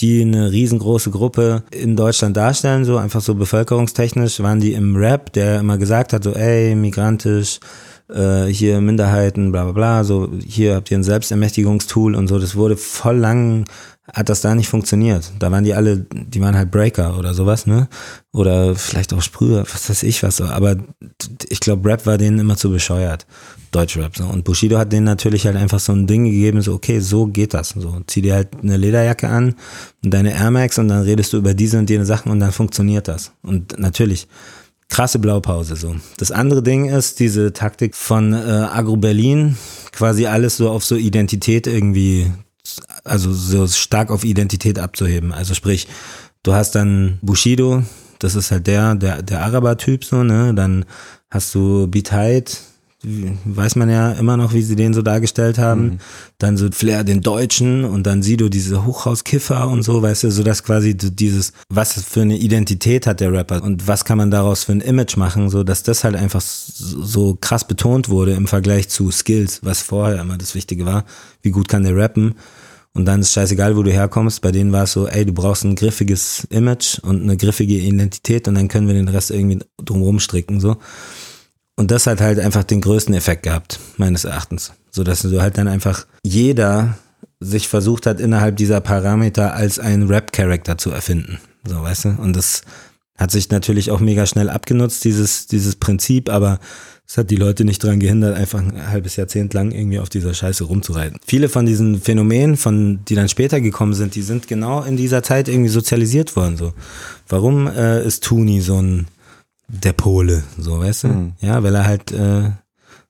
die 0.00 0.22
eine 0.22 0.52
riesengroße 0.52 1.10
Gruppe 1.10 1.64
in 1.70 1.96
Deutschland 1.96 2.36
darstellen, 2.36 2.84
so 2.84 2.96
einfach 2.96 3.20
so 3.20 3.34
bevölkerungstechnisch, 3.34 4.40
waren 4.40 4.60
die 4.60 4.74
im 4.74 4.96
Rap, 4.96 5.32
der 5.32 5.60
immer 5.60 5.78
gesagt 5.78 6.12
hat, 6.12 6.22
so 6.24 6.32
ey, 6.32 6.74
migrantisch, 6.74 7.58
äh, 8.08 8.46
hier 8.46 8.80
Minderheiten, 8.80 9.52
bla 9.52 9.64
bla 9.64 9.72
bla, 9.72 10.04
so 10.04 10.30
hier 10.44 10.76
habt 10.76 10.90
ihr 10.90 10.98
ein 10.98 11.04
Selbstermächtigungstool 11.04 12.14
und 12.14 12.28
so, 12.28 12.38
das 12.38 12.54
wurde 12.54 12.76
voll 12.76 13.16
lang 13.16 13.64
hat 14.12 14.28
das 14.28 14.40
da 14.40 14.54
nicht 14.54 14.68
funktioniert. 14.68 15.30
Da 15.38 15.52
waren 15.52 15.62
die 15.62 15.74
alle, 15.74 15.98
die 16.12 16.40
waren 16.40 16.56
halt 16.56 16.70
Breaker 16.72 17.18
oder 17.18 17.34
sowas, 17.34 17.66
ne? 17.66 17.88
Oder 18.32 18.74
vielleicht 18.74 19.12
auch 19.12 19.22
Sprüher, 19.22 19.64
was 19.72 19.88
weiß 19.88 20.02
ich 20.02 20.22
was 20.22 20.36
so. 20.36 20.44
Aber 20.44 20.76
ich 21.48 21.60
glaube, 21.60 21.88
Rap 21.88 22.04
war 22.04 22.18
denen 22.18 22.40
immer 22.40 22.56
zu 22.56 22.70
bescheuert. 22.70 23.26
Deutschrap. 23.70 24.16
So. 24.16 24.24
Und 24.24 24.44
Bushido 24.44 24.76
hat 24.76 24.92
denen 24.92 25.04
natürlich 25.04 25.46
halt 25.46 25.56
einfach 25.56 25.78
so 25.78 25.92
ein 25.92 26.06
Ding 26.06 26.24
gegeben, 26.24 26.60
so, 26.62 26.74
okay, 26.74 26.98
so 26.98 27.26
geht 27.26 27.54
das. 27.54 27.70
So, 27.70 28.00
zieh 28.06 28.22
dir 28.22 28.34
halt 28.34 28.48
eine 28.60 28.76
Lederjacke 28.76 29.28
an 29.28 29.54
und 30.04 30.12
deine 30.12 30.34
Air 30.34 30.50
Max 30.50 30.78
und 30.78 30.88
dann 30.88 31.02
redest 31.02 31.32
du 31.32 31.38
über 31.38 31.54
diese 31.54 31.78
und 31.78 31.88
jene 31.88 32.04
Sachen 32.04 32.32
und 32.32 32.40
dann 32.40 32.52
funktioniert 32.52 33.06
das. 33.08 33.32
Und 33.42 33.78
natürlich, 33.78 34.26
krasse 34.88 35.18
Blaupause 35.20 35.76
so. 35.76 35.96
Das 36.18 36.30
andere 36.32 36.62
Ding 36.62 36.86
ist 36.86 37.18
diese 37.18 37.52
Taktik 37.52 37.94
von 37.94 38.34
äh, 38.34 38.36
Agro 38.36 38.96
Berlin, 38.96 39.56
quasi 39.92 40.26
alles 40.26 40.58
so 40.58 40.68
auf 40.68 40.84
so 40.84 40.96
Identität 40.96 41.66
irgendwie 41.66 42.30
also 43.04 43.32
so 43.32 43.66
stark 43.66 44.10
auf 44.10 44.24
Identität 44.24 44.78
abzuheben. 44.78 45.32
Also 45.32 45.54
sprich, 45.54 45.88
du 46.42 46.54
hast 46.54 46.74
dann 46.74 47.18
Bushido, 47.22 47.82
das 48.18 48.34
ist 48.34 48.50
halt 48.50 48.66
der, 48.66 48.94
der, 48.94 49.22
der 49.22 49.42
Araber-Typ 49.42 50.04
so, 50.04 50.22
ne? 50.22 50.54
Dann 50.54 50.84
hast 51.30 51.54
du 51.54 51.86
Beat 51.88 52.12
weiß 53.02 53.76
man 53.76 53.90
ja 53.90 54.12
immer 54.12 54.36
noch, 54.36 54.52
wie 54.52 54.62
sie 54.62 54.76
den 54.76 54.94
so 54.94 55.02
dargestellt 55.02 55.58
haben. 55.58 55.84
Mhm. 55.84 55.98
Dann 56.38 56.56
so 56.56 56.70
Flair 56.70 57.04
den 57.04 57.20
Deutschen 57.20 57.84
und 57.84 58.04
dann 58.06 58.22
Sido 58.22 58.48
diese 58.48 58.84
Hochhauskiffer 58.84 59.68
und 59.68 59.82
so, 59.82 60.02
weißt 60.02 60.24
du, 60.24 60.30
so 60.30 60.42
dass 60.42 60.62
quasi 60.62 60.96
dieses, 60.96 61.52
was 61.68 61.92
für 62.04 62.22
eine 62.22 62.36
Identität 62.36 63.06
hat 63.06 63.20
der 63.20 63.32
Rapper 63.32 63.62
und 63.62 63.88
was 63.88 64.04
kann 64.04 64.18
man 64.18 64.30
daraus 64.30 64.64
für 64.64 64.72
ein 64.72 64.80
Image 64.80 65.16
machen, 65.16 65.50
so 65.50 65.64
dass 65.64 65.82
das 65.82 66.04
halt 66.04 66.14
einfach 66.16 66.40
so 66.40 67.36
krass 67.40 67.66
betont 67.66 68.08
wurde 68.08 68.32
im 68.34 68.46
Vergleich 68.46 68.88
zu 68.88 69.10
Skills, 69.10 69.60
was 69.62 69.82
vorher 69.82 70.20
immer 70.20 70.38
das 70.38 70.54
Wichtige 70.54 70.86
war. 70.86 71.04
Wie 71.42 71.50
gut 71.50 71.68
kann 71.68 71.82
der 71.82 71.96
rappen? 71.96 72.34
Und 72.94 73.06
dann 73.06 73.20
ist 73.20 73.32
scheißegal, 73.32 73.76
wo 73.76 73.82
du 73.82 73.90
herkommst. 73.90 74.42
Bei 74.42 74.52
denen 74.52 74.70
war 74.70 74.84
es 74.84 74.92
so, 74.92 75.08
ey, 75.08 75.24
du 75.24 75.32
brauchst 75.32 75.64
ein 75.64 75.76
griffiges 75.76 76.46
Image 76.50 76.98
und 76.98 77.22
eine 77.22 77.36
griffige 77.36 77.74
Identität 77.78 78.46
und 78.48 78.54
dann 78.54 78.68
können 78.68 78.86
wir 78.86 78.94
den 78.94 79.08
Rest 79.08 79.30
irgendwie 79.30 79.60
drumherum 79.82 80.20
stricken, 80.20 80.60
so. 80.60 80.76
Und 81.82 81.90
das 81.90 82.06
hat 82.06 82.20
halt 82.20 82.38
einfach 82.38 82.62
den 82.62 82.80
größten 82.80 83.12
Effekt 83.12 83.42
gehabt, 83.42 83.80
meines 83.96 84.24
Erachtens. 84.24 84.70
So 84.92 85.02
dass 85.02 85.22
du 85.22 85.42
halt 85.42 85.58
dann 85.58 85.66
einfach 85.66 86.06
jeder 86.22 86.96
sich 87.40 87.66
versucht 87.66 88.06
hat, 88.06 88.20
innerhalb 88.20 88.56
dieser 88.56 88.80
Parameter 88.80 89.54
als 89.54 89.80
ein 89.80 90.04
Rap-Character 90.04 90.78
zu 90.78 90.92
erfinden. 90.92 91.40
So, 91.66 91.82
weißt 91.82 92.04
du? 92.04 92.08
Und 92.10 92.36
das 92.36 92.62
hat 93.18 93.32
sich 93.32 93.50
natürlich 93.50 93.90
auch 93.90 93.98
mega 93.98 94.26
schnell 94.26 94.48
abgenutzt, 94.48 95.04
dieses, 95.04 95.48
dieses 95.48 95.74
Prinzip, 95.74 96.28
aber 96.30 96.60
es 97.04 97.18
hat 97.18 97.30
die 97.30 97.36
Leute 97.36 97.64
nicht 97.64 97.82
daran 97.82 97.98
gehindert, 97.98 98.36
einfach 98.36 98.60
ein 98.60 98.88
halbes 98.88 99.16
Jahrzehnt 99.16 99.52
lang 99.52 99.72
irgendwie 99.72 99.98
auf 99.98 100.08
dieser 100.08 100.34
Scheiße 100.34 100.62
rumzureiten. 100.62 101.18
Viele 101.26 101.48
von 101.48 101.66
diesen 101.66 102.00
Phänomenen, 102.00 102.56
von, 102.56 103.04
die 103.08 103.16
dann 103.16 103.28
später 103.28 103.60
gekommen 103.60 103.94
sind, 103.94 104.14
die 104.14 104.22
sind 104.22 104.46
genau 104.46 104.84
in 104.84 104.96
dieser 104.96 105.24
Zeit 105.24 105.48
irgendwie 105.48 105.68
sozialisiert 105.68 106.36
worden. 106.36 106.56
So. 106.56 106.74
Warum 107.28 107.66
äh, 107.66 108.06
ist 108.06 108.22
Tuni 108.22 108.60
so 108.60 108.80
ein 108.80 109.08
der 109.72 109.94
Pole, 109.94 110.44
so 110.58 110.78
weißt 110.78 111.04
du? 111.04 111.08
Mhm. 111.08 111.32
Ja, 111.40 111.62
weil 111.62 111.74
er 111.74 111.86
halt 111.86 112.12
äh, 112.12 112.50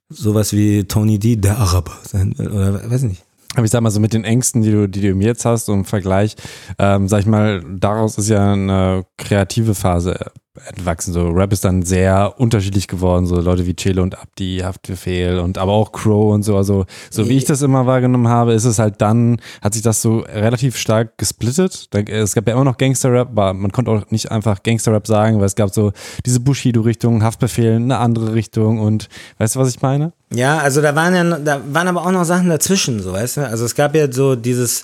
sowas 0.09 0.53
wie 0.53 0.85
Tony 0.85 1.19
D, 1.19 1.35
der 1.35 1.57
Araber, 1.57 1.93
sein, 2.03 2.33
oder 2.39 2.89
weiß 2.89 3.03
nicht. 3.03 3.23
Aber 3.55 3.65
ich 3.65 3.71
sag 3.71 3.81
mal 3.81 3.91
so 3.91 3.99
mit 3.99 4.13
den 4.13 4.23
Ängsten, 4.23 4.63
die 4.63 4.71
du, 4.71 4.87
die 4.87 5.01
du 5.01 5.15
jetzt 5.19 5.45
hast, 5.45 5.65
so 5.65 5.73
im 5.73 5.85
Vergleich, 5.85 6.35
ähm, 6.79 7.07
sag 7.07 7.19
ich 7.19 7.25
mal, 7.27 7.63
daraus 7.63 8.17
ist 8.17 8.29
ja 8.29 8.53
eine 8.53 9.05
kreative 9.17 9.75
Phase 9.75 10.31
entwachsen. 10.67 11.13
So 11.13 11.29
Rap 11.29 11.51
ist 11.51 11.65
dann 11.65 11.83
sehr 11.83 12.35
unterschiedlich 12.37 12.87
geworden. 12.87 13.25
So 13.25 13.39
Leute 13.39 13.65
wie 13.65 13.75
Chelo 13.75 14.03
und 14.03 14.19
Abdi, 14.19 14.61
Haftbefehl 14.63 15.39
und 15.39 15.57
aber 15.57 15.71
auch 15.71 15.91
Crow 15.91 16.33
und 16.33 16.43
so. 16.43 16.55
Also 16.55 16.85
so 17.09 17.27
wie 17.27 17.37
ich 17.37 17.45
das 17.45 17.61
immer 17.61 17.87
wahrgenommen 17.87 18.27
habe, 18.27 18.53
ist 18.53 18.65
es 18.65 18.79
halt 18.79 19.01
dann, 19.01 19.41
hat 19.61 19.73
sich 19.73 19.81
das 19.81 20.01
so 20.01 20.19
relativ 20.19 20.77
stark 20.77 21.17
gesplittet. 21.17 21.89
Es 22.07 22.35
gab 22.35 22.47
ja 22.47 22.53
immer 22.53 22.63
noch 22.63 22.77
Gangster-Rap, 22.77 23.29
aber 23.29 23.53
man 23.53 23.71
konnte 23.71 23.91
auch 23.91 24.11
nicht 24.11 24.31
einfach 24.31 24.61
Gangster-Rap 24.61 25.07
sagen, 25.07 25.39
weil 25.39 25.45
es 25.45 25.55
gab 25.55 25.73
so 25.73 25.91
diese 26.25 26.39
Bushido-Richtung, 26.39 27.23
Haftbefehl, 27.23 27.75
eine 27.75 27.97
andere 27.97 28.33
Richtung 28.33 28.79
und 28.79 29.09
weißt 29.39 29.55
du, 29.55 29.59
was 29.59 29.69
ich 29.69 29.81
meine? 29.81 30.13
Ja, 30.33 30.57
also 30.57 30.81
da 30.81 30.95
waren 30.95 31.13
ja, 31.13 31.23
da 31.39 31.61
waren 31.71 31.87
aber 31.87 32.05
auch 32.05 32.11
noch 32.11 32.25
Sachen 32.25 32.49
dazwischen, 32.49 33.01
so 33.01 33.13
weißt 33.13 33.37
du. 33.37 33.47
Also 33.47 33.65
es 33.65 33.75
gab 33.75 33.95
ja 33.95 34.11
so 34.11 34.35
dieses 34.35 34.83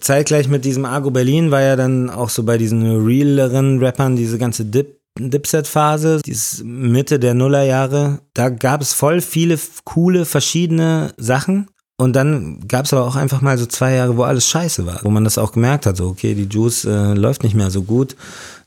zeitgleich 0.00 0.48
mit 0.48 0.64
diesem 0.64 0.86
Argo 0.86 1.10
Berlin 1.10 1.50
war 1.50 1.60
ja 1.60 1.76
dann 1.76 2.08
auch 2.08 2.30
so 2.30 2.42
bei 2.42 2.56
diesen 2.56 3.04
realeren 3.04 3.80
Rappern 3.80 4.16
diese 4.16 4.38
ganze 4.38 4.64
Dip 4.64 4.97
Dipset-Phase, 5.18 6.20
Mitte 6.64 7.18
der 7.18 7.34
Nullerjahre, 7.34 8.20
da 8.34 8.48
gab 8.48 8.80
es 8.80 8.92
voll 8.92 9.20
viele 9.20 9.58
coole 9.84 10.24
verschiedene 10.24 11.12
Sachen. 11.16 11.68
Und 12.00 12.12
dann 12.12 12.60
gab 12.68 12.84
es 12.84 12.92
aber 12.92 13.04
auch 13.04 13.16
einfach 13.16 13.40
mal 13.40 13.58
so 13.58 13.66
zwei 13.66 13.94
Jahre, 13.94 14.16
wo 14.16 14.22
alles 14.22 14.46
scheiße 14.46 14.86
war, 14.86 15.00
wo 15.02 15.10
man 15.10 15.24
das 15.24 15.36
auch 15.36 15.50
gemerkt 15.50 15.84
hat, 15.84 15.96
so 15.96 16.06
okay, 16.06 16.34
die 16.34 16.44
Juice 16.44 16.84
äh, 16.84 17.14
läuft 17.14 17.42
nicht 17.42 17.56
mehr 17.56 17.72
so 17.72 17.82
gut. 17.82 18.14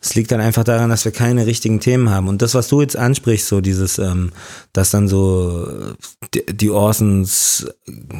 Es 0.02 0.16
liegt 0.16 0.34
dann 0.34 0.42
einfach 0.42 0.66
daran, 0.66 0.90
dass 0.90 1.06
wir 1.06 1.14
keine 1.14 1.46
richtigen 1.46 1.80
Themen 1.80 2.10
haben. 2.10 2.28
Und 2.28 2.42
das, 2.42 2.56
was 2.56 2.68
du 2.68 2.82
jetzt 2.82 2.98
ansprichst, 2.98 3.48
so 3.48 3.62
dieses, 3.62 4.00
ähm, 4.00 4.34
dass 4.74 4.92
dann 4.92 5.08
so 5.08 5.66
die 6.34 6.72
Orsons 6.72 7.68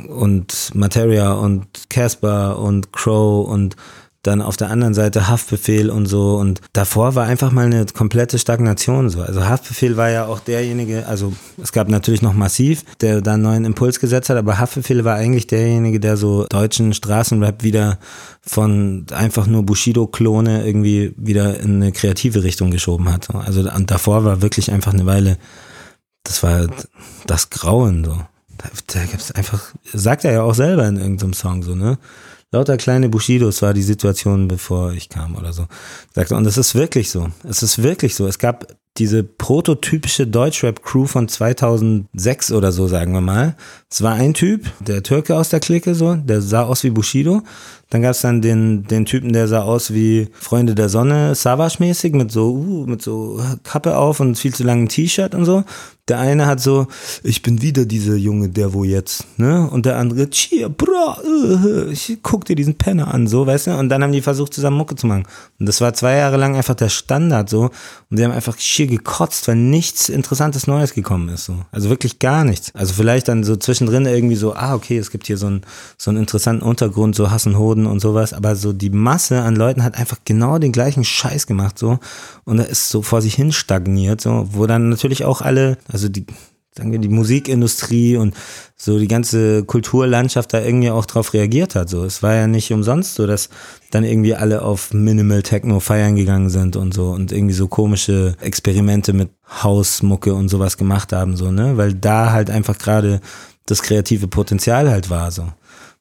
und 0.08 0.72
Materia 0.74 1.34
und 1.34 1.66
Casper 1.90 2.60
und 2.60 2.94
Crow 2.94 3.46
und 3.46 3.76
dann 4.24 4.42
auf 4.42 4.56
der 4.56 4.70
anderen 4.70 4.94
Seite 4.94 5.28
Haftbefehl 5.28 5.90
und 5.90 6.06
so 6.06 6.36
und 6.36 6.62
davor 6.74 7.16
war 7.16 7.26
einfach 7.26 7.52
mal 7.52 7.66
eine 7.66 7.86
komplette 7.88 8.38
Stagnation 8.38 9.10
so. 9.10 9.22
Also 9.22 9.46
Haftbefehl 9.46 9.98
war 9.98 10.10
ja 10.10 10.26
auch 10.26 10.40
derjenige, 10.40 11.08
also 11.08 11.34
es 11.62 11.72
gab 11.72 11.90
natürlich 11.90 12.22
noch 12.22 12.34
Massiv, 12.34 12.84
der 13.02 13.22
da 13.22 13.34
einen 13.34 13.44
neuen 13.44 13.66
Impuls 13.66 14.00
gesetzt 14.00 14.30
hat, 14.30 14.38
aber 14.38 14.60
Haftbefehl 14.60 15.04
war 15.06 15.16
eigentlich 15.16 15.48
derjenige, 15.48 16.00
der 16.00 16.18
so 16.18 16.46
deutschen 16.50 16.94
Straßenrap 16.94 17.64
wieder 17.64 17.98
von 18.42 19.08
einfach 19.12 19.48
nur 19.48 19.64
Bushido-Klone 19.64 20.66
irgendwie 20.66 21.14
wieder 21.18 21.60
in 21.60 21.82
eine 21.82 21.92
kreative 21.92 22.44
Richtung 22.44 22.70
geschoben 22.70 23.12
hat. 23.12 23.34
Also 23.34 23.62
und 23.62 23.90
davor 23.90 24.24
war 24.24 24.44
wirklich 24.44 24.72
einfach 24.72 24.94
eine 24.94 25.08
Weile, 25.08 25.38
das 26.24 26.44
war 26.44 26.68
das 27.26 27.50
Grauen 27.50 28.04
so. 28.04 28.20
Da, 28.58 28.70
da 28.88 29.06
gibt's 29.06 29.32
einfach, 29.32 29.74
sagt 29.92 30.26
er 30.26 30.34
ja 30.34 30.44
auch 30.44 30.54
selber 30.54 30.88
in 30.88 30.98
irgendeinem 30.98 31.34
Song 31.34 31.64
so, 31.64 31.74
ne? 31.74 31.98
Lauter 32.54 32.76
kleine 32.76 33.08
Bushidos 33.08 33.62
war 33.62 33.74
die 33.74 33.82
Situation, 33.82 34.50
bevor 34.50 34.92
ich 34.92 35.08
kam 35.08 35.36
oder 35.38 35.54
so. 35.54 35.68
Und 36.36 36.46
es 36.46 36.58
ist 36.58 36.76
wirklich 36.76 37.10
so. 37.10 37.30
Es 37.48 37.64
ist 37.64 37.82
wirklich 37.82 38.14
so. 38.14 38.28
Es 38.28 38.40
gab 38.40 38.68
diese 38.98 39.24
prototypische 39.24 40.28
Deutschrap-Crew 40.28 41.06
von 41.06 41.30
2006 41.30 42.52
oder 42.52 42.74
so, 42.74 42.90
sagen 42.90 43.14
wir 43.14 43.22
mal. 43.22 43.56
Es 43.90 44.02
war 44.02 44.16
ein 44.16 44.34
Typ, 44.34 44.70
der 44.82 45.02
Türke 45.02 45.38
aus 45.38 45.48
der 45.48 45.62
Clique 45.62 45.96
so, 45.96 46.16
der 46.16 46.42
sah 46.42 46.64
aus 46.64 46.84
wie 46.84 46.90
Bushido. 46.90 47.42
Dann 47.92 48.02
gab 48.02 48.12
es 48.12 48.22
dann 48.22 48.42
den, 48.42 48.86
den 48.86 49.06
Typen, 49.06 49.34
der 49.34 49.50
sah 49.50 49.64
aus 49.64 49.94
wie 49.94 50.30
Freunde 50.40 50.76
der 50.76 50.88
Sonne, 50.88 51.36
Savage-mäßig, 51.36 52.14
mit 52.14 52.32
so, 52.32 52.52
uh, 52.52 52.86
mit 52.88 53.02
so 53.02 53.40
Kappe 53.64 53.98
auf 53.98 54.22
und 54.22 54.40
viel 54.40 54.54
zu 54.54 54.64
langem 54.64 54.88
T-Shirt 54.88 55.36
und 55.36 55.44
so. 55.44 55.66
Der 56.08 56.20
eine 56.20 56.46
hat 56.46 56.60
so, 56.60 56.88
ich 57.22 57.42
bin 57.42 57.62
wieder 57.62 57.86
dieser 57.86 58.16
Junge, 58.16 58.50
der 58.50 58.74
wo 58.74 58.84
jetzt, 58.84 59.26
ne? 59.38 59.70
Und 59.70 59.86
der 59.86 59.98
andere, 59.98 60.30
cheer, 60.30 60.68
bra, 60.68 61.18
uh, 61.24 61.90
ich 61.92 62.18
guck 62.24 62.46
dir 62.46 62.56
diesen 62.56 62.76
Penner 62.76 63.14
an, 63.14 63.28
so, 63.28 63.46
weißt 63.46 63.68
du? 63.68 63.78
Und 63.78 63.90
dann 63.90 64.02
haben 64.04 64.12
die 64.12 64.22
versucht, 64.22 64.54
zusammen 64.54 64.78
Mucke 64.78 64.96
zu 64.96 65.06
machen. 65.06 65.26
Und 65.60 65.68
das 65.68 65.80
war 65.82 65.94
zwei 65.94 66.16
Jahre 66.16 66.38
lang 66.38 66.56
einfach 66.56 66.76
der 66.76 66.90
Standard, 66.90 67.50
so. 67.50 67.72
Und 68.10 68.20
die 68.20 68.24
haben 68.24 68.32
einfach 68.32 68.58
schier 68.58 68.88
gekotzt, 68.88 69.48
weil 69.50 69.58
nichts 69.58 70.08
Interessantes 70.10 70.66
Neues 70.66 70.94
gekommen 70.94 71.30
ist, 71.30 71.46
so. 71.46 71.58
Also 71.72 71.90
wirklich 71.90 72.20
gar 72.20 72.46
nichts. 72.46 72.74
Also 72.74 72.94
vielleicht 72.94 73.28
dann 73.28 73.44
so 73.44 73.58
zwischendrin 73.58 74.06
irgendwie 74.06 74.36
so, 74.36 74.54
ah, 74.54 74.76
okay, 74.76 74.98
es 74.98 75.12
gibt 75.12 75.28
hier 75.28 75.38
so 75.38 75.48
einen, 75.48 75.62
so 75.98 76.10
einen 76.10 76.20
interessanten 76.20 76.66
Untergrund, 76.66 77.16
so 77.16 77.32
Hassen, 77.32 77.58
Hoden 77.58 77.81
und 77.86 78.00
sowas. 78.00 78.34
Aber 78.34 78.56
so 78.56 78.74
die 78.74 78.90
Masse 78.90 79.42
an 79.42 79.56
Leuten 79.56 79.84
hat 79.84 79.98
einfach 79.98 80.20
genau 80.26 80.58
den 80.58 80.72
gleichen 80.72 81.04
Scheiß 81.04 81.48
gemacht, 81.48 81.78
so. 81.78 82.00
Und 82.46 82.60
er 82.60 82.68
ist 82.68 82.90
so 82.90 83.02
vor 83.02 83.22
sich 83.22 83.36
hin 83.36 83.52
stagniert, 83.52 84.22
so. 84.22 84.48
Wo 84.52 84.68
dann 84.68 84.90
natürlich 84.90 85.26
auch 85.26 85.42
alle, 85.42 85.78
also 85.92 86.10
die, 86.10 86.26
sagen 86.76 86.92
wir, 86.92 87.00
die 87.00 87.10
Musikindustrie 87.10 88.16
und 88.18 88.34
so 88.78 88.98
die 88.98 89.08
ganze 89.08 89.64
Kulturlandschaft 89.64 90.54
da 90.54 90.62
irgendwie 90.62 90.90
auch 90.90 91.06
drauf 91.06 91.34
reagiert 91.34 91.76
hat. 91.76 91.90
So, 91.90 92.06
es 92.06 92.24
war 92.24 92.34
ja 92.34 92.48
nicht 92.48 92.72
umsonst 92.72 93.16
so, 93.16 93.28
dass 93.28 93.50
dann 93.92 94.04
irgendwie 94.04 94.36
alle 94.36 94.62
auf 94.62 94.94
Minimal 94.94 95.44
Techno 95.44 95.80
feiern 95.80 96.16
gegangen 96.16 96.50
sind 96.50 96.76
und 96.76 96.94
so 96.94 97.10
und 97.10 97.32
irgendwie 97.32 97.54
so 97.54 97.68
komische 97.68 98.36
Experimente 98.40 99.14
mit 99.14 99.30
Hausmucke 99.64 100.34
und 100.34 100.48
sowas 100.48 100.78
gemacht 100.78 101.12
haben, 101.14 101.36
so, 101.36 101.52
ne? 101.52 101.78
Weil 101.78 101.94
da 101.94 102.32
halt 102.32 102.50
einfach 102.50 102.78
gerade 102.78 103.20
das 103.66 103.82
kreative 103.82 104.28
Potenzial 104.28 104.90
halt 104.90 105.10
war, 105.10 105.32
so. 105.32 105.48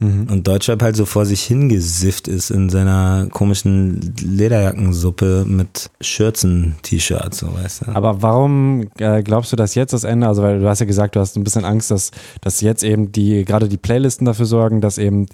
Mhm. 0.00 0.28
Und 0.30 0.48
Deutschrap 0.48 0.82
halt 0.82 0.96
so 0.96 1.04
vor 1.04 1.26
sich 1.26 1.42
hingesifft 1.42 2.26
ist 2.26 2.50
in 2.50 2.70
seiner 2.70 3.28
komischen 3.30 4.14
Lederjackensuppe 4.18 5.44
mit 5.46 5.90
Schürzen-T-Shirts, 6.00 7.38
so 7.38 7.54
weißt 7.54 7.86
du. 7.86 7.94
Aber 7.94 8.22
warum 8.22 8.88
äh, 8.98 9.22
glaubst 9.22 9.52
du, 9.52 9.56
dass 9.56 9.74
jetzt 9.74 9.92
das 9.92 10.04
Ende, 10.04 10.26
also 10.26 10.42
weil 10.42 10.60
du 10.60 10.68
hast 10.68 10.80
ja 10.80 10.86
gesagt, 10.86 11.16
du 11.16 11.20
hast 11.20 11.36
ein 11.36 11.44
bisschen 11.44 11.66
Angst, 11.66 11.90
dass, 11.90 12.12
dass 12.40 12.62
jetzt 12.62 12.82
eben 12.82 13.12
die, 13.12 13.44
gerade 13.44 13.68
die 13.68 13.76
Playlisten 13.76 14.24
dafür 14.24 14.46
sorgen, 14.46 14.80
dass 14.80 14.96
eben 14.96 15.26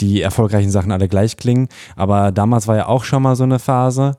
die 0.00 0.22
erfolgreichen 0.22 0.70
Sachen 0.70 0.90
alle 0.90 1.08
gleich 1.08 1.36
klingen. 1.36 1.68
Aber 1.94 2.32
damals 2.32 2.66
war 2.66 2.76
ja 2.76 2.86
auch 2.86 3.04
schon 3.04 3.22
mal 3.22 3.36
so 3.36 3.44
eine 3.44 3.58
Phase. 3.58 4.16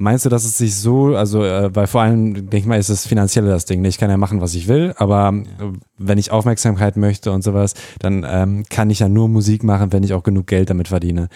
Meinst 0.00 0.24
du, 0.24 0.28
dass 0.28 0.44
es 0.44 0.56
sich 0.56 0.76
so, 0.76 1.16
also, 1.16 1.44
äh, 1.44 1.74
weil 1.74 1.88
vor 1.88 2.02
allem, 2.02 2.34
denke 2.34 2.58
ich 2.58 2.66
mal, 2.66 2.78
ist 2.78 2.88
das 2.88 3.04
Finanzielle 3.04 3.48
das 3.48 3.64
Ding. 3.64 3.84
Ich 3.84 3.98
kann 3.98 4.10
ja 4.10 4.16
machen, 4.16 4.40
was 4.40 4.54
ich 4.54 4.68
will, 4.68 4.94
aber 4.96 5.32
ja. 5.32 5.72
wenn 5.98 6.18
ich 6.18 6.30
Aufmerksamkeit 6.30 6.96
möchte 6.96 7.32
und 7.32 7.42
sowas, 7.42 7.74
dann 7.98 8.24
ähm, 8.28 8.64
kann 8.70 8.90
ich 8.90 9.00
ja 9.00 9.08
nur 9.08 9.28
Musik 9.28 9.64
machen, 9.64 9.92
wenn 9.92 10.04
ich 10.04 10.14
auch 10.14 10.22
genug 10.22 10.46
Geld 10.46 10.70
damit 10.70 10.86
verdiene. 10.86 11.28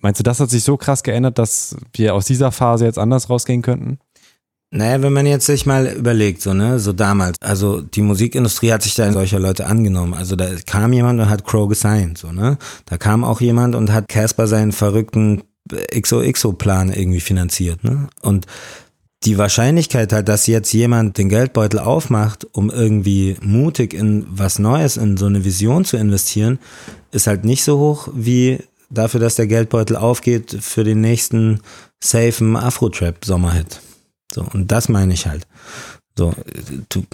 Meinst 0.00 0.18
du, 0.18 0.22
das 0.22 0.40
hat 0.40 0.48
sich 0.48 0.64
so 0.64 0.78
krass 0.78 1.02
geändert, 1.02 1.38
dass 1.38 1.76
wir 1.92 2.14
aus 2.14 2.24
dieser 2.24 2.52
Phase 2.52 2.86
jetzt 2.86 2.98
anders 2.98 3.28
rausgehen 3.28 3.60
könnten? 3.60 3.98
Naja, 4.72 5.02
wenn 5.02 5.12
man 5.12 5.26
jetzt 5.26 5.46
sich 5.46 5.66
mal 5.66 5.86
überlegt, 5.88 6.40
so, 6.40 6.54
ne, 6.54 6.78
so 6.78 6.92
damals, 6.94 7.36
also 7.42 7.82
die 7.82 8.02
Musikindustrie 8.02 8.72
hat 8.72 8.82
sich 8.82 8.94
da 8.94 9.04
in 9.04 9.12
solcher 9.12 9.40
Leute 9.40 9.66
angenommen. 9.66 10.14
Also 10.14 10.36
da 10.36 10.46
kam 10.64 10.92
jemand 10.92 11.20
und 11.20 11.28
hat 11.28 11.44
Crow 11.44 11.68
gesigned, 11.68 12.16
so, 12.16 12.32
ne. 12.32 12.56
Da 12.86 12.96
kam 12.96 13.24
auch 13.24 13.42
jemand 13.42 13.74
und 13.74 13.92
hat 13.92 14.08
Casper 14.08 14.46
seinen 14.46 14.72
verrückten 14.72 15.42
XOXO-Plan 15.68 16.92
irgendwie 16.92 17.20
finanziert. 17.20 17.84
Ne? 17.84 18.08
Und 18.22 18.46
die 19.24 19.36
Wahrscheinlichkeit 19.36 20.12
halt, 20.12 20.28
dass 20.28 20.46
jetzt 20.46 20.72
jemand 20.72 21.18
den 21.18 21.28
Geldbeutel 21.28 21.78
aufmacht, 21.78 22.46
um 22.52 22.70
irgendwie 22.70 23.36
mutig 23.42 23.92
in 23.92 24.26
was 24.30 24.58
Neues, 24.58 24.96
in 24.96 25.16
so 25.16 25.26
eine 25.26 25.44
Vision 25.44 25.84
zu 25.84 25.98
investieren, 25.98 26.58
ist 27.12 27.26
halt 27.26 27.44
nicht 27.44 27.62
so 27.62 27.78
hoch 27.78 28.08
wie 28.14 28.60
dafür, 28.88 29.20
dass 29.20 29.34
der 29.34 29.46
Geldbeutel 29.46 29.96
aufgeht 29.96 30.56
für 30.60 30.84
den 30.84 31.00
nächsten 31.00 31.60
safen 32.02 32.56
Afro-Trap-Sommerhit. 32.56 33.80
So, 34.32 34.46
und 34.52 34.72
das 34.72 34.88
meine 34.88 35.12
ich 35.12 35.26
halt. 35.26 35.46
So, 36.16 36.32
du, 36.88 37.04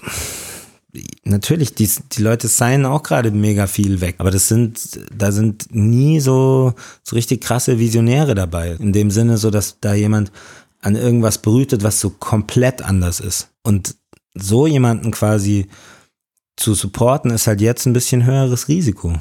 natürlich, 1.24 1.74
die, 1.74 1.88
die 2.12 2.22
Leute 2.22 2.49
seien 2.49 2.84
auch 2.84 3.03
gerade 3.03 3.30
mega 3.30 3.66
viel 3.66 4.01
weg, 4.01 4.16
aber 4.18 4.30
das 4.30 4.49
sind, 4.49 5.01
da 5.16 5.32
sind 5.32 5.74
nie 5.74 6.20
so, 6.20 6.74
so 7.03 7.16
richtig 7.16 7.42
krasse 7.42 7.78
Visionäre 7.78 8.34
dabei. 8.34 8.76
In 8.78 8.92
dem 8.92 9.11
Sinne, 9.11 9.38
so 9.38 9.51
dass 9.51 9.78
da 9.80 9.94
jemand 9.94 10.32
an 10.80 10.94
irgendwas 10.94 11.38
brütet, 11.38 11.82
was 11.82 12.01
so 12.01 12.11
komplett 12.11 12.82
anders 12.82 13.20
ist. 13.20 13.49
Und 13.62 13.97
so 14.34 14.66
jemanden 14.66 15.11
quasi 15.11 15.66
zu 16.57 16.74
supporten, 16.74 17.30
ist 17.30 17.47
halt 17.47 17.61
jetzt 17.61 17.86
ein 17.86 17.92
bisschen 17.92 18.24
höheres 18.24 18.68
Risiko 18.68 19.14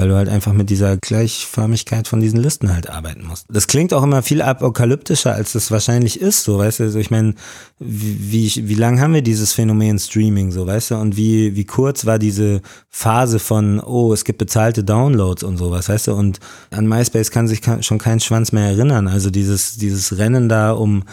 weil 0.00 0.08
du 0.08 0.16
halt 0.16 0.30
einfach 0.30 0.54
mit 0.54 0.70
dieser 0.70 0.96
Gleichförmigkeit 0.96 2.08
von 2.08 2.22
diesen 2.22 2.40
Listen 2.40 2.72
halt 2.72 2.88
arbeiten 2.88 3.26
musst. 3.26 3.44
Das 3.50 3.66
klingt 3.66 3.92
auch 3.92 4.02
immer 4.02 4.22
viel 4.22 4.40
apokalyptischer, 4.40 5.34
als 5.34 5.54
es 5.54 5.70
wahrscheinlich 5.70 6.18
ist, 6.18 6.44
so, 6.44 6.56
weißt 6.56 6.80
du, 6.80 6.84
also 6.84 6.98
ich 6.98 7.10
meine, 7.10 7.34
wie, 7.78 8.32
wie, 8.32 8.68
wie 8.68 8.74
lang 8.74 8.98
haben 8.98 9.12
wir 9.12 9.20
dieses 9.20 9.52
Phänomen 9.52 9.98
Streaming, 9.98 10.52
so, 10.52 10.66
weißt 10.66 10.92
du, 10.92 10.94
und 10.94 11.18
wie, 11.18 11.54
wie 11.54 11.66
kurz 11.66 12.06
war 12.06 12.18
diese 12.18 12.62
Phase 12.88 13.38
von, 13.38 13.78
oh, 13.78 14.14
es 14.14 14.24
gibt 14.24 14.38
bezahlte 14.38 14.84
Downloads 14.84 15.42
und 15.42 15.58
sowas, 15.58 15.90
weißt 15.90 16.06
du, 16.06 16.14
und 16.14 16.40
an 16.70 16.88
MySpace 16.88 17.30
kann 17.30 17.46
sich 17.46 17.60
schon 17.82 17.98
kein 17.98 18.20
Schwanz 18.20 18.52
mehr 18.52 18.68
erinnern, 18.68 19.06
also 19.06 19.28
dieses, 19.28 19.76
dieses 19.76 20.16
Rennen 20.16 20.48
da 20.48 20.72
um 20.72 21.04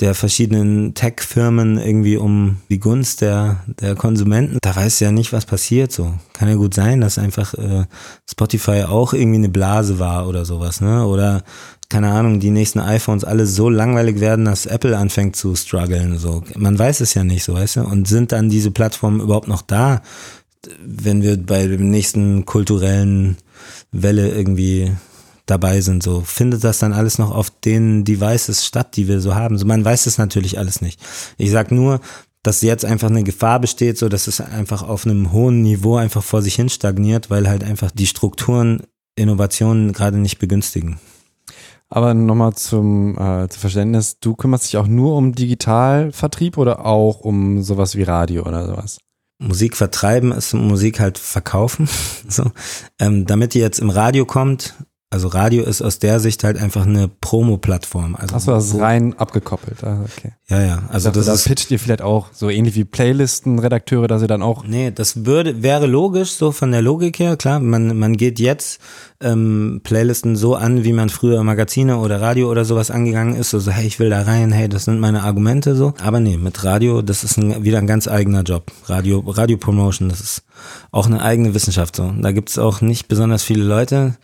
der 0.00 0.14
verschiedenen 0.14 0.94
Tech-Firmen 0.94 1.78
irgendwie 1.78 2.16
um 2.16 2.56
die 2.68 2.80
Gunst 2.80 3.20
der, 3.20 3.64
der 3.80 3.94
Konsumenten. 3.94 4.58
Da 4.60 4.74
weiß 4.74 4.98
ja 5.00 5.12
nicht, 5.12 5.32
was 5.32 5.46
passiert 5.46 5.92
so. 5.92 6.14
Kann 6.32 6.48
ja 6.48 6.56
gut 6.56 6.74
sein, 6.74 7.00
dass 7.00 7.16
einfach 7.16 7.54
äh, 7.54 7.84
Spotify 8.34 8.82
auch 8.82 9.12
irgendwie 9.12 9.38
eine 9.38 9.48
Blase 9.48 10.00
war 10.00 10.26
oder 10.28 10.44
sowas, 10.44 10.80
ne? 10.80 11.06
Oder 11.06 11.44
keine 11.88 12.10
Ahnung, 12.10 12.40
die 12.40 12.50
nächsten 12.50 12.80
iPhones 12.80 13.22
alle 13.22 13.46
so 13.46 13.68
langweilig 13.68 14.18
werden, 14.18 14.44
dass 14.44 14.66
Apple 14.66 14.98
anfängt 14.98 15.36
zu 15.36 15.54
strugglen. 15.54 16.18
So. 16.18 16.42
Man 16.56 16.76
weiß 16.76 17.00
es 17.00 17.14
ja 17.14 17.22
nicht, 17.22 17.44
so 17.44 17.54
weißt 17.54 17.76
du. 17.76 17.80
Und 17.82 18.08
sind 18.08 18.32
dann 18.32 18.48
diese 18.48 18.72
Plattformen 18.72 19.20
überhaupt 19.20 19.46
noch 19.46 19.62
da, 19.62 20.02
wenn 20.84 21.22
wir 21.22 21.36
bei 21.36 21.68
dem 21.68 21.90
nächsten 21.90 22.44
kulturellen 22.44 23.36
Welle 23.92 24.30
irgendwie 24.30 24.90
dabei 25.46 25.80
sind, 25.82 26.02
so 26.02 26.22
findet 26.22 26.64
das 26.64 26.80
dann 26.80 26.94
alles 26.94 27.18
noch 27.18 27.30
auf 27.30 27.50
den 27.50 28.04
Devices 28.04 28.64
statt, 28.64 28.96
die 28.96 29.06
wir 29.06 29.20
so 29.20 29.36
haben. 29.36 29.58
So, 29.58 29.66
man 29.66 29.84
weiß 29.84 30.06
es 30.06 30.18
natürlich 30.18 30.58
alles 30.58 30.80
nicht. 30.80 30.98
Ich 31.36 31.52
sag 31.52 31.70
nur, 31.70 32.00
dass 32.44 32.62
jetzt 32.62 32.84
einfach 32.84 33.08
eine 33.08 33.24
Gefahr 33.24 33.58
besteht, 33.58 33.98
so 33.98 34.08
dass 34.08 34.28
es 34.28 34.40
einfach 34.40 34.82
auf 34.82 35.06
einem 35.06 35.32
hohen 35.32 35.62
Niveau 35.62 35.96
einfach 35.96 36.22
vor 36.22 36.42
sich 36.42 36.54
hin 36.54 36.68
stagniert, 36.68 37.30
weil 37.30 37.48
halt 37.48 37.64
einfach 37.64 37.90
die 37.90 38.06
Strukturen 38.06 38.82
Innovationen 39.16 39.92
gerade 39.92 40.18
nicht 40.18 40.38
begünstigen. 40.38 41.00
Aber 41.88 42.12
nochmal 42.12 42.54
zum, 42.54 43.16
äh, 43.16 43.48
zum 43.48 43.60
Verständnis, 43.60 44.18
du 44.18 44.34
kümmerst 44.34 44.66
dich 44.66 44.76
auch 44.76 44.86
nur 44.86 45.16
um 45.16 45.34
Digitalvertrieb 45.34 46.58
oder 46.58 46.84
auch 46.84 47.20
um 47.20 47.62
sowas 47.62 47.96
wie 47.96 48.02
Radio 48.02 48.46
oder 48.46 48.66
sowas? 48.66 48.98
Musik 49.38 49.76
vertreiben 49.76 50.32
ist 50.32 50.52
Musik 50.54 51.00
halt 51.00 51.18
verkaufen. 51.18 51.88
so. 52.28 52.50
Ähm, 52.98 53.26
damit 53.26 53.54
die 53.54 53.60
jetzt 53.60 53.78
im 53.78 53.90
Radio 53.90 54.26
kommt, 54.26 54.74
also 55.14 55.28
Radio 55.28 55.62
ist 55.62 55.80
aus 55.80 56.00
der 56.00 56.18
Sicht 56.18 56.42
halt 56.42 56.58
einfach 56.58 56.84
eine 56.84 57.06
Promo-Plattform. 57.06 58.16
Also 58.16 58.34
Achso, 58.34 58.50
das 58.50 58.66
ist 58.66 58.80
rein 58.80 59.14
abgekoppelt. 59.16 59.84
Ah, 59.84 60.00
okay. 60.02 60.32
Ja, 60.48 60.60
ja. 60.60 60.82
Also 60.88 61.10
dachte, 61.10 61.20
das, 61.20 61.26
das 61.26 61.44
pitcht 61.44 61.70
ihr 61.70 61.78
vielleicht 61.78 62.02
auch 62.02 62.30
so 62.32 62.50
ähnlich 62.50 62.74
wie 62.74 62.84
Playlisten-Redakteure, 62.84 64.08
dass 64.08 64.22
ihr 64.22 64.26
dann 64.26 64.42
auch. 64.42 64.64
Nee, 64.66 64.90
das 64.90 65.24
würde, 65.24 65.62
wäre 65.62 65.86
logisch, 65.86 66.32
so 66.32 66.50
von 66.50 66.72
der 66.72 66.82
Logik 66.82 67.20
her, 67.20 67.36
klar. 67.36 67.60
Man, 67.60 67.96
man 67.96 68.16
geht 68.16 68.40
jetzt 68.40 68.80
ähm, 69.20 69.82
Playlisten 69.84 70.34
so 70.34 70.56
an, 70.56 70.82
wie 70.82 70.92
man 70.92 71.10
früher 71.10 71.44
Magazine 71.44 71.98
oder 71.98 72.20
Radio 72.20 72.50
oder 72.50 72.64
sowas 72.64 72.90
angegangen 72.90 73.36
ist. 73.36 73.50
So, 73.50 73.60
so, 73.60 73.70
hey, 73.70 73.86
ich 73.86 74.00
will 74.00 74.10
da 74.10 74.22
rein, 74.22 74.50
hey, 74.50 74.68
das 74.68 74.86
sind 74.86 74.98
meine 74.98 75.22
Argumente 75.22 75.76
so. 75.76 75.94
Aber 76.02 76.18
nee, 76.18 76.38
mit 76.38 76.64
Radio, 76.64 77.02
das 77.02 77.22
ist 77.22 77.38
ein, 77.38 77.62
wieder 77.62 77.78
ein 77.78 77.86
ganz 77.86 78.08
eigener 78.08 78.42
Job. 78.42 78.72
Radio, 78.86 79.20
Radio 79.20 79.58
Promotion, 79.58 80.08
das 80.08 80.20
ist 80.20 80.42
auch 80.90 81.06
eine 81.06 81.22
eigene 81.22 81.54
Wissenschaft 81.54 81.94
so. 81.94 82.12
Da 82.20 82.32
gibt's 82.32 82.58
auch 82.58 82.80
nicht 82.80 83.06
besonders 83.06 83.44
viele 83.44 83.62
Leute 83.62 84.16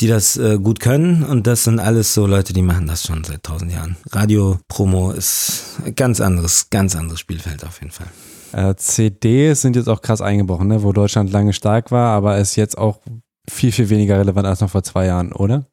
die 0.00 0.08
das 0.08 0.36
äh, 0.36 0.58
gut 0.58 0.80
können 0.80 1.22
und 1.22 1.46
das 1.46 1.64
sind 1.64 1.78
alles 1.78 2.14
so 2.14 2.26
Leute, 2.26 2.52
die 2.52 2.62
machen 2.62 2.86
das 2.86 3.04
schon 3.04 3.22
seit 3.24 3.42
tausend 3.42 3.72
Jahren. 3.72 3.96
Radio-Promo 4.10 5.12
ist 5.12 5.80
ganz 5.94 6.20
anderes, 6.20 6.68
ganz 6.70 6.96
anderes 6.96 7.20
Spielfeld 7.20 7.64
auf 7.64 7.80
jeden 7.80 7.92
Fall. 7.92 8.08
Äh, 8.52 8.74
CDs 8.76 9.62
sind 9.62 9.76
jetzt 9.76 9.88
auch 9.88 10.02
krass 10.02 10.20
eingebrochen, 10.20 10.68
ne? 10.68 10.82
wo 10.82 10.92
Deutschland 10.92 11.32
lange 11.32 11.52
stark 11.52 11.90
war, 11.90 12.14
aber 12.14 12.38
ist 12.38 12.56
jetzt 12.56 12.78
auch 12.78 13.00
viel, 13.48 13.72
viel 13.72 13.88
weniger 13.90 14.18
relevant 14.18 14.46
als 14.46 14.60
noch 14.60 14.70
vor 14.70 14.82
zwei 14.82 15.06
Jahren, 15.06 15.32
oder? 15.32 15.66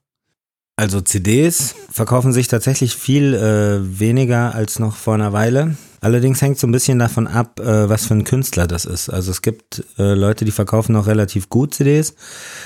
Also 0.76 1.02
CDs 1.02 1.76
verkaufen 1.92 2.34
sich 2.34 2.48
tatsächlich 2.48 2.96
viel 2.96 3.34
äh, 3.34 4.00
weniger 4.00 4.56
als 4.56 4.80
noch 4.80 4.96
vor 4.96 5.14
einer 5.14 5.34
Weile. 5.34 5.76
Allerdings 6.04 6.42
hängt 6.42 6.58
so 6.58 6.66
ein 6.66 6.72
bisschen 6.72 6.98
davon 6.98 7.28
ab, 7.28 7.60
äh, 7.60 7.88
was 7.88 8.08
für 8.08 8.16
ein 8.16 8.24
Künstler 8.24 8.66
das 8.66 8.86
ist. 8.86 9.10
Also 9.10 9.30
es 9.30 9.44
gibt 9.44 9.84
äh, 10.00 10.16
Leute, 10.16 10.46
die 10.46 10.52
verkaufen 10.52 10.94
noch 10.94 11.06
relativ 11.06 11.48
gut 11.48 11.76
CDs, 11.76 12.16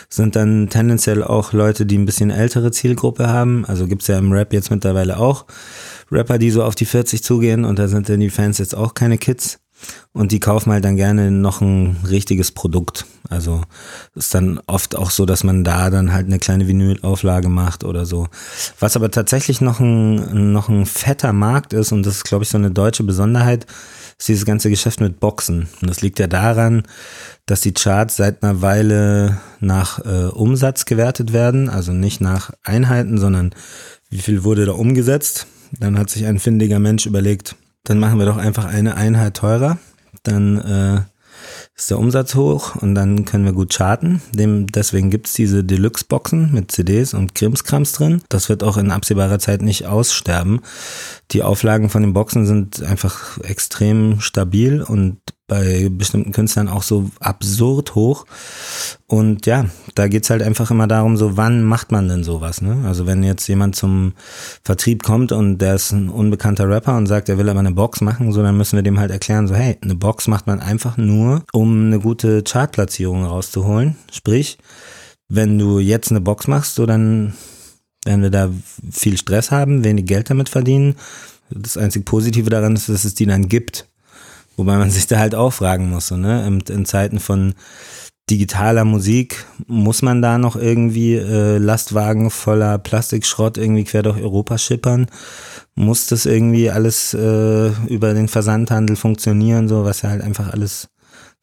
sind 0.07 0.37
dann 0.37 0.69
tendenziell 0.69 1.21
auch 1.21 1.51
Leute, 1.51 1.85
die 1.85 1.97
ein 1.97 2.05
bisschen 2.05 2.29
ältere 2.29 2.71
Zielgruppe 2.71 3.27
haben. 3.27 3.65
Also 3.65 3.87
gibt's 3.87 4.07
ja 4.07 4.17
im 4.17 4.31
Rap 4.31 4.53
jetzt 4.53 4.71
mittlerweile 4.71 5.17
auch 5.17 5.45
Rapper, 6.09 6.37
die 6.37 6.49
so 6.49 6.63
auf 6.63 6.75
die 6.75 6.85
40 6.85 7.23
zugehen 7.23 7.65
und 7.65 7.77
da 7.77 7.89
sind 7.89 8.07
dann 8.07 8.21
die 8.21 8.29
Fans 8.29 8.57
jetzt 8.57 8.73
auch 8.73 8.93
keine 8.93 9.17
Kids. 9.17 9.59
Und 10.13 10.31
die 10.31 10.39
kaufen 10.39 10.71
halt 10.71 10.85
dann 10.85 10.95
gerne 10.95 11.29
noch 11.29 11.59
ein 11.59 11.97
richtiges 12.07 12.51
Produkt. 12.51 13.05
Also 13.29 13.61
ist 14.15 14.33
dann 14.33 14.61
oft 14.65 14.95
auch 14.95 15.09
so, 15.09 15.25
dass 15.25 15.43
man 15.43 15.63
da 15.63 15.89
dann 15.89 16.13
halt 16.13 16.27
eine 16.27 16.39
kleine 16.39 16.67
Vinylauflage 16.67 17.49
macht 17.49 17.83
oder 17.83 18.05
so. 18.05 18.27
Was 18.79 18.95
aber 18.95 19.11
tatsächlich 19.11 19.59
noch 19.59 19.79
ein, 19.79 20.53
noch 20.53 20.69
ein 20.69 20.85
fetter 20.85 21.33
Markt 21.33 21.73
ist, 21.73 21.91
und 21.91 22.05
das 22.05 22.17
ist, 22.17 22.23
glaube 22.23 22.43
ich, 22.43 22.49
so 22.49 22.57
eine 22.57 22.71
deutsche 22.71 23.03
Besonderheit, 23.03 23.65
ist 24.17 24.29
dieses 24.29 24.45
ganze 24.45 24.69
Geschäft 24.69 25.01
mit 25.01 25.19
Boxen. 25.19 25.67
Und 25.81 25.89
das 25.89 26.01
liegt 26.01 26.19
ja 26.19 26.27
daran, 26.27 26.83
dass 27.45 27.61
die 27.61 27.73
Charts 27.73 28.15
seit 28.15 28.41
einer 28.41 28.61
Weile 28.61 29.37
nach 29.59 29.99
äh, 29.99 30.29
Umsatz 30.29 30.85
gewertet 30.85 31.33
werden, 31.33 31.69
also 31.69 31.91
nicht 31.91 32.21
nach 32.21 32.51
Einheiten, 32.63 33.17
sondern 33.17 33.53
wie 34.09 34.19
viel 34.19 34.43
wurde 34.43 34.65
da 34.65 34.71
umgesetzt. 34.71 35.47
Dann 35.71 35.99
hat 35.99 36.09
sich 36.09 36.25
ein 36.25 36.39
findiger 36.39 36.79
Mensch 36.79 37.05
überlegt, 37.05 37.55
dann 37.85 37.99
machen 37.99 38.19
wir 38.19 38.25
doch 38.25 38.37
einfach 38.37 38.65
eine 38.65 38.95
Einheit 38.95 39.37
teurer. 39.37 39.77
Dann 40.23 40.57
äh, 40.57 41.01
ist 41.75 41.89
der 41.89 41.99
Umsatz 41.99 42.35
hoch 42.35 42.75
und 42.75 42.95
dann 42.95 43.25
können 43.25 43.45
wir 43.45 43.53
gut 43.53 43.73
charten. 43.73 44.21
Dem, 44.31 44.67
deswegen 44.67 45.09
gibt's 45.09 45.33
diese 45.33 45.63
Deluxe-Boxen 45.63 46.51
mit 46.53 46.71
CDs 46.71 47.13
und 47.13 47.35
Krimskrams 47.35 47.91
drin. 47.93 48.21
Das 48.29 48.49
wird 48.49 48.63
auch 48.63 48.77
in 48.77 48.91
absehbarer 48.91 49.39
Zeit 49.39 49.61
nicht 49.61 49.85
aussterben. 49.85 50.61
Die 51.31 51.43
Auflagen 51.43 51.89
von 51.89 52.01
den 52.01 52.13
Boxen 52.13 52.45
sind 52.45 52.81
einfach 52.83 53.39
extrem 53.39 54.21
stabil 54.21 54.81
und 54.81 55.17
bei 55.47 55.89
bestimmten 55.89 56.31
Künstlern 56.31 56.67
auch 56.67 56.81
so 56.81 57.11
absurd 57.19 57.93
hoch. 57.93 58.25
Und 59.07 59.45
ja, 59.45 59.65
da 59.93 60.07
geht's 60.07 60.29
halt 60.29 60.41
einfach 60.41 60.71
immer 60.71 60.87
darum, 60.87 61.17
so 61.17 61.37
wann 61.37 61.63
macht 61.63 61.91
man 61.91 62.07
denn 62.07 62.23
sowas, 62.23 62.61
ne? 62.61 62.83
Also 62.85 63.05
wenn 63.05 63.23
jetzt 63.23 63.47
jemand 63.47 63.75
zum 63.75 64.13
Vertrieb 64.63 65.03
kommt 65.03 65.31
und 65.31 65.59
der 65.59 65.75
ist 65.75 65.91
ein 65.91 66.09
unbekannter 66.09 66.67
Rapper 66.67 66.97
und 66.97 67.05
sagt, 67.05 67.29
er 67.29 67.37
will 67.37 67.49
aber 67.49 67.59
eine 67.59 67.71
Box 67.71 68.01
machen, 68.01 68.31
so 68.31 68.41
dann 68.41 68.57
müssen 68.57 68.75
wir 68.75 68.83
dem 68.83 68.99
halt 68.99 69.11
erklären, 69.11 69.47
so 69.47 69.53
hey, 69.53 69.77
eine 69.81 69.95
Box 69.95 70.27
macht 70.27 70.47
man 70.47 70.59
einfach 70.59 70.97
nur, 70.97 71.43
um 71.53 71.85
eine 71.85 71.99
gute 71.99 72.41
Chartplatzierung 72.41 73.23
rauszuholen. 73.25 73.95
Sprich, 74.11 74.57
wenn 75.29 75.59
du 75.59 75.79
jetzt 75.79 76.09
eine 76.09 76.21
Box 76.21 76.47
machst, 76.47 76.75
so 76.75 76.87
dann 76.87 77.33
werden 78.03 78.21
wir 78.21 78.31
da 78.31 78.49
viel 78.91 79.17
Stress 79.17 79.51
haben, 79.51 79.83
wenig 79.83 80.05
Geld 80.05 80.29
damit 80.29 80.49
verdienen. 80.49 80.95
Das 81.49 81.77
einzig 81.77 82.05
Positive 82.05 82.49
daran 82.49 82.75
ist, 82.75 82.89
dass 82.89 83.05
es 83.05 83.13
die 83.15 83.25
dann 83.25 83.47
gibt. 83.47 83.87
Wobei 84.57 84.77
man 84.77 84.91
sich 84.91 85.07
da 85.07 85.19
halt 85.19 85.35
auch 85.35 85.51
fragen 85.51 85.89
muss, 85.89 86.07
so, 86.07 86.17
ne? 86.17 86.45
In, 86.47 86.59
in 86.61 86.85
Zeiten 86.85 87.19
von 87.19 87.55
digitaler 88.29 88.85
Musik 88.85 89.45
muss 89.67 90.01
man 90.01 90.21
da 90.21 90.37
noch 90.37 90.55
irgendwie 90.55 91.15
äh, 91.15 91.57
Lastwagen 91.57 92.31
voller 92.31 92.79
Plastikschrott 92.79 93.57
irgendwie 93.57 93.83
quer 93.83 94.01
durch 94.01 94.19
Europa 94.19 94.57
schippern? 94.57 95.07
Muss 95.75 96.07
das 96.07 96.25
irgendwie 96.25 96.71
alles 96.71 97.13
äh, 97.13 97.69
über 97.87 98.13
den 98.13 98.27
Versandhandel 98.27 98.95
funktionieren, 98.95 99.67
so 99.67 99.83
was 99.83 100.01
ja 100.01 100.09
halt 100.09 100.23
einfach 100.23 100.51
alles 100.51 100.87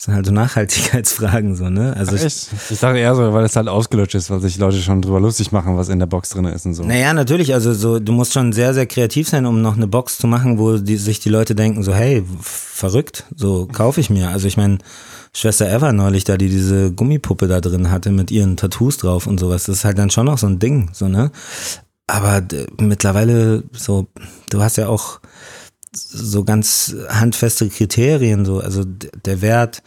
das 0.02 0.06
sind 0.06 0.14
halt 0.16 0.26
so 0.26 0.32
Nachhaltigkeitsfragen, 0.32 1.54
so, 1.54 1.70
ne? 1.70 1.94
Also 1.96 2.16
ich, 2.16 2.24
ich 2.24 2.80
dachte 2.80 2.98
eher 2.98 3.14
so, 3.14 3.32
weil 3.32 3.44
es 3.44 3.54
halt 3.54 3.68
ausgelutscht 3.68 4.16
ist, 4.16 4.30
weil 4.30 4.40
sich 4.40 4.58
Leute 4.58 4.78
schon 4.82 5.00
drüber 5.00 5.20
lustig 5.20 5.52
machen, 5.52 5.76
was 5.76 5.88
in 5.90 6.00
der 6.00 6.06
Box 6.06 6.30
drin 6.30 6.44
ist 6.46 6.66
und 6.66 6.74
so. 6.74 6.82
Naja, 6.82 7.14
natürlich, 7.14 7.54
also 7.54 7.72
so, 7.72 8.00
du 8.00 8.10
musst 8.10 8.32
schon 8.32 8.52
sehr, 8.52 8.74
sehr 8.74 8.86
kreativ 8.86 9.28
sein, 9.28 9.46
um 9.46 9.62
noch 9.62 9.76
eine 9.76 9.86
Box 9.86 10.18
zu 10.18 10.26
machen, 10.26 10.58
wo 10.58 10.76
die, 10.76 10.96
sich 10.96 11.20
die 11.20 11.28
Leute 11.28 11.54
denken, 11.54 11.84
so, 11.84 11.94
hey, 11.94 12.24
verrückt, 12.40 13.26
so 13.36 13.66
kaufe 13.66 14.00
ich 14.00 14.10
mir. 14.10 14.30
Also 14.30 14.48
ich 14.48 14.56
meine, 14.56 14.78
Schwester 15.32 15.72
Eva 15.72 15.92
neulich 15.92 16.24
da, 16.24 16.36
die 16.36 16.48
diese 16.48 16.90
Gummipuppe 16.90 17.46
da 17.46 17.60
drin 17.60 17.92
hatte 17.92 18.10
mit 18.10 18.32
ihren 18.32 18.56
Tattoos 18.56 18.96
drauf 18.96 19.28
und 19.28 19.38
sowas, 19.38 19.66
das 19.66 19.76
ist 19.76 19.84
halt 19.84 19.98
dann 19.98 20.10
schon 20.10 20.26
noch 20.26 20.38
so 20.38 20.48
ein 20.48 20.58
Ding, 20.58 20.90
so, 20.92 21.06
ne? 21.06 21.30
Aber 22.08 22.42
mittlerweile 22.80 23.62
so, 23.70 24.08
du 24.50 24.62
hast 24.64 24.78
ja 24.78 24.88
auch 24.88 25.20
so 25.94 26.44
ganz 26.44 26.96
handfeste 27.08 27.68
Kriterien, 27.68 28.44
so, 28.44 28.60
also 28.60 28.84
der 28.84 29.42
Wert 29.42 29.82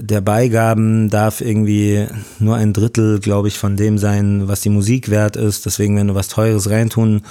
der 0.00 0.20
Beigaben 0.20 1.08
darf 1.08 1.40
irgendwie 1.40 2.06
nur 2.38 2.56
ein 2.56 2.72
Drittel, 2.72 3.20
glaube 3.20 3.48
ich, 3.48 3.58
von 3.58 3.76
dem 3.76 3.98
sein, 3.98 4.48
was 4.48 4.60
die 4.60 4.70
Musik 4.70 5.08
wert 5.08 5.36
ist. 5.36 5.66
Deswegen, 5.66 5.96
wenn 5.96 6.08
du 6.08 6.14
was 6.14 6.28
Teures 6.28 6.68
reintun 6.70 7.22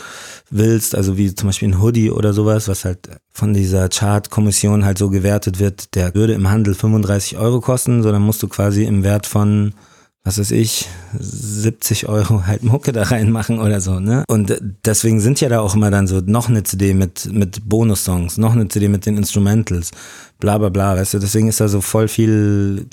willst, 0.49 0.95
also 0.95 1.17
wie 1.17 1.33
zum 1.33 1.49
Beispiel 1.49 1.69
ein 1.69 1.81
Hoodie 1.81 2.11
oder 2.11 2.33
sowas, 2.33 2.67
was 2.67 2.85
halt 2.85 2.99
von 3.31 3.53
dieser 3.53 3.89
Chart-Kommission 3.89 4.85
halt 4.85 4.97
so 4.97 5.09
gewertet 5.09 5.59
wird, 5.59 5.95
der 5.95 6.15
würde 6.15 6.33
im 6.33 6.49
Handel 6.49 6.73
35 6.73 7.37
Euro 7.37 7.59
kosten, 7.59 8.03
so 8.03 8.11
dann 8.11 8.21
musst 8.21 8.43
du 8.43 8.47
quasi 8.47 8.83
im 8.83 9.03
Wert 9.03 9.25
von 9.25 9.73
was 10.25 10.39
weiß 10.39 10.51
ich, 10.51 10.87
70 11.19 12.07
Euro 12.07 12.45
halt 12.45 12.63
Mucke 12.63 12.93
da 12.93 13.03
reinmachen 13.03 13.59
oder 13.59 13.81
so, 13.81 13.99
ne? 13.99 14.23
Und 14.29 14.57
deswegen 14.85 15.19
sind 15.19 15.41
ja 15.41 15.49
da 15.49 15.59
auch 15.59 15.75
immer 15.75 15.91
dann 15.91 16.07
so 16.07 16.21
noch 16.25 16.47
eine 16.47 16.63
CD 16.63 16.93
mit, 16.93 17.29
mit 17.31 17.67
Bonus-Songs, 17.67 18.37
noch 18.37 18.53
eine 18.53 18.69
CD 18.69 18.87
mit 18.87 19.05
den 19.05 19.17
Instrumentals, 19.17 19.91
bla 20.39 20.57
bla 20.57 20.69
bla, 20.69 20.95
weißt 20.95 21.15
du, 21.15 21.19
deswegen 21.19 21.49
ist 21.49 21.59
da 21.59 21.67
so 21.67 21.81
voll 21.81 22.07
viel, 22.07 22.87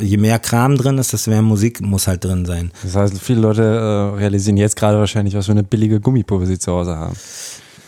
je 0.00 0.16
mehr 0.16 0.40
Kram 0.40 0.76
drin 0.76 0.98
ist, 0.98 1.12
desto 1.12 1.30
mehr 1.30 1.42
Musik 1.42 1.80
muss 1.80 2.08
halt 2.08 2.24
drin 2.24 2.44
sein. 2.44 2.72
Das 2.82 2.96
heißt, 2.96 3.20
viele 3.20 3.40
Leute 3.40 3.62
äh, 3.62 4.16
realisieren 4.18 4.56
jetzt 4.56 4.74
gerade 4.74 4.98
wahrscheinlich, 4.98 5.36
was 5.36 5.46
für 5.46 5.52
eine 5.52 5.62
billige 5.62 6.00
Gummipuppe 6.00 6.46
sie 6.46 6.58
zu 6.58 6.72
Hause 6.72 6.96
haben. 6.96 7.14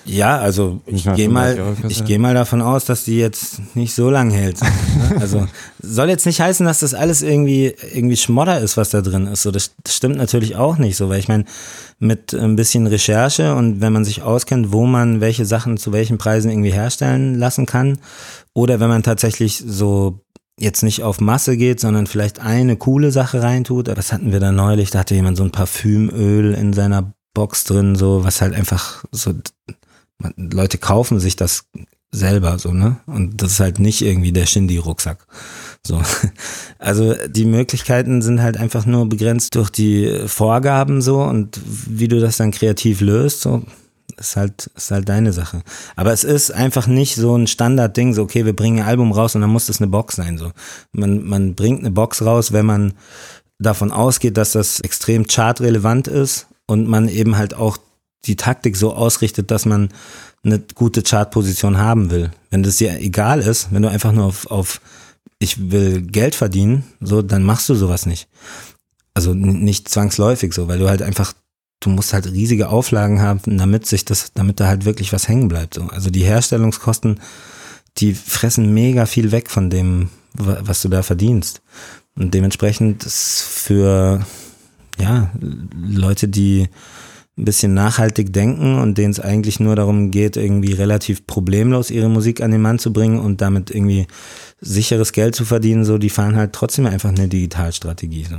Ja, 0.07 0.39
also 0.39 0.81
ich 0.87 1.05
gehe 1.15 1.29
mal, 1.29 1.77
ich 1.89 2.05
gehe 2.05 2.19
mal 2.19 2.35
davon 2.35 2.63
aus, 2.63 2.85
dass 2.85 3.05
die 3.05 3.19
jetzt 3.19 3.61
nicht 3.75 3.95
so 3.95 4.11
lang 4.11 4.31
hält. 4.31 4.59
Also 5.21 5.47
soll 5.81 6.09
jetzt 6.09 6.27
nicht 6.27 6.41
heißen, 6.41 6.67
dass 6.67 6.81
das 6.81 6.93
alles 6.93 7.23
irgendwie 7.23 7.75
irgendwie 7.95 8.17
Schmodder 8.17 8.61
ist, 8.61 8.77
was 8.77 8.91
da 8.91 9.01
drin 9.01 9.27
ist. 9.27 9.43
So, 9.43 9.51
das, 9.51 9.73
das 9.83 9.95
stimmt 9.95 10.17
natürlich 10.17 10.57
auch 10.57 10.79
nicht 10.79 10.97
so, 10.97 11.09
weil 11.09 11.21
ich 11.21 11.29
meine, 11.29 11.45
mit 11.99 12.35
ein 12.35 12.57
bisschen 12.57 12.87
Recherche 12.87 13.55
und 13.55 13.81
wenn 13.81 13.93
man 13.93 14.05
sich 14.05 14.23
auskennt, 14.23 14.73
wo 14.73 14.85
man 14.85 15.21
welche 15.21 15.45
Sachen 15.45 15.77
zu 15.77 15.93
welchen 15.93 16.19
Preisen 16.19 16.51
irgendwie 16.51 16.73
herstellen 16.73 17.35
lassen 17.37 17.67
kann, 17.67 17.99
oder 18.53 18.81
wenn 18.81 18.89
man 18.89 19.03
tatsächlich 19.03 19.63
so 19.67 20.21
jetzt 20.59 20.83
nicht 20.83 21.03
auf 21.03 21.21
Masse 21.21 21.57
geht, 21.57 21.81
sondern 21.81 22.07
vielleicht 22.07 22.41
eine 22.41 22.77
coole 22.77 23.11
Sache 23.13 23.43
reintut. 23.43 23.89
Das 23.89 24.13
hatten 24.13 24.33
wir 24.33 24.41
da 24.41 24.53
neulich, 24.53 24.91
da 24.91 25.01
hatte 25.01 25.15
jemand 25.15 25.37
so 25.37 25.45
ein 25.45 25.53
Parfümöl 25.53 26.55
in 26.55 26.73
seiner 26.73 27.13
Box 27.35 27.65
drin, 27.65 27.97
so 27.97 28.25
was 28.25 28.41
halt 28.41 28.55
einfach 28.55 29.05
so 29.13 29.35
man, 30.19 30.35
Leute 30.37 30.79
kaufen 30.79 31.21
sich 31.21 31.37
das 31.37 31.65
selber 32.13 32.59
so, 32.59 32.73
ne? 32.73 32.97
Und 33.07 33.43
das 33.43 33.53
ist 33.53 33.61
halt 33.61 33.79
nicht 33.79 34.03
irgendwie 34.03 34.33
der 34.33 34.47
Shindy-Rucksack. 34.47 35.27
So. 35.87 36.01
Also 36.79 37.15
die 37.27 37.47
Möglichkeiten 37.47 38.23
sind 38.23 38.43
halt 38.43 38.59
einfach 38.59 38.87
nur 38.87 39.09
begrenzt 39.09 39.55
durch 39.55 39.71
die 39.71 40.25
Vorgaben 40.27 41.01
so 41.01 41.23
und 41.23 41.59
wie 41.65 42.07
du 42.07 42.21
das 42.21 42.37
dann 42.37 42.53
kreativ 42.53 43.01
löst, 43.01 43.41
so 43.41 43.63
ist 44.19 44.37
halt, 44.37 44.71
ist 44.77 44.91
halt 44.91 45.09
deine 45.09 45.33
Sache. 45.33 45.63
Aber 45.95 46.13
es 46.13 46.25
ist 46.25 46.51
einfach 46.51 46.87
nicht 46.87 47.17
so 47.17 47.37
ein 47.37 47.47
Standardding, 47.47 48.15
so 48.15 48.23
okay, 48.23 48.45
wir 48.45 48.55
bringen 48.55 48.81
ein 48.81 48.87
Album 48.87 49.13
raus 49.13 49.35
und 49.35 49.41
dann 49.41 49.51
muss 49.51 49.67
das 49.67 49.81
eine 49.81 49.89
Box 49.89 50.17
sein. 50.17 50.39
So. 50.39 50.53
Man, 50.93 51.25
man 51.25 51.55
bringt 51.55 51.81
eine 51.81 51.91
Box 51.91 52.23
raus, 52.23 52.53
wenn 52.53 52.67
man 52.67 52.95
davon 53.59 53.91
ausgeht, 53.91 54.37
dass 54.37 54.53
das 54.53 54.81
extrem 54.81 55.29
chartrelevant 55.29 56.09
ist 56.09 56.47
und 56.67 56.89
man 56.89 57.09
eben 57.09 57.37
halt 57.37 57.55
auch 57.55 57.79
die 58.27 58.37
Taktik 58.37 58.77
so 58.77 58.95
ausrichtet, 58.95 59.51
dass 59.51 59.65
man 59.65 59.91
eine 60.45 60.61
gute 60.75 61.03
Chartposition 61.03 61.79
haben 61.79 62.11
will. 62.11 62.31
Wenn 62.51 62.63
das 62.63 62.77
dir 62.77 63.01
egal 63.01 63.41
ist, 63.41 63.69
wenn 63.73 63.83
du 63.83 63.91
einfach 63.91 64.13
nur 64.13 64.27
auf, 64.27 64.51
auf 64.51 64.81
ich 65.39 65.71
will 65.71 66.03
Geld 66.03 66.35
verdienen, 66.35 66.85
so, 67.01 67.23
dann 67.23 67.43
machst 67.43 67.69
du 67.69 67.75
sowas 67.75 68.07
nicht. 68.07 68.29
Also 69.15 69.35
nicht 69.35 69.89
zwangsläufig 69.89 70.53
so, 70.53 70.69
weil 70.69 70.79
du 70.79 70.89
halt 70.89 71.03
einfach, 71.03 71.33
du 71.81 71.91
musst 71.91 72.13
halt 72.13 72.27
riesige 72.27 72.69
Auflagen 72.69 73.21
haben, 73.21 73.41
damit 73.59 73.87
sich 73.87 74.05
das, 74.05 74.33
damit 74.35 74.61
da 74.61 74.67
halt 74.67 74.85
wirklich 74.85 75.13
was 75.13 75.29
hängen 75.29 75.49
bleibt. 75.49 75.75
So. 75.75 75.83
Also 75.85 76.11
die 76.11 76.25
Herstellungskosten, 76.25 77.21
die 77.99 78.15
fressen 78.15 78.73
mega 78.73 79.07
viel 79.07 79.33
weg 79.33 79.51
von 79.51 79.71
dem, 79.71 80.11
was 80.35 80.83
du 80.83 80.89
da 80.89 81.03
verdienst. 81.03 81.63
Und 82.15 82.35
dementsprechend 82.35 83.05
ist 83.05 83.43
für 83.43 84.25
ja, 84.99 85.31
Leute, 85.75 86.29
die 86.29 86.69
ein 87.39 87.45
bisschen 87.45 87.75
nachhaltig 87.75 88.33
denken 88.33 88.79
und 88.79 88.97
denen 88.97 89.11
es 89.11 89.21
eigentlich 89.21 89.61
nur 89.61 89.77
darum 89.77 90.11
geht, 90.11 90.37
irgendwie 90.37 90.73
relativ 90.73 91.27
problemlos 91.27 91.91
ihre 91.91 92.09
Musik 92.09 92.41
an 92.41 92.51
den 92.51 92.63
Mann 92.63 92.79
zu 92.79 92.93
bringen 92.93 93.19
und 93.19 93.43
damit 93.43 93.71
irgendwie 93.71 94.07
sicheres 94.61 95.13
Geld 95.13 95.35
zu 95.35 95.45
verdienen, 95.45 95.85
so, 95.85 95.99
die 95.99 96.09
fahren 96.09 96.37
halt 96.37 96.55
trotzdem 96.55 96.87
einfach 96.87 97.11
eine 97.11 97.29
Digitalstrategie. 97.29 98.25
So. 98.25 98.37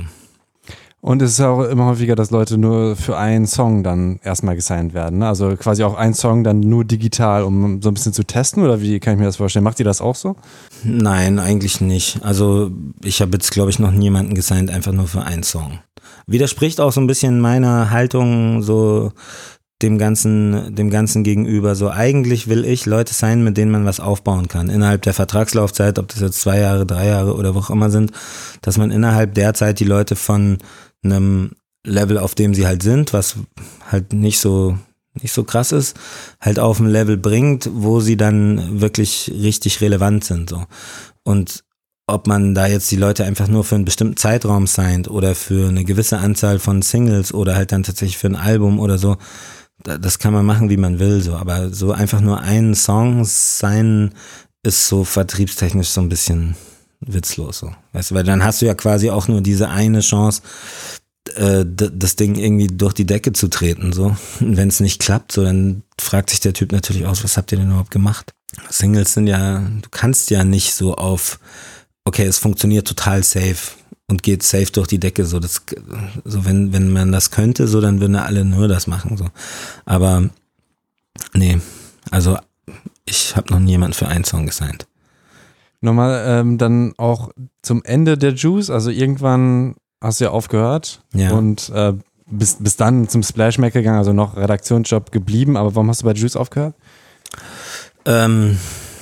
Und 1.00 1.22
es 1.22 1.32
ist 1.32 1.40
auch 1.40 1.62
immer 1.62 1.86
häufiger, 1.86 2.16
dass 2.16 2.32
Leute 2.32 2.58
nur 2.58 2.96
für 2.96 3.16
einen 3.16 3.46
Song 3.46 3.84
dann 3.84 4.18
erstmal 4.24 4.56
gesigned 4.56 4.94
werden. 4.94 5.20
Ne? 5.20 5.28
Also 5.28 5.54
quasi 5.56 5.84
auch 5.84 5.94
ein 5.94 6.12
Song 6.12 6.42
dann 6.42 6.58
nur 6.58 6.84
digital, 6.84 7.44
um 7.44 7.80
so 7.80 7.90
ein 7.90 7.94
bisschen 7.94 8.12
zu 8.12 8.24
testen 8.24 8.64
oder 8.64 8.80
wie 8.80 8.98
kann 8.98 9.14
ich 9.14 9.20
mir 9.20 9.26
das 9.26 9.36
vorstellen? 9.36 9.64
Macht 9.64 9.78
ihr 9.78 9.84
das 9.84 10.00
auch 10.00 10.16
so? 10.16 10.34
Nein, 10.82 11.38
eigentlich 11.38 11.80
nicht. 11.80 12.24
Also 12.24 12.72
ich 13.02 13.20
habe 13.20 13.32
jetzt, 13.34 13.52
glaube 13.52 13.70
ich, 13.70 13.78
noch 13.78 13.92
niemanden 13.92 14.34
gesigned, 14.34 14.70
einfach 14.70 14.92
nur 14.92 15.06
für 15.06 15.22
einen 15.22 15.44
Song. 15.44 15.78
Widerspricht 16.26 16.80
auch 16.80 16.92
so 16.92 17.00
ein 17.00 17.06
bisschen 17.06 17.40
meiner 17.40 17.90
Haltung 17.90 18.62
so 18.62 19.12
dem 19.80 19.96
ganzen, 19.96 20.74
dem 20.74 20.90
ganzen 20.90 21.22
gegenüber. 21.22 21.76
So 21.76 21.90
eigentlich 21.90 22.48
will 22.48 22.64
ich 22.64 22.86
Leute 22.86 23.14
sein, 23.14 23.44
mit 23.44 23.56
denen 23.56 23.70
man 23.70 23.84
was 23.84 24.00
aufbauen 24.00 24.48
kann. 24.48 24.68
Innerhalb 24.68 25.02
der 25.02 25.14
Vertragslaufzeit, 25.14 25.98
ob 26.00 26.08
das 26.08 26.20
jetzt 26.20 26.40
zwei 26.40 26.58
Jahre, 26.58 26.84
drei 26.84 27.06
Jahre 27.06 27.34
oder 27.34 27.54
wo 27.54 27.60
auch 27.60 27.70
immer 27.70 27.88
sind, 27.88 28.10
dass 28.60 28.76
man 28.76 28.90
innerhalb 28.90 29.34
der 29.34 29.54
Zeit 29.54 29.78
die 29.78 29.84
Leute 29.84 30.16
von 30.16 30.58
einem 31.02 31.52
Level, 31.84 32.18
auf 32.18 32.34
dem 32.34 32.54
sie 32.54 32.66
halt 32.66 32.82
sind, 32.82 33.12
was 33.12 33.36
halt 33.90 34.12
nicht 34.12 34.40
so 34.40 34.78
nicht 35.22 35.32
so 35.32 35.44
krass 35.44 35.72
ist, 35.72 35.96
halt 36.40 36.58
auf 36.58 36.80
ein 36.80 36.88
Level 36.88 37.16
bringt, 37.16 37.68
wo 37.72 38.00
sie 38.00 38.16
dann 38.16 38.80
wirklich 38.80 39.32
richtig 39.34 39.80
relevant 39.80 40.24
sind. 40.24 40.50
So. 40.50 40.64
Und 41.24 41.64
ob 42.06 42.26
man 42.26 42.54
da 42.54 42.66
jetzt 42.66 42.90
die 42.90 42.96
Leute 42.96 43.24
einfach 43.24 43.48
nur 43.48 43.64
für 43.64 43.74
einen 43.74 43.84
bestimmten 43.84 44.16
Zeitraum 44.16 44.66
signed 44.66 45.08
oder 45.08 45.34
für 45.34 45.68
eine 45.68 45.84
gewisse 45.84 46.18
Anzahl 46.18 46.58
von 46.58 46.82
Singles 46.82 47.34
oder 47.34 47.54
halt 47.54 47.72
dann 47.72 47.82
tatsächlich 47.82 48.18
für 48.18 48.28
ein 48.28 48.36
Album 48.36 48.80
oder 48.80 48.96
so, 48.96 49.16
das 49.84 50.18
kann 50.18 50.32
man 50.32 50.46
machen, 50.46 50.70
wie 50.70 50.76
man 50.76 50.98
will, 50.98 51.20
so. 51.20 51.34
Aber 51.36 51.70
so 51.70 51.92
einfach 51.92 52.20
nur 52.20 52.40
einen 52.40 52.74
Song 52.74 53.24
sein 53.24 54.14
ist 54.62 54.88
so 54.88 55.04
vertriebstechnisch 55.04 55.88
so 55.88 56.00
ein 56.00 56.08
bisschen 56.08 56.56
witzlos, 57.00 57.58
so. 57.58 57.72
Weißt 57.92 58.10
du, 58.10 58.14
weil 58.14 58.24
dann 58.24 58.44
hast 58.44 58.62
du 58.62 58.66
ja 58.66 58.74
quasi 58.74 59.10
auch 59.10 59.28
nur 59.28 59.40
diese 59.40 59.68
eine 59.68 60.00
Chance, 60.00 60.42
äh, 61.34 61.64
das 61.66 62.16
Ding 62.16 62.36
irgendwie 62.36 62.68
durch 62.68 62.94
die 62.94 63.06
Decke 63.06 63.32
zu 63.32 63.48
treten, 63.48 63.92
so. 63.92 64.16
Wenn 64.40 64.68
es 64.68 64.80
nicht 64.80 65.00
klappt, 65.00 65.32
so, 65.32 65.44
dann 65.44 65.82
fragt 66.00 66.30
sich 66.30 66.40
der 66.40 66.52
Typ 66.52 66.72
natürlich 66.72 67.06
aus, 67.06 67.24
was 67.24 67.36
habt 67.36 67.52
ihr 67.52 67.58
denn 67.58 67.68
überhaupt 67.68 67.90
gemacht? 67.90 68.32
Singles 68.70 69.14
sind 69.14 69.26
ja, 69.26 69.60
du 69.60 69.88
kannst 69.90 70.30
ja 70.30 70.44
nicht 70.44 70.74
so 70.74 70.94
auf, 70.94 71.38
okay, 72.04 72.24
es 72.24 72.38
funktioniert 72.38 72.88
total 72.88 73.22
safe 73.22 73.72
und 74.08 74.22
geht 74.22 74.42
safe 74.42 74.72
durch 74.72 74.88
die 74.88 74.98
Decke, 74.98 75.24
so, 75.24 75.38
das, 75.38 75.62
so, 76.24 76.44
wenn, 76.44 76.72
wenn 76.72 76.90
man 76.90 77.12
das 77.12 77.30
könnte, 77.30 77.68
so, 77.68 77.80
dann 77.80 78.00
würden 78.00 78.16
alle 78.16 78.44
nur 78.44 78.66
das 78.66 78.86
machen, 78.86 79.16
so. 79.16 79.28
Aber, 79.84 80.30
nee, 81.34 81.60
also, 82.10 82.38
ich 83.04 83.36
habe 83.36 83.52
noch 83.52 83.60
niemand 83.60 83.94
für 83.94 84.08
einen 84.08 84.24
Song 84.24 84.46
gesigned. 84.46 84.87
Nochmal 85.80 86.24
ähm, 86.26 86.58
dann 86.58 86.92
auch 86.96 87.30
zum 87.62 87.82
Ende 87.84 88.18
der 88.18 88.34
Juice, 88.34 88.70
also 88.70 88.90
irgendwann 88.90 89.76
hast 90.00 90.20
du 90.20 90.24
ja 90.24 90.30
aufgehört 90.30 91.02
ja. 91.14 91.32
und 91.32 91.70
äh, 91.70 91.94
bis, 92.26 92.56
bis 92.56 92.76
dann 92.76 93.08
zum 93.08 93.22
Splash 93.22 93.58
Mac 93.58 93.72
gegangen, 93.72 93.98
also 93.98 94.12
noch 94.12 94.36
Redaktionsjob 94.36 95.12
geblieben, 95.12 95.56
aber 95.56 95.74
warum 95.74 95.88
hast 95.88 96.02
du 96.02 96.06
bei 96.06 96.12
Juice 96.12 96.36
aufgehört? 96.36 96.74
Ähm, 98.04 98.58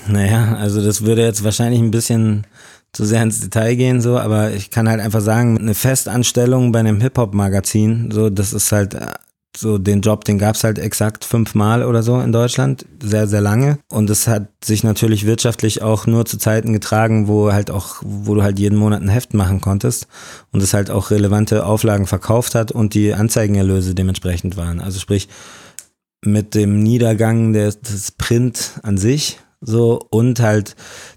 naja, 0.07 0.57
also 0.57 0.85
das 0.85 1.05
würde 1.05 1.23
jetzt 1.23 1.45
wahrscheinlich 1.45 1.81
ein 1.81 1.91
bisschen 1.91 2.47
zu 2.93 3.05
sehr 3.05 3.23
ins 3.23 3.41
Detail 3.41 3.75
gehen, 3.75 4.01
so, 4.01 4.19
aber 4.19 4.53
ich 4.53 4.71
kann 4.71 4.89
halt 4.89 5.01
einfach 5.01 5.21
sagen, 5.21 5.59
eine 5.59 5.75
Festanstellung 5.75 6.73
bei 6.73 6.81
einem 6.81 7.01
Hip-Hop-Magazin, 7.01 8.11
so, 8.11 8.31
das 8.31 8.53
ist 8.53 8.73
halt 8.73 8.95
äh, 8.95 9.09
so 9.57 9.79
den 9.79 10.01
Job, 10.01 10.25
den 10.25 10.39
gab's 10.39 10.65
halt 10.65 10.79
exakt 10.79 11.25
fünfmal 11.25 11.85
oder 11.85 12.03
so 12.03 12.21
in 12.21 12.33
Deutschland, 12.33 12.87
sehr, 13.03 13.27
sehr 13.27 13.41
lange. 13.41 13.79
Und 13.89 14.11
es 14.11 14.27
hat 14.27 14.49
sich 14.63 14.85
natürlich 14.85 15.27
wirtschaftlich 15.27 15.83
auch 15.83 16.07
nur 16.07 16.25
zu 16.27 16.39
Zeiten 16.39 16.73
getragen, 16.73 17.29
wo 17.29 17.53
halt 17.53 17.71
auch, 17.71 17.97
wo 18.03 18.35
du 18.35 18.43
halt 18.43 18.59
jeden 18.59 18.79
Monat 18.79 19.03
ein 19.03 19.09
Heft 19.09 19.35
machen 19.35 19.61
konntest 19.61 20.07
und 20.53 20.63
es 20.63 20.75
halt 20.75 20.91
auch 20.91 21.11
relevante 21.11 21.67
Auflagen 21.67 22.07
verkauft 22.07 22.55
hat 22.55 22.73
und 22.73 22.95
die 22.95 23.15
Anzeigenerlöse 23.15 23.95
dementsprechend 23.95 24.57
waren. 24.57 24.81
Also 24.81 25.01
sprich, 25.01 25.29
mit 26.25 26.55
dem 26.55 26.83
Niedergang 26.83 27.53
des, 27.53 27.81
des 27.81 28.13
Print 28.13 28.81
an 28.83 28.99
sich 28.99 29.39
so 29.61 30.01
und 30.11 30.41
halt 30.41 30.77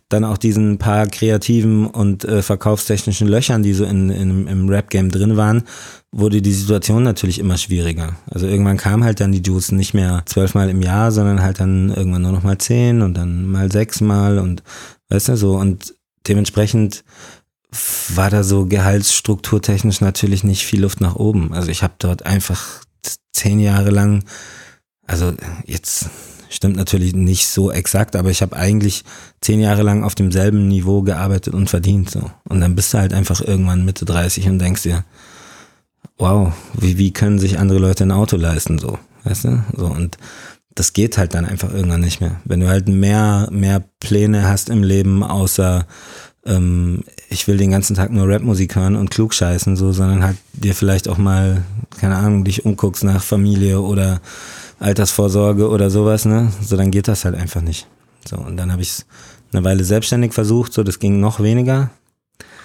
dann 0.09 0.23
auch 0.23 0.37
diesen 0.37 0.79
paar 0.79 1.05
kreativen 1.07 1.85
und 1.85 2.25
äh, 2.25 2.41
verkaufstechnischen 2.41 3.27
Löchern, 3.27 3.61
die 3.61 3.73
so 3.73 3.85
in, 3.85 4.09
in, 4.09 4.47
im 4.47 4.67
Rap-Game 4.67 5.11
drin 5.11 5.37
waren, 5.37 5.63
wurde 6.11 6.41
die 6.41 6.51
Situation 6.51 7.03
natürlich 7.03 7.37
immer 7.37 7.57
schwieriger. 7.57 8.15
Also 8.29 8.47
irgendwann 8.47 8.77
kam 8.77 9.03
halt 9.03 9.19
dann 9.19 9.31
die 9.31 9.43
Juice 9.43 9.71
nicht 9.71 9.93
mehr 9.93 10.23
zwölfmal 10.25 10.69
im 10.69 10.81
Jahr, 10.81 11.11
sondern 11.11 11.43
halt 11.43 11.59
dann 11.59 11.89
irgendwann 11.89 12.23
nur 12.23 12.31
noch 12.31 12.43
mal 12.43 12.57
zehn 12.57 13.03
und 13.03 13.13
dann 13.13 13.45
mal 13.45 13.71
sechsmal 13.71 14.39
und 14.39 14.63
weißt 15.09 15.29
du 15.29 15.37
so 15.37 15.55
und 15.57 15.93
dementsprechend 16.27 17.03
war 18.15 18.31
da 18.31 18.43
so 18.43 18.65
gehaltsstrukturtechnisch 18.65 20.01
natürlich 20.01 20.43
nicht 20.43 20.65
viel 20.65 20.81
Luft 20.81 21.01
nach 21.01 21.15
oben. 21.15 21.53
Also 21.53 21.69
ich 21.69 21.83
habe 21.83 21.93
dort 21.99 22.25
einfach 22.25 22.83
zehn 23.31 23.59
Jahre 23.59 23.91
lang, 23.91 24.23
also 25.05 25.33
jetzt 25.65 26.09
Stimmt 26.49 26.77
natürlich 26.77 27.13
nicht 27.13 27.47
so 27.47 27.71
exakt, 27.71 28.15
aber 28.15 28.31
ich 28.31 28.41
habe 28.41 28.55
eigentlich 28.55 29.03
zehn 29.39 29.59
Jahre 29.59 29.83
lang 29.83 30.03
auf 30.03 30.15
demselben 30.15 30.67
Niveau 30.67 31.03
gearbeitet 31.03 31.53
und 31.53 31.69
verdient. 31.69 32.09
So. 32.09 32.31
Und 32.49 32.59
dann 32.59 32.75
bist 32.75 32.93
du 32.93 32.97
halt 32.97 33.13
einfach 33.13 33.39
irgendwann 33.39 33.85
Mitte 33.85 34.05
30 34.05 34.47
und 34.49 34.59
denkst 34.59 34.81
dir, 34.83 35.05
wow, 36.17 36.51
wie, 36.73 36.97
wie 36.97 37.13
können 37.13 37.37
sich 37.37 37.59
andere 37.59 37.79
Leute 37.79 38.03
ein 38.03 38.11
Auto 38.11 38.35
leisten? 38.35 38.79
So, 38.79 38.97
weißt 39.25 39.45
du? 39.45 39.63
So, 39.75 39.85
und 39.85 40.17
das 40.73 40.93
geht 40.93 41.17
halt 41.17 41.33
dann 41.33 41.45
einfach 41.45 41.73
irgendwann 41.73 42.01
nicht 42.01 42.19
mehr. 42.19 42.41
Wenn 42.45 42.61
du 42.61 42.67
halt 42.67 42.87
mehr, 42.87 43.47
mehr 43.51 43.83
Pläne 43.99 44.47
hast 44.47 44.69
im 44.69 44.81
Leben, 44.81 45.23
außer 45.23 45.85
ähm, 46.45 47.03
ich 47.29 47.47
will 47.47 47.57
den 47.57 47.71
ganzen 47.71 47.95
Tag 47.95 48.11
nur 48.11 48.27
Rapmusik 48.27 48.75
hören 48.75 48.95
und 48.95 49.11
klug 49.11 49.33
scheißen, 49.33 49.75
so, 49.75 49.91
sondern 49.91 50.23
halt 50.23 50.37
dir 50.53 50.73
vielleicht 50.73 51.07
auch 51.07 51.17
mal, 51.17 51.63
keine 51.99 52.15
Ahnung, 52.15 52.43
dich 52.43 52.65
umguckst 52.65 53.03
nach 53.03 53.23
Familie 53.23 53.81
oder 53.81 54.21
Altersvorsorge 54.79 55.69
oder 55.69 55.89
sowas, 55.89 56.25
ne? 56.25 56.51
So, 56.61 56.77
dann 56.77 56.91
geht 56.91 57.07
das 57.07 57.25
halt 57.25 57.35
einfach 57.35 57.61
nicht. 57.61 57.87
So, 58.27 58.37
und 58.37 58.57
dann 58.57 58.71
habe 58.71 58.81
ich 58.81 58.89
es 58.89 59.05
eine 59.51 59.63
Weile 59.63 59.83
selbstständig 59.83 60.33
versucht, 60.33 60.73
so, 60.73 60.83
das 60.83 60.99
ging 60.99 61.19
noch 61.19 61.39
weniger. 61.39 61.89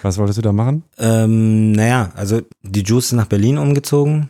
Was 0.02 0.18
wolltest 0.18 0.38
du 0.38 0.42
da 0.42 0.52
machen? 0.52 0.82
Ähm, 0.98 1.72
naja, 1.72 2.12
also 2.14 2.42
die 2.62 2.82
Juice 2.82 3.06
ist 3.06 3.12
nach 3.12 3.26
Berlin 3.26 3.56
umgezogen. 3.56 4.28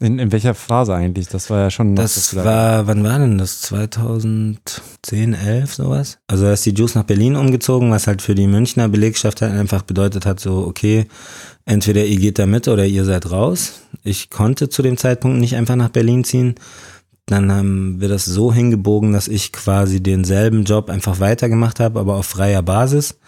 In, 0.00 0.18
in 0.18 0.32
welcher 0.32 0.54
Phase 0.54 0.94
eigentlich? 0.94 1.28
Das 1.28 1.50
war 1.50 1.60
ja 1.60 1.70
schon. 1.70 1.94
Das, 1.94 2.14
das 2.14 2.34
war, 2.34 2.86
wann 2.86 3.04
war 3.04 3.18
denn 3.18 3.38
das? 3.38 3.60
2010, 3.62 5.34
11, 5.34 5.74
sowas? 5.74 6.18
Also 6.26 6.44
da 6.44 6.52
ist 6.54 6.66
die 6.66 6.72
Juice 6.72 6.94
nach 6.94 7.04
Berlin 7.04 7.36
umgezogen, 7.36 7.90
was 7.90 8.06
halt 8.06 8.22
für 8.22 8.34
die 8.34 8.46
Münchner 8.46 8.88
Belegschaft 8.88 9.42
halt 9.42 9.52
einfach 9.52 9.82
bedeutet 9.82 10.26
hat, 10.26 10.40
so, 10.40 10.66
okay, 10.66 11.06
entweder 11.66 12.04
ihr 12.04 12.18
geht 12.18 12.38
da 12.38 12.46
mit 12.46 12.66
oder 12.68 12.84
ihr 12.84 13.04
seid 13.04 13.30
raus. 13.30 13.82
Ich 14.02 14.30
konnte 14.30 14.68
zu 14.68 14.82
dem 14.82 14.96
Zeitpunkt 14.96 15.38
nicht 15.38 15.54
einfach 15.56 15.76
nach 15.76 15.90
Berlin 15.90 16.24
ziehen. 16.24 16.56
Dann 17.32 17.50
haben 17.50 17.98
wir 17.98 18.08
das 18.08 18.26
so 18.26 18.52
hingebogen, 18.52 19.14
dass 19.14 19.26
ich 19.26 19.52
quasi 19.52 20.02
denselben 20.02 20.64
Job 20.64 20.90
einfach 20.90 21.18
weitergemacht 21.18 21.80
habe, 21.80 21.98
aber 21.98 22.16
auf 22.16 22.26
freier 22.26 22.62
Basis. 22.62 23.18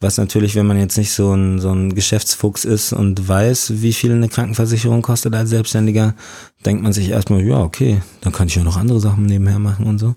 Was 0.00 0.18
natürlich, 0.18 0.54
wenn 0.54 0.66
man 0.66 0.78
jetzt 0.78 0.98
nicht 0.98 1.12
so 1.12 1.32
ein, 1.32 1.58
so 1.58 1.70
ein 1.70 1.94
Geschäftsfuchs 1.94 2.66
ist 2.66 2.92
und 2.92 3.26
weiß, 3.26 3.80
wie 3.80 3.94
viel 3.94 4.12
eine 4.12 4.28
Krankenversicherung 4.28 5.00
kostet 5.00 5.34
als 5.34 5.48
Selbstständiger, 5.48 6.14
denkt 6.66 6.82
man 6.82 6.92
sich 6.92 7.08
erstmal, 7.08 7.40
ja, 7.40 7.62
okay, 7.62 8.02
dann 8.20 8.34
kann 8.34 8.48
ich 8.48 8.54
ja 8.54 8.62
noch 8.62 8.76
andere 8.76 9.00
Sachen 9.00 9.24
nebenher 9.24 9.58
machen 9.58 9.86
und 9.86 9.98
so. 9.98 10.12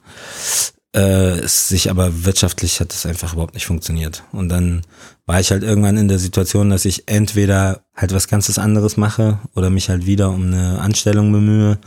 Äh, 0.95 1.39
es 1.39 1.69
sich 1.69 1.89
aber 1.89 2.26
wirtschaftlich 2.26 2.80
hat 2.80 2.93
es 2.93 3.05
einfach 3.05 3.34
überhaupt 3.34 3.53
nicht 3.53 3.65
funktioniert. 3.65 4.23
Und 4.31 4.49
dann 4.49 4.81
war 5.26 5.39
ich 5.39 5.51
halt 5.51 5.63
irgendwann 5.63 5.97
in 5.97 6.07
der 6.07 6.19
Situation, 6.19 6.69
dass 6.69 6.85
ich 6.85 7.07
entweder 7.07 7.84
halt 7.95 8.13
was 8.13 8.27
ganzes 8.27 8.59
anderes 8.59 8.97
mache 8.97 9.39
oder 9.55 9.69
mich 9.69 9.89
halt 9.89 10.05
wieder 10.05 10.30
um 10.30 10.47
eine 10.47 10.80
Anstellung 10.80 11.31
bemühe. 11.31 11.77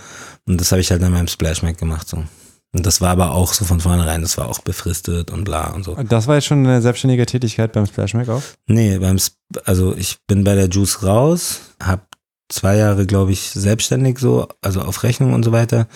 Und 0.47 0.60
das 0.60 0.72
habe 0.72 0.81
ich 0.81 0.90
halt 0.90 1.02
dann 1.02 1.12
beim 1.12 1.28
Splash 1.28 1.62
Mac 1.62 1.78
gemacht 1.78 2.09
so. 2.09 2.24
Und 2.72 2.86
das 2.86 3.01
war 3.01 3.10
aber 3.10 3.32
auch 3.32 3.52
so 3.52 3.64
von 3.64 3.81
vornherein, 3.81 4.22
das 4.22 4.36
war 4.36 4.48
auch 4.48 4.59
befristet 4.59 5.31
und 5.31 5.44
bla 5.44 5.70
und 5.70 5.85
so. 5.85 5.93
Und 5.93 6.10
das 6.10 6.26
war 6.26 6.35
jetzt 6.35 6.47
schon 6.47 6.66
eine 6.66 6.82
selbstständige 6.82 7.24
Tätigkeit 7.24 7.72
beim 7.72 7.86
Splash 7.86 8.14
Mac 8.14 8.28
auch? 8.28 8.43
Nee, 8.66 8.98
beim, 8.98 9.18
also 9.64 9.94
ich 9.97 10.18
bin 10.26 10.43
bei 10.43 10.56
der 10.56 10.68
Juice 10.68 11.05
raus, 11.05 11.60
hab 11.81 12.09
zwei 12.49 12.77
Jahre, 12.77 13.07
glaube 13.07 13.33
ich, 13.33 13.51
selbstständig 13.51 14.19
so, 14.19 14.49
also 14.61 14.83
auf 14.83 15.03
Rechnung 15.03 15.33
und 15.33 15.45
so 15.45 15.53
weiter, 15.53 15.89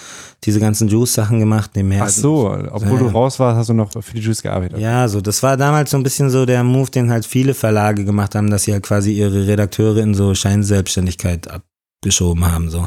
diese 0.44 0.60
ganzen 0.60 0.88
Juice-Sachen 0.88 1.38
gemacht. 1.38 1.72
Nebenher. 1.74 2.04
Ach 2.04 2.08
so, 2.08 2.50
obwohl 2.70 2.98
ja. 2.98 3.04
du 3.04 3.08
raus 3.08 3.38
warst, 3.38 3.58
hast 3.58 3.68
du 3.68 3.74
noch 3.74 3.92
für 3.92 4.14
die 4.14 4.20
Juice 4.20 4.42
gearbeitet. 4.42 4.78
Ja, 4.78 5.08
so, 5.08 5.20
das 5.20 5.42
war 5.42 5.56
damals 5.56 5.90
so 5.90 5.96
ein 5.96 6.02
bisschen 6.02 6.30
so 6.30 6.46
der 6.46 6.64
Move, 6.64 6.90
den 6.90 7.10
halt 7.10 7.26
viele 7.26 7.54
Verlage 7.54 8.04
gemacht 8.04 8.34
haben, 8.34 8.50
dass 8.50 8.64
sie 8.64 8.72
halt 8.72 8.82
quasi 8.82 9.12
ihre 9.12 9.46
Redakteure 9.46 9.98
in 9.98 10.14
so 10.14 10.34
Scheinselbstständigkeit 10.34 11.48
abgeschoben 11.50 12.50
haben, 12.50 12.70
so. 12.70 12.86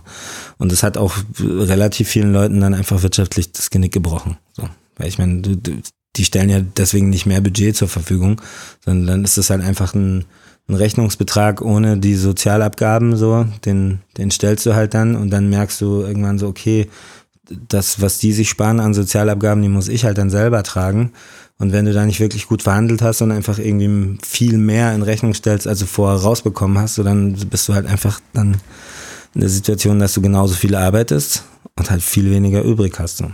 Und 0.57 0.71
das 0.71 0.83
hat 0.83 0.97
auch 0.97 1.13
relativ 1.39 2.09
vielen 2.09 2.33
Leuten 2.33 2.59
dann 2.59 2.73
einfach 2.73 3.03
wirtschaftlich 3.03 3.51
das 3.51 3.69
Genick 3.69 3.93
gebrochen, 3.93 4.37
so. 4.53 4.67
Weil 4.97 5.07
ich 5.07 5.17
meine, 5.17 5.41
die 5.41 6.25
stellen 6.25 6.49
ja 6.49 6.59
deswegen 6.59 7.09
nicht 7.09 7.25
mehr 7.25 7.41
Budget 7.41 7.75
zur 7.75 7.87
Verfügung, 7.87 8.41
sondern 8.83 9.07
dann 9.07 9.23
ist 9.23 9.37
das 9.37 9.49
halt 9.49 9.61
einfach 9.61 9.93
ein, 9.93 10.25
einen 10.71 10.77
Rechnungsbetrag 10.77 11.61
ohne 11.61 11.97
die 11.97 12.15
Sozialabgaben 12.15 13.17
so, 13.17 13.45
den, 13.65 13.99
den 14.17 14.31
stellst 14.31 14.65
du 14.65 14.73
halt 14.73 14.93
dann 14.93 15.15
und 15.15 15.29
dann 15.29 15.49
merkst 15.49 15.81
du 15.81 16.01
irgendwann 16.01 16.39
so, 16.39 16.47
okay, 16.47 16.87
das, 17.67 18.01
was 18.01 18.19
die 18.19 18.31
sich 18.31 18.49
sparen 18.49 18.79
an 18.79 18.93
Sozialabgaben, 18.93 19.61
die 19.61 19.69
muss 19.69 19.89
ich 19.89 20.05
halt 20.05 20.17
dann 20.17 20.29
selber 20.29 20.63
tragen. 20.63 21.11
Und 21.59 21.73
wenn 21.73 21.85
du 21.85 21.93
da 21.93 22.05
nicht 22.05 22.21
wirklich 22.21 22.47
gut 22.47 22.63
verhandelt 22.63 23.01
hast 23.01 23.21
und 23.21 23.31
einfach 23.31 23.59
irgendwie 23.59 24.17
viel 24.23 24.57
mehr 24.57 24.95
in 24.95 25.01
Rechnung 25.01 25.33
stellst, 25.33 25.67
als 25.67 25.79
du 25.79 25.85
vorher 25.85 26.21
rausbekommen 26.21 26.79
hast, 26.79 26.95
so 26.95 27.03
dann 27.03 27.33
bist 27.33 27.67
du 27.67 27.73
halt 27.73 27.85
einfach 27.85 28.21
dann 28.33 28.57
in 29.35 29.41
der 29.41 29.49
Situation, 29.49 29.99
dass 29.99 30.13
du 30.13 30.21
genauso 30.21 30.55
viel 30.55 30.73
arbeitest 30.73 31.43
und 31.75 31.91
halt 31.91 32.01
viel 32.01 32.31
weniger 32.31 32.63
übrig 32.63 32.97
hast. 32.97 33.17
So. 33.17 33.31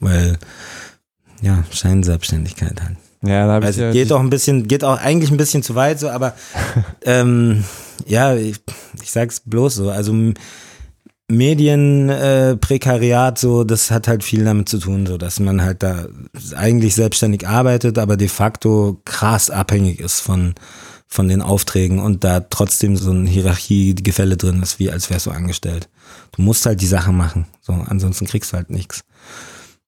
Weil, 0.00 0.38
ja, 1.40 1.62
Scheinselbstständigkeit 1.70 2.82
halt. 2.82 2.96
Ja, 3.26 3.46
da 3.46 3.64
also 3.64 3.82
ja 3.82 3.92
geht 3.92 4.12
auch 4.12 4.20
ein 4.20 4.30
bisschen, 4.30 4.68
geht 4.68 4.84
auch 4.84 4.98
eigentlich 4.98 5.30
ein 5.30 5.36
bisschen 5.36 5.62
zu 5.62 5.74
weit 5.74 5.98
so, 5.98 6.08
aber 6.08 6.34
ähm, 7.04 7.64
ja, 8.06 8.34
ich, 8.34 8.56
ich 9.02 9.10
sag's 9.10 9.40
bloß 9.40 9.74
so, 9.74 9.90
also 9.90 10.14
Medienprekariat, 11.28 13.38
äh, 13.38 13.40
so, 13.40 13.64
das 13.64 13.90
hat 13.90 14.08
halt 14.08 14.24
viel 14.24 14.44
damit 14.44 14.68
zu 14.68 14.78
tun, 14.78 15.06
so, 15.06 15.16
dass 15.16 15.40
man 15.40 15.62
halt 15.62 15.82
da 15.82 16.04
eigentlich 16.54 16.94
selbstständig 16.94 17.48
arbeitet, 17.48 17.98
aber 17.98 18.18
de 18.18 18.28
facto 18.28 19.00
krass 19.04 19.48
abhängig 19.48 20.00
ist 20.00 20.20
von, 20.20 20.54
von 21.06 21.28
den 21.28 21.40
Aufträgen 21.40 21.98
und 21.98 22.24
da 22.24 22.40
trotzdem 22.40 22.96
so 22.96 23.10
ein 23.10 23.24
Hierarchiegefälle 23.26 24.36
drin 24.36 24.60
ist, 24.62 24.78
wie 24.78 24.90
als 24.90 25.08
wärst 25.08 25.24
du 25.26 25.30
angestellt. 25.30 25.88
Du 26.32 26.42
musst 26.42 26.66
halt 26.66 26.82
die 26.82 26.86
Sachen 26.86 27.16
machen, 27.16 27.46
so, 27.62 27.72
ansonsten 27.72 28.26
kriegst 28.26 28.52
du 28.52 28.58
halt 28.58 28.68
nichts. 28.68 29.02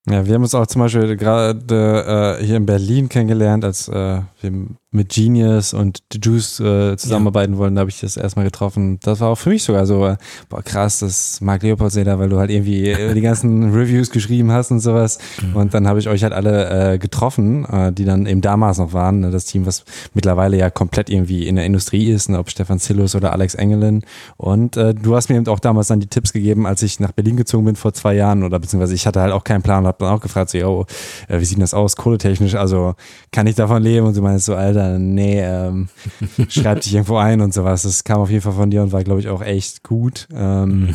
Ja, 0.08 0.24
wir 0.24 0.34
haben 0.34 0.42
uns 0.42 0.54
auch 0.54 0.66
zum 0.66 0.82
Beispiel 0.82 1.16
gerade 1.16 2.38
äh, 2.40 2.44
hier 2.44 2.56
in 2.56 2.66
Berlin 2.66 3.08
kennengelernt, 3.08 3.64
als 3.64 3.88
äh, 3.88 4.20
wir 4.40 4.66
mit 4.96 5.10
Genius 5.10 5.74
und 5.74 6.02
The 6.12 6.18
Juice 6.22 6.60
äh, 6.60 6.96
zusammenarbeiten 6.96 7.54
ja. 7.54 7.58
wollen. 7.58 7.74
Da 7.74 7.80
habe 7.80 7.90
ich 7.90 8.00
das 8.00 8.16
erstmal 8.16 8.44
getroffen. 8.44 8.98
Das 9.02 9.20
war 9.20 9.28
auch 9.28 9.38
für 9.38 9.50
mich 9.50 9.62
sogar 9.62 9.86
so, 9.86 10.16
boah, 10.48 10.62
krass, 10.62 11.00
das 11.00 11.40
Mark 11.40 11.62
Leopold 11.62 11.94
da, 12.06 12.18
weil 12.18 12.28
du 12.28 12.38
halt 12.38 12.50
irgendwie 12.50 12.94
die 13.14 13.20
ganzen 13.20 13.72
Reviews 13.74 14.10
geschrieben 14.10 14.50
hast 14.50 14.70
und 14.70 14.80
sowas. 14.80 15.18
Mhm. 15.42 15.56
Und 15.56 15.74
dann 15.74 15.86
habe 15.86 15.98
ich 15.98 16.08
euch 16.08 16.22
halt 16.22 16.32
alle 16.32 16.94
äh, 16.94 16.98
getroffen, 16.98 17.64
äh, 17.66 17.92
die 17.92 18.04
dann 18.04 18.26
eben 18.26 18.40
damals 18.40 18.78
noch 18.78 18.92
waren. 18.92 19.20
Ne, 19.20 19.30
das 19.30 19.44
Team, 19.44 19.66
was 19.66 19.84
mittlerweile 20.14 20.56
ja 20.56 20.70
komplett 20.70 21.10
irgendwie 21.10 21.46
in 21.46 21.56
der 21.56 21.64
Industrie 21.64 22.10
ist, 22.10 22.28
ne, 22.28 22.38
ob 22.38 22.50
Stefan 22.50 22.78
Zillus 22.78 23.14
oder 23.14 23.32
Alex 23.32 23.54
Engelin. 23.54 24.02
Und 24.36 24.76
äh, 24.76 24.94
du 24.94 25.14
hast 25.14 25.28
mir 25.28 25.36
eben 25.36 25.46
auch 25.48 25.60
damals 25.60 25.88
dann 25.88 26.00
die 26.00 26.06
Tipps 26.06 26.32
gegeben, 26.32 26.66
als 26.66 26.82
ich 26.82 27.00
nach 27.00 27.12
Berlin 27.12 27.36
gezogen 27.36 27.64
bin 27.64 27.76
vor 27.76 27.92
zwei 27.92 28.14
Jahren 28.14 28.42
oder 28.42 28.58
beziehungsweise 28.58 28.94
ich 28.94 29.06
hatte 29.06 29.20
halt 29.20 29.32
auch 29.32 29.44
keinen 29.44 29.62
Plan 29.62 29.84
und 29.84 29.88
habe 29.88 29.98
dann 30.00 30.12
auch 30.14 30.20
gefragt, 30.20 30.50
so, 30.50 30.58
yo, 30.58 30.86
äh, 31.28 31.40
wie 31.40 31.44
sieht 31.44 31.60
das 31.60 31.74
aus, 31.74 31.96
kohletechnisch? 31.96 32.54
Also 32.54 32.94
kann 33.32 33.46
ich 33.46 33.54
davon 33.54 33.82
leben? 33.82 34.06
Und 34.06 34.16
du 34.16 34.22
meinst 34.22 34.46
so, 34.46 34.54
Alter, 34.54 34.85
nee, 34.98 35.40
ähm, 35.40 35.88
schreib 36.48 36.80
dich 36.80 36.94
irgendwo 36.94 37.16
ein 37.16 37.40
und 37.40 37.52
sowas. 37.54 37.82
Das 37.82 38.04
kam 38.04 38.20
auf 38.20 38.30
jeden 38.30 38.42
Fall 38.42 38.52
von 38.52 38.70
dir 38.70 38.82
und 38.82 38.92
war, 38.92 39.04
glaube 39.04 39.20
ich, 39.20 39.28
auch 39.28 39.42
echt 39.42 39.82
gut. 39.82 40.28
Ähm, 40.32 40.80
mhm. 40.80 40.94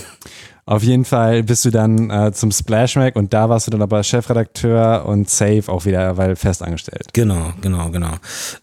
Auf 0.65 0.83
jeden 0.83 1.05
Fall 1.05 1.43
bist 1.43 1.65
du 1.65 1.71
dann 1.71 2.09
äh, 2.09 2.31
zum 2.33 2.51
Splash 2.51 2.95
Mac 2.95 3.15
und 3.15 3.33
da 3.33 3.49
warst 3.49 3.67
du 3.67 3.71
dann 3.71 3.81
aber 3.81 4.03
Chefredakteur 4.03 5.05
und 5.05 5.29
Safe 5.29 5.63
auch 5.67 5.85
wieder, 5.85 6.15
weil 6.17 6.35
fest 6.35 6.61
angestellt. 6.61 7.07
Genau, 7.13 7.51
genau, 7.61 7.89
genau. 7.89 8.13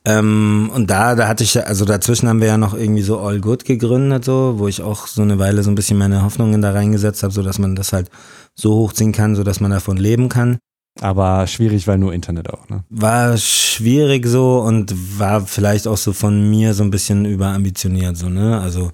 Ähm, 0.05 0.71
und 0.73 0.89
da, 0.89 1.17
da 1.17 1.27
hatte 1.27 1.43
ich, 1.45 1.67
also 1.67 1.85
dazwischen 1.85 2.29
haben 2.29 2.41
wir 2.41 2.49
ja 2.49 2.57
noch 2.57 2.73
irgendwie 2.73 3.03
so 3.03 3.19
All 3.19 3.41
Good 3.41 3.65
gegründet, 3.65 4.25
so, 4.25 4.55
wo 4.59 4.69
ich 4.69 4.81
auch 4.81 5.07
so 5.07 5.23
eine 5.23 5.39
Weile 5.39 5.63
so 5.63 5.71
ein 5.71 5.75
bisschen 5.75 5.99
meine 5.99 6.23
Hoffnungen 6.23 6.63
da 6.63 6.71
reingesetzt 6.71 7.25
habe, 7.25 7.35
so 7.35 7.43
dass 7.43 7.59
man 7.59 7.75
das 7.75 7.93
halt 7.93 8.11
so 8.55 8.75
hochziehen 8.77 9.13
kann, 9.13 9.35
so 9.35 9.43
dass 9.43 9.61
man 9.61 9.73
davon 9.73 9.97
leben 9.97 10.29
kann. 10.29 10.59
Aber 11.01 11.47
schwierig, 11.47 11.87
weil 11.87 11.99
nur 11.99 12.13
Internet 12.13 12.51
auch, 12.51 12.69
ne? 12.69 12.85
War 12.91 13.37
schwierig 13.37 14.27
so 14.27 14.59
und 14.59 14.95
war 15.19 15.47
vielleicht 15.47 15.87
auch 15.87 15.97
so 15.97 16.13
von 16.13 16.51
mir 16.51 16.75
so 16.75 16.83
ein 16.83 16.91
bisschen 16.91 17.25
überambitioniert, 17.25 18.17
so, 18.17 18.29
ne? 18.29 18.61
Also, 18.61 18.91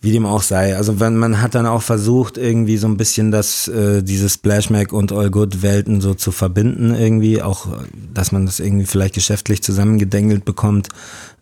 wie 0.00 0.12
dem 0.12 0.26
auch 0.26 0.42
sei. 0.42 0.76
Also, 0.76 1.00
wenn 1.00 1.16
man 1.16 1.40
hat 1.40 1.54
dann 1.54 1.66
auch 1.66 1.82
versucht, 1.82 2.36
irgendwie 2.36 2.76
so 2.76 2.88
ein 2.88 2.96
bisschen 2.96 3.30
das, 3.30 3.68
äh, 3.68 4.02
diese 4.02 4.28
Splashmack 4.28 4.92
und 4.92 5.12
All 5.12 5.30
Good 5.30 5.62
Welten 5.62 6.00
so 6.00 6.14
zu 6.14 6.32
verbinden, 6.32 6.94
irgendwie, 6.94 7.42
auch, 7.42 7.68
dass 8.12 8.32
man 8.32 8.46
das 8.46 8.60
irgendwie 8.60 8.86
vielleicht 8.86 9.14
geschäftlich 9.14 9.62
zusammengedengelt 9.62 10.44
bekommt. 10.44 10.88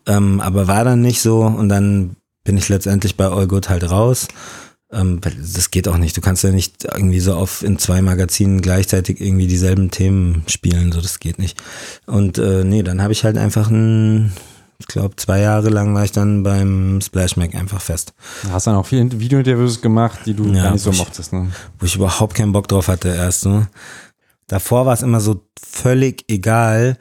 Ähm, 0.05 0.39
aber 0.39 0.67
war 0.67 0.83
dann 0.83 1.01
nicht 1.01 1.21
so 1.21 1.41
und 1.41 1.69
dann 1.69 2.15
bin 2.43 2.57
ich 2.57 2.69
letztendlich 2.69 3.17
bei 3.17 3.25
All 3.25 3.47
Good 3.47 3.69
halt 3.69 3.89
raus 3.89 4.27
ähm, 4.91 5.19
das 5.21 5.71
geht 5.71 5.87
auch 5.87 5.97
nicht. 5.97 6.15
Du 6.15 6.21
kannst 6.21 6.43
ja 6.43 6.51
nicht 6.51 6.85
irgendwie 6.85 7.19
so 7.19 7.35
auf 7.35 7.63
in 7.63 7.77
zwei 7.77 8.01
Magazinen 8.01 8.61
gleichzeitig 8.61 9.19
irgendwie 9.19 9.47
dieselben 9.47 9.91
Themen 9.91 10.43
spielen. 10.47 10.91
So, 10.91 11.01
das 11.01 11.19
geht 11.19 11.39
nicht. 11.39 11.61
Und 12.05 12.37
äh, 12.37 12.63
nee, 12.63 12.83
dann 12.83 13.01
habe 13.01 13.11
ich 13.11 13.25
halt 13.25 13.37
einfach 13.37 13.69
ein, 13.69 14.31
ich 14.79 14.87
glaube, 14.87 15.15
zwei 15.17 15.39
Jahre 15.39 15.69
lang 15.69 15.93
war 15.93 16.05
ich 16.05 16.13
dann 16.13 16.43
beim 16.43 17.01
Splash 17.01 17.35
Mac 17.35 17.53
einfach 17.55 17.81
fest. 17.81 18.13
Du 18.43 18.51
hast 18.51 18.67
dann 18.67 18.75
auch 18.75 18.85
viele 18.85 19.19
Videointerviews 19.19 19.81
gemacht, 19.81 20.19
die 20.25 20.33
du 20.33 20.45
ja, 20.53 20.63
gar 20.63 20.71
nicht 20.71 20.83
so 20.83 20.91
mochtest, 20.93 21.33
ne? 21.33 21.51
Wo 21.79 21.85
ich 21.85 21.95
überhaupt 21.95 22.35
keinen 22.35 22.53
Bock 22.53 22.67
drauf 22.69 22.87
hatte 22.87 23.09
erst. 23.09 23.45
Ne? 23.45 23.67
Davor 24.47 24.85
war 24.85 24.93
es 24.93 25.01
immer 25.01 25.19
so 25.19 25.41
völlig 25.61 26.23
egal, 26.29 26.97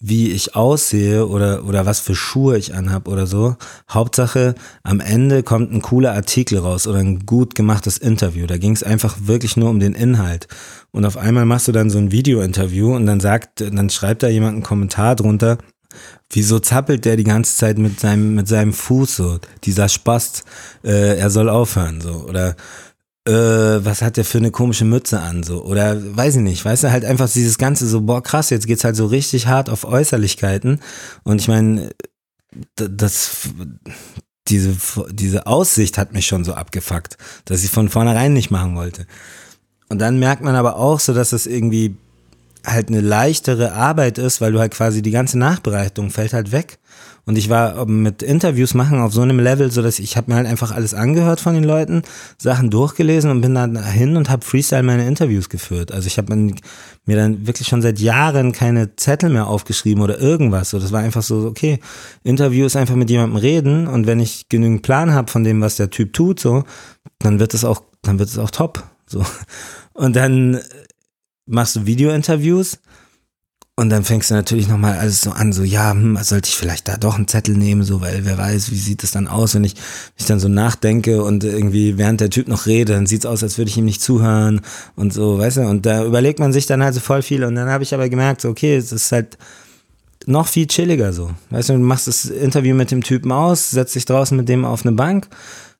wie 0.00 0.30
ich 0.30 0.54
aussehe 0.54 1.26
oder, 1.26 1.64
oder 1.64 1.84
was 1.84 1.98
für 1.98 2.14
Schuhe 2.14 2.56
ich 2.56 2.74
anhab 2.74 3.08
oder 3.08 3.26
so. 3.26 3.56
Hauptsache, 3.90 4.54
am 4.82 5.00
Ende 5.00 5.42
kommt 5.42 5.72
ein 5.72 5.82
cooler 5.82 6.12
Artikel 6.12 6.58
raus 6.58 6.86
oder 6.86 6.98
ein 6.98 7.26
gut 7.26 7.54
gemachtes 7.54 7.98
Interview. 7.98 8.46
Da 8.46 8.58
ging 8.58 8.72
es 8.72 8.84
einfach 8.84 9.16
wirklich 9.22 9.56
nur 9.56 9.70
um 9.70 9.80
den 9.80 9.94
Inhalt. 9.94 10.46
Und 10.92 11.04
auf 11.04 11.16
einmal 11.16 11.46
machst 11.46 11.66
du 11.68 11.72
dann 11.72 11.90
so 11.90 11.98
ein 11.98 12.12
Video-Interview 12.12 12.94
und 12.94 13.06
dann 13.06 13.20
sagt, 13.20 13.60
dann 13.60 13.90
schreibt 13.90 14.22
da 14.22 14.28
jemand 14.28 14.54
einen 14.54 14.62
Kommentar 14.62 15.16
drunter, 15.16 15.58
wieso 16.30 16.60
zappelt 16.60 17.04
der 17.04 17.16
die 17.16 17.24
ganze 17.24 17.56
Zeit 17.56 17.78
mit 17.78 17.98
seinem, 17.98 18.34
mit 18.34 18.46
seinem 18.46 18.72
Fuß 18.72 19.16
so? 19.16 19.38
Dieser 19.64 19.88
Spast, 19.88 20.44
äh, 20.84 21.18
er 21.18 21.30
soll 21.30 21.48
aufhören, 21.48 22.00
so. 22.00 22.26
Oder 22.28 22.54
äh, 23.26 23.32
was 23.32 24.02
hat 24.02 24.16
der 24.16 24.24
für 24.24 24.38
eine 24.38 24.50
komische 24.50 24.84
Mütze 24.84 25.20
an, 25.20 25.42
so, 25.42 25.64
oder 25.64 25.96
weiß 26.16 26.36
ich 26.36 26.42
nicht, 26.42 26.64
weißt 26.64 26.84
du, 26.84 26.90
halt 26.90 27.04
einfach 27.04 27.30
dieses 27.30 27.58
Ganze 27.58 27.86
so, 27.86 28.02
boah, 28.02 28.22
krass, 28.22 28.50
jetzt 28.50 28.66
geht's 28.66 28.84
halt 28.84 28.96
so 28.96 29.06
richtig 29.06 29.46
hart 29.46 29.70
auf 29.70 29.84
Äußerlichkeiten 29.84 30.80
und 31.24 31.40
ich 31.40 31.48
meine, 31.48 31.90
das, 32.74 33.48
diese, 34.48 34.76
diese 35.10 35.46
Aussicht 35.46 35.98
hat 35.98 36.12
mich 36.12 36.26
schon 36.26 36.44
so 36.44 36.54
abgefuckt, 36.54 37.16
dass 37.44 37.64
ich 37.64 37.70
von 37.70 37.88
vornherein 37.88 38.32
nicht 38.32 38.50
machen 38.50 38.76
wollte. 38.76 39.06
Und 39.88 39.98
dann 39.98 40.18
merkt 40.18 40.42
man 40.42 40.54
aber 40.54 40.76
auch 40.76 41.00
so, 41.00 41.14
dass 41.14 41.32
es 41.32 41.46
irgendwie 41.46 41.96
halt 42.64 42.88
eine 42.88 43.00
leichtere 43.00 43.72
Arbeit 43.72 44.18
ist, 44.18 44.40
weil 44.40 44.52
du 44.52 44.58
halt 44.58 44.72
quasi 44.72 45.02
die 45.02 45.10
ganze 45.10 45.38
Nachbereitung 45.38 46.10
fällt 46.10 46.32
halt 46.32 46.52
weg. 46.52 46.78
Und 47.28 47.36
ich 47.36 47.50
war 47.50 47.84
mit 47.84 48.22
Interviews 48.22 48.72
machen 48.72 49.00
auf 49.00 49.12
so 49.12 49.20
einem 49.20 49.38
Level, 49.38 49.70
so 49.70 49.82
dass 49.82 49.98
ich 49.98 50.16
habe 50.16 50.30
mir 50.30 50.36
halt 50.38 50.46
einfach 50.46 50.72
alles 50.72 50.94
angehört 50.94 51.40
von 51.40 51.52
den 51.52 51.62
Leuten, 51.62 52.00
Sachen 52.38 52.70
durchgelesen 52.70 53.30
und 53.30 53.42
bin 53.42 53.54
dann 53.54 53.84
hin 53.84 54.16
und 54.16 54.30
habe 54.30 54.42
Freestyle 54.42 54.82
meine 54.82 55.06
Interviews 55.06 55.50
geführt. 55.50 55.92
Also 55.92 56.06
ich 56.06 56.16
habe 56.16 56.34
mir 56.34 57.16
dann 57.16 57.46
wirklich 57.46 57.68
schon 57.68 57.82
seit 57.82 57.98
Jahren 57.98 58.52
keine 58.52 58.96
Zettel 58.96 59.28
mehr 59.28 59.46
aufgeschrieben 59.46 60.02
oder 60.02 60.18
irgendwas. 60.18 60.70
So, 60.70 60.78
das 60.78 60.90
war 60.90 61.00
einfach 61.00 61.22
so, 61.22 61.44
okay, 61.44 61.80
Interview 62.24 62.64
ist 62.64 62.76
einfach 62.76 62.94
mit 62.94 63.10
jemandem 63.10 63.36
reden 63.36 63.88
und 63.88 64.06
wenn 64.06 64.20
ich 64.20 64.48
genügend 64.48 64.80
Plan 64.80 65.12
habe 65.12 65.30
von 65.30 65.44
dem, 65.44 65.60
was 65.60 65.76
der 65.76 65.90
Typ 65.90 66.14
tut, 66.14 66.40
so, 66.40 66.64
dann 67.18 67.40
wird 67.40 67.52
es 67.52 67.62
auch, 67.62 67.82
dann 68.00 68.18
wird 68.18 68.30
es 68.30 68.38
auch 68.38 68.50
top. 68.50 68.84
So. 69.04 69.22
Und 69.92 70.16
dann 70.16 70.60
machst 71.44 71.76
du 71.76 71.84
Video-Interviews 71.84 72.78
Und 73.78 73.90
dann 73.90 74.02
fängst 74.02 74.28
du 74.28 74.34
natürlich 74.34 74.66
nochmal 74.66 74.98
alles 74.98 75.20
so 75.20 75.30
an, 75.30 75.52
so, 75.52 75.62
ja, 75.62 75.92
hm, 75.92 76.18
sollte 76.20 76.48
ich 76.48 76.56
vielleicht 76.56 76.88
da 76.88 76.96
doch 76.96 77.14
einen 77.14 77.28
Zettel 77.28 77.56
nehmen, 77.56 77.84
so, 77.84 78.00
weil 78.00 78.24
wer 78.24 78.36
weiß, 78.36 78.72
wie 78.72 78.76
sieht 78.76 79.04
es 79.04 79.12
dann 79.12 79.28
aus, 79.28 79.54
wenn 79.54 79.62
ich, 79.62 79.76
ich 80.16 80.26
dann 80.26 80.40
so 80.40 80.48
nachdenke 80.48 81.22
und 81.22 81.44
irgendwie 81.44 81.96
während 81.96 82.20
der 82.20 82.28
Typ 82.28 82.48
noch 82.48 82.66
redet, 82.66 82.96
dann 82.96 83.06
sieht's 83.06 83.24
aus, 83.24 83.44
als 83.44 83.56
würde 83.56 83.70
ich 83.70 83.76
ihm 83.76 83.84
nicht 83.84 84.02
zuhören 84.02 84.62
und 84.96 85.12
so, 85.12 85.38
weißt 85.38 85.58
du, 85.58 85.60
und 85.60 85.86
da 85.86 86.04
überlegt 86.04 86.40
man 86.40 86.52
sich 86.52 86.66
dann 86.66 86.82
halt 86.82 86.94
so 86.94 86.98
voll 86.98 87.22
viel 87.22 87.44
und 87.44 87.54
dann 87.54 87.68
habe 87.68 87.84
ich 87.84 87.94
aber 87.94 88.08
gemerkt, 88.08 88.40
so, 88.40 88.48
okay, 88.48 88.74
es 88.74 88.90
ist 88.90 89.12
halt 89.12 89.38
noch 90.26 90.48
viel 90.48 90.66
chilliger 90.66 91.12
so, 91.12 91.30
weißt 91.50 91.68
du, 91.68 91.74
du 91.74 91.78
machst 91.78 92.08
das 92.08 92.24
Interview 92.24 92.74
mit 92.74 92.90
dem 92.90 93.04
Typen 93.04 93.30
aus, 93.30 93.70
setzt 93.70 93.94
dich 93.94 94.06
draußen 94.06 94.36
mit 94.36 94.48
dem 94.48 94.64
auf 94.64 94.84
eine 94.84 94.96
Bank 94.96 95.28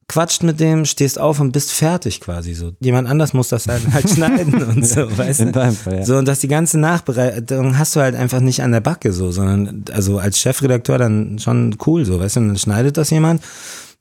quatscht 0.09 0.43
mit 0.43 0.59
dem, 0.59 0.87
stehst 0.87 1.19
auf 1.19 1.39
und 1.39 1.53
bist 1.53 1.71
fertig 1.71 2.21
quasi 2.21 2.55
so. 2.55 2.73
Jemand 2.81 3.09
anders 3.09 3.35
muss 3.35 3.49
das 3.49 3.69
halt, 3.69 3.83
halt 3.93 4.09
schneiden 4.15 4.63
und 4.63 4.87
so, 4.87 5.17
weißt 5.17 5.41
In 5.41 5.47
du? 5.47 5.53
deinem 5.53 5.77
Fall, 5.77 5.97
ja. 5.99 6.05
So, 6.05 6.17
und 6.17 6.27
dass 6.27 6.41
die 6.41 6.49
ganze 6.49 6.79
Nachbereitung 6.79 7.79
hast 7.79 7.95
du 7.95 8.01
halt 8.01 8.17
einfach 8.17 8.41
nicht 8.41 8.63
an 8.63 8.73
der 8.73 8.81
Backe 8.81 9.13
so, 9.13 9.31
sondern 9.31 9.85
also 9.93 10.19
als 10.19 10.39
Chefredakteur 10.39 10.97
dann 10.97 11.39
schon 11.39 11.77
cool 11.87 12.07
so, 12.07 12.19
weißt 12.19 12.37
du, 12.37 12.41
und 12.41 12.49
dann 12.49 12.59
schneidet 12.59 12.97
das 12.97 13.11
jemand. 13.11 13.43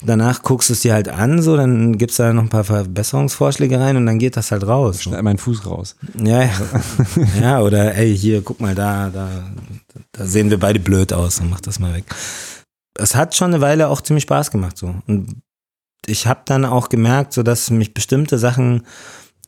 Danach 0.05 0.43
guckst 0.43 0.69
du 0.69 0.73
es 0.73 0.81
dir 0.81 0.93
halt 0.93 1.09
an, 1.09 1.41
so, 1.41 1.57
dann 1.57 1.97
gibt's 1.97 2.17
da 2.17 2.31
noch 2.31 2.43
ein 2.43 2.49
paar 2.49 2.63
Verbesserungsvorschläge 2.63 3.79
rein 3.79 3.97
und 3.97 4.05
dann 4.05 4.19
geht 4.19 4.37
das 4.37 4.51
halt 4.51 4.65
raus. 4.65 4.97
So. 4.97 5.09
Schneid 5.09 5.23
meinen 5.23 5.39
Fuß 5.39 5.65
raus. 5.65 5.95
Ja, 6.23 6.43
ja. 6.43 6.51
ja, 7.41 7.61
oder 7.61 7.95
ey, 7.95 8.15
hier, 8.15 8.43
guck 8.43 8.61
mal 8.61 8.75
da, 8.75 9.09
da, 9.09 9.27
da 10.11 10.25
sehen 10.25 10.51
wir 10.51 10.59
beide 10.59 10.79
blöd 10.79 11.13
aus 11.13 11.39
und 11.39 11.49
mach 11.49 11.61
das 11.61 11.79
mal 11.79 11.95
weg. 11.95 12.05
Es 12.93 13.15
hat 13.15 13.35
schon 13.35 13.53
eine 13.53 13.61
Weile 13.61 13.89
auch 13.89 14.01
ziemlich 14.01 14.23
Spaß 14.23 14.51
gemacht 14.51 14.77
so. 14.77 14.93
Und 15.07 15.41
ich 16.05 16.27
habe 16.27 16.41
dann 16.45 16.65
auch 16.65 16.89
gemerkt, 16.89 17.33
so 17.33 17.43
dass 17.43 17.69
mich 17.69 17.93
bestimmte 17.93 18.37
Sachen 18.37 18.83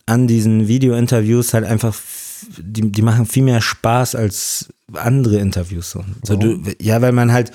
an 0.06 0.26
diesen 0.26 0.68
Video-Interviews 0.68 1.54
halt 1.54 1.64
einfach, 1.64 1.96
die, 2.58 2.90
die 2.90 3.02
machen 3.02 3.26
viel 3.26 3.44
mehr 3.44 3.60
Spaß 3.60 4.14
als 4.14 4.72
andere 4.92 5.38
Interviews. 5.38 5.90
So. 5.90 6.04
so 6.22 6.36
du, 6.36 6.62
ja, 6.80 7.00
weil 7.00 7.12
man 7.12 7.32
halt, 7.32 7.52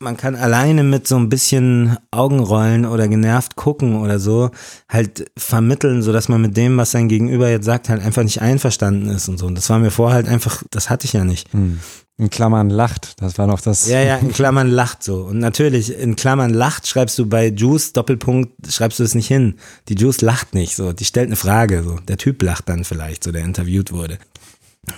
man 0.00 0.16
kann 0.16 0.34
alleine 0.34 0.82
mit 0.82 1.06
so 1.06 1.16
ein 1.16 1.28
bisschen 1.28 1.98
Augenrollen 2.10 2.86
oder 2.86 3.06
genervt 3.06 3.54
gucken 3.54 4.00
oder 4.00 4.18
so 4.18 4.50
halt 4.88 5.30
vermitteln, 5.36 6.02
so 6.02 6.12
dass 6.12 6.28
man 6.28 6.40
mit 6.40 6.56
dem, 6.56 6.78
was 6.78 6.90
sein 6.90 7.08
Gegenüber 7.08 7.50
jetzt 7.50 7.66
sagt, 7.66 7.90
halt 7.90 8.02
einfach 8.02 8.22
nicht 8.22 8.40
einverstanden 8.40 9.10
ist 9.10 9.28
und 9.28 9.38
so. 9.38 9.46
Und 9.46 9.56
das 9.56 9.68
war 9.68 9.78
mir 9.78 9.90
vorher 9.90 10.16
halt 10.16 10.28
einfach, 10.28 10.62
das 10.70 10.88
hatte 10.88 11.04
ich 11.04 11.12
ja 11.12 11.24
nicht. 11.24 11.52
Hm. 11.52 11.80
In 12.16 12.28
Klammern 12.28 12.68
lacht, 12.68 13.20
das 13.22 13.38
war 13.38 13.46
noch 13.46 13.62
das. 13.62 13.88
Ja, 13.88 14.02
ja, 14.02 14.16
in 14.16 14.32
Klammern 14.32 14.68
lacht 14.68 15.02
so. 15.02 15.22
Und 15.22 15.38
natürlich, 15.38 15.98
in 15.98 16.16
Klammern 16.16 16.52
lacht 16.52 16.86
schreibst 16.86 17.18
du 17.18 17.26
bei 17.26 17.48
Juice, 17.48 17.94
Doppelpunkt, 17.94 18.70
schreibst 18.70 18.98
du 18.98 19.04
es 19.04 19.14
nicht 19.14 19.28
hin. 19.28 19.54
Die 19.88 19.94
Juice 19.94 20.20
lacht 20.20 20.54
nicht 20.54 20.76
so. 20.76 20.92
Die 20.92 21.06
stellt 21.06 21.28
eine 21.28 21.36
Frage 21.36 21.82
so. 21.82 21.96
Der 22.08 22.18
Typ 22.18 22.42
lacht 22.42 22.68
dann 22.68 22.84
vielleicht, 22.84 23.24
so 23.24 23.32
der 23.32 23.42
interviewt 23.42 23.92
wurde. 23.92 24.18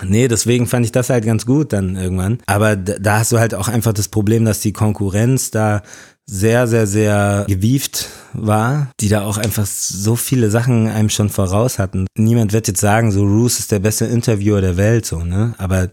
Nee, 0.01 0.27
deswegen 0.27 0.65
fand 0.65 0.85
ich 0.85 0.91
das 0.91 1.09
halt 1.09 1.25
ganz 1.25 1.45
gut 1.45 1.73
dann 1.73 1.95
irgendwann. 1.95 2.39
Aber 2.45 2.75
da, 2.75 3.19
hast 3.19 3.31
du 3.31 3.39
halt 3.39 3.53
auch 3.53 3.67
einfach 3.67 3.93
das 3.93 4.07
Problem, 4.07 4.45
dass 4.45 4.61
die 4.61 4.73
Konkurrenz 4.73 5.51
da 5.51 5.83
sehr, 6.25 6.67
sehr, 6.67 6.87
sehr 6.87 7.45
gewieft 7.47 8.09
war, 8.31 8.91
die 9.01 9.09
da 9.09 9.23
auch 9.23 9.37
einfach 9.37 9.65
so 9.65 10.15
viele 10.15 10.49
Sachen 10.49 10.87
einem 10.87 11.09
schon 11.09 11.29
voraus 11.29 11.79
hatten. 11.79 12.07
Niemand 12.17 12.53
wird 12.53 12.67
jetzt 12.69 12.79
sagen, 12.79 13.11
so 13.11 13.23
Roos 13.23 13.59
ist 13.59 13.71
der 13.71 13.79
beste 13.79 14.05
Interviewer 14.05 14.61
der 14.61 14.77
Welt, 14.77 15.05
so, 15.05 15.23
ne? 15.23 15.53
Aber 15.57 15.89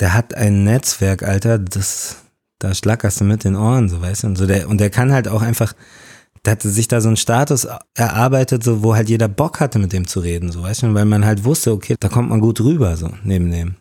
der 0.00 0.14
hat 0.14 0.34
ein 0.34 0.64
Netzwerk, 0.64 1.22
Alter, 1.22 1.58
das, 1.58 2.16
da 2.58 2.74
schlackerst 2.74 3.20
du 3.20 3.24
mit 3.24 3.44
den 3.44 3.54
Ohren, 3.54 3.88
so 3.88 4.00
weißt 4.00 4.22
du. 4.22 4.26
Und, 4.28 4.36
so 4.36 4.46
der, 4.46 4.68
und 4.68 4.78
der 4.78 4.90
kann 4.90 5.12
halt 5.12 5.28
auch 5.28 5.42
einfach, 5.42 5.74
hatte 6.48 6.70
sich 6.70 6.88
da 6.88 7.00
so 7.00 7.08
einen 7.08 7.16
Status 7.16 7.66
erarbeitet, 7.94 8.62
so, 8.64 8.82
wo 8.82 8.94
halt 8.94 9.08
jeder 9.08 9.28
Bock 9.28 9.60
hatte, 9.60 9.78
mit 9.78 9.92
dem 9.92 10.06
zu 10.06 10.20
reden, 10.20 10.50
so 10.52 10.62
weißt 10.62 10.82
du, 10.82 10.94
weil 10.94 11.04
man 11.04 11.24
halt 11.24 11.44
wusste, 11.44 11.72
okay, 11.72 11.96
da 11.98 12.08
kommt 12.08 12.30
man 12.30 12.40
gut 12.40 12.60
rüber, 12.60 12.96
so 12.96 13.10
neben 13.24 13.50
dem. 13.50 13.76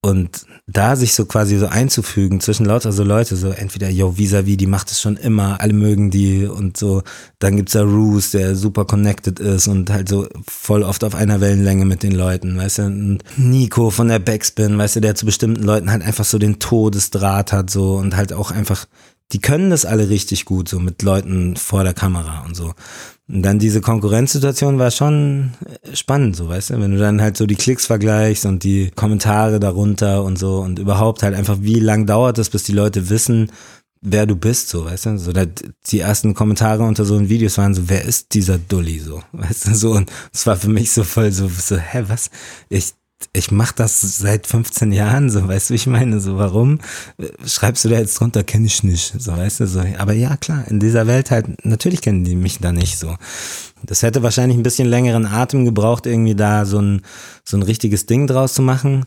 Und 0.00 0.46
da 0.68 0.94
sich 0.94 1.12
so 1.14 1.24
quasi 1.24 1.58
so 1.58 1.66
einzufügen 1.66 2.40
zwischen 2.40 2.66
lauter 2.66 2.92
so 2.92 3.02
Leute, 3.02 3.34
so 3.34 3.48
entweder, 3.48 3.88
yo, 3.88 4.16
vis-à-vis, 4.16 4.56
die 4.56 4.68
macht 4.68 4.92
es 4.92 5.00
schon 5.00 5.16
immer, 5.16 5.60
alle 5.60 5.72
mögen 5.72 6.10
die 6.10 6.46
und 6.46 6.76
so. 6.76 7.02
Dann 7.40 7.56
gibt's 7.56 7.72
da 7.72 7.82
Roos, 7.82 8.30
der 8.30 8.54
super 8.54 8.84
connected 8.84 9.40
ist 9.40 9.66
und 9.66 9.90
halt 9.90 10.08
so 10.08 10.28
voll 10.46 10.84
oft 10.84 11.02
auf 11.02 11.16
einer 11.16 11.40
Wellenlänge 11.40 11.84
mit 11.84 12.04
den 12.04 12.12
Leuten, 12.12 12.56
weißt 12.56 12.78
du. 12.78 12.82
Und 12.84 13.24
Nico 13.36 13.90
von 13.90 14.06
der 14.06 14.20
Backspin, 14.20 14.78
weißt 14.78 14.96
du, 14.96 15.00
der 15.00 15.16
zu 15.16 15.26
bestimmten 15.26 15.64
Leuten 15.64 15.90
halt 15.90 16.02
einfach 16.02 16.24
so 16.24 16.38
den 16.38 16.60
Todesdraht 16.60 17.52
hat 17.52 17.68
so 17.68 17.96
und 17.96 18.14
halt 18.14 18.32
auch 18.32 18.52
einfach, 18.52 18.86
die 19.32 19.40
können 19.40 19.70
das 19.70 19.84
alle 19.84 20.08
richtig 20.08 20.44
gut, 20.44 20.68
so 20.68 20.78
mit 20.78 21.02
Leuten 21.02 21.56
vor 21.56 21.84
der 21.84 21.94
Kamera 21.94 22.44
und 22.46 22.56
so. 22.56 22.74
Und 23.28 23.42
dann 23.42 23.58
diese 23.58 23.82
Konkurrenzsituation 23.82 24.78
war 24.78 24.90
schon 24.90 25.52
spannend, 25.92 26.34
so 26.34 26.48
weißt 26.48 26.70
du, 26.70 26.80
wenn 26.80 26.92
du 26.92 26.98
dann 26.98 27.20
halt 27.20 27.36
so 27.36 27.44
die 27.44 27.56
Klicks 27.56 27.84
vergleichst 27.84 28.46
und 28.46 28.64
die 28.64 28.90
Kommentare 28.94 29.60
darunter 29.60 30.24
und 30.24 30.38
so 30.38 30.60
und 30.60 30.78
überhaupt 30.78 31.22
halt 31.22 31.34
einfach, 31.34 31.58
wie 31.60 31.78
lang 31.78 32.06
dauert 32.06 32.38
es, 32.38 32.48
bis 32.48 32.62
die 32.62 32.72
Leute 32.72 33.10
wissen, 33.10 33.52
wer 34.00 34.24
du 34.24 34.34
bist, 34.34 34.70
so, 34.70 34.86
weißt 34.86 35.06
du, 35.06 35.18
so 35.18 35.32
die 35.32 36.00
ersten 36.00 36.32
Kommentare 36.32 36.84
unter 36.84 37.04
so 37.04 37.16
einen 37.16 37.28
Videos 37.28 37.58
waren 37.58 37.74
so, 37.74 37.88
wer 37.88 38.04
ist 38.04 38.32
dieser 38.32 38.56
Dulli, 38.56 38.98
so, 38.98 39.22
weißt 39.32 39.68
du, 39.68 39.74
so 39.74 39.90
und 39.92 40.10
es 40.32 40.46
war 40.46 40.56
für 40.56 40.70
mich 40.70 40.92
so 40.92 41.04
voll 41.04 41.30
so, 41.32 41.48
so, 41.48 41.76
hä, 41.76 42.04
was, 42.06 42.30
ich, 42.70 42.94
ich 43.32 43.50
mach 43.50 43.72
das 43.72 44.00
seit 44.18 44.46
15 44.46 44.92
Jahren, 44.92 45.30
so, 45.30 45.46
weißt 45.46 45.70
du, 45.70 45.74
ich 45.74 45.86
meine, 45.86 46.20
so, 46.20 46.38
warum 46.38 46.78
schreibst 47.44 47.84
du 47.84 47.88
da 47.88 47.98
jetzt 47.98 48.18
drunter, 48.18 48.44
kenne 48.44 48.66
ich 48.66 48.82
nicht, 48.82 49.20
so, 49.20 49.36
weißt 49.36 49.60
du, 49.60 49.66
so, 49.66 49.82
aber 49.98 50.12
ja, 50.12 50.36
klar, 50.36 50.64
in 50.68 50.80
dieser 50.80 51.06
Welt 51.06 51.30
halt, 51.30 51.64
natürlich 51.64 52.00
kennen 52.00 52.24
die 52.24 52.36
mich 52.36 52.58
da 52.58 52.72
nicht, 52.72 52.98
so. 52.98 53.16
Das 53.82 54.02
hätte 54.02 54.22
wahrscheinlich 54.22 54.58
ein 54.58 54.62
bisschen 54.62 54.88
längeren 54.88 55.26
Atem 55.26 55.64
gebraucht, 55.64 56.06
irgendwie 56.06 56.34
da 56.34 56.64
so 56.64 56.80
ein, 56.80 57.02
so 57.44 57.56
ein 57.56 57.62
richtiges 57.62 58.06
Ding 58.06 58.26
draus 58.26 58.54
zu 58.54 58.62
machen. 58.62 59.06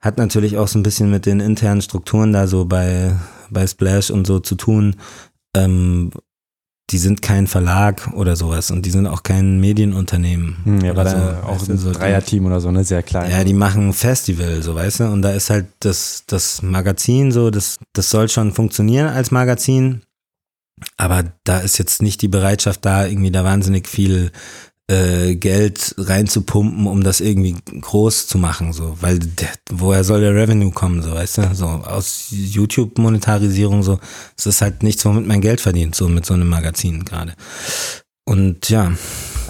Hat 0.00 0.18
natürlich 0.18 0.56
auch 0.58 0.68
so 0.68 0.78
ein 0.78 0.82
bisschen 0.82 1.10
mit 1.10 1.26
den 1.26 1.40
internen 1.40 1.82
Strukturen 1.82 2.32
da 2.32 2.46
so 2.46 2.64
bei, 2.66 3.14
bei 3.50 3.66
Splash 3.66 4.10
und 4.10 4.26
so 4.26 4.40
zu 4.40 4.56
tun. 4.56 4.96
Ähm, 5.54 6.10
die 6.90 6.98
sind 6.98 7.22
kein 7.22 7.46
Verlag 7.46 8.10
oder 8.14 8.36
sowas 8.36 8.70
und 8.70 8.84
die 8.84 8.90
sind 8.90 9.06
auch 9.06 9.22
kein 9.22 9.60
Medienunternehmen. 9.60 10.56
Hm, 10.64 10.80
ja, 10.80 10.92
oder 10.92 11.08
so, 11.08 11.16
da 11.16 11.42
auch 11.44 11.68
ein 11.68 11.78
so, 11.78 11.92
Dreierteam 11.92 12.46
oder 12.46 12.60
so, 12.60 12.70
ne? 12.70 12.84
Sehr 12.84 13.02
klein. 13.02 13.30
ja, 13.30 13.44
die 13.44 13.54
machen 13.54 13.92
Festival, 13.92 14.62
so 14.62 14.74
weißt 14.74 15.00
du, 15.00 15.04
und 15.04 15.22
da 15.22 15.30
ist 15.30 15.50
halt 15.50 15.66
das, 15.80 16.24
das 16.26 16.62
Magazin 16.62 17.32
so, 17.32 17.50
das, 17.50 17.78
das 17.92 18.10
soll 18.10 18.28
schon 18.28 18.52
funktionieren 18.52 19.08
als 19.08 19.30
Magazin, 19.30 20.02
aber 20.96 21.24
da 21.44 21.58
ist 21.58 21.78
jetzt 21.78 22.02
nicht 22.02 22.22
die 22.22 22.28
Bereitschaft 22.28 22.84
da, 22.84 23.06
irgendwie 23.06 23.30
da 23.30 23.44
wahnsinnig 23.44 23.86
viel 23.86 24.32
äh, 24.90 25.36
Geld 25.36 25.94
reinzupumpen, 25.96 26.86
um 26.86 27.02
das 27.02 27.20
irgendwie 27.20 27.56
groß 27.80 28.26
zu 28.26 28.38
machen, 28.38 28.72
so, 28.72 28.96
weil 29.00 29.18
der, 29.18 29.48
woher 29.70 30.04
soll 30.04 30.20
der 30.20 30.34
Revenue 30.34 30.72
kommen, 30.72 31.02
so, 31.02 31.12
weißt 31.12 31.38
du, 31.38 31.54
so 31.54 31.66
aus 31.66 32.26
YouTube-Monetarisierung, 32.30 33.82
so, 33.82 33.98
es 34.36 34.46
ist 34.46 34.60
halt 34.60 34.82
nichts, 34.82 35.04
womit 35.04 35.26
man 35.26 35.40
Geld 35.40 35.60
verdient, 35.60 35.94
so 35.94 36.08
mit 36.08 36.26
so 36.26 36.34
einem 36.34 36.48
Magazin 36.48 37.04
gerade. 37.04 37.34
Und 38.24 38.68
ja, 38.68 38.92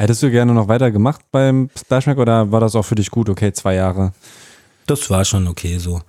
Hättest 0.00 0.22
du 0.22 0.30
gerne 0.30 0.54
noch 0.54 0.66
weiter 0.66 0.90
gemacht 0.90 1.20
beim 1.30 1.68
Splashback 1.78 2.16
oder 2.16 2.50
war 2.50 2.60
das 2.60 2.74
auch 2.74 2.86
für 2.86 2.94
dich 2.94 3.10
gut? 3.10 3.28
Okay, 3.28 3.52
zwei 3.52 3.74
Jahre. 3.74 4.14
Das 4.86 5.10
war 5.10 5.26
schon 5.26 5.46
okay 5.46 5.76
so. 5.76 6.00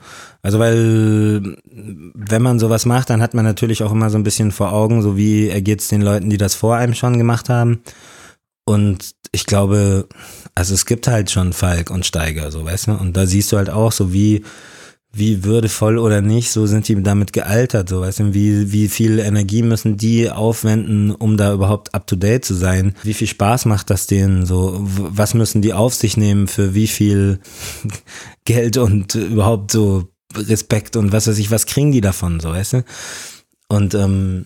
Also 0.41 0.59
weil 0.59 1.57
wenn 2.13 2.41
man 2.41 2.57
sowas 2.57 2.85
macht, 2.85 3.09
dann 3.09 3.21
hat 3.21 3.33
man 3.33 3.43
natürlich 3.43 3.83
auch 3.83 3.91
immer 3.91 4.09
so 4.09 4.17
ein 4.17 4.23
bisschen 4.23 4.53
vor 4.53 4.71
Augen, 4.71 5.01
so 5.01 5.17
wie 5.17 5.49
ergeht's 5.49 5.89
den 5.89 6.01
Leuten, 6.01 6.29
die 6.29 6.37
das 6.37 6.55
vor 6.55 6.77
einem 6.77 6.93
schon 6.93 7.17
gemacht 7.17 7.49
haben. 7.49 7.81
Und 8.65 9.11
ich 9.31 9.45
glaube, 9.45 10.07
also 10.55 10.73
es 10.73 10.85
gibt 10.85 11.07
halt 11.07 11.31
schon 11.31 11.53
Falk 11.53 11.89
und 11.89 12.05
Steiger, 12.05 12.51
so 12.51 12.63
weißt 12.63 12.88
du. 12.88 12.91
Und 12.93 13.17
da 13.17 13.25
siehst 13.25 13.51
du 13.51 13.57
halt 13.57 13.69
auch 13.69 13.91
so 13.91 14.13
wie 14.13 14.43
wie 15.13 15.43
würdevoll 15.43 15.97
oder 15.97 16.21
nicht, 16.21 16.51
so 16.51 16.65
sind 16.67 16.88
die 16.88 17.01
damit 17.03 17.33
gealtert, 17.33 17.89
so 17.89 18.01
weißt 18.01 18.19
du, 18.19 18.33
wie, 18.33 18.71
wie 18.71 18.88
viel 18.88 19.19
Energie 19.19 19.61
müssen 19.61 19.97
die 19.97 20.29
aufwenden, 20.29 21.11
um 21.11 21.35
da 21.35 21.53
überhaupt 21.53 21.93
up 21.93 22.07
to 22.07 22.15
date 22.15 22.45
zu 22.45 22.53
sein? 22.53 22.95
Wie 23.03 23.13
viel 23.13 23.27
Spaß 23.27 23.65
macht 23.65 23.89
das 23.89 24.07
denen, 24.07 24.45
so, 24.45 24.77
was 24.79 25.33
müssen 25.33 25.61
die 25.61 25.73
auf 25.73 25.93
sich 25.93 26.15
nehmen 26.15 26.47
für 26.47 26.73
wie 26.73 26.88
viel 26.88 27.39
Geld 28.45 28.77
und 28.77 29.15
überhaupt 29.15 29.71
so 29.71 30.07
Respekt 30.33 30.95
und 30.95 31.11
was 31.11 31.27
weiß 31.27 31.38
ich, 31.39 31.51
was 31.51 31.65
kriegen 31.65 31.91
die 31.91 32.01
davon, 32.01 32.39
so 32.39 32.49
weißt 32.49 32.73
du? 32.73 32.83
Und 33.67 33.93
ähm, 33.95 34.45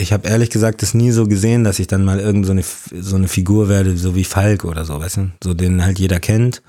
ich 0.00 0.12
habe 0.12 0.28
ehrlich 0.28 0.50
gesagt 0.50 0.82
das 0.82 0.94
nie 0.94 1.10
so 1.10 1.26
gesehen, 1.26 1.64
dass 1.64 1.78
ich 1.78 1.86
dann 1.86 2.04
mal 2.04 2.18
irgend 2.18 2.46
so 2.46 2.52
eine, 2.52 2.64
so 3.00 3.16
eine 3.16 3.28
Figur 3.28 3.68
werde, 3.68 3.96
so 3.96 4.14
wie 4.14 4.24
Falk 4.24 4.64
oder 4.64 4.84
so, 4.84 4.98
weißt 4.98 5.16
du? 5.18 5.30
So 5.42 5.54
den 5.54 5.84
halt 5.84 5.98
jeder 5.98 6.20
kennt. 6.20 6.62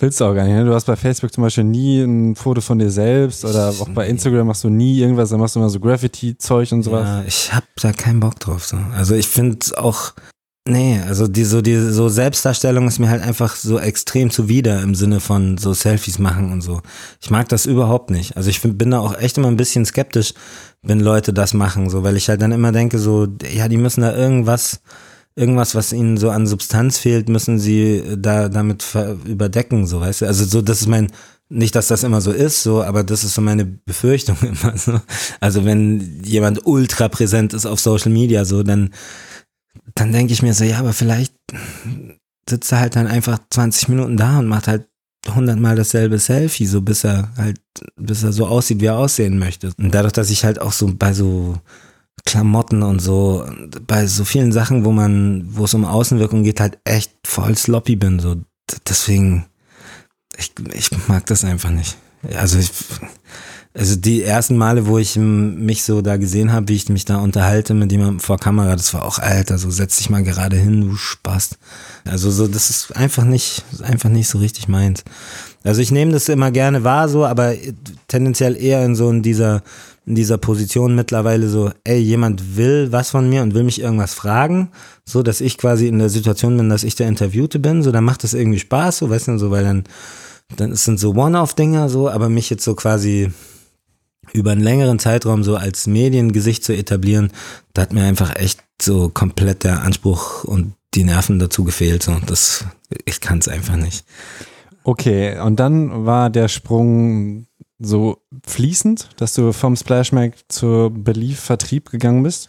Willst 0.00 0.20
du 0.20 0.26
auch 0.26 0.34
gar 0.34 0.44
nicht, 0.44 0.54
ne? 0.54 0.64
Du 0.64 0.74
hast 0.74 0.86
bei 0.86 0.94
Facebook 0.94 1.32
zum 1.32 1.42
Beispiel 1.42 1.64
nie 1.64 2.02
ein 2.02 2.36
Foto 2.36 2.60
von 2.60 2.78
dir 2.78 2.90
selbst 2.90 3.44
oder 3.44 3.70
auch 3.70 3.88
bei 3.88 4.06
Instagram 4.06 4.46
machst 4.46 4.62
du 4.62 4.68
nie 4.68 5.00
irgendwas, 5.00 5.30
dann 5.30 5.40
machst 5.40 5.56
du 5.56 5.60
immer 5.60 5.70
so 5.70 5.80
Graffiti-Zeug 5.80 6.70
und 6.70 6.84
sowas. 6.84 7.04
Ja, 7.04 7.24
ich 7.26 7.52
hab 7.52 7.64
da 7.80 7.92
keinen 7.92 8.20
Bock 8.20 8.38
drauf. 8.38 8.64
So. 8.64 8.78
Also 8.94 9.16
ich 9.16 9.26
finde 9.26 9.58
auch, 9.76 10.12
nee, 10.68 11.00
also 11.06 11.26
die 11.28 11.44
so 11.44 11.60
die 11.62 11.76
so 11.76 12.08
Selbstdarstellung 12.08 12.86
ist 12.88 12.98
mir 12.98 13.08
halt 13.10 13.22
einfach 13.22 13.56
so 13.56 13.78
extrem 13.78 14.30
zuwider 14.30 14.82
im 14.82 14.94
Sinne 14.94 15.20
von 15.20 15.58
so 15.58 15.72
Selfies 15.72 16.18
machen 16.18 16.52
und 16.52 16.60
so. 16.60 16.80
Ich 17.20 17.30
mag 17.30 17.48
das 17.48 17.66
überhaupt 17.66 18.10
nicht. 18.10 18.36
Also 18.36 18.50
ich 18.50 18.60
find, 18.60 18.78
bin 18.78 18.90
da 18.90 19.00
auch 19.00 19.18
echt 19.18 19.38
immer 19.38 19.48
ein 19.48 19.56
bisschen 19.56 19.84
skeptisch, 19.84 20.34
wenn 20.82 21.00
Leute 21.00 21.32
das 21.32 21.54
machen, 21.54 21.90
so, 21.90 22.02
weil 22.04 22.16
ich 22.16 22.28
halt 22.28 22.40
dann 22.42 22.52
immer 22.52 22.72
denke 22.72 22.98
so, 22.98 23.26
ja, 23.52 23.68
die 23.68 23.76
müssen 23.78 24.02
da 24.02 24.14
irgendwas 24.14 24.80
irgendwas, 25.36 25.74
was 25.76 25.92
ihnen 25.92 26.16
so 26.16 26.30
an 26.30 26.48
Substanz 26.48 26.98
fehlt, 26.98 27.28
müssen 27.28 27.60
sie 27.60 28.02
da 28.18 28.48
damit 28.48 28.82
ver- 28.82 29.16
überdecken, 29.24 29.86
so 29.86 30.00
weißt 30.00 30.22
du. 30.22 30.26
Also 30.26 30.44
so, 30.44 30.62
das 30.62 30.80
ist 30.80 30.88
mein 30.88 31.12
Nicht, 31.48 31.74
dass 31.76 31.86
das 31.88 32.02
immer 32.02 32.20
so 32.20 32.32
ist, 32.32 32.62
so, 32.62 32.82
aber 32.82 33.04
das 33.04 33.22
ist 33.24 33.34
so 33.34 33.40
meine 33.40 33.64
Befürchtung 33.64 34.36
immer 34.42 34.76
so. 34.76 35.00
Also 35.40 35.64
wenn 35.64 36.22
jemand 36.24 36.66
ultra 36.66 37.08
präsent 37.08 37.54
ist 37.54 37.66
auf 37.66 37.80
Social 37.80 38.10
Media, 38.12 38.44
so, 38.44 38.62
dann, 38.64 38.90
dann 39.94 40.12
denke 40.12 40.32
ich 40.32 40.42
mir 40.42 40.54
so, 40.54 40.64
ja, 40.64 40.78
aber 40.78 40.92
vielleicht 40.92 41.34
sitzt 42.48 42.72
er 42.72 42.80
halt 42.80 42.96
dann 42.96 43.06
einfach 43.06 43.38
20 43.50 43.88
Minuten 43.88 44.16
da 44.16 44.38
und 44.38 44.46
macht 44.46 44.68
halt 44.68 44.86
hundertmal 45.34 45.76
dasselbe 45.76 46.18
Selfie, 46.18 46.66
so 46.66 46.80
bis 46.80 47.04
er 47.04 47.30
halt, 47.36 47.60
bis 47.96 48.22
er 48.22 48.32
so 48.32 48.46
aussieht, 48.46 48.80
wie 48.80 48.86
er 48.86 48.96
aussehen 48.96 49.38
möchte. 49.38 49.72
Und 49.78 49.92
dadurch, 49.94 50.12
dass 50.12 50.30
ich 50.30 50.44
halt 50.44 50.60
auch 50.60 50.72
so 50.72 50.92
bei 50.94 51.12
so 51.12 51.58
Klamotten 52.24 52.82
und 52.82 53.00
so, 53.00 53.46
bei 53.86 54.06
so 54.06 54.24
vielen 54.24 54.52
Sachen, 54.52 54.84
wo 54.84 54.92
man, 54.92 55.48
wo 55.50 55.64
es 55.64 55.74
um 55.74 55.84
Außenwirkung 55.84 56.42
geht, 56.42 56.60
halt 56.60 56.78
echt 56.84 57.12
voll 57.24 57.56
sloppy 57.56 57.96
bin, 57.96 58.18
so. 58.18 58.36
Deswegen, 58.86 59.46
ich, 60.36 60.52
ich 60.74 60.90
mag 61.08 61.24
das 61.26 61.44
einfach 61.44 61.70
nicht. 61.70 61.96
Also 62.36 62.58
ich, 62.58 62.70
also 63.78 63.94
die 63.94 64.24
ersten 64.24 64.56
Male, 64.56 64.88
wo 64.88 64.98
ich 64.98 65.14
mich 65.16 65.84
so 65.84 66.02
da 66.02 66.16
gesehen 66.16 66.52
habe, 66.52 66.68
wie 66.68 66.74
ich 66.74 66.88
mich 66.88 67.04
da 67.04 67.18
unterhalte 67.18 67.74
mit 67.74 67.92
jemandem 67.92 68.18
vor 68.18 68.36
Kamera, 68.36 68.74
das 68.74 68.92
war 68.92 69.04
auch 69.04 69.20
alter, 69.20 69.56
so 69.56 69.70
setz 69.70 69.98
dich 69.98 70.10
mal 70.10 70.24
gerade 70.24 70.56
hin, 70.56 70.80
du 70.80 70.96
Spaß. 70.96 71.50
Also 72.04 72.32
so, 72.32 72.48
das 72.48 72.70
ist 72.70 72.96
einfach 72.96 73.22
nicht, 73.22 73.62
einfach 73.82 74.08
nicht 74.08 74.28
so 74.28 74.38
richtig 74.38 74.66
meins. 74.66 75.04
Also 75.62 75.80
ich 75.80 75.92
nehme 75.92 76.10
das 76.10 76.28
immer 76.28 76.50
gerne 76.50 76.82
wahr, 76.82 77.08
so, 77.08 77.24
aber 77.24 77.54
tendenziell 78.08 78.56
eher 78.56 78.84
in 78.84 78.96
so 78.96 79.10
in 79.10 79.22
dieser, 79.22 79.62
in 80.06 80.16
dieser 80.16 80.38
Position 80.38 80.96
mittlerweile 80.96 81.48
so, 81.48 81.70
ey, 81.84 81.98
jemand 81.98 82.56
will 82.56 82.90
was 82.90 83.10
von 83.10 83.28
mir 83.28 83.42
und 83.42 83.54
will 83.54 83.62
mich 83.62 83.80
irgendwas 83.80 84.12
fragen, 84.12 84.70
so 85.04 85.22
dass 85.22 85.40
ich 85.40 85.56
quasi 85.56 85.86
in 85.86 86.00
der 86.00 86.08
Situation 86.08 86.56
bin, 86.56 86.68
dass 86.68 86.82
ich 86.82 86.96
der 86.96 87.06
Interviewte 87.06 87.60
bin, 87.60 87.84
so 87.84 87.92
dann 87.92 88.04
macht 88.04 88.24
das 88.24 88.34
irgendwie 88.34 88.58
Spaß, 88.58 88.98
so 88.98 89.10
weißt 89.10 89.28
du, 89.28 89.38
so 89.38 89.52
weil 89.52 89.62
dann 89.62 89.84
dann 90.56 90.74
sind 90.74 90.98
so 90.98 91.14
One-Off-Dinger 91.14 91.88
so, 91.88 92.08
aber 92.08 92.28
mich 92.28 92.50
jetzt 92.50 92.64
so 92.64 92.74
quasi 92.74 93.30
über 94.32 94.52
einen 94.52 94.60
längeren 94.60 94.98
Zeitraum 94.98 95.42
so 95.44 95.56
als 95.56 95.86
Mediengesicht 95.86 96.64
zu 96.64 96.74
etablieren, 96.74 97.32
da 97.74 97.82
hat 97.82 97.92
mir 97.92 98.04
einfach 98.04 98.36
echt 98.36 98.62
so 98.80 99.08
komplett 99.08 99.64
der 99.64 99.82
Anspruch 99.82 100.44
und 100.44 100.74
die 100.94 101.04
Nerven 101.04 101.38
dazu 101.38 101.64
gefehlt. 101.64 102.02
So. 102.02 102.16
Das, 102.26 102.64
ich 103.04 103.20
kann 103.20 103.38
es 103.38 103.48
einfach 103.48 103.76
nicht. 103.76 104.04
Okay, 104.84 105.38
und 105.40 105.60
dann 105.60 106.06
war 106.06 106.30
der 106.30 106.48
Sprung 106.48 107.46
so 107.78 108.18
fließend, 108.46 109.10
dass 109.16 109.34
du 109.34 109.52
vom 109.52 109.76
Splash 109.76 110.12
Mag 110.12 110.34
zur 110.48 110.90
Belief 110.90 111.40
Vertrieb 111.40 111.90
gegangen 111.90 112.22
bist? 112.22 112.48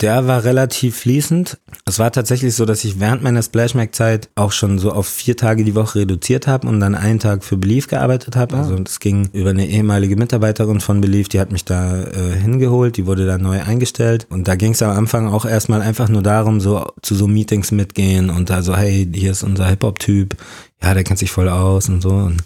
Der 0.00 0.26
war 0.26 0.42
relativ 0.42 0.98
fließend. 0.98 1.58
Es 1.86 1.98
war 1.98 2.10
tatsächlich 2.10 2.54
so, 2.56 2.64
dass 2.64 2.84
ich 2.84 2.98
während 2.98 3.22
meiner 3.22 3.42
Splashmack-Zeit 3.42 4.28
auch 4.34 4.50
schon 4.50 4.78
so 4.78 4.90
auf 4.90 5.06
vier 5.06 5.36
Tage 5.36 5.62
die 5.62 5.76
Woche 5.76 6.00
reduziert 6.00 6.46
habe 6.48 6.66
und 6.66 6.80
dann 6.80 6.96
einen 6.96 7.20
Tag 7.20 7.44
für 7.44 7.56
Belief 7.56 7.86
gearbeitet 7.86 8.34
habe. 8.34 8.56
Ah. 8.56 8.62
Also 8.62 8.76
das 8.76 8.98
ging 8.98 9.28
über 9.32 9.50
eine 9.50 9.68
ehemalige 9.68 10.16
Mitarbeiterin 10.16 10.80
von 10.80 11.00
Belief, 11.00 11.28
die 11.28 11.38
hat 11.38 11.52
mich 11.52 11.64
da 11.64 12.02
äh, 12.02 12.34
hingeholt, 12.34 12.96
die 12.96 13.06
wurde 13.06 13.24
da 13.24 13.38
neu 13.38 13.62
eingestellt. 13.62 14.26
Und 14.30 14.48
da 14.48 14.56
ging 14.56 14.72
es 14.72 14.82
am 14.82 14.90
Anfang 14.90 15.28
auch 15.28 15.46
erstmal 15.46 15.80
einfach 15.80 16.08
nur 16.08 16.22
darum, 16.22 16.60
so 16.60 16.92
zu 17.02 17.14
so 17.14 17.28
Meetings 17.28 17.70
mitgehen 17.70 18.30
und 18.30 18.50
da 18.50 18.62
so, 18.62 18.76
hey, 18.76 19.08
hier 19.14 19.30
ist 19.30 19.44
unser 19.44 19.68
Hip-Hop-Typ, 19.68 20.36
ja, 20.82 20.92
der 20.92 21.04
kennt 21.04 21.20
sich 21.20 21.30
voll 21.30 21.48
aus 21.48 21.88
und 21.88 22.00
so. 22.00 22.10
Und 22.10 22.42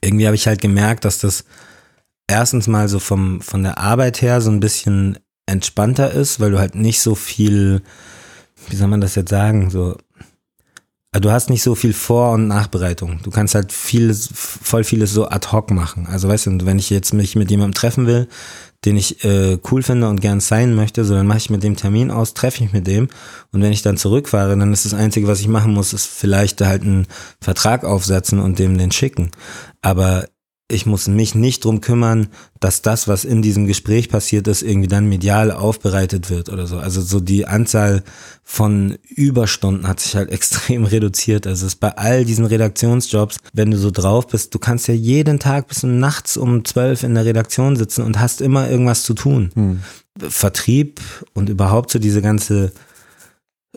irgendwie 0.00 0.26
habe 0.26 0.36
ich 0.36 0.46
halt 0.46 0.62
gemerkt, 0.62 1.04
dass 1.04 1.18
das 1.18 1.44
erstens 2.28 2.66
mal 2.66 2.88
so 2.88 2.98
vom, 2.98 3.40
von 3.40 3.62
der 3.62 3.78
Arbeit 3.78 4.22
her 4.22 4.40
so 4.40 4.50
ein 4.50 4.60
bisschen 4.60 5.18
entspannter 5.46 6.12
ist, 6.12 6.40
weil 6.40 6.50
du 6.50 6.58
halt 6.58 6.74
nicht 6.74 7.00
so 7.00 7.14
viel, 7.14 7.82
wie 8.68 8.76
soll 8.76 8.88
man 8.88 9.00
das 9.00 9.14
jetzt 9.14 9.30
sagen, 9.30 9.70
so, 9.70 9.96
also 11.12 11.28
du 11.28 11.30
hast 11.30 11.48
nicht 11.48 11.62
so 11.62 11.74
viel 11.74 11.94
Vor- 11.94 12.32
und 12.32 12.46
Nachbereitung. 12.46 13.20
Du 13.22 13.30
kannst 13.30 13.54
halt 13.54 13.72
vieles, 13.72 14.28
voll 14.34 14.84
vieles 14.84 15.12
so 15.12 15.28
ad 15.28 15.48
hoc 15.50 15.70
machen. 15.70 16.06
Also 16.08 16.28
weißt 16.28 16.46
du, 16.46 16.66
wenn 16.66 16.78
ich 16.78 16.90
jetzt 16.90 17.14
mich 17.14 17.36
mit 17.36 17.50
jemandem 17.50 17.72
treffen 17.72 18.06
will, 18.06 18.28
den 18.84 18.98
ich 18.98 19.24
äh, 19.24 19.58
cool 19.70 19.82
finde 19.82 20.08
und 20.08 20.20
gern 20.20 20.40
sein 20.40 20.74
möchte, 20.74 21.04
so 21.06 21.14
dann 21.14 21.26
mache 21.26 21.38
ich 21.38 21.48
mit 21.48 21.62
dem 21.62 21.76
Termin 21.76 22.10
aus, 22.10 22.34
treffe 22.34 22.62
ich 22.64 22.72
mit 22.72 22.86
dem 22.86 23.08
und 23.50 23.62
wenn 23.62 23.72
ich 23.72 23.80
dann 23.80 23.96
zurückfahre, 23.96 24.56
dann 24.58 24.72
ist 24.72 24.84
das 24.84 24.92
Einzige, 24.92 25.26
was 25.26 25.40
ich 25.40 25.48
machen 25.48 25.72
muss, 25.72 25.94
ist 25.94 26.06
vielleicht 26.06 26.60
halt 26.60 26.82
einen 26.82 27.06
Vertrag 27.40 27.84
aufsetzen 27.84 28.38
und 28.38 28.58
dem 28.58 28.76
den 28.76 28.92
schicken. 28.92 29.30
Aber 29.80 30.28
ich 30.68 30.84
muss 30.84 31.06
mich 31.06 31.36
nicht 31.36 31.64
drum 31.64 31.80
kümmern, 31.80 32.26
dass 32.58 32.82
das, 32.82 33.06
was 33.06 33.24
in 33.24 33.40
diesem 33.40 33.66
Gespräch 33.66 34.08
passiert 34.08 34.48
ist, 34.48 34.62
irgendwie 34.62 34.88
dann 34.88 35.08
medial 35.08 35.52
aufbereitet 35.52 36.28
wird 36.28 36.48
oder 36.48 36.66
so. 36.66 36.78
Also 36.78 37.02
so 37.02 37.20
die 37.20 37.46
Anzahl 37.46 38.02
von 38.42 38.98
Überstunden 39.08 39.86
hat 39.86 40.00
sich 40.00 40.16
halt 40.16 40.30
extrem 40.32 40.84
reduziert. 40.84 41.46
Also 41.46 41.66
es 41.66 41.74
ist 41.74 41.80
bei 41.80 41.96
all 41.96 42.24
diesen 42.24 42.46
Redaktionsjobs, 42.46 43.36
wenn 43.52 43.70
du 43.70 43.78
so 43.78 43.92
drauf 43.92 44.26
bist, 44.26 44.54
du 44.54 44.58
kannst 44.58 44.88
ja 44.88 44.94
jeden 44.94 45.38
Tag 45.38 45.68
bis 45.68 45.84
nachts 45.84 46.36
um 46.36 46.64
zwölf 46.64 47.04
in 47.04 47.14
der 47.14 47.24
Redaktion 47.24 47.76
sitzen 47.76 48.02
und 48.02 48.18
hast 48.18 48.40
immer 48.40 48.68
irgendwas 48.68 49.04
zu 49.04 49.14
tun. 49.14 49.50
Hm. 49.54 49.82
Vertrieb 50.18 51.00
und 51.32 51.48
überhaupt 51.48 51.92
so 51.92 52.00
diese 52.00 52.22
ganze 52.22 52.72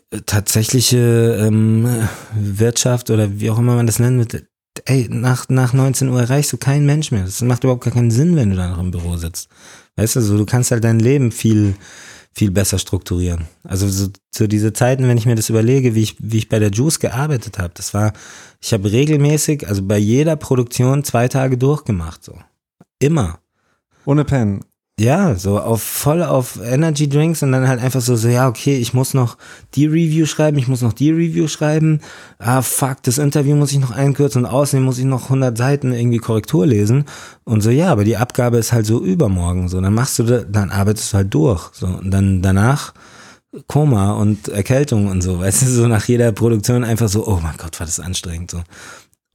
äh, 0.10 0.22
tatsächliche 0.26 1.38
ähm, 1.40 1.88
Wirtschaft 2.34 3.12
oder 3.12 3.40
wie 3.40 3.52
auch 3.52 3.60
immer 3.60 3.76
man 3.76 3.86
das 3.86 4.00
nennt, 4.00 4.44
ey, 4.86 5.08
nach, 5.10 5.50
nach 5.50 5.74
19 5.74 6.10
Uhr 6.10 6.22
erreichst 6.22 6.54
du 6.54 6.58
keinen 6.58 6.86
Mensch 6.86 7.12
mehr. 7.12 7.24
Das 7.24 7.42
macht 7.42 7.64
überhaupt 7.64 7.84
gar 7.84 7.94
keinen 7.94 8.12
Sinn, 8.12 8.36
wenn 8.36 8.52
du 8.52 8.56
da 8.56 8.70
noch 8.70 8.80
im 8.80 8.92
Büro 8.92 9.18
sitzt. 9.18 9.50
Weißt 9.96 10.16
du, 10.16 10.22
so, 10.22 10.38
du 10.38 10.46
kannst 10.46 10.72
halt 10.72 10.84
dein 10.84 11.00
Leben 11.00 11.32
viel, 11.32 11.76
viel 12.34 12.52
besser 12.52 12.80
strukturieren. 12.80 13.48
Also 13.64 13.88
so, 13.90 14.08
so 14.32 14.48
diese 14.48 14.74
Zeiten, 14.74 15.08
wenn 15.08 15.18
ich 15.18 15.26
mir 15.26 15.36
das 15.36 15.50
überlege, 15.50 15.96
wie 15.96 16.04
ich, 16.04 16.16
wie 16.20 16.38
ich 16.38 16.50
bei 16.50 16.60
der 16.60 16.72
Juice 16.72 17.00
gearbeitet 17.00 17.60
habe, 17.60 17.74
das 17.76 17.94
war, 17.94 18.14
ich 18.62 18.74
habe 18.74 18.92
regelmäßig, 18.92 19.68
also 19.68 19.84
bei 19.84 19.98
jeder 19.98 20.36
Produktion 20.36 21.04
zwei 21.04 21.28
Tage 21.28 21.58
durchgemacht, 21.58 22.24
so. 22.24 22.38
Immer. 23.00 23.40
Ohne 24.06 24.26
Pen. 24.26 24.62
Ja, 25.00 25.36
so 25.36 25.58
auf 25.58 25.82
voll 25.82 26.24
auf 26.24 26.60
Energy 26.62 27.08
Drinks 27.08 27.42
und 27.42 27.54
dann 27.54 27.70
halt 27.70 27.82
einfach 27.82 28.02
so, 28.02 28.18
so, 28.18 28.28
ja, 28.28 28.50
okay, 28.50 28.76
ich 28.76 28.94
muss 28.94 29.14
noch 29.14 29.38
die 29.76 29.86
Review 29.86 30.26
schreiben, 30.26 30.58
ich 30.58 30.68
muss 30.68 30.82
noch 30.82 30.92
die 30.92 31.12
Review 31.12 31.48
schreiben. 31.48 32.02
Ah, 32.38 32.62
fuck, 32.62 33.02
das 33.04 33.18
Interview 33.18 33.56
muss 33.56 33.72
ich 33.72 33.80
noch 33.80 33.92
einkürzen 33.92 34.44
und 34.44 34.52
außerdem 34.52 34.84
muss 34.84 34.98
ich 34.98 35.06
noch 35.06 35.24
100 35.24 35.58
Seiten 35.58 35.94
irgendwie 35.94 36.18
Korrektur 36.18 36.68
lesen. 36.68 37.06
Und 37.46 37.62
so, 37.62 37.70
ja, 37.70 37.90
aber 37.90 38.04
die 38.04 38.18
Abgabe 38.18 38.58
ist 38.58 38.74
halt 38.74 38.86
so 38.86 39.02
übermorgen, 39.02 39.70
so, 39.70 39.80
dann 39.80 39.94
machst 39.94 40.20
du, 40.20 40.24
da, 40.24 40.40
dann 40.40 40.70
arbeitest 40.70 41.14
du 41.14 41.18
halt 41.18 41.34
durch, 41.34 41.70
so, 41.72 41.88
und 41.88 42.12
dann 42.12 42.42
danach 42.42 42.94
Koma 43.68 44.12
und 44.12 44.50
Erkältung 44.50 45.08
und 45.08 45.22
so, 45.22 45.40
weißt 45.40 45.62
du, 45.62 45.66
so 45.68 45.88
nach 45.88 46.06
jeder 46.10 46.34
Produktion 46.34 46.84
einfach 46.84 47.08
so, 47.08 47.26
oh 47.26 47.40
mein 47.42 47.56
Gott, 47.58 47.80
war 47.80 47.88
das 47.88 48.02
anstrengend, 48.02 48.52
so. 48.52 48.64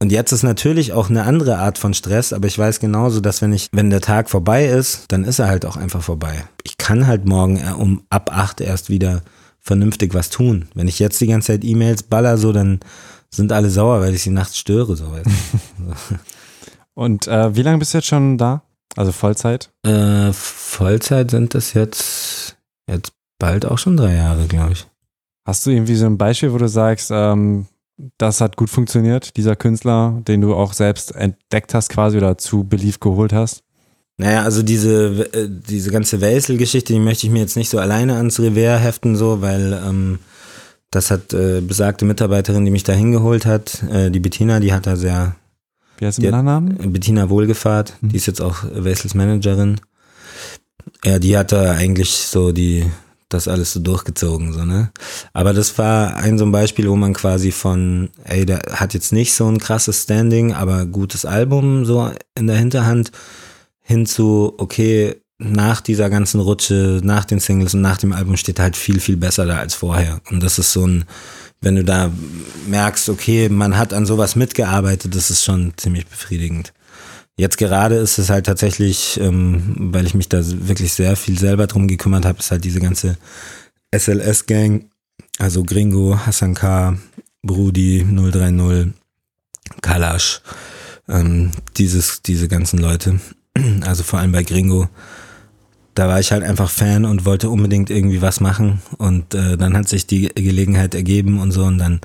Und 0.05 0.11
jetzt 0.11 0.31
ist 0.31 0.43
natürlich 0.43 0.93
auch 0.93 1.09
eine 1.09 1.23
andere 1.23 1.57
Art 1.57 1.79
von 1.79 1.95
Stress, 1.95 2.31
aber 2.31 2.45
ich 2.45 2.59
weiß 2.59 2.79
genauso, 2.79 3.21
dass 3.21 3.41
wenn 3.41 3.51
ich, 3.51 3.69
wenn 3.71 3.89
der 3.89 4.01
Tag 4.01 4.29
vorbei 4.29 4.67
ist, 4.67 5.05
dann 5.07 5.23
ist 5.23 5.39
er 5.39 5.47
halt 5.47 5.65
auch 5.65 5.77
einfach 5.77 6.03
vorbei. 6.03 6.43
Ich 6.61 6.77
kann 6.77 7.07
halt 7.07 7.25
morgen 7.25 7.59
um 7.79 8.03
ab 8.11 8.29
acht 8.31 8.61
erst 8.61 8.91
wieder 8.91 9.23
vernünftig 9.59 10.13
was 10.13 10.29
tun. 10.29 10.67
Wenn 10.75 10.87
ich 10.87 10.99
jetzt 10.99 11.19
die 11.21 11.25
ganze 11.25 11.53
Zeit 11.53 11.63
E-Mails 11.63 12.03
baller, 12.03 12.37
so, 12.37 12.53
dann 12.53 12.81
sind 13.31 13.51
alle 13.51 13.71
sauer, 13.71 13.99
weil 13.99 14.13
ich 14.13 14.21
sie 14.21 14.29
nachts 14.29 14.59
störe, 14.59 14.95
so 14.95 15.05
Und 16.93 17.27
äh, 17.27 17.55
wie 17.55 17.63
lange 17.63 17.79
bist 17.79 17.95
du 17.95 17.97
jetzt 17.97 18.07
schon 18.07 18.37
da? 18.37 18.61
Also 18.95 19.11
Vollzeit? 19.11 19.71
Äh, 19.81 20.31
Vollzeit 20.33 21.31
sind 21.31 21.55
das 21.55 21.73
jetzt, 21.73 22.57
jetzt 22.87 23.11
bald 23.39 23.65
auch 23.65 23.79
schon 23.79 23.97
drei 23.97 24.13
Jahre, 24.13 24.45
glaube 24.45 24.73
ich. 24.73 24.85
Hast 25.47 25.65
du 25.65 25.71
irgendwie 25.71 25.95
so 25.95 26.05
ein 26.05 26.19
Beispiel, 26.19 26.53
wo 26.53 26.59
du 26.59 26.69
sagst, 26.69 27.09
ähm, 27.11 27.65
das 28.17 28.41
hat 28.41 28.57
gut 28.57 28.69
funktioniert, 28.69 29.37
dieser 29.37 29.55
Künstler, 29.55 30.21
den 30.27 30.41
du 30.41 30.53
auch 30.53 30.73
selbst 30.73 31.15
entdeckt 31.15 31.73
hast 31.73 31.89
quasi 31.89 32.17
oder 32.17 32.37
zu 32.37 32.63
Belief 32.63 32.99
geholt 32.99 33.33
hast? 33.33 33.63
Naja, 34.17 34.43
also 34.43 34.63
diese, 34.63 35.33
äh, 35.33 35.49
diese 35.49 35.91
ganze 35.91 36.21
Wesel-Geschichte, 36.21 36.93
die 36.93 36.99
möchte 36.99 37.27
ich 37.27 37.33
mir 37.33 37.39
jetzt 37.39 37.57
nicht 37.57 37.69
so 37.69 37.79
alleine 37.79 38.15
ans 38.15 38.39
Revers 38.39 38.81
heften, 38.81 39.15
so, 39.15 39.41
weil 39.41 39.73
ähm, 39.85 40.19
das 40.89 41.11
hat 41.11 41.33
äh, 41.33 41.61
besagte 41.61 42.05
Mitarbeiterin, 42.05 42.63
die 42.63 42.71
mich 42.71 42.83
da 42.83 42.93
hingeholt 42.93 43.45
hat, 43.45 43.83
äh, 43.91 44.09
die 44.11 44.21
Bettina, 44.21 44.59
die 44.59 44.71
hat 44.71 44.87
da 44.87 44.95
sehr. 44.95 45.35
Wie 45.97 46.05
heißt 46.05 46.21
der 46.21 46.31
Name? 46.31 46.75
Bettina 46.75 47.29
Wohlgefahrt, 47.29 47.93
mhm. 48.01 48.09
die 48.09 48.15
ist 48.15 48.25
jetzt 48.25 48.41
auch 48.41 48.63
Wesels 48.73 49.13
Managerin. 49.15 49.81
Ja, 51.03 51.19
die 51.19 51.37
hat 51.37 51.51
da 51.51 51.71
eigentlich 51.71 52.11
so 52.11 52.51
die 52.51 52.85
das 53.29 53.47
alles 53.47 53.73
so 53.73 53.79
durchgezogen, 53.79 54.53
so, 54.53 54.65
ne? 54.65 54.91
Aber 55.33 55.53
das 55.53 55.77
war 55.77 56.15
ein 56.15 56.37
so 56.37 56.45
ein 56.45 56.51
Beispiel, 56.51 56.89
wo 56.89 56.95
man 56.95 57.13
quasi 57.13 57.51
von, 57.51 58.09
ey, 58.23 58.45
der 58.45 58.61
hat 58.71 58.93
jetzt 58.93 59.11
nicht 59.11 59.33
so 59.33 59.47
ein 59.47 59.57
krasses 59.57 60.03
Standing, 60.03 60.53
aber 60.53 60.85
gutes 60.85 61.25
Album 61.25 61.85
so 61.85 62.11
in 62.35 62.47
der 62.47 62.57
Hinterhand 62.57 63.11
hin 63.81 64.05
zu, 64.05 64.53
okay, 64.57 65.15
nach 65.37 65.81
dieser 65.81 66.09
ganzen 66.09 66.39
Rutsche, 66.39 67.01
nach 67.03 67.25
den 67.25 67.39
Singles 67.39 67.73
und 67.73 67.81
nach 67.81 67.97
dem 67.97 68.13
Album 68.13 68.37
steht 68.37 68.59
halt 68.59 68.77
viel, 68.77 68.99
viel 68.99 69.17
besser 69.17 69.45
da 69.45 69.57
als 69.57 69.75
vorher. 69.75 70.21
Und 70.31 70.41
das 70.41 70.59
ist 70.59 70.71
so 70.71 70.87
ein, 70.87 71.05
wenn 71.61 71.75
du 71.75 71.83
da 71.83 72.11
merkst, 72.67 73.09
okay, 73.09 73.49
man 73.49 73.77
hat 73.77 73.93
an 73.93 74.05
sowas 74.05 74.35
mitgearbeitet, 74.35 75.15
das 75.15 75.29
ist 75.29 75.43
schon 75.43 75.73
ziemlich 75.77 76.07
befriedigend. 76.07 76.73
Jetzt 77.37 77.57
gerade 77.57 77.95
ist 77.95 78.17
es 78.17 78.29
halt 78.29 78.45
tatsächlich, 78.45 79.19
ähm, 79.19 79.75
weil 79.77 80.05
ich 80.05 80.13
mich 80.13 80.29
da 80.29 80.39
wirklich 80.41 80.93
sehr 80.93 81.17
viel 81.17 81.37
selber 81.37 81.67
drum 81.67 81.87
gekümmert 81.87 82.25
habe, 82.25 82.39
ist 82.39 82.51
halt 82.51 82.63
diese 82.63 82.79
ganze 82.79 83.17
SLS-Gang, 83.93 84.89
also 85.37 85.63
Gringo, 85.63 86.17
Hassan 86.25 86.53
K., 86.53 86.97
Brudi 87.43 88.05
030, 88.05 88.93
Kalash, 89.81 90.41
ähm, 91.09 91.51
dieses, 91.77 92.21
diese 92.21 92.47
ganzen 92.47 92.79
Leute. 92.79 93.19
Also 93.85 94.03
vor 94.03 94.19
allem 94.19 94.33
bei 94.33 94.43
Gringo. 94.43 94.89
Da 95.93 96.09
war 96.09 96.19
ich 96.19 96.33
halt 96.33 96.43
einfach 96.43 96.69
Fan 96.69 97.05
und 97.05 97.23
wollte 97.23 97.49
unbedingt 97.49 97.89
irgendwie 97.89 98.21
was 98.21 98.41
machen. 98.41 98.81
Und 98.97 99.33
äh, 99.33 99.55
dann 99.55 99.77
hat 99.77 99.87
sich 99.87 100.05
die 100.07 100.27
Gelegenheit 100.27 100.93
ergeben 100.93 101.39
und 101.39 101.51
so. 101.51 101.63
Und 101.63 101.77
dann 101.77 102.01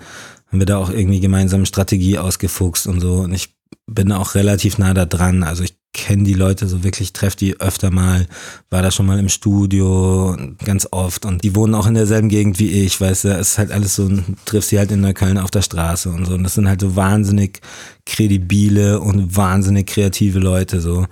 haben 0.47 0.61
wir 0.61 0.67
da 0.67 0.79
auch 0.79 0.91
irgendwie 0.91 1.19
gemeinsam 1.19 1.67
Strategie 1.67 2.19
ausgefuchst 2.19 2.87
und 2.87 3.01
so. 3.01 3.15
Und 3.15 3.33
ich 3.33 3.49
bin 3.95 4.13
auch 4.13 4.35
relativ 4.35 4.79
nah 4.79 4.95
da 4.95 5.05
dran. 5.05 5.43
Also 5.43 5.65
ich 5.65 5.75
kenne 5.93 6.23
die 6.23 6.35
Leute 6.35 6.69
so 6.69 6.85
wirklich, 6.85 7.13
treffe 7.13 7.37
die 7.37 7.61
öfter 7.61 7.91
mal, 7.91 8.27
war 8.71 8.83
da 8.83 8.91
schon 8.91 9.07
mal 9.07 9.19
im 9.19 9.29
Studio 9.29 10.37
ganz 10.65 10.87
oft 10.93 11.27
und 11.27 11.43
die 11.43 11.57
wohnen 11.57 11.75
auch 11.75 11.87
in 11.87 11.95
derselben 11.95 12.29
Gegend 12.29 12.61
wie 12.61 12.71
ich, 12.71 13.01
weißt 13.01 13.25
du, 13.25 13.29
es 13.31 13.53
ist 13.53 13.59
halt 13.59 13.73
alles 13.73 13.97
so, 13.97 14.09
triffst 14.45 14.71
sie 14.71 14.79
halt 14.79 14.93
in 14.93 15.01
Neukölln 15.01 15.37
auf 15.37 15.51
der 15.51 15.63
Straße 15.63 16.09
und 16.09 16.27
so 16.27 16.35
und 16.35 16.45
das 16.45 16.55
sind 16.55 16.69
halt 16.69 16.81
so 16.81 16.95
wahnsinnig 16.95 17.61
kredibile 18.07 19.01
und 19.01 19.37
wahnsinnig 19.37 19.89
kreative 19.89 20.39
Leute 20.39 20.81
so 20.81 21.07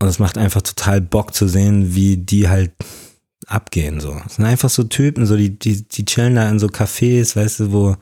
und 0.00 0.08
es 0.08 0.18
macht 0.18 0.36
einfach 0.36 0.62
total 0.62 1.00
Bock 1.00 1.32
zu 1.32 1.46
sehen, 1.46 1.94
wie 1.94 2.16
die 2.16 2.48
halt 2.48 2.72
abgehen 3.46 4.00
so. 4.00 4.20
Es 4.26 4.34
sind 4.34 4.44
einfach 4.44 4.68
so 4.68 4.84
Typen, 4.84 5.26
so 5.26 5.36
die, 5.36 5.58
die, 5.58 5.88
die 5.88 6.04
chillen 6.04 6.34
da 6.34 6.48
in 6.48 6.58
so 6.58 6.66
Cafés, 6.66 7.34
weißt 7.34 7.60
du, 7.60 7.72
wo 7.72 7.96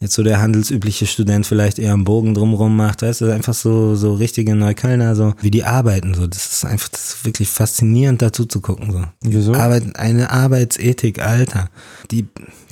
jetzt 0.00 0.14
so 0.14 0.22
der 0.22 0.40
handelsübliche 0.40 1.06
Student 1.06 1.46
vielleicht 1.46 1.78
eher 1.78 1.94
einen 1.94 2.04
Bogen 2.04 2.34
drumrum 2.34 2.76
macht, 2.76 3.02
weißt 3.02 3.22
du, 3.22 3.32
einfach 3.32 3.54
so, 3.54 3.94
so 3.94 4.14
richtige 4.14 4.54
Neuköllner, 4.54 5.16
so, 5.16 5.34
wie 5.40 5.50
die 5.50 5.64
arbeiten, 5.64 6.14
so, 6.14 6.26
das 6.26 6.52
ist 6.52 6.64
einfach, 6.64 6.88
das 6.88 7.14
ist 7.14 7.24
wirklich 7.24 7.48
faszinierend 7.48 8.20
dazu 8.20 8.44
zu 8.44 8.60
gucken, 8.60 8.92
so. 8.92 9.04
Wieso? 9.22 9.54
Arbeit, 9.54 9.96
eine 9.96 10.30
Arbeitsethik, 10.30 11.20
Alter. 11.20 11.70
Die, 12.10 12.26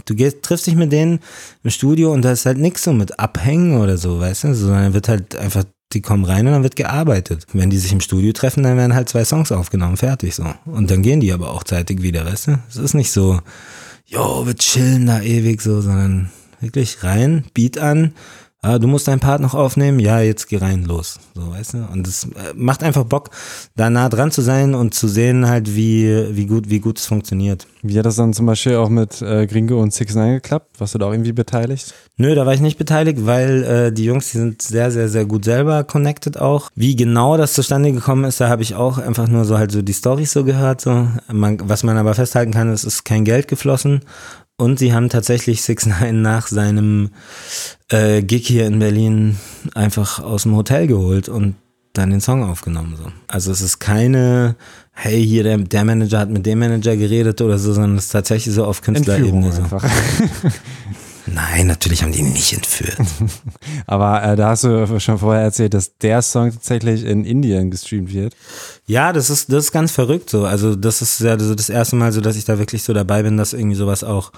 du 0.05 0.15
gehst, 0.15 0.43
triffst 0.43 0.67
dich 0.67 0.77
mit 0.77 0.93
denen 0.93 1.21
im 1.63 1.71
Studio 1.71 2.13
und 2.13 2.23
da 2.23 2.33
ist 2.33 2.45
halt 2.45 2.59
nix 2.59 2.83
so 2.85 2.93
mit 2.93 3.19
Abhängen 3.19 3.79
oder 3.79 3.97
so, 3.97 4.21
weißt 4.21 4.45
du, 4.45 4.55
sondern 4.55 4.93
wird 4.93 5.09
halt 5.09 5.37
einfach 5.37 5.65
die 5.95 6.03
kommen 6.03 6.25
rein 6.25 6.47
und 6.47 6.53
dann 6.53 6.63
wird 6.63 6.77
gearbeitet. 6.77 7.47
Wenn 7.53 7.71
die 7.71 7.79
sich 7.79 7.93
im 7.93 8.01
Studio 8.01 8.33
treffen, 8.33 8.65
dann 8.65 8.77
werden 8.77 8.95
halt 8.95 9.09
zwei 9.09 9.25
Songs 9.25 9.53
aufgenommen, 9.53 9.97
fertig 9.97 10.35
so. 10.35 10.45
Und 10.65 10.91
dann 10.91 11.03
gehen 11.03 11.21
die 11.21 11.33
aber 11.33 11.51
auch 11.51 11.63
zeitig 11.63 12.03
wieder, 12.03 12.27
weißt 12.27 12.49
du? 12.49 12.59
Es 12.69 12.77
ist 12.77 12.95
nicht 12.95 13.13
so, 13.13 13.41
jo, 14.05 14.45
wir 14.45 14.57
chillen 14.57 15.07
da 15.07 15.21
ewig 15.21 15.63
so, 15.63 15.81
sondern 15.81 16.31
Wirklich 16.61 17.03
rein, 17.03 17.45
Beat 17.55 17.79
an. 17.79 18.13
Ah, 18.65 18.79
du 18.79 18.87
musst 18.87 19.07
deinen 19.09 19.21
Part 19.21 19.43
noch 19.43 19.53
aufnehmen. 19.53 19.99
Ja, 19.99 20.21
jetzt 20.21 20.49
geh 20.49 20.57
rein, 20.57 20.85
los. 20.85 21.21
So, 21.35 21.51
weißt 21.51 21.75
du? 21.75 21.87
Und 21.93 22.09
es 22.09 22.25
äh, 22.25 22.55
macht 22.55 22.83
einfach 22.83 23.05
Bock, 23.05 23.29
da 23.77 23.91
nah 23.91 24.09
dran 24.09 24.31
zu 24.31 24.41
sein 24.41 24.75
und 24.75 24.95
zu 24.95 25.07
sehen 25.07 25.47
halt, 25.47 25.77
wie, 25.77 26.35
wie 26.35 26.47
gut, 26.47 26.71
wie 26.71 26.81
gut 26.81 26.99
es 26.99 27.05
funktioniert. 27.05 27.67
Wie 27.83 27.99
hat 27.99 28.07
das 28.07 28.17
dann 28.17 28.33
zum 28.33 28.47
Beispiel 28.47 28.77
auch 28.77 28.89
mit 28.89 29.21
äh, 29.21 29.47
Gringo 29.47 29.83
und 29.83 29.93
Six 29.93 30.15
Nine 30.15 30.37
geklappt? 30.37 30.81
Warst 30.81 30.95
du 30.95 30.99
da 30.99 31.05
auch 31.05 31.13
irgendwie 31.13 31.35
beteiligt? 31.35 31.93
Nö, 32.17 32.35
da 32.35 32.47
war 32.47 32.55
ich 32.55 32.63
nicht 32.63 32.79
beteiligt, 32.79 33.27
weil 33.27 33.65
äh, 33.65 33.93
die 33.93 34.07
Jungs, 34.07 34.31
die 34.31 34.39
sind 34.39 34.63
sehr, 34.63 34.91
sehr, 34.91 35.11
sehr 35.11 35.27
gut 35.27 35.45
selber 35.45 35.85
connected 35.85 36.39
auch. 36.39 36.71
Wie 36.75 36.97
genau 36.97 37.37
das 37.37 37.53
zustande 37.53 37.93
gekommen 37.93 38.25
ist, 38.25 38.41
da 38.41 38.49
habe 38.49 38.63
ich 38.63 38.77
auch 38.77 38.97
einfach 38.97 39.29
nur 39.29 39.45
so 39.45 39.59
halt 39.59 39.73
so 39.73 39.83
die 39.83 39.93
Storys 39.93 40.33
so 40.33 40.43
gehört. 40.43 40.81
So. 40.81 41.07
Man, 41.31 41.59
was 41.69 41.83
man 41.83 41.99
aber 41.99 42.15
festhalten 42.15 42.53
kann, 42.53 42.71
es 42.71 42.85
ist 42.85 43.05
kein 43.05 43.27
Geld 43.27 43.47
geflossen 43.47 44.01
und 44.57 44.79
sie 44.79 44.93
haben 44.93 45.09
tatsächlich 45.09 45.63
Six 45.63 45.87
Nine 45.87 46.21
nach 46.21 46.47
seinem 46.47 47.11
äh, 47.89 48.23
Gig 48.23 48.47
hier 48.47 48.67
in 48.67 48.79
Berlin 48.79 49.39
einfach 49.75 50.21
aus 50.21 50.45
dem 50.45 50.55
Hotel 50.57 50.87
geholt 50.87 51.29
und 51.29 51.57
dann 51.93 52.11
den 52.11 52.21
Song 52.21 52.43
aufgenommen. 52.43 52.97
So. 52.97 53.11
Also 53.29 53.53
es 53.53 53.61
ist 53.61 53.79
keine, 53.79 54.57
hey, 54.93 55.25
hier 55.25 55.45
der, 55.45 55.59
der 55.59 55.85
Manager 55.85 56.19
hat 56.19 56.31
mit 56.31 56.45
dem 56.45 56.59
Manager 56.59 56.97
geredet 56.97 57.41
oder 57.41 57.59
so, 57.59 57.73
sondern 57.73 57.97
es 57.97 58.07
ist 58.07 58.11
tatsächlich 58.11 58.55
so 58.55 58.65
auf 58.65 58.83
Künstlerebene. 58.83 59.53
So. 59.53 59.63
Nein, 61.27 61.67
natürlich 61.67 62.03
haben 62.03 62.13
die 62.13 62.19
ihn 62.19 62.33
nicht 62.33 62.53
entführt. 62.53 62.99
Aber 63.87 64.23
äh, 64.23 64.37
da 64.37 64.51
hast 64.51 64.65
du 64.65 65.01
schon 65.01 65.19
vorher 65.19 65.43
erzählt, 65.43 65.73
dass 65.73 65.97
der 65.99 66.21
Song 66.21 66.53
tatsächlich 66.53 67.05
in 67.05 67.25
Indien 67.25 67.71
gestreamt 67.71 68.13
wird. 68.13 68.35
Ja, 68.87 69.13
das 69.13 69.31
ist, 69.31 69.51
das 69.51 69.65
ist 69.65 69.73
ganz 69.73 69.93
verrückt 69.93 70.29
so. 70.29 70.45
Also 70.45 70.77
das 70.77 71.01
ist 71.01 71.21
ja 71.21 71.39
so 71.39 71.55
das 71.55 71.71
erste 71.71 71.97
Mal 71.97 72.13
so, 72.13 72.21
dass 72.21 72.37
ich 72.37 72.45
da 72.45 72.59
wirklich 72.59 72.83
so 72.83 72.93
dabei 72.93 73.23
bin, 73.23 73.39
dass 73.39 73.55
irgendwie 73.55 73.77
sowas 73.77 74.05
auch 74.05 74.33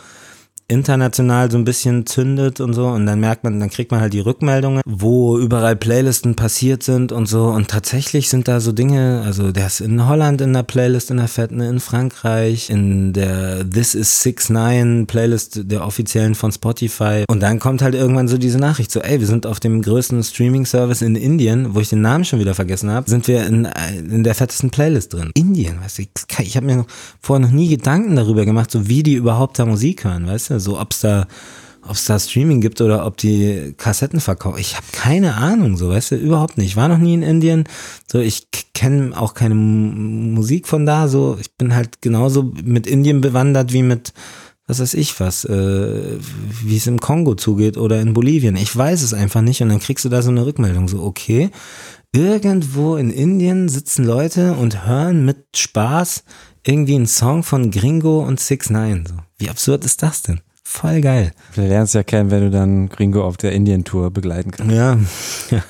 international 0.68 1.51
so 1.51 1.59
ein 1.59 1.64
bisschen 1.64 2.06
zündet 2.06 2.60
und 2.60 2.72
so 2.72 2.88
und 2.88 3.06
dann 3.06 3.20
merkt 3.20 3.44
man, 3.44 3.60
dann 3.60 3.70
kriegt 3.70 3.93
man 3.93 4.01
halt 4.01 4.12
die 4.12 4.20
Rückmeldungen, 4.20 4.82
wo 4.84 5.38
überall 5.38 5.76
Playlisten 5.76 6.34
passiert 6.34 6.82
sind 6.82 7.12
und 7.12 7.26
so 7.26 7.47
und 7.47 7.68
tatsächlich 7.68 8.28
sind 8.28 8.48
da 8.48 8.59
so 8.59 8.72
Dinge, 8.72 9.22
also 9.24 9.52
der 9.52 9.66
ist 9.66 9.80
in 9.80 10.09
Holland 10.09 10.40
in 10.40 10.52
der 10.52 10.64
Playlist 10.64 11.10
in 11.12 11.18
der 11.18 11.28
Fetten, 11.28 11.60
in 11.60 11.78
Frankreich, 11.78 12.68
in 12.68 13.12
der 13.12 13.68
This 13.68 13.94
is 13.94 14.22
6 14.22 14.51
9 14.51 15.06
Playlist 15.06 15.70
der 15.70 15.86
offiziellen 15.86 16.34
von 16.34 16.51
Spotify 16.51 17.24
und 17.28 17.40
dann 17.40 17.60
kommt 17.60 17.80
halt 17.80 17.94
irgendwann 17.94 18.26
so 18.26 18.36
diese 18.36 18.59
Nachricht 18.59 18.90
so, 18.90 19.01
ey, 19.01 19.20
wir 19.20 19.26
sind 19.26 19.47
auf 19.47 19.60
dem 19.60 19.82
größten 19.82 20.24
Streaming 20.24 20.66
Service 20.66 21.01
in 21.01 21.14
Indien, 21.14 21.76
wo 21.76 21.80
ich 21.80 21.90
den 21.90 22.01
Namen 22.01 22.24
schon 22.24 22.40
wieder 22.40 22.55
vergessen 22.55 22.90
habe, 22.90 23.09
sind 23.09 23.28
wir 23.28 23.47
in, 23.47 23.68
in 24.10 24.24
der 24.24 24.34
fettesten 24.34 24.70
Playlist 24.70 25.12
drin. 25.12 25.30
Indien, 25.34 25.80
weißt 25.80 25.98
du, 25.98 26.02
ich, 26.02 26.38
ich 26.40 26.56
habe 26.56 26.66
mir 26.66 26.86
vorher 27.20 27.47
noch 27.47 27.52
nie 27.52 27.68
Gedanken 27.68 28.16
darüber 28.16 28.44
gemacht, 28.44 28.72
so 28.72 28.88
wie 28.88 29.05
die 29.05 29.14
überhaupt 29.14 29.60
da 29.60 29.64
Musik 29.64 30.05
hören, 30.05 30.26
weißt 30.26 30.51
du? 30.51 30.56
So, 30.61 30.78
ob 30.81 30.93
es 30.93 31.01
da, 31.01 31.27
ob's 31.87 32.07
da 32.07 32.19
Streaming 32.19 32.61
gibt 32.61 32.81
oder 32.81 33.07
ob 33.07 33.16
die 33.16 33.74
Kassetten 33.77 34.20
verkaufen. 34.20 34.59
Ich 34.59 34.77
habe 34.77 34.87
keine 34.93 35.35
Ahnung, 35.35 35.77
so, 35.77 35.89
weißt 35.89 36.12
du, 36.12 36.16
überhaupt 36.16 36.59
nicht. 36.59 36.69
Ich 36.69 36.77
war 36.77 36.89
noch 36.89 36.99
nie 36.99 37.15
in 37.15 37.23
Indien. 37.23 37.65
So, 38.11 38.19
ich 38.19 38.49
kenne 38.74 39.19
auch 39.19 39.35
keine 39.35 39.55
Musik 39.55 40.69
von 40.69 40.87
da. 40.87 41.09
So, 41.09 41.39
ich 41.41 41.55
bin 41.57 41.74
halt 41.74 42.03
genauso 42.03 42.53
mit 42.65 42.87
Indien 42.87 43.20
bewandert 43.20 43.73
wie 43.73 43.83
mit 43.83 44.12
was 44.66 44.81
weiß 44.81 44.95
ich 44.95 45.20
was, 45.20 45.45
äh, 45.45 46.19
wie 46.65 46.77
es 46.77 46.87
im 46.87 46.99
Kongo 46.99 47.35
zugeht 47.37 47.77
oder 47.77 48.01
in 48.01 48.15
Bolivien. 48.15 48.57
Ich 48.57 48.77
weiß 48.77 49.03
es 49.03 49.15
einfach 49.15 49.41
nicht 49.41 49.62
und 49.62 49.69
dann 49.69 49.78
kriegst 49.78 50.05
du 50.05 50.09
da 50.09 50.23
so 50.23 50.31
eine 50.31 50.45
Rückmeldung, 50.45 50.89
so 50.89 51.03
okay, 51.03 51.51
irgendwo 52.12 52.97
in 52.97 53.11
Indien 53.11 53.69
sitzen 53.69 54.05
Leute 54.05 54.55
und 54.55 54.87
hören 54.87 55.24
mit 55.24 55.45
Spaß 55.55 56.24
irgendwie 56.66 56.97
einen 56.97 57.07
Song 57.07 57.43
von 57.43 57.70
Gringo 57.70 58.24
und 58.24 58.41
Six 58.41 58.70
Nine. 58.70 59.05
So. 59.07 59.15
Wie 59.38 59.50
absurd 59.50 59.84
ist 59.84 60.02
das 60.02 60.22
denn? 60.22 60.40
Voll 60.64 61.00
geil. 61.00 61.32
Du 61.54 61.60
lernst 61.60 61.94
ja 61.94 62.02
kennen, 62.02 62.30
wenn 62.30 62.42
du 62.42 62.50
dann 62.50 62.88
Gringo 62.88 63.24
auf 63.24 63.36
der 63.36 63.52
Indien-Tour 63.52 64.10
begleiten 64.10 64.50
kannst. 64.50 64.74
Ja. 64.74 64.98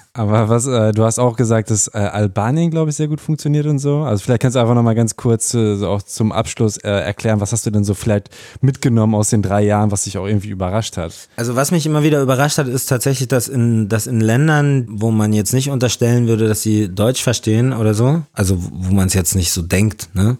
Aber 0.12 0.48
was, 0.48 0.66
äh, 0.66 0.90
du 0.90 1.04
hast 1.04 1.20
auch 1.20 1.36
gesagt, 1.36 1.70
dass 1.70 1.86
äh, 1.88 1.98
Albanien, 1.98 2.70
glaube 2.70 2.90
ich, 2.90 2.96
sehr 2.96 3.06
gut 3.06 3.20
funktioniert 3.20 3.66
und 3.66 3.78
so. 3.78 3.98
Also 3.98 4.24
vielleicht 4.24 4.42
kannst 4.42 4.56
du 4.56 4.60
einfach 4.60 4.74
nochmal 4.74 4.96
ganz 4.96 5.14
kurz 5.14 5.54
äh, 5.54 5.76
so 5.76 5.86
auch 5.86 6.02
zum 6.02 6.32
Abschluss 6.32 6.78
äh, 6.78 6.90
erklären, 6.90 7.40
was 7.40 7.52
hast 7.52 7.64
du 7.64 7.70
denn 7.70 7.84
so 7.84 7.94
vielleicht 7.94 8.28
mitgenommen 8.60 9.14
aus 9.14 9.30
den 9.30 9.40
drei 9.40 9.62
Jahren, 9.62 9.92
was 9.92 10.04
dich 10.04 10.18
auch 10.18 10.26
irgendwie 10.26 10.48
überrascht 10.48 10.96
hat? 10.96 11.12
Also 11.36 11.54
was 11.54 11.70
mich 11.70 11.86
immer 11.86 12.02
wieder 12.02 12.20
überrascht 12.20 12.58
hat, 12.58 12.66
ist 12.66 12.86
tatsächlich, 12.86 13.28
dass 13.28 13.46
in, 13.46 13.88
dass 13.88 14.08
in 14.08 14.20
Ländern, 14.20 14.86
wo 14.90 15.12
man 15.12 15.32
jetzt 15.32 15.54
nicht 15.54 15.70
unterstellen 15.70 16.26
würde, 16.26 16.48
dass 16.48 16.62
sie 16.62 16.92
Deutsch 16.92 17.22
verstehen 17.22 17.72
oder 17.72 17.94
so, 17.94 18.22
also 18.32 18.58
wo 18.58 18.92
man 18.92 19.06
es 19.06 19.14
jetzt 19.14 19.36
nicht 19.36 19.52
so 19.52 19.62
denkt, 19.62 20.08
ne? 20.14 20.38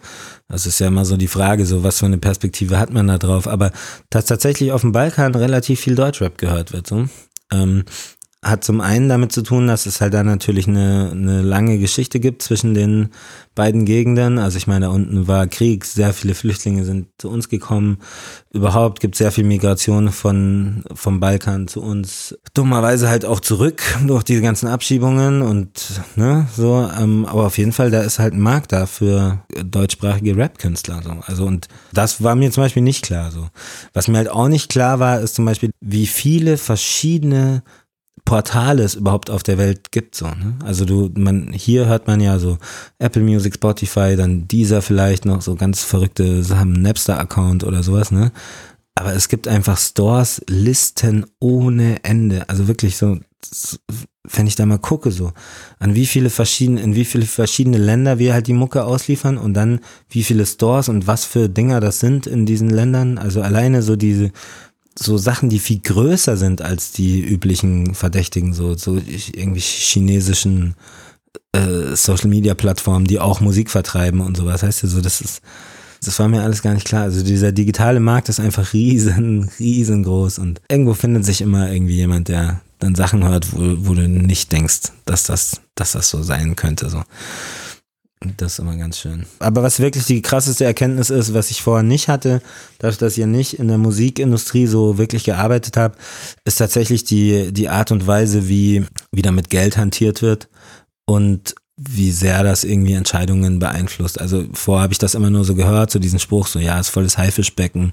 Das 0.49 0.67
ist 0.67 0.81
ja 0.81 0.89
immer 0.89 1.05
so 1.05 1.17
die 1.17 1.29
Frage, 1.29 1.65
so 1.65 1.85
was 1.85 2.01
für 2.01 2.07
eine 2.07 2.19
Perspektive 2.19 2.77
hat 2.77 2.93
man 2.93 3.07
da 3.07 3.19
drauf. 3.19 3.47
Aber 3.47 3.71
dass 4.11 4.25
tatsächlich 4.25 4.73
auf 4.73 4.81
dem 4.81 4.91
Balkan 4.91 5.33
relativ 5.37 5.79
viel 5.79 5.95
Deutschrap 5.95 6.39
gehört 6.39 6.73
wird. 6.73 6.89
So. 6.89 7.05
Ähm, 7.53 7.85
hat 8.43 8.65
zum 8.65 8.81
einen 8.81 9.11
damit 9.11 9.33
zu 9.33 9.43
tun, 9.43 9.67
dass 9.67 9.85
es 9.85 10.01
halt 10.01 10.15
da 10.15 10.25
natürlich 10.25 10.67
eine, 10.67 11.11
eine 11.13 11.43
lange 11.43 11.79
Geschichte 11.79 12.21
gibt 12.21 12.41
zwischen 12.41 12.73
den 12.73 13.11
beiden 13.55 13.85
Gegenden. 13.85 14.39
Also 14.39 14.57
ich 14.57 14.67
meine, 14.67 14.87
da 14.87 14.93
unten 14.93 15.29
war 15.29 15.47
Krieg, 15.47 15.85
sehr 15.85 16.15
viele 16.15 16.35
Flüchtlinge 16.35 16.87
sind 16.87 17.09
zu 17.19 17.29
uns 17.29 17.51
gekommen. 17.51 17.99
Überhaupt 18.51 19.01
gibt 19.01 19.15
es 19.15 19.19
sehr 19.19 19.31
viel 19.31 19.45
Migration 19.45 20.09
von, 20.09 20.85
vom 20.95 21.21
Balkan 21.21 21.69
zu 21.69 21.83
uns. 21.83 22.35
Dummerweise 22.55 23.11
halt 23.11 23.27
auch 23.27 23.41
zurück 23.41 23.83
durch 24.07 24.23
diese 24.23 24.41
ganzen 24.41 24.69
Abschiebungen 24.69 25.43
und 25.43 26.01
ne, 26.17 26.49
so. 26.57 26.89
Ähm, 26.99 27.27
aber 27.27 27.45
auf 27.45 27.59
jeden 27.59 27.73
Fall, 27.73 27.91
da 27.91 28.01
ist 28.01 28.19
halt 28.19 28.33
ein 28.33 28.41
Markt 28.41 28.73
da 28.73 28.87
für 28.87 29.45
deutschsprachige 29.63 30.35
Rap-Künstler. 30.35 31.03
So. 31.03 31.11
Also 31.27 31.45
und 31.45 31.69
das 31.93 32.23
war 32.23 32.37
mir 32.37 32.51
zum 32.51 32.63
Beispiel 32.63 32.83
nicht 32.83 33.05
klar. 33.05 33.33
So. 33.33 33.49
Was 33.93 34.09
mir 34.09 34.17
halt 34.17 34.31
auch 34.31 34.49
nicht 34.49 34.71
klar 34.71 34.99
war, 34.99 35.21
ist 35.21 35.35
zum 35.35 35.45
Beispiel, 35.45 35.73
wie 35.83 36.07
viele 36.07 36.57
verschiedene 36.57 37.63
Portale 38.25 38.83
es 38.83 38.95
überhaupt 38.95 39.31
auf 39.31 39.43
der 39.43 39.59
Welt 39.59 39.93
gibt. 39.93 40.15
So, 40.15 40.27
ne? 40.27 40.57
Also 40.65 40.85
du, 40.85 41.11
man, 41.17 41.53
hier 41.53 41.87
hört 41.87 42.07
man 42.07 42.21
ja 42.21 42.39
so 42.39 42.59
Apple 42.99 43.23
Music, 43.23 43.55
Spotify, 43.55 44.17
dann 44.17 44.47
dieser 44.49 44.83
vielleicht 44.83 45.25
noch 45.25 45.43
so 45.43 45.57
ganz 45.57 45.83
verrückte 45.83 46.43
Sachen, 46.43 46.83
Napster-Account 46.83 47.65
oder 47.65 47.83
sowas, 47.83 48.11
ne? 48.11 48.33
Aber 48.95 49.15
es 49.15 49.29
gibt 49.29 49.49
einfach 49.49 49.79
Stores, 49.79 50.43
Listen 50.47 51.25
ohne 51.39 52.05
Ende. 52.05 52.49
Also 52.49 52.69
wirklich 52.69 52.97
so, 52.97 53.19
wenn 54.25 54.47
ich 54.47 54.57
da 54.57 54.67
mal 54.67 54.79
gucke, 54.79 55.11
so, 55.11 55.33
an 55.79 55.95
wie 55.95 56.07
viele 56.07 56.29
verschiedene, 56.29 56.83
in 56.83 56.95
wie 56.95 57.05
viele 57.05 57.25
verschiedene 57.25 57.79
Länder 57.79 58.19
wir 58.19 58.35
halt 58.35 58.47
die 58.47 58.53
Mucke 58.53 58.85
ausliefern 58.85 59.39
und 59.39 59.55
dann 59.55 59.81
wie 60.11 60.23
viele 60.23 60.45
Stores 60.45 60.89
und 60.89 61.07
was 61.07 61.25
für 61.25 61.49
Dinger 61.49 61.81
das 61.81 62.01
sind 62.01 62.27
in 62.27 62.45
diesen 62.47 62.69
Ländern. 62.69 63.17
Also 63.17 63.41
alleine 63.41 63.83
so 63.83 63.97
diese 63.97 64.33
so 65.03 65.17
Sachen, 65.17 65.49
die 65.49 65.59
viel 65.59 65.81
größer 65.81 66.37
sind 66.37 66.61
als 66.61 66.93
die 66.93 67.21
üblichen 67.21 67.95
Verdächtigen, 67.95 68.53
so, 68.53 68.77
so 68.77 68.97
irgendwie 68.97 69.61
chinesischen 69.61 70.75
äh, 71.53 71.97
Social 71.97 72.29
Media 72.29 72.55
Plattformen, 72.55 73.07
die 73.07 73.19
auch 73.19 73.41
Musik 73.41 73.71
vertreiben 73.71 74.21
und 74.21 74.37
sowas. 74.37 74.63
Heißt 74.63 74.83
ja 74.83 74.89
so, 74.89 75.01
das 75.01 75.23
ist, 75.23 75.41
das 76.05 76.19
war 76.19 76.29
mir 76.29 76.43
alles 76.43 76.61
gar 76.61 76.75
nicht 76.75 76.87
klar. 76.87 77.05
Also 77.05 77.25
dieser 77.25 77.51
digitale 77.51 77.99
Markt 77.99 78.29
ist 78.29 78.41
einfach 78.41 78.73
riesen, 78.75 79.51
riesengroß 79.59 80.39
und 80.39 80.61
irgendwo 80.71 80.93
findet 80.93 81.25
sich 81.25 81.41
immer 81.41 81.73
irgendwie 81.73 81.97
jemand, 81.97 82.29
der, 82.29 82.61
dann 82.79 82.95
Sachen 82.95 83.25
hört, 83.25 83.55
wo, 83.55 83.89
wo 83.89 83.95
du 83.95 84.07
nicht 84.07 84.53
denkst, 84.53 84.93
dass 85.07 85.25
das, 85.25 85.63
dass 85.77 85.93
das 85.93 86.11
so 86.11 86.23
sein 86.23 86.57
könnte. 86.57 86.91
So. 86.91 87.03
Das 88.37 88.53
ist 88.53 88.59
immer 88.59 88.77
ganz 88.77 88.99
schön. 88.99 89.25
Aber 89.39 89.63
was 89.63 89.81
wirklich 89.81 90.05
die 90.05 90.21
krasseste 90.21 90.67
Erkenntnis 90.67 91.09
ist, 91.09 91.33
was 91.33 91.51
ich 91.51 91.63
vorher 91.63 91.83
nicht 91.83 92.09
hatte, 92.09 92.43
dadurch, 92.79 92.99
dass 92.99 93.17
ihr 93.17 93.27
nicht 93.27 93.59
in 93.59 93.69
der 93.69 93.79
Musikindustrie 93.79 94.67
so 94.67 94.99
wirklich 94.99 95.25
gearbeitet 95.25 95.79
habt, 95.79 95.99
ist 96.45 96.57
tatsächlich 96.57 97.05
die, 97.05 97.51
die 97.51 97.71
Art 97.71 97.93
und 97.93 98.07
Weise, 98.07 98.47
wie, 98.47 98.85
wie 99.11 99.23
da 99.23 99.33
mit 99.33 99.49
Geld 99.49 99.79
hantiert 99.79 100.21
wird 100.21 100.51
und 101.07 101.55
wie 101.79 102.11
sehr 102.11 102.45
das 102.45 102.63
irgendwie 102.63 102.93
Entscheidungen 102.93 103.59
beeinflusst. 103.59 104.21
Also 104.21 104.45
vorher 104.53 104.83
habe 104.83 104.93
ich 104.93 104.99
das 104.99 105.15
immer 105.15 105.31
nur 105.31 105.45
so 105.45 105.55
gehört, 105.55 105.91
so 105.91 105.99
diesen 105.99 106.19
Spruch, 106.19 106.47
so 106.47 106.59
ja, 106.59 106.79
ist 106.79 106.91
volles 106.91 107.17
Haifischbecken 107.17 107.93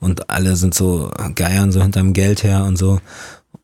und 0.00 0.30
alle 0.30 0.56
sind 0.56 0.74
so 0.74 1.12
geiern 1.36 1.70
so 1.70 1.80
hinterm 1.80 2.12
Geld 2.12 2.42
her 2.42 2.64
und 2.64 2.76
so. 2.76 3.00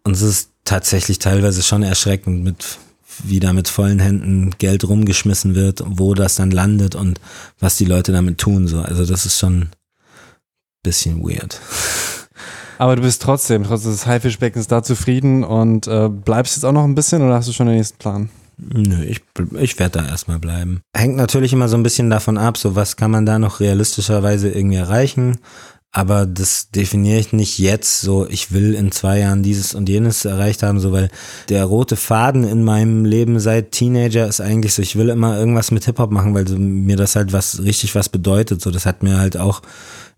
Und 0.05 0.13
es 0.13 0.23
ist 0.23 0.51
tatsächlich 0.65 1.19
teilweise 1.19 1.65
schon 1.65 1.83
erschreckend, 1.83 2.45
mit 2.45 2.79
wie 3.25 3.41
da 3.41 3.53
mit 3.53 3.69
vollen 3.69 3.99
Händen 3.99 4.51
Geld 4.59 4.89
rumgeschmissen 4.89 5.55
wird, 5.55 5.83
wo 5.87 6.15
das 6.15 6.37
dann 6.37 6.51
landet 6.51 6.95
und 6.95 7.21
was 7.59 7.77
die 7.77 7.85
Leute 7.85 8.13
damit 8.13 8.39
tun. 8.39 8.69
So. 8.69 8.81
Also 8.81 9.05
das 9.05 9.27
ist 9.27 9.39
schon 9.39 9.63
ein 9.63 9.71
bisschen 10.83 11.23
weird. 11.23 11.61
Aber 12.79 12.97
du 12.97 13.03
bist 13.03 13.23
trotzdem, 13.23 13.65
trotz 13.65 13.85
des 13.85 14.07
Haifischbeckens 14.07 14.67
da 14.67 14.83
zufrieden 14.83 15.45
und 15.45 15.87
äh, 15.87 16.09
bleibst 16.09 16.57
jetzt 16.57 16.65
auch 16.65 16.73
noch 16.73 16.85
ein 16.85 16.95
bisschen 16.95 17.23
oder 17.23 17.35
hast 17.35 17.49
du 17.49 17.53
schon 17.53 17.67
den 17.67 17.77
nächsten 17.77 17.99
Plan? 17.99 18.29
Nö, 18.59 19.03
ich, 19.05 19.23
ich 19.59 19.79
werde 19.79 19.99
da 19.99 20.07
erstmal 20.07 20.39
bleiben. 20.39 20.81
Hängt 20.95 21.17
natürlich 21.17 21.53
immer 21.53 21.69
so 21.69 21.77
ein 21.77 21.83
bisschen 21.83 22.09
davon 22.09 22.39
ab, 22.39 22.57
so 22.57 22.75
was 22.75 22.97
kann 22.97 23.11
man 23.11 23.27
da 23.27 23.39
noch 23.39 23.61
realistischerweise 23.61 24.51
irgendwie 24.51 24.77
erreichen 24.77 25.39
aber 25.93 26.27
das 26.27 26.71
definiere 26.71 27.19
ich 27.19 27.33
nicht 27.33 27.59
jetzt 27.59 28.03
so, 28.03 28.29
ich 28.29 28.53
will 28.53 28.75
in 28.75 28.93
zwei 28.93 29.21
Jahren 29.21 29.43
dieses 29.43 29.75
und 29.75 29.89
jenes 29.89 30.27
erreicht 30.27 30.63
haben, 30.63 30.79
so 30.79 30.93
weil 30.93 31.09
der 31.49 31.65
rote 31.65 31.97
Faden 31.97 32.45
in 32.45 32.63
meinem 32.65 33.05
Leben 33.05 33.41
seit 33.41 33.73
Teenager 33.73 34.27
ist 34.27 34.43
eigentlich 34.43 34.75
so, 34.75 34.83
ich 34.83 34.97
will 34.97 35.09
immer 35.09 35.39
irgendwas 35.39 35.71
mit 35.71 35.87
Hip-Hop 35.87 36.11
machen, 36.11 36.35
weil 36.35 36.47
so 36.47 36.59
mir 36.59 36.97
das 36.97 37.17
halt 37.17 37.33
was 37.33 37.63
richtig 37.63 37.95
was 37.95 38.11
bedeutet. 38.11 38.61
So, 38.61 38.71
das 38.71 38.85
hat 38.85 39.03
mir 39.03 39.19
halt 39.19 39.39
auch 39.39 39.63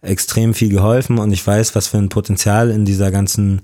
extrem 0.01 0.55
viel 0.55 0.69
geholfen 0.69 1.19
und 1.19 1.32
ich 1.32 1.47
weiß, 1.47 1.74
was 1.74 1.89
für 1.89 1.99
ein 1.99 2.09
Potenzial 2.09 2.70
in 2.70 2.85
dieser 2.85 3.11
ganzen 3.11 3.62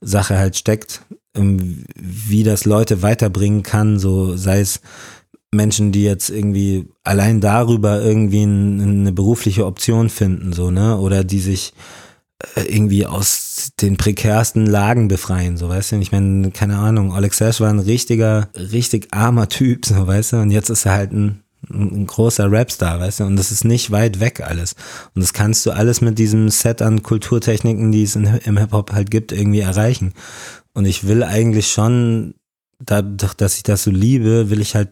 Sache 0.00 0.38
halt 0.38 0.56
steckt, 0.56 1.02
ähm, 1.34 1.84
wie 1.96 2.42
das 2.44 2.64
Leute 2.64 3.02
weiterbringen 3.02 3.62
kann, 3.62 3.98
so 3.98 4.36
sei 4.36 4.60
es 4.60 4.80
Menschen, 5.56 5.92
die 5.92 6.04
jetzt 6.04 6.30
irgendwie 6.30 6.88
allein 7.02 7.40
darüber 7.40 8.02
irgendwie 8.02 8.42
eine 8.42 9.12
berufliche 9.12 9.66
Option 9.66 10.08
finden, 10.10 10.52
so, 10.52 10.70
ne? 10.70 10.98
Oder 10.98 11.24
die 11.24 11.40
sich 11.40 11.72
äh, 12.54 12.62
irgendwie 12.62 13.06
aus 13.06 13.72
den 13.80 13.96
prekärsten 13.96 14.66
Lagen 14.66 15.08
befreien, 15.08 15.56
so 15.56 15.68
weißt 15.68 15.92
du. 15.92 15.96
Ich 15.96 16.12
meine, 16.12 16.50
keine 16.50 16.78
Ahnung, 16.78 17.12
Alex 17.12 17.38
Sash 17.38 17.60
war 17.60 17.70
ein 17.70 17.78
richtiger, 17.78 18.50
richtig 18.54 19.08
armer 19.12 19.48
Typ, 19.48 19.86
so 19.86 20.06
weißt 20.06 20.34
du, 20.34 20.36
und 20.38 20.50
jetzt 20.50 20.68
ist 20.68 20.84
er 20.84 20.92
halt 20.92 21.12
ein, 21.12 21.42
ein 21.70 22.06
großer 22.06 22.52
Rapstar, 22.52 23.00
weißt 23.00 23.20
du, 23.20 23.24
und 23.24 23.36
das 23.36 23.50
ist 23.50 23.64
nicht 23.64 23.90
weit 23.90 24.20
weg 24.20 24.42
alles. 24.42 24.74
Und 25.14 25.22
das 25.22 25.32
kannst 25.32 25.64
du 25.64 25.70
alles 25.70 26.00
mit 26.02 26.18
diesem 26.18 26.50
Set 26.50 26.82
an 26.82 27.02
Kulturtechniken, 27.02 27.90
die 27.90 28.02
es 28.02 28.16
in, 28.16 28.24
im 28.44 28.58
Hip-Hop 28.58 28.92
halt 28.92 29.10
gibt, 29.10 29.32
irgendwie 29.32 29.60
erreichen. 29.60 30.12
Und 30.74 30.84
ich 30.84 31.08
will 31.08 31.22
eigentlich 31.22 31.72
schon, 31.72 32.34
dadurch, 32.78 33.34
dass 33.34 33.56
ich 33.56 33.62
das 33.62 33.82
so 33.84 33.90
liebe, 33.90 34.50
will 34.50 34.60
ich 34.60 34.74
halt 34.74 34.90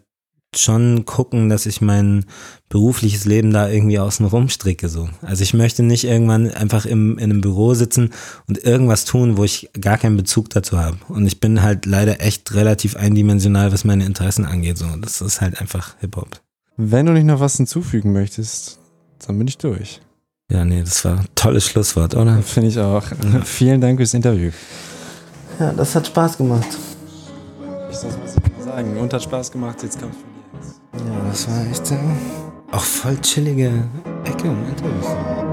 schon 0.58 1.04
gucken, 1.04 1.48
dass 1.48 1.66
ich 1.66 1.80
mein 1.80 2.24
berufliches 2.68 3.24
Leben 3.24 3.52
da 3.52 3.68
irgendwie 3.68 3.98
außen 3.98 4.26
rum 4.26 4.48
stricke, 4.48 4.88
so. 4.88 5.08
Also 5.22 5.42
ich 5.42 5.54
möchte 5.54 5.82
nicht 5.82 6.04
irgendwann 6.04 6.50
einfach 6.50 6.86
im, 6.86 7.18
in 7.18 7.30
einem 7.30 7.40
Büro 7.40 7.74
sitzen 7.74 8.10
und 8.48 8.64
irgendwas 8.64 9.04
tun, 9.04 9.36
wo 9.36 9.44
ich 9.44 9.70
gar 9.80 9.98
keinen 9.98 10.16
Bezug 10.16 10.50
dazu 10.50 10.78
habe. 10.78 10.98
Und 11.08 11.26
ich 11.26 11.40
bin 11.40 11.62
halt 11.62 11.86
leider 11.86 12.20
echt 12.20 12.54
relativ 12.54 12.96
eindimensional, 12.96 13.72
was 13.72 13.84
meine 13.84 14.04
Interessen 14.04 14.44
angeht, 14.44 14.78
so. 14.78 14.86
Das 15.00 15.20
ist 15.20 15.40
halt 15.40 15.60
einfach 15.60 15.96
Hip-Hop. 16.00 16.40
Wenn 16.76 17.06
du 17.06 17.12
nicht 17.12 17.26
noch 17.26 17.40
was 17.40 17.56
hinzufügen 17.56 18.12
möchtest, 18.12 18.80
dann 19.26 19.38
bin 19.38 19.46
ich 19.46 19.58
durch. 19.58 20.00
Ja, 20.50 20.64
nee, 20.64 20.80
das 20.80 21.04
war 21.04 21.20
ein 21.20 21.28
tolles 21.34 21.66
Schlusswort, 21.66 22.14
oder? 22.14 22.42
Finde 22.42 22.68
ich 22.68 22.78
auch. 22.78 23.04
Ja. 23.10 23.40
Vielen 23.44 23.80
Dank 23.80 23.98
fürs 23.98 24.14
Interview. 24.14 24.50
Ja, 25.58 25.72
das 25.72 25.94
hat 25.94 26.06
Spaß 26.06 26.36
gemacht. 26.36 26.66
Ich 27.90 27.96
soll 27.96 28.10
was 28.22 28.64
sagen. 28.64 28.96
Und 28.98 29.12
hat 29.12 29.22
Spaß 29.22 29.52
gemacht, 29.52 29.82
jetzt 29.82 30.00
kommst 30.00 30.18
du 30.20 30.33
ja, 30.98 31.28
das 31.28 31.48
war 31.48 31.66
echt 31.70 31.90
äh, 31.90 31.96
auch 32.72 32.82
voll 32.82 33.16
chillige 33.20 33.70
Ecke 34.24 34.48
im 34.48 34.68
Interview. 34.68 35.44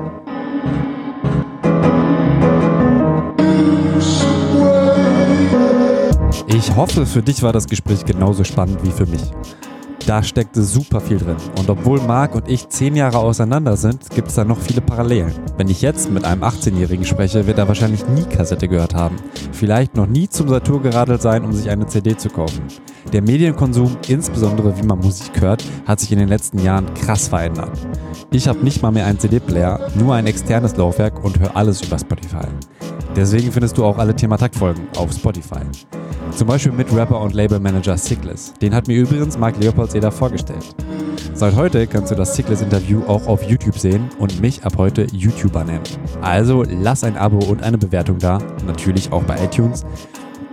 Ich 6.47 6.75
hoffe, 6.75 7.05
für 7.05 7.21
dich 7.21 7.41
war 7.43 7.53
das 7.53 7.67
Gespräch 7.67 8.05
genauso 8.05 8.43
spannend 8.43 8.83
wie 8.83 8.91
für 8.91 9.05
mich. 9.05 9.21
Da 10.07 10.23
steckte 10.23 10.63
super 10.63 10.99
viel 10.99 11.17
drin. 11.17 11.37
Und 11.57 11.69
obwohl 11.69 12.01
Marc 12.01 12.35
und 12.35 12.49
ich 12.49 12.67
zehn 12.69 12.95
Jahre 12.95 13.19
auseinander 13.19 13.77
sind, 13.77 14.09
gibt 14.09 14.29
es 14.29 14.35
da 14.35 14.43
noch 14.43 14.59
viele 14.59 14.81
Parallelen. 14.81 15.33
Wenn 15.57 15.69
ich 15.69 15.81
jetzt 15.81 16.09
mit 16.09 16.25
einem 16.25 16.43
18-Jährigen 16.43 17.05
spreche, 17.05 17.45
wird 17.45 17.59
er 17.59 17.67
wahrscheinlich 17.67 18.07
nie 18.07 18.23
Kassette 18.23 18.67
gehört 18.67 18.95
haben. 18.95 19.15
Vielleicht 19.51 19.95
noch 19.95 20.07
nie 20.07 20.27
zum 20.27 20.49
Satur 20.49 20.81
geradelt 20.81 21.21
sein, 21.21 21.45
um 21.45 21.53
sich 21.53 21.69
eine 21.69 21.85
CD 21.85 22.17
zu 22.17 22.29
kaufen. 22.29 22.61
Der 23.13 23.21
Medienkonsum, 23.21 23.95
insbesondere 24.07 24.77
wie 24.77 24.85
man 24.85 24.99
Musik 24.99 25.39
hört, 25.39 25.63
hat 25.85 25.99
sich 25.99 26.11
in 26.11 26.19
den 26.19 26.29
letzten 26.29 26.59
Jahren 26.59 26.91
krass 26.93 27.27
verändert. 27.27 27.71
Ich 28.31 28.47
habe 28.47 28.59
nicht 28.59 28.81
mal 28.81 28.91
mehr 28.91 29.05
einen 29.05 29.19
CD-Player, 29.19 29.91
nur 29.95 30.15
ein 30.15 30.27
externes 30.27 30.75
Laufwerk 30.77 31.23
und 31.23 31.39
höre 31.39 31.55
alles 31.55 31.81
über 31.81 31.99
Spotify. 31.99 32.47
Deswegen 33.15 33.51
findest 33.51 33.77
du 33.77 33.83
auch 33.83 33.97
alle 33.97 34.15
Themataktfolgen 34.15 34.87
auf 34.97 35.11
Spotify. 35.11 35.61
Zum 36.35 36.47
Beispiel 36.47 36.71
mit 36.71 36.93
Rapper 36.95 37.19
und 37.19 37.33
Labelmanager 37.33 37.97
Sickless. 37.97 38.53
Den 38.61 38.73
hat 38.73 38.87
mir 38.87 38.97
übrigens 38.97 39.37
Marc 39.91 40.01
Leopoldseder 40.01 40.11
vorgestellt. 40.11 40.75
Seit 41.33 41.55
heute 41.55 41.87
kannst 41.87 42.11
du 42.11 42.15
das 42.15 42.35
Sickless-Interview 42.35 43.03
auch 43.07 43.27
auf 43.27 43.43
YouTube 43.43 43.77
sehen 43.77 44.09
und 44.19 44.41
mich 44.41 44.63
ab 44.63 44.73
heute 44.77 45.07
YouTuber 45.11 45.63
nennen. 45.63 45.83
Also 46.21 46.63
lass 46.63 47.03
ein 47.03 47.17
Abo 47.17 47.39
und 47.45 47.63
eine 47.63 47.77
Bewertung 47.77 48.17
da, 48.17 48.39
natürlich 48.65 49.11
auch 49.11 49.23
bei 49.23 49.43
iTunes. 49.43 49.85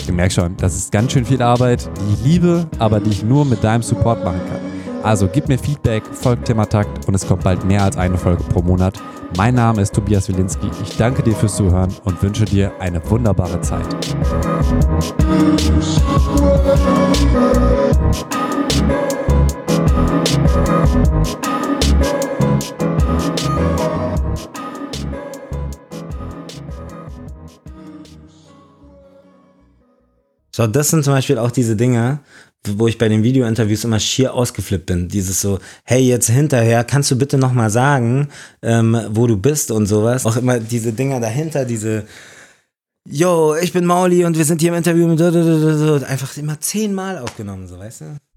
Du 0.07 0.13
merkst 0.13 0.37
schon, 0.37 0.57
das 0.57 0.77
ist 0.77 0.93
ganz 0.93 1.13
schön 1.13 1.25
viel 1.25 1.43
Arbeit, 1.43 1.89
die 2.01 2.15
ich 2.15 2.25
liebe, 2.25 2.67
aber 2.79 3.01
die 3.01 3.11
ich 3.11 3.23
nur 3.23 3.45
mit 3.45 3.63
deinem 3.63 3.83
Support 3.83 4.25
machen 4.25 4.41
kann. 4.49 4.61
Also 5.03 5.29
gib 5.33 5.49
mir 5.49 5.59
Feedback, 5.59 6.03
folgt 6.11 6.47
Thematakt 6.47 7.07
und 7.07 7.15
es 7.15 7.27
kommt 7.27 7.45
bald 7.45 7.65
mehr 7.65 7.85
als 7.85 7.97
eine 7.97 8.17
Folge 8.17 8.43
pro 8.45 8.63
Monat. 8.63 9.01
Mein 9.37 9.55
Name 9.55 9.83
ist 9.83 9.95
Tobias 9.95 10.29
Wilinski. 10.29 10.71
Ich 10.83 10.97
danke 10.97 11.23
dir 11.23 11.35
fürs 11.35 11.57
Zuhören 11.57 11.95
und 12.05 12.21
wünsche 12.23 12.45
dir 12.45 12.73
eine 12.81 13.01
wunderbare 13.09 13.61
Zeit. 13.61 13.87
So, 30.59 30.67
das 30.67 30.89
sind 30.89 31.05
zum 31.05 31.13
Beispiel 31.13 31.39
auch 31.39 31.53
diese 31.53 31.77
Dinge, 31.77 32.19
wo 32.67 32.89
ich 32.89 32.99
bei 32.99 33.09
den 33.09 33.23
Videointerviews 33.23 33.85
immer 33.85 34.01
schier 34.01 34.35
ausgeflippt 34.35 34.87
bin. 34.87 35.09
Dieses 35.09 35.41
so, 35.41 35.61
hey, 35.85 36.01
jetzt 36.01 36.29
hinterher, 36.29 36.83
kannst 36.83 37.13
du 37.13 37.17
bitte 37.17 37.39
nochmal 37.39 37.71
sagen, 37.71 38.27
ähm, 38.63 39.01
wo 39.11 39.29
du 39.29 39.37
bist 39.37 39.71
und 39.71 39.87
sowas. 39.87 40.27
Auch 40.27 40.37
immer 40.37 40.59
diese 40.59 40.93
Dinger 40.93 41.21
dahinter, 41.21 41.65
diese, 41.65 42.07
yo, 43.09 43.55
ich 43.55 43.73
bin 43.73 43.87
Mauli 43.87 44.25
und 44.25 44.37
wir 44.37 44.45
sind 44.45 44.61
hier 44.61 44.71
im 44.71 44.79
Interview 44.79 45.07
mit, 45.07 45.23
einfach 45.23 46.37
immer 46.37 46.59
zehnmal 46.59 47.19
aufgenommen, 47.19 47.69
so, 47.69 47.79
weißt 47.79 48.01
du? 48.01 48.19